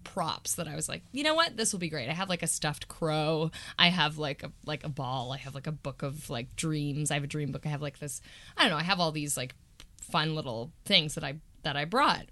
props 0.05 0.55
that 0.55 0.69
I 0.69 0.75
was 0.75 0.87
like, 0.87 1.03
you 1.11 1.21
know 1.21 1.33
what, 1.33 1.57
this 1.57 1.73
will 1.73 1.81
be 1.81 1.89
great. 1.89 2.07
I 2.07 2.13
have 2.13 2.29
like 2.29 2.43
a 2.43 2.47
stuffed 2.47 2.87
crow. 2.87 3.51
I 3.77 3.89
have 3.89 4.17
like 4.17 4.41
a 4.41 4.53
like 4.65 4.85
a 4.85 4.89
ball. 4.89 5.33
I 5.33 5.37
have 5.37 5.53
like 5.53 5.67
a 5.67 5.73
book 5.73 6.01
of 6.01 6.29
like 6.29 6.55
dreams. 6.55 7.11
I 7.11 7.15
have 7.15 7.25
a 7.25 7.27
dream 7.27 7.51
book. 7.51 7.65
I 7.65 7.69
have 7.69 7.81
like 7.81 7.99
this. 7.99 8.21
I 8.55 8.61
don't 8.61 8.71
know. 8.71 8.77
I 8.77 8.83
have 8.83 9.01
all 9.01 9.11
these 9.11 9.35
like 9.35 9.53
fun 9.99 10.33
little 10.33 10.71
things 10.85 11.15
that 11.15 11.25
I 11.25 11.35
that 11.63 11.75
I 11.75 11.83
brought. 11.83 12.27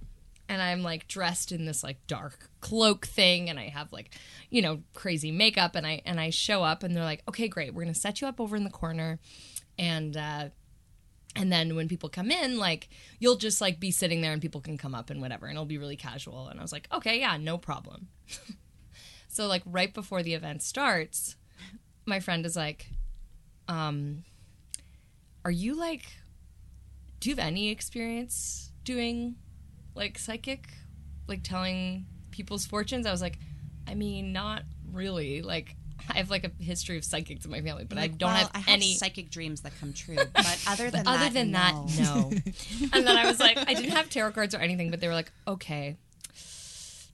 And 0.47 0.61
I'm 0.61 0.84
like 0.84 1.09
dressed 1.09 1.51
in 1.51 1.65
this 1.65 1.84
like 1.84 1.97
dark 2.07 2.49
cloak 2.61 3.07
thing 3.07 3.49
and 3.49 3.59
I 3.59 3.67
have 3.67 3.91
like, 3.91 4.15
you 4.49 4.61
know, 4.61 4.84
crazy 4.93 5.31
makeup 5.31 5.75
and 5.75 5.85
I 5.85 6.01
and 6.05 6.17
I 6.17 6.30
show 6.30 6.63
up 6.63 6.81
and 6.81 6.95
they're 6.95 7.03
like, 7.03 7.23
"Okay, 7.27 7.49
great. 7.49 7.73
We're 7.73 7.84
going 7.84 7.93
to 7.93 7.99
set 7.99 8.21
you 8.21 8.27
up 8.27 8.39
over 8.39 8.55
in 8.55 8.63
the 8.63 8.69
corner." 8.69 9.19
And 9.77 10.15
uh 10.15 10.49
and 11.35 11.51
then 11.51 11.76
when 11.76 11.88
people 11.88 12.10
come 12.10 12.30
in 12.31 12.57
like 12.57 12.89
you'll 13.19 13.38
just 13.38 13.60
like 13.61 13.80
be 13.80 13.91
sitting 13.91 14.22
there 14.22 14.31
and 14.34 14.41
people 14.41 14.61
can 14.61 14.77
come 14.77 14.93
up 14.93 15.10
and 15.10 15.22
whatever 15.22 15.47
and 15.47 15.55
it'll 15.55 15.65
be 15.65 15.77
really 15.77 15.97
casual. 15.97 16.47
And 16.47 16.60
i 16.60 16.64
was 16.64 16.72
like 16.72 16.88
okay 16.91 17.19
yeah 17.19 17.38
no 17.38 17.57
problem. 17.57 18.07
So 19.34 19.47
like 19.47 19.64
right 19.65 19.91
before 19.91 20.22
the 20.22 20.35
event 20.35 20.61
starts 20.61 21.38
my 22.05 22.19
friend 22.19 22.45
is 22.45 22.55
like 22.55 22.88
um 23.68 24.23
are 25.43 25.49
you 25.49 25.76
like 25.76 26.05
do 27.19 27.30
you 27.30 27.35
have 27.35 27.43
any 27.43 27.69
experience 27.69 28.72
doing 28.84 29.35
like 29.95 30.19
psychic 30.19 30.68
like 31.27 31.41
telling 31.41 32.05
people's 32.30 32.68
fortunes? 32.68 33.07
I 33.07 33.11
was 33.11 33.23
like 33.23 33.39
i 33.88 33.95
mean 33.95 34.34
not 34.34 34.64
really. 34.91 35.41
Like 35.41 35.76
I 36.09 36.17
have 36.17 36.30
like 36.30 36.43
a 36.43 36.63
history 36.63 36.97
of 36.97 37.05
psychics 37.05 37.45
in 37.45 37.51
my 37.51 37.61
family, 37.61 37.85
but 37.85 37.97
I 37.97 38.07
don't 38.07 38.30
well, 38.30 38.38
have 38.38 38.51
I 38.53 38.59
have 38.59 38.67
any. 38.67 38.93
psychic 38.95 39.30
dreams 39.30 39.61
that 39.61 39.73
come 39.80 39.93
true. 39.93 40.15
But 40.15 40.63
other 40.67 40.89
than 40.89 41.07
other 41.07 41.25
that, 41.25 41.34
than 41.34 41.51
no. 41.51 41.88
that, 41.89 41.99
no. 41.99 42.31
and 42.93 43.07
then 43.07 43.17
I 43.17 43.25
was 43.25 43.39
like, 43.39 43.57
I 43.57 43.73
didn't 43.73 43.91
have 43.91 44.09
tarot 44.09 44.31
cards 44.31 44.53
or 44.53 44.59
anything, 44.59 44.89
but 44.91 44.99
they 44.99 45.07
were 45.07 45.13
like, 45.13 45.31
okay, 45.47 45.97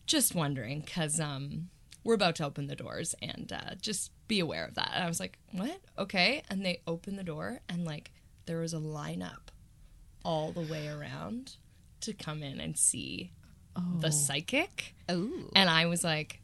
just 0.06 0.34
wondering 0.36 0.82
because 0.82 1.20
um, 1.20 1.70
we're 2.04 2.16
about 2.16 2.36
to 2.36 2.46
open 2.46 2.68
the 2.68 2.76
doors 2.76 3.16
and 3.22 3.52
uh, 3.54 3.76
just 3.82 4.12
be 4.28 4.40
aware 4.40 4.66
of 4.66 4.76
that. 4.76 4.92
And 4.94 5.04
I 5.04 5.08
was 5.08 5.20
like, 5.20 5.38
what? 5.52 5.80
Okay. 5.98 6.44
And 6.50 6.66
they 6.66 6.82
opened 6.88 7.18
the 7.20 7.24
door 7.24 7.60
and 7.70 7.86
like 7.86 8.12
there 8.46 8.60
was 8.60 8.74
a 8.74 8.78
lineup 8.80 9.50
all 10.26 10.52
the 10.52 10.62
way 10.62 10.88
around 10.88 11.56
to 12.02 12.14
come 12.14 12.44
in 12.44 12.60
and 12.60 12.78
see 12.78 13.32
the 14.00 14.12
psychic. 14.12 14.96
Oh, 15.08 15.32
And 15.56 15.70
I 15.70 15.86
was 15.86 16.04
like, 16.04 16.42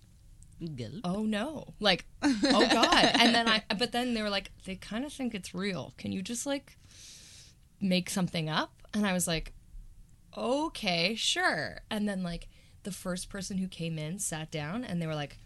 good. 0.75 1.01
oh 1.03 1.23
no. 1.23 1.73
Like 1.79 2.05
oh 2.23 2.67
god. 2.71 3.11
And 3.19 3.33
then 3.33 3.47
i 3.47 3.63
but 3.77 3.91
then 3.91 4.13
they 4.13 4.21
were 4.21 4.29
like 4.29 4.51
they 4.65 4.75
kind 4.75 5.05
of 5.05 5.13
think 5.13 5.33
it's 5.35 5.53
real. 5.53 5.93
Can 5.97 6.11
you 6.11 6.21
just 6.21 6.45
like 6.45 6.77
make 7.81 8.09
something 8.09 8.49
up? 8.49 8.73
And 8.93 9.05
i 9.05 9.13
was 9.13 9.27
like 9.27 9.53
okay 10.37 11.15
sure. 11.15 11.81
And 11.89 12.07
then 12.07 12.23
like 12.23 12.47
the 12.83 12.91
first 12.91 13.29
person 13.29 13.57
who 13.57 13.67
came 13.67 13.97
in 13.97 14.19
sat 14.19 14.51
down 14.51 14.83
and 14.83 15.01
they 15.01 15.07
were 15.07 15.15
like 15.15 15.37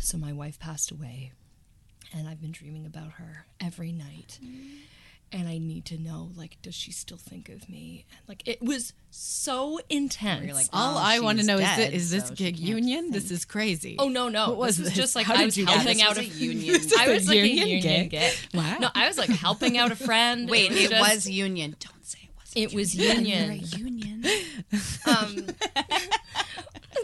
so 0.00 0.18
my 0.18 0.32
wife 0.32 0.58
passed 0.58 0.90
away 0.90 1.32
and 2.12 2.28
i've 2.28 2.40
been 2.40 2.52
dreaming 2.52 2.86
about 2.86 3.12
her 3.12 3.46
every 3.60 3.92
night 3.92 4.38
and 5.32 5.46
i 5.48 5.58
need 5.58 5.84
to 5.84 5.98
know 5.98 6.30
like 6.36 6.56
does 6.62 6.74
she 6.74 6.90
still 6.92 7.18
think 7.18 7.48
of 7.48 7.68
me 7.68 8.06
and 8.10 8.20
like 8.28 8.46
it 8.48 8.62
was 8.62 8.92
so 9.10 9.78
intense 9.88 10.52
like, 10.54 10.66
All 10.72 10.96
Oh, 10.96 11.00
I 11.02 11.20
want 11.20 11.38
to 11.40 11.46
know 11.46 11.58
dead, 11.58 11.92
is, 11.94 12.10
this, 12.10 12.22
is 12.24 12.28
this 12.30 12.38
she 12.38 12.44
gig 12.44 12.56
can't 12.56 12.68
union? 12.68 13.10
This 13.10 13.30
is 13.30 13.44
crazy. 13.46 13.96
Oh 13.98 14.08
no, 14.10 14.28
no! 14.28 14.48
What 14.50 14.58
was 14.58 14.76
this 14.76 14.84
was 14.84 14.88
this? 14.94 14.96
just 14.96 15.16
like 15.16 15.26
How 15.26 15.34
I 15.36 15.44
was 15.46 15.56
you 15.56 15.64
helping 15.64 16.02
out 16.02 16.16
Was 16.16 16.18
a 16.18 16.20
a 16.30 16.34
union. 16.34 16.80
I 16.98 17.08
was 17.08 17.26
like 17.26 17.36
union 17.38 17.58
a 17.64 17.70
union 17.70 17.80
gig? 18.08 18.10
gig. 18.10 18.34
Wow. 18.52 18.76
No, 18.80 18.88
I 18.94 19.08
was 19.08 19.16
like 19.16 19.30
helping 19.30 19.78
out 19.78 19.90
a 19.92 19.96
friend. 20.08 20.48
Wait, 20.50 20.68
was 20.70 20.78
it 20.84 20.90
just- 20.90 21.14
was 21.14 21.30
union. 21.30 21.74
Don't 21.80 22.06
say 22.06 22.18
it 22.22 22.30
wasn't. 22.36 22.56
It 22.72 22.74
was 22.76 22.94
You're 22.94 23.12
a 23.12 23.14
union. 23.16 23.60
union. 23.78 24.24
Um, 25.06 25.46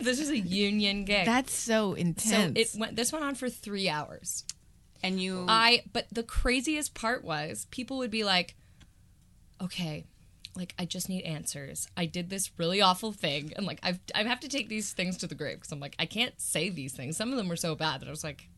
this 0.02 0.18
was 0.20 0.28
a 0.30 0.38
union 0.38 1.04
gig. 1.04 1.24
That's 1.26 1.52
so 1.54 1.92
so 1.92 1.94
intense. 1.94 2.58
it 2.74 2.78
went. 2.78 2.96
This 2.96 3.12
went 3.12 3.24
on 3.24 3.34
for 3.34 3.48
three 3.48 3.88
hours. 3.88 4.44
And 5.04 5.20
you, 5.20 5.44
I. 5.48 5.82
But 5.92 6.06
the 6.10 6.22
craziest 6.22 6.94
part 6.94 7.22
was 7.24 7.66
people 7.70 7.98
would 7.98 8.10
be 8.10 8.24
like, 8.24 8.56
"Okay, 9.60 10.06
like 10.56 10.74
I 10.78 10.84
just 10.84 11.08
need 11.08 11.22
answers. 11.22 11.88
I 11.96 12.06
did 12.06 12.30
this 12.30 12.50
really 12.58 12.80
awful 12.80 13.12
thing, 13.12 13.52
and 13.56 13.66
like 13.66 13.80
I've 13.82 14.00
I 14.14 14.22
have 14.22 14.40
to 14.40 14.48
take 14.48 14.68
these 14.68 14.92
things 14.92 15.16
to 15.18 15.26
the 15.26 15.34
grave 15.34 15.56
because 15.56 15.72
I'm 15.72 15.80
like 15.80 15.96
I 15.98 16.06
can't 16.06 16.38
say 16.40 16.70
these 16.70 16.92
things. 16.92 17.16
Some 17.16 17.30
of 17.30 17.36
them 17.36 17.48
were 17.48 17.56
so 17.56 17.74
bad 17.74 18.00
that 18.00 18.06
I 18.06 18.10
was 18.10 18.24
like, 18.24 18.48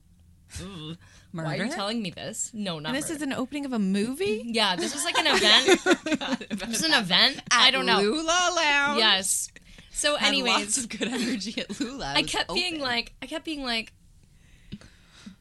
"Ugh, 0.60 0.96
why 1.32 1.58
are 1.58 1.64
you 1.64 1.70
telling 1.70 2.02
me 2.02 2.10
this? 2.10 2.50
No, 2.54 2.78
not 2.78 2.90
and 2.90 2.96
this 2.96 3.06
murder. 3.06 3.16
is 3.16 3.22
an 3.22 3.32
opening 3.32 3.64
of 3.64 3.72
a 3.72 3.78
movie? 3.78 4.44
Yeah, 4.56 4.76
this 4.76 4.94
was 4.94 5.04
like 5.04 5.18
an 5.18 5.26
event. 5.26 6.40
it 6.50 6.68
was 6.68 6.82
an 6.82 6.94
event. 6.94 7.40
I 7.50 7.70
don't 7.70 7.86
know. 7.86 8.00
Lula 8.00 8.52
Lounge. 8.56 8.98
Yes. 8.98 9.50
So, 9.90 10.14
anyways, 10.16 10.54
lots 10.54 10.78
of 10.78 10.88
good 10.90 11.08
energy 11.08 11.58
at 11.58 11.80
Lula. 11.80 12.12
I 12.14 12.22
kept 12.22 12.52
being 12.52 12.80
like, 12.80 13.14
I 13.22 13.26
kept 13.26 13.46
being 13.46 13.64
like, 13.64 13.94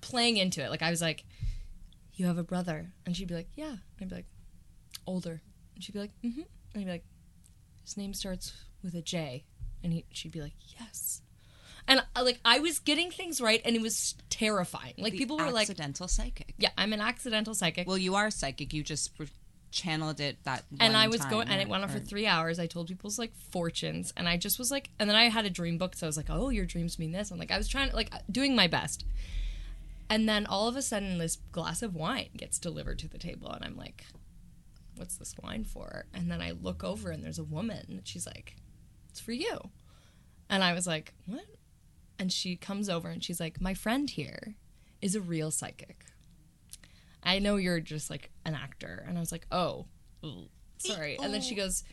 playing 0.05 0.37
into 0.37 0.63
it. 0.63 0.69
Like 0.69 0.81
I 0.81 0.89
was 0.91 1.01
like, 1.01 1.23
"You 2.13 2.25
have 2.27 2.37
a 2.37 2.43
brother," 2.43 2.93
and 3.05 3.15
she'd 3.15 3.27
be 3.27 3.35
like, 3.35 3.49
"Yeah." 3.55 3.69
And 3.69 3.79
I'd 4.01 4.09
be 4.09 4.15
like, 4.15 4.25
"Older," 5.05 5.41
and 5.75 5.83
she'd 5.83 5.93
be 5.93 5.99
like, 5.99 6.11
"Mm-hmm," 6.23 6.41
and 6.73 6.81
I'd 6.81 6.85
be 6.85 6.91
like, 6.91 7.05
"His 7.83 7.97
name 7.97 8.13
starts 8.13 8.53
with 8.83 8.93
a 8.95 9.01
J," 9.01 9.45
and 9.83 9.93
he, 9.93 10.05
she'd 10.11 10.31
be 10.31 10.41
like, 10.41 10.53
"Yes." 10.79 11.21
And 11.87 11.99
uh, 12.15 12.23
like 12.23 12.39
I 12.45 12.59
was 12.59 12.79
getting 12.79 13.11
things 13.11 13.39
right, 13.41 13.61
and 13.65 13.75
it 13.75 13.81
was 13.81 14.15
terrifying. 14.29 14.93
Like 14.97 15.13
The 15.13 15.19
people 15.19 15.37
were 15.37 15.51
like, 15.51 15.69
accidental 15.69 16.07
psychic. 16.07 16.53
"Yeah, 16.57 16.69
I'm 16.77 16.93
an 16.93 17.01
accidental 17.01 17.53
psychic." 17.53 17.87
Well, 17.87 17.97
you 17.97 18.15
are 18.15 18.31
psychic. 18.31 18.73
You 18.73 18.83
just 18.83 19.11
channeled 19.71 20.19
it 20.21 20.37
that. 20.45 20.63
and 20.79 20.95
I 20.95 21.07
was 21.09 21.23
going, 21.25 21.49
and 21.49 21.61
it 21.61 21.67
went 21.67 21.83
on 21.83 21.89
for 21.89 21.99
three 21.99 22.25
hours. 22.25 22.59
I 22.59 22.65
told 22.67 22.87
people's 22.87 23.19
like 23.19 23.35
fortunes, 23.51 24.13
and 24.17 24.27
I 24.27 24.37
just 24.37 24.57
was 24.57 24.71
like, 24.71 24.89
and 24.99 25.09
then 25.09 25.17
I 25.17 25.25
had 25.29 25.45
a 25.45 25.49
dream 25.49 25.77
book, 25.77 25.95
so 25.95 26.07
I 26.07 26.09
was 26.09 26.17
like, 26.17 26.29
oh, 26.29 26.49
your 26.49 26.65
dreams 26.65 26.97
mean 26.97 27.11
this. 27.11 27.29
And 27.29 27.39
like, 27.39 27.51
I 27.51 27.57
was 27.57 27.67
trying 27.67 27.89
to 27.89 27.95
like 27.95 28.09
doing 28.31 28.55
my 28.55 28.67
best, 28.67 29.05
and 30.09 30.27
then 30.27 30.45
all 30.45 30.67
of 30.67 30.75
a 30.75 30.81
sudden, 30.81 31.17
this 31.17 31.37
glass 31.51 31.81
of 31.81 31.95
wine 31.95 32.29
gets 32.37 32.59
delivered 32.59 32.99
to 32.99 33.07
the 33.07 33.17
table, 33.17 33.51
and 33.51 33.63
I'm 33.63 33.77
like, 33.77 34.05
what's 34.95 35.17
this 35.17 35.35
wine 35.41 35.63
for? 35.63 36.05
And 36.13 36.31
then 36.31 36.41
I 36.41 36.51
look 36.51 36.83
over, 36.83 37.11
and 37.11 37.23
there's 37.23 37.39
a 37.39 37.43
woman, 37.43 37.85
and 37.89 38.07
she's 38.07 38.25
like, 38.25 38.55
it's 39.09 39.19
for 39.19 39.31
you, 39.31 39.59
and 40.49 40.63
I 40.63 40.73
was 40.73 40.87
like, 40.87 41.13
what? 41.25 41.45
And 42.17 42.31
she 42.31 42.55
comes 42.55 42.89
over, 42.89 43.09
and 43.09 43.23
she's 43.23 43.39
like, 43.39 43.59
my 43.59 43.73
friend 43.73 44.09
here 44.09 44.55
is 45.01 45.15
a 45.15 45.21
real 45.21 45.51
psychic. 45.51 46.05
I 47.21 47.39
know 47.39 47.55
you're 47.55 47.79
just 47.79 48.09
like 48.09 48.31
an 48.45 48.53
actor. 48.53 49.03
And 49.07 49.17
I 49.17 49.19
was 49.19 49.31
like, 49.31 49.47
oh, 49.51 49.87
sorry. 50.77 51.17
And 51.21 51.33
then 51.33 51.41
she 51.41 51.55
goes, 51.55 51.83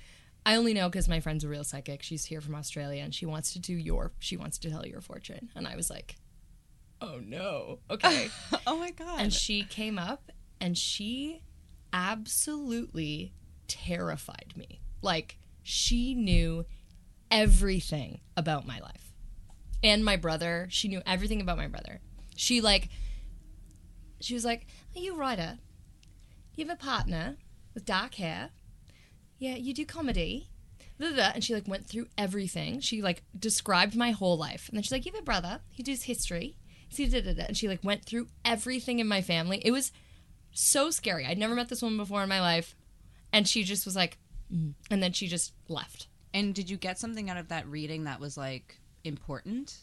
I 0.45 0.57
only 0.57 0.75
know 0.75 0.89
because 0.89 1.09
my 1.09 1.21
friend's 1.21 1.45
a 1.45 1.49
real 1.49 1.65
psychic. 1.65 2.03
She's 2.03 2.25
here 2.27 2.41
from 2.41 2.55
Australia 2.55 3.03
and 3.03 3.15
she 3.15 3.27
wants 3.27 3.53
to 3.55 3.59
do 3.59 3.75
your, 3.75 4.13
she 4.19 4.37
wants 4.37 4.59
to 4.59 4.71
tell 4.71 4.87
your 4.87 5.01
fortune. 5.01 5.51
And 5.55 5.67
I 5.67 5.77
was 5.77 5.89
like, 5.89 6.17
oh 7.03 7.21
no. 7.25 7.79
Okay. 7.91 8.29
Oh 8.67 8.77
my 8.77 8.91
god. 8.93 9.21
and 9.21 9.33
she 9.33 9.65
came 9.65 9.99
up 9.99 10.31
and 10.61 10.79
she 10.79 11.43
absolutely 11.93 13.33
terrified 13.69 14.53
me. 14.57 14.81
Like, 15.03 15.39
she 15.63 16.15
knew 16.15 16.65
everything 17.31 18.21
about 18.37 18.67
my 18.67 18.79
life 18.81 19.13
and 19.83 20.05
my 20.05 20.17
brother. 20.17 20.69
She 20.71 20.89
knew 20.89 21.03
everything 21.05 21.41
about 21.41 21.57
my 21.57 21.67
brother. 21.67 22.01
She, 22.37 22.61
like, 22.61 22.89
she 24.21 24.35
was 24.35 24.45
like, 24.45 24.67
Are 24.97 25.01
you 25.01 25.15
a 25.15 25.19
writer? 25.19 25.59
You 26.55 26.67
have 26.67 26.77
a 26.79 26.81
partner 26.83 27.37
with 27.75 27.85
dark 27.85 28.15
hair? 28.15 28.51
Yeah, 29.39 29.57
you 29.57 29.75
do 29.75 29.85
comedy? 29.85 30.49
And 31.01 31.43
she, 31.43 31.53
like, 31.53 31.67
went 31.67 31.87
through 31.89 32.07
everything. 32.17 32.79
She, 32.79 33.03
like, 33.03 33.25
described 33.37 33.97
my 33.97 34.13
whole 34.13 34.37
life. 34.39 34.69
And 34.69 34.77
then 34.77 34.83
she's 34.85 34.93
like, 34.93 35.05
You 35.05 35.13
have 35.13 35.21
a 35.23 35.25
brother. 35.25 35.61
He 35.71 35.83
does 35.83 36.05
history. 36.05 36.57
See, 36.93 37.09
da, 37.09 37.23
da, 37.23 37.33
da. 37.33 37.45
And 37.49 37.57
she, 37.57 37.69
like, 37.69 37.83
went 37.83 38.05
through 38.05 38.29
everything 38.45 38.99
in 38.99 39.09
my 39.09 39.23
family. 39.23 39.63
It 39.65 39.71
was 39.71 39.93
so 40.53 40.91
scary. 40.91 41.25
I'd 41.25 41.39
never 41.39 41.55
met 41.55 41.69
this 41.69 41.83
woman 41.83 41.97
before 41.97 42.23
in 42.23 42.29
my 42.29 42.41
life. 42.41 42.75
And 43.33 43.49
she 43.49 43.65
just 43.65 43.87
was 43.87 43.97
like, 43.97 44.19
mm. 44.53 44.75
and 44.91 45.03
then 45.03 45.13
she 45.13 45.27
just 45.27 45.53
left. 45.69 46.09
And 46.35 46.55
did 46.55 46.69
you 46.69 46.77
get 46.77 46.99
something 46.99 47.31
out 47.31 47.39
of 47.39 47.49
that 47.49 47.67
reading 47.67 48.05
that 48.05 48.21
was 48.21 48.37
like 48.37 48.79
important? 49.05 49.79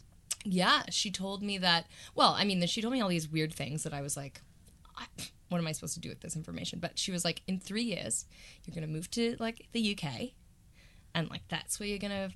Yeah, 0.45 0.84
she 0.90 1.11
told 1.11 1.41
me 1.41 1.57
that. 1.57 1.88
Well, 2.15 2.36
I 2.38 2.44
mean, 2.44 2.65
she 2.68 2.81
told 2.81 2.94
me 2.94 3.02
all 3.02 3.10
these 3.10 3.27
weird 3.27 3.53
things 3.53 3.84
that 3.84 3.94
I 3.94 4.02
was 4.02 4.15
like, 4.15 4.41
I, 4.95 5.06
what 5.49 5.57
am 5.57 5.68
I 5.68 5.72
supposed 5.72 5.95
to 5.95 5.99
do 5.99 6.10
with 6.10 6.22
this 6.22 6.36
information? 6.36 6.80
But 6.80 6.98
she 6.98 7.11
was 7.11 7.26
like, 7.26 7.41
in 7.48 7.60
three 7.60 7.84
years, 7.84 8.26
you're 8.65 8.76
gonna 8.76 8.88
move 8.88 9.10
to 9.11 9.36
like 9.40 9.68
the 9.72 9.98
UK, 9.98 10.30
and 11.14 11.30
like 11.30 11.41
that's 11.49 11.80
where 11.80 11.90
you're 11.90 11.99
gonna, 11.99 12.30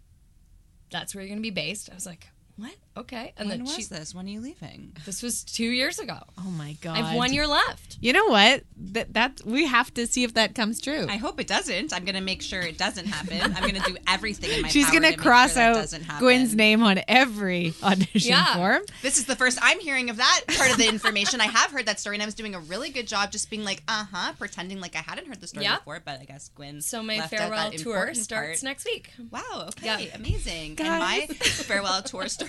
that's 0.91 1.13
where 1.13 1.23
you're 1.23 1.29
gonna 1.29 1.41
be 1.41 1.51
based. 1.51 1.89
I 1.91 1.95
was 1.95 2.05
like, 2.05 2.27
what? 2.57 2.75
Okay. 2.95 3.33
And 3.37 3.49
when 3.49 3.57
then 3.59 3.65
was 3.65 3.75
she, 3.75 3.83
this? 3.85 4.13
When 4.13 4.27
are 4.27 4.29
you 4.29 4.39
leaving? 4.39 4.95
this 5.05 5.23
was 5.23 5.43
two 5.43 5.65
years 5.65 5.97
ago. 5.97 6.19
Oh 6.37 6.51
my 6.51 6.77
god. 6.81 6.97
I 6.97 7.01
have 7.01 7.17
one 7.17 7.33
year 7.33 7.47
left. 7.47 7.97
You 7.99 8.13
know 8.13 8.27
what? 8.27 8.63
That 8.77 9.13
that 9.15 9.41
we 9.43 9.65
have 9.65 9.91
to 9.95 10.05
see 10.05 10.23
if 10.23 10.35
that 10.35 10.53
comes 10.53 10.79
true. 10.79 11.07
I 11.09 11.17
hope 11.17 11.39
it 11.39 11.47
doesn't. 11.47 11.91
I'm 11.91 12.05
gonna 12.05 12.21
make 12.21 12.43
sure 12.43 12.61
it 12.61 12.77
doesn't 12.77 13.07
happen. 13.07 13.41
I'm 13.55 13.63
gonna 13.67 13.83
do 13.85 13.97
everything 14.07 14.51
in 14.51 14.61
my 14.61 14.67
She's 14.67 14.89
gonna 14.91 15.11
to 15.13 15.17
cross 15.17 15.53
sure 15.55 15.63
out. 15.63 15.89
Gwynne's 16.19 16.53
name 16.55 16.83
on 16.83 17.01
every 17.07 17.73
audition 17.81 18.29
Yeah. 18.29 18.53
form. 18.55 18.83
This 19.01 19.17
is 19.17 19.25
the 19.25 19.35
first 19.35 19.57
I'm 19.61 19.79
hearing 19.79 20.11
of 20.11 20.17
that 20.17 20.41
part 20.55 20.69
of 20.69 20.77
the 20.77 20.87
information. 20.87 21.41
I 21.41 21.45
have 21.47 21.71
heard 21.71 21.87
that 21.87 21.99
story, 21.99 22.15
and 22.17 22.21
I 22.21 22.25
was 22.25 22.35
doing 22.35 22.53
a 22.53 22.59
really 22.59 22.91
good 22.91 23.07
job 23.07 23.31
just 23.31 23.49
being 23.49 23.63
like, 23.63 23.81
uh 23.87 24.05
huh, 24.11 24.33
pretending 24.37 24.79
like 24.79 24.95
I 24.95 24.99
hadn't 24.99 25.25
heard 25.27 25.41
the 25.41 25.47
story 25.47 25.65
Yeah. 25.65 25.77
before. 25.77 25.99
But 26.05 26.19
I 26.21 26.25
guess 26.25 26.49
Gwen. 26.53 26.81
So 26.81 27.01
my 27.01 27.21
farewell 27.21 27.71
tour 27.71 28.13
starts 28.13 28.59
part. 28.61 28.63
next 28.63 28.85
week. 28.85 29.09
Wow. 29.31 29.69
Okay. 29.69 29.85
Yeah. 30.05 30.15
Amazing. 30.15 30.75
Guys. 30.75 30.87
And 30.87 30.99
my 30.99 31.35
farewell 31.39 32.03
tour 32.03 32.27
starts 32.27 32.42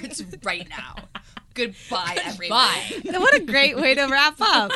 right 0.45 0.69
now. 0.69 0.97
Goodbye, 1.55 2.19
everybody. 2.25 3.01
Bye. 3.12 3.19
what 3.19 3.35
a 3.35 3.41
great 3.41 3.77
way 3.77 3.95
to 3.95 4.07
wrap 4.07 4.37
up. 4.41 4.73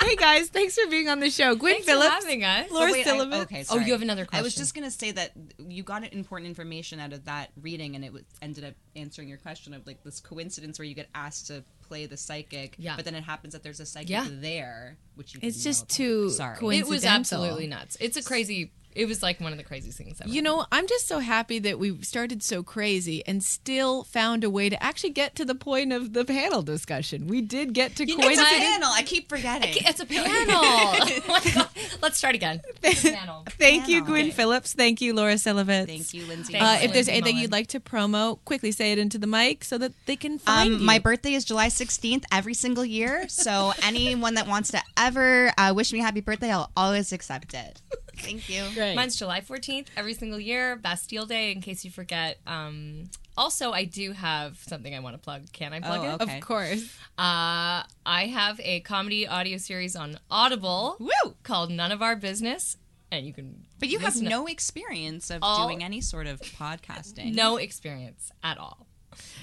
hey 0.00 0.16
guys, 0.16 0.48
thanks 0.48 0.76
for 0.78 0.88
being 0.88 1.08
on 1.08 1.20
the 1.20 1.28
show. 1.30 1.54
Gwynne 1.54 1.74
Thanks 1.74 1.86
Phillips. 1.86 2.08
for 2.08 2.14
having 2.14 2.42
us. 2.42 2.70
Laura 2.70 2.88
So 2.88 2.92
wait, 2.94 3.06
I- 3.06 3.10
Sullivan. 3.10 3.40
okay, 3.42 3.64
Oh, 3.70 3.78
you 3.78 3.92
have 3.92 4.00
another 4.02 4.24
question. 4.24 4.40
I 4.40 4.42
was 4.42 4.54
just 4.54 4.74
gonna 4.74 4.90
say 4.90 5.10
that 5.12 5.32
you 5.58 5.82
got 5.82 6.10
important 6.12 6.48
information 6.48 7.00
out 7.00 7.12
of 7.12 7.26
that 7.26 7.50
reading, 7.60 7.94
and 7.96 8.04
it 8.04 8.12
was, 8.14 8.22
ended 8.40 8.64
up 8.64 8.74
answering 8.96 9.28
your 9.28 9.38
question 9.38 9.74
of 9.74 9.86
like 9.86 10.02
this 10.04 10.20
coincidence 10.20 10.78
where 10.78 10.86
you 10.86 10.94
get 10.94 11.08
asked 11.14 11.48
to 11.48 11.62
play 11.86 12.06
the 12.06 12.16
psychic, 12.16 12.76
Yeah. 12.78 12.96
but 12.96 13.04
then 13.04 13.14
it 13.14 13.24
happens 13.24 13.52
that 13.52 13.62
there's 13.62 13.80
a 13.80 13.86
psychic 13.86 14.08
Yeah. 14.10 14.26
there, 14.28 14.96
which 15.16 15.34
you 15.34 15.40
It's 15.42 15.58
didn't 15.58 15.64
just 15.64 15.80
know 15.80 15.84
about. 15.84 15.96
too 15.96 16.30
sorry. 16.30 16.56
coincidental. 16.56 16.92
It 16.92 16.94
was 16.94 17.04
absolutely 17.04 17.66
nuts. 17.66 17.96
It's 18.00 18.16
a 18.16 18.22
crazy 18.22 18.72
It 18.94 19.06
was 19.06 19.22
like 19.22 19.40
one 19.40 19.52
of 19.52 19.58
the 19.58 19.64
craziest 19.64 19.96
things 19.98 20.20
ever. 20.20 20.28
You 20.30 20.42
know, 20.42 20.66
I'm 20.70 20.86
just 20.86 21.06
so 21.08 21.18
happy 21.20 21.58
that 21.60 21.78
we 21.78 22.02
started 22.02 22.42
so 22.42 22.62
crazy 22.62 23.22
and 23.26 23.42
still 23.42 24.04
found 24.04 24.44
a 24.44 24.50
way 24.50 24.68
to 24.68 24.82
actually 24.82 25.10
get 25.10 25.34
to 25.36 25.44
the 25.44 25.54
point 25.54 25.92
of 25.92 26.12
the 26.12 26.24
panel 26.24 26.62
discussion. 26.62 27.26
We 27.26 27.40
did 27.40 27.72
get 27.72 27.96
to 27.96 28.02
It's 28.04 28.14
quite 28.14 28.38
a 28.38 28.40
a 28.42 28.44
bit. 28.44 28.58
panel. 28.60 28.90
I 28.92 29.02
keep 29.02 29.28
forgetting. 29.28 29.74
it's 29.86 30.00
a 30.00 30.06
panel. 30.06 30.22
Oh 30.62 31.20
my 31.28 31.40
God. 31.54 31.68
Let's 32.02 32.18
start 32.18 32.34
again. 32.34 32.60
It's 32.82 33.04
a 33.04 33.12
panel. 33.12 33.44
Thank 33.58 33.88
you, 33.88 34.00
Panel. 34.00 34.06
Gwynne 34.08 34.26
Okay. 34.26 34.30
Phillips. 34.32 34.72
Thank 34.74 35.00
you, 35.00 35.14
Laura 35.14 35.34
Cilevitz. 35.34 35.86
Thank 35.86 36.14
you, 36.14 36.26
Lindsay. 36.26 36.54
Uh, 36.56 36.58
Thanks, 36.64 36.84
if 36.84 36.92
there's 36.92 37.08
anything 37.08 37.34
Mullen. 37.36 37.42
you'd 37.42 37.52
like 37.52 37.66
to 37.68 37.80
promo, 37.80 38.38
quickly 38.44 38.72
say 38.72 38.92
it 38.92 38.98
into 38.98 39.18
the 39.18 39.26
mic 39.26 39.64
so 39.64 39.78
that 39.78 39.92
they 40.06 40.16
can 40.16 40.38
find 40.38 40.74
Um, 40.74 40.80
you. 40.80 40.84
my 40.84 40.98
birthday 40.98 41.34
is 41.34 41.44
July 41.44 41.68
16th 41.68 42.24
every 42.32 42.54
single 42.54 42.84
year. 42.84 43.26
So 43.28 43.72
anyone 43.82 44.34
that 44.34 44.46
wants 44.48 44.70
to 44.72 44.82
ever 44.96 45.52
uh, 45.56 45.72
wish 45.74 45.92
me 45.92 46.00
a 46.00 46.02
happy 46.02 46.20
birthday, 46.20 46.50
I'll 46.50 46.70
always 46.76 47.12
accept 47.12 47.54
it. 47.54 47.80
Thank 48.22 48.48
you. 48.48 48.64
Great. 48.74 48.94
Mine's 48.94 49.16
July 49.16 49.40
14th 49.40 49.86
every 49.96 50.14
single 50.14 50.38
year, 50.40 50.76
Bastille 50.76 51.26
Day, 51.26 51.52
in 51.52 51.60
case 51.60 51.84
you 51.84 51.90
forget. 51.90 52.38
Um, 52.46 53.04
also, 53.36 53.72
I 53.72 53.84
do 53.84 54.12
have 54.12 54.58
something 54.58 54.94
I 54.94 55.00
want 55.00 55.14
to 55.14 55.18
plug. 55.18 55.50
Can 55.52 55.72
I 55.72 55.80
plug 55.80 56.00
Oh, 56.02 56.14
it? 56.14 56.22
okay. 56.22 56.38
Of 56.38 56.44
course. 56.44 56.96
Uh, 57.18 57.82
I 58.06 58.26
have 58.32 58.60
a 58.60 58.80
comedy 58.80 59.26
audio 59.26 59.56
series 59.58 59.96
on 59.96 60.18
Audible 60.30 60.96
Woo! 61.00 61.34
called 61.42 61.70
None 61.70 61.92
of 61.92 62.02
Our 62.02 62.16
Business. 62.16 62.76
And 63.10 63.26
you 63.26 63.32
can. 63.34 63.64
But 63.78 63.88
you 63.90 63.98
have 63.98 64.20
no 64.22 64.46
experience 64.46 65.30
of 65.30 65.40
All- 65.42 65.66
doing 65.68 65.82
any 65.82 66.00
sort 66.00 66.26
of 66.26 66.40
podcasting. 66.40 67.34
no 67.34 67.56
experience 67.58 68.30
at 68.42 68.56
all. 68.58 68.86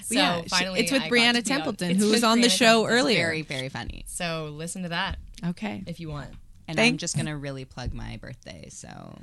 So 0.04 0.14
yeah, 0.16 0.42
finally, 0.48 0.80
it's 0.80 0.90
with 0.90 1.02
I 1.02 1.08
got 1.08 1.14
to 1.14 1.20
Brianna 1.20 1.32
be 1.34 1.38
on- 1.38 1.42
Templeton, 1.44 1.90
it's 1.92 2.00
who 2.00 2.10
was 2.10 2.24
on 2.24 2.40
the 2.40 2.48
show 2.48 2.80
Templeton. 2.82 2.92
earlier. 2.98 3.26
Very, 3.26 3.42
very 3.42 3.68
funny. 3.68 4.04
So 4.08 4.52
listen 4.56 4.82
to 4.82 4.88
that 4.88 5.18
Okay. 5.44 5.84
if 5.86 6.00
you 6.00 6.08
want. 6.08 6.30
And 6.70 6.76
Thank- 6.76 6.94
I'm 6.94 6.98
just 6.98 7.16
going 7.16 7.26
to 7.26 7.36
really 7.36 7.64
plug 7.64 7.92
my 7.92 8.16
birthday. 8.18 8.68
So 8.70 9.18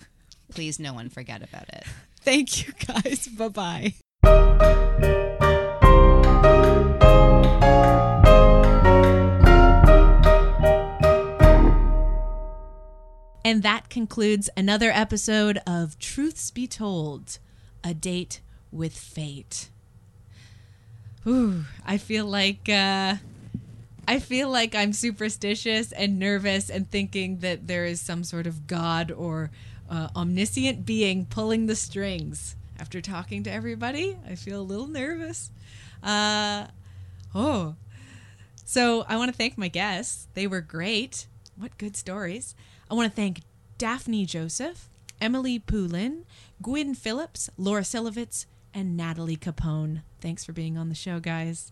please, 0.52 0.80
no 0.80 0.94
one 0.94 1.08
forget 1.08 1.42
about 1.42 1.70
it. 1.70 1.86
Thank 2.20 2.68
you, 2.68 2.74
guys. 2.74 3.26
Bye 3.30 3.48
bye. 3.48 3.94
And 13.46 13.64
that 13.64 13.90
concludes 13.90 14.50
another 14.58 14.92
episode 14.92 15.60
of 15.66 15.98
Truths 16.00 16.52
Be 16.52 16.68
Told 16.68 17.40
A 17.82 17.94
Date 17.94 18.42
with 18.74 18.94
Fate. 18.94 19.70
Ooh, 21.26 21.64
I 21.86 21.98
feel 21.98 22.26
like 22.26 22.68
uh, 22.68 23.16
I 24.08 24.20
feel 24.20 24.50
like 24.50 24.74
I'm 24.74 24.94
superstitious 24.94 25.92
and 25.92 26.18
nervous 26.18 26.70
and 26.70 26.90
thinking 26.90 27.40
that 27.40 27.68
there 27.68 27.86
is 27.86 28.00
some 28.00 28.24
sort 28.24 28.48
of 28.48 28.66
god 28.66 29.12
or 29.12 29.52
uh, 29.90 30.08
omniscient 30.16 30.86
being 30.86 31.26
pulling 31.26 31.66
the 31.66 31.76
strings. 31.76 32.56
After 32.80 33.02
talking 33.02 33.44
to 33.44 33.52
everybody, 33.52 34.18
I 34.26 34.36
feel 34.36 34.62
a 34.62 34.64
little 34.64 34.88
nervous. 34.88 35.52
Uh, 36.02 36.68
oh, 37.36 37.76
so 38.64 39.06
I 39.10 39.18
want 39.18 39.32
to 39.32 39.38
thank 39.38 39.58
my 39.58 39.68
guests. 39.68 40.28
They 40.36 40.48
were 40.48 40.62
great. 40.62 41.28
What 41.58 41.78
good 41.78 41.98
stories. 41.98 42.56
I 42.90 42.94
want 42.94 43.12
to 43.12 43.16
thank 43.16 43.42
Daphney 43.78 44.26
Joseph, 44.26 44.88
Emily 45.20 45.60
Poulin, 45.60 46.26
Gwynne 46.62 46.94
Phillips, 46.94 47.50
Laura 47.58 47.82
Cilevitz, 47.82 48.46
and 48.74 48.96
Natalie 48.96 49.38
Capone. 49.38 50.02
Thanks 50.22 50.46
for 50.46 50.54
being 50.54 50.78
on 50.78 50.90
the 50.90 50.96
show, 50.96 51.20
guys. 51.20 51.72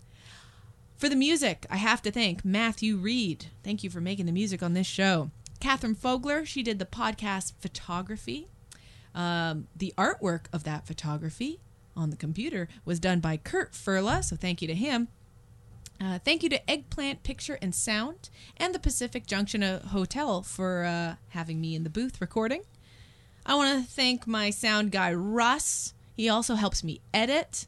For 0.97 1.09
the 1.09 1.15
music, 1.15 1.65
I 1.69 1.75
have 1.75 2.01
to 2.03 2.11
thank 2.11 2.45
Matthew 2.45 2.95
Reed. 2.95 3.47
Thank 3.63 3.83
you 3.83 3.89
for 3.89 3.99
making 3.99 4.27
the 4.27 4.31
music 4.31 4.63
on 4.63 4.73
this 4.73 4.87
show. 4.87 5.29
Catherine 5.59 5.95
Fogler, 5.95 6.45
she 6.45 6.63
did 6.63 6.79
the 6.79 6.85
podcast 6.85 7.53
photography. 7.59 8.47
Um, 9.13 9.67
the 9.75 9.93
artwork 9.97 10.45
of 10.53 10.63
that 10.63 10.87
photography 10.87 11.59
on 11.97 12.11
the 12.11 12.15
computer 12.17 12.69
was 12.85 12.99
done 12.99 13.19
by 13.19 13.35
Kurt 13.37 13.73
Furla, 13.73 14.23
so 14.23 14.35
thank 14.35 14.61
you 14.61 14.67
to 14.69 14.73
him. 14.73 15.09
Uh, 15.99 16.19
thank 16.19 16.43
you 16.43 16.49
to 16.49 16.69
Eggplant 16.69 17.23
Picture 17.23 17.57
and 17.61 17.73
Sound 17.73 18.29
and 18.57 18.73
the 18.75 18.79
Pacific 18.79 19.25
Junction 19.25 19.63
uh, 19.63 19.85
Hotel 19.87 20.41
for 20.43 20.83
uh, 20.83 21.15
having 21.29 21.59
me 21.59 21.75
in 21.75 21.83
the 21.83 21.89
booth 21.89 22.19
recording. 22.19 22.63
I 23.45 23.55
want 23.55 23.85
to 23.85 23.91
thank 23.91 24.27
my 24.27 24.49
sound 24.49 24.91
guy, 24.91 25.13
Russ. 25.13 25.93
He 26.15 26.29
also 26.29 26.55
helps 26.55 26.83
me 26.83 27.01
edit. 27.13 27.67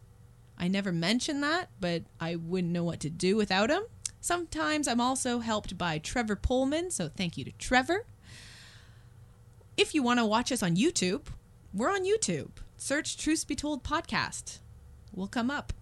I 0.57 0.67
never 0.67 0.91
mention 0.91 1.41
that, 1.41 1.69
but 1.79 2.03
I 2.19 2.35
wouldn't 2.35 2.73
know 2.73 2.83
what 2.83 2.99
to 3.01 3.09
do 3.09 3.35
without 3.35 3.69
him. 3.69 3.83
Sometimes 4.19 4.87
I'm 4.87 4.99
also 4.99 5.39
helped 5.39 5.77
by 5.77 5.99
Trevor 5.99 6.35
Pullman, 6.35 6.91
so 6.91 7.07
thank 7.07 7.37
you 7.37 7.45
to 7.45 7.51
Trevor. 7.53 8.05
If 9.77 9.93
you 9.93 10.01
want 10.01 10.19
to 10.19 10.25
watch 10.25 10.51
us 10.51 10.63
on 10.63 10.75
YouTube, 10.75 11.27
we're 11.73 11.91
on 11.91 12.03
YouTube. 12.03 12.49
Search 12.77 13.17
Truths 13.17 13.45
Be 13.45 13.55
Told 13.55 13.83
Podcast. 13.83 14.59
We'll 15.13 15.27
come 15.27 15.51
up. 15.51 15.73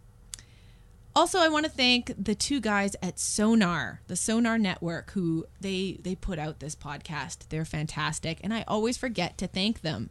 Also, 1.15 1.39
I 1.39 1.47
want 1.47 1.65
to 1.65 1.71
thank 1.71 2.11
the 2.21 2.35
two 2.35 2.59
guys 2.59 2.95
at 3.01 3.19
Sonar, 3.19 4.01
the 4.07 4.17
Sonar 4.17 4.57
Network, 4.57 5.11
who 5.11 5.45
they 5.61 5.97
they 6.03 6.13
put 6.13 6.37
out 6.37 6.59
this 6.59 6.75
podcast. 6.75 7.47
They're 7.47 7.63
fantastic, 7.63 8.39
and 8.43 8.53
I 8.53 8.65
always 8.67 8.97
forget 8.97 9.37
to 9.37 9.47
thank 9.47 9.79
them. 9.79 10.09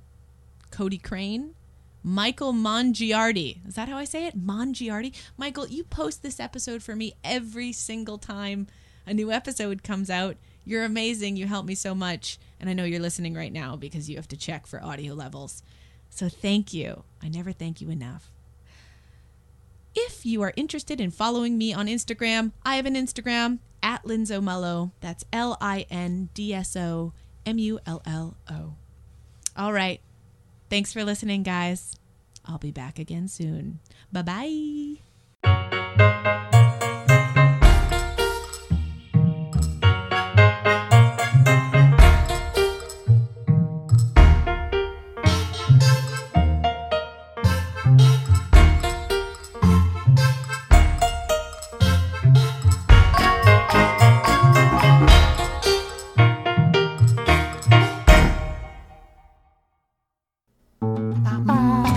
Cody 0.70 0.96
Crane, 0.96 1.54
Michael 2.06 2.52
Mongiardi. 2.52 3.66
Is 3.66 3.74
that 3.74 3.88
how 3.88 3.96
I 3.96 4.04
say 4.04 4.26
it? 4.26 4.38
Mongiardi. 4.38 5.14
Michael, 5.38 5.66
you 5.66 5.82
post 5.84 6.22
this 6.22 6.38
episode 6.38 6.82
for 6.82 6.94
me 6.94 7.14
every 7.24 7.72
single 7.72 8.18
time 8.18 8.66
a 9.06 9.14
new 9.14 9.32
episode 9.32 9.82
comes 9.82 10.10
out. 10.10 10.36
You're 10.64 10.84
amazing. 10.84 11.36
You 11.36 11.46
help 11.46 11.66
me 11.66 11.74
so 11.74 11.94
much, 11.94 12.38
and 12.60 12.70
I 12.70 12.74
know 12.74 12.84
you're 12.84 13.00
listening 13.00 13.34
right 13.34 13.52
now 13.52 13.76
because 13.76 14.08
you 14.08 14.16
have 14.16 14.28
to 14.28 14.36
check 14.36 14.66
for 14.66 14.82
audio 14.82 15.14
levels. 15.14 15.62
So 16.10 16.28
thank 16.28 16.72
you. 16.72 17.04
I 17.22 17.28
never 17.28 17.52
thank 17.52 17.80
you 17.80 17.90
enough. 17.90 18.30
If 19.94 20.26
you 20.26 20.42
are 20.42 20.52
interested 20.56 21.00
in 21.00 21.10
following 21.10 21.56
me 21.56 21.72
on 21.72 21.86
Instagram, 21.86 22.52
I 22.64 22.76
have 22.76 22.86
an 22.86 22.94
Instagram 22.94 23.60
at 23.82 24.04
Linzo. 24.04 24.92
That's 25.00 25.24
L 25.32 25.56
I 25.60 25.86
N 25.90 26.28
D 26.34 26.52
S 26.52 26.76
O 26.76 27.12
M 27.46 27.58
U 27.58 27.78
L 27.86 28.02
L 28.06 28.36
O. 28.50 28.74
All 29.56 29.72
right. 29.72 30.00
Thanks 30.70 30.92
for 30.92 31.04
listening, 31.04 31.42
guys. 31.42 31.96
I'll 32.44 32.58
be 32.58 32.70
back 32.72 32.98
again 32.98 33.28
soon. 33.28 33.80
Bye 34.12 34.98
bye. 35.42 36.70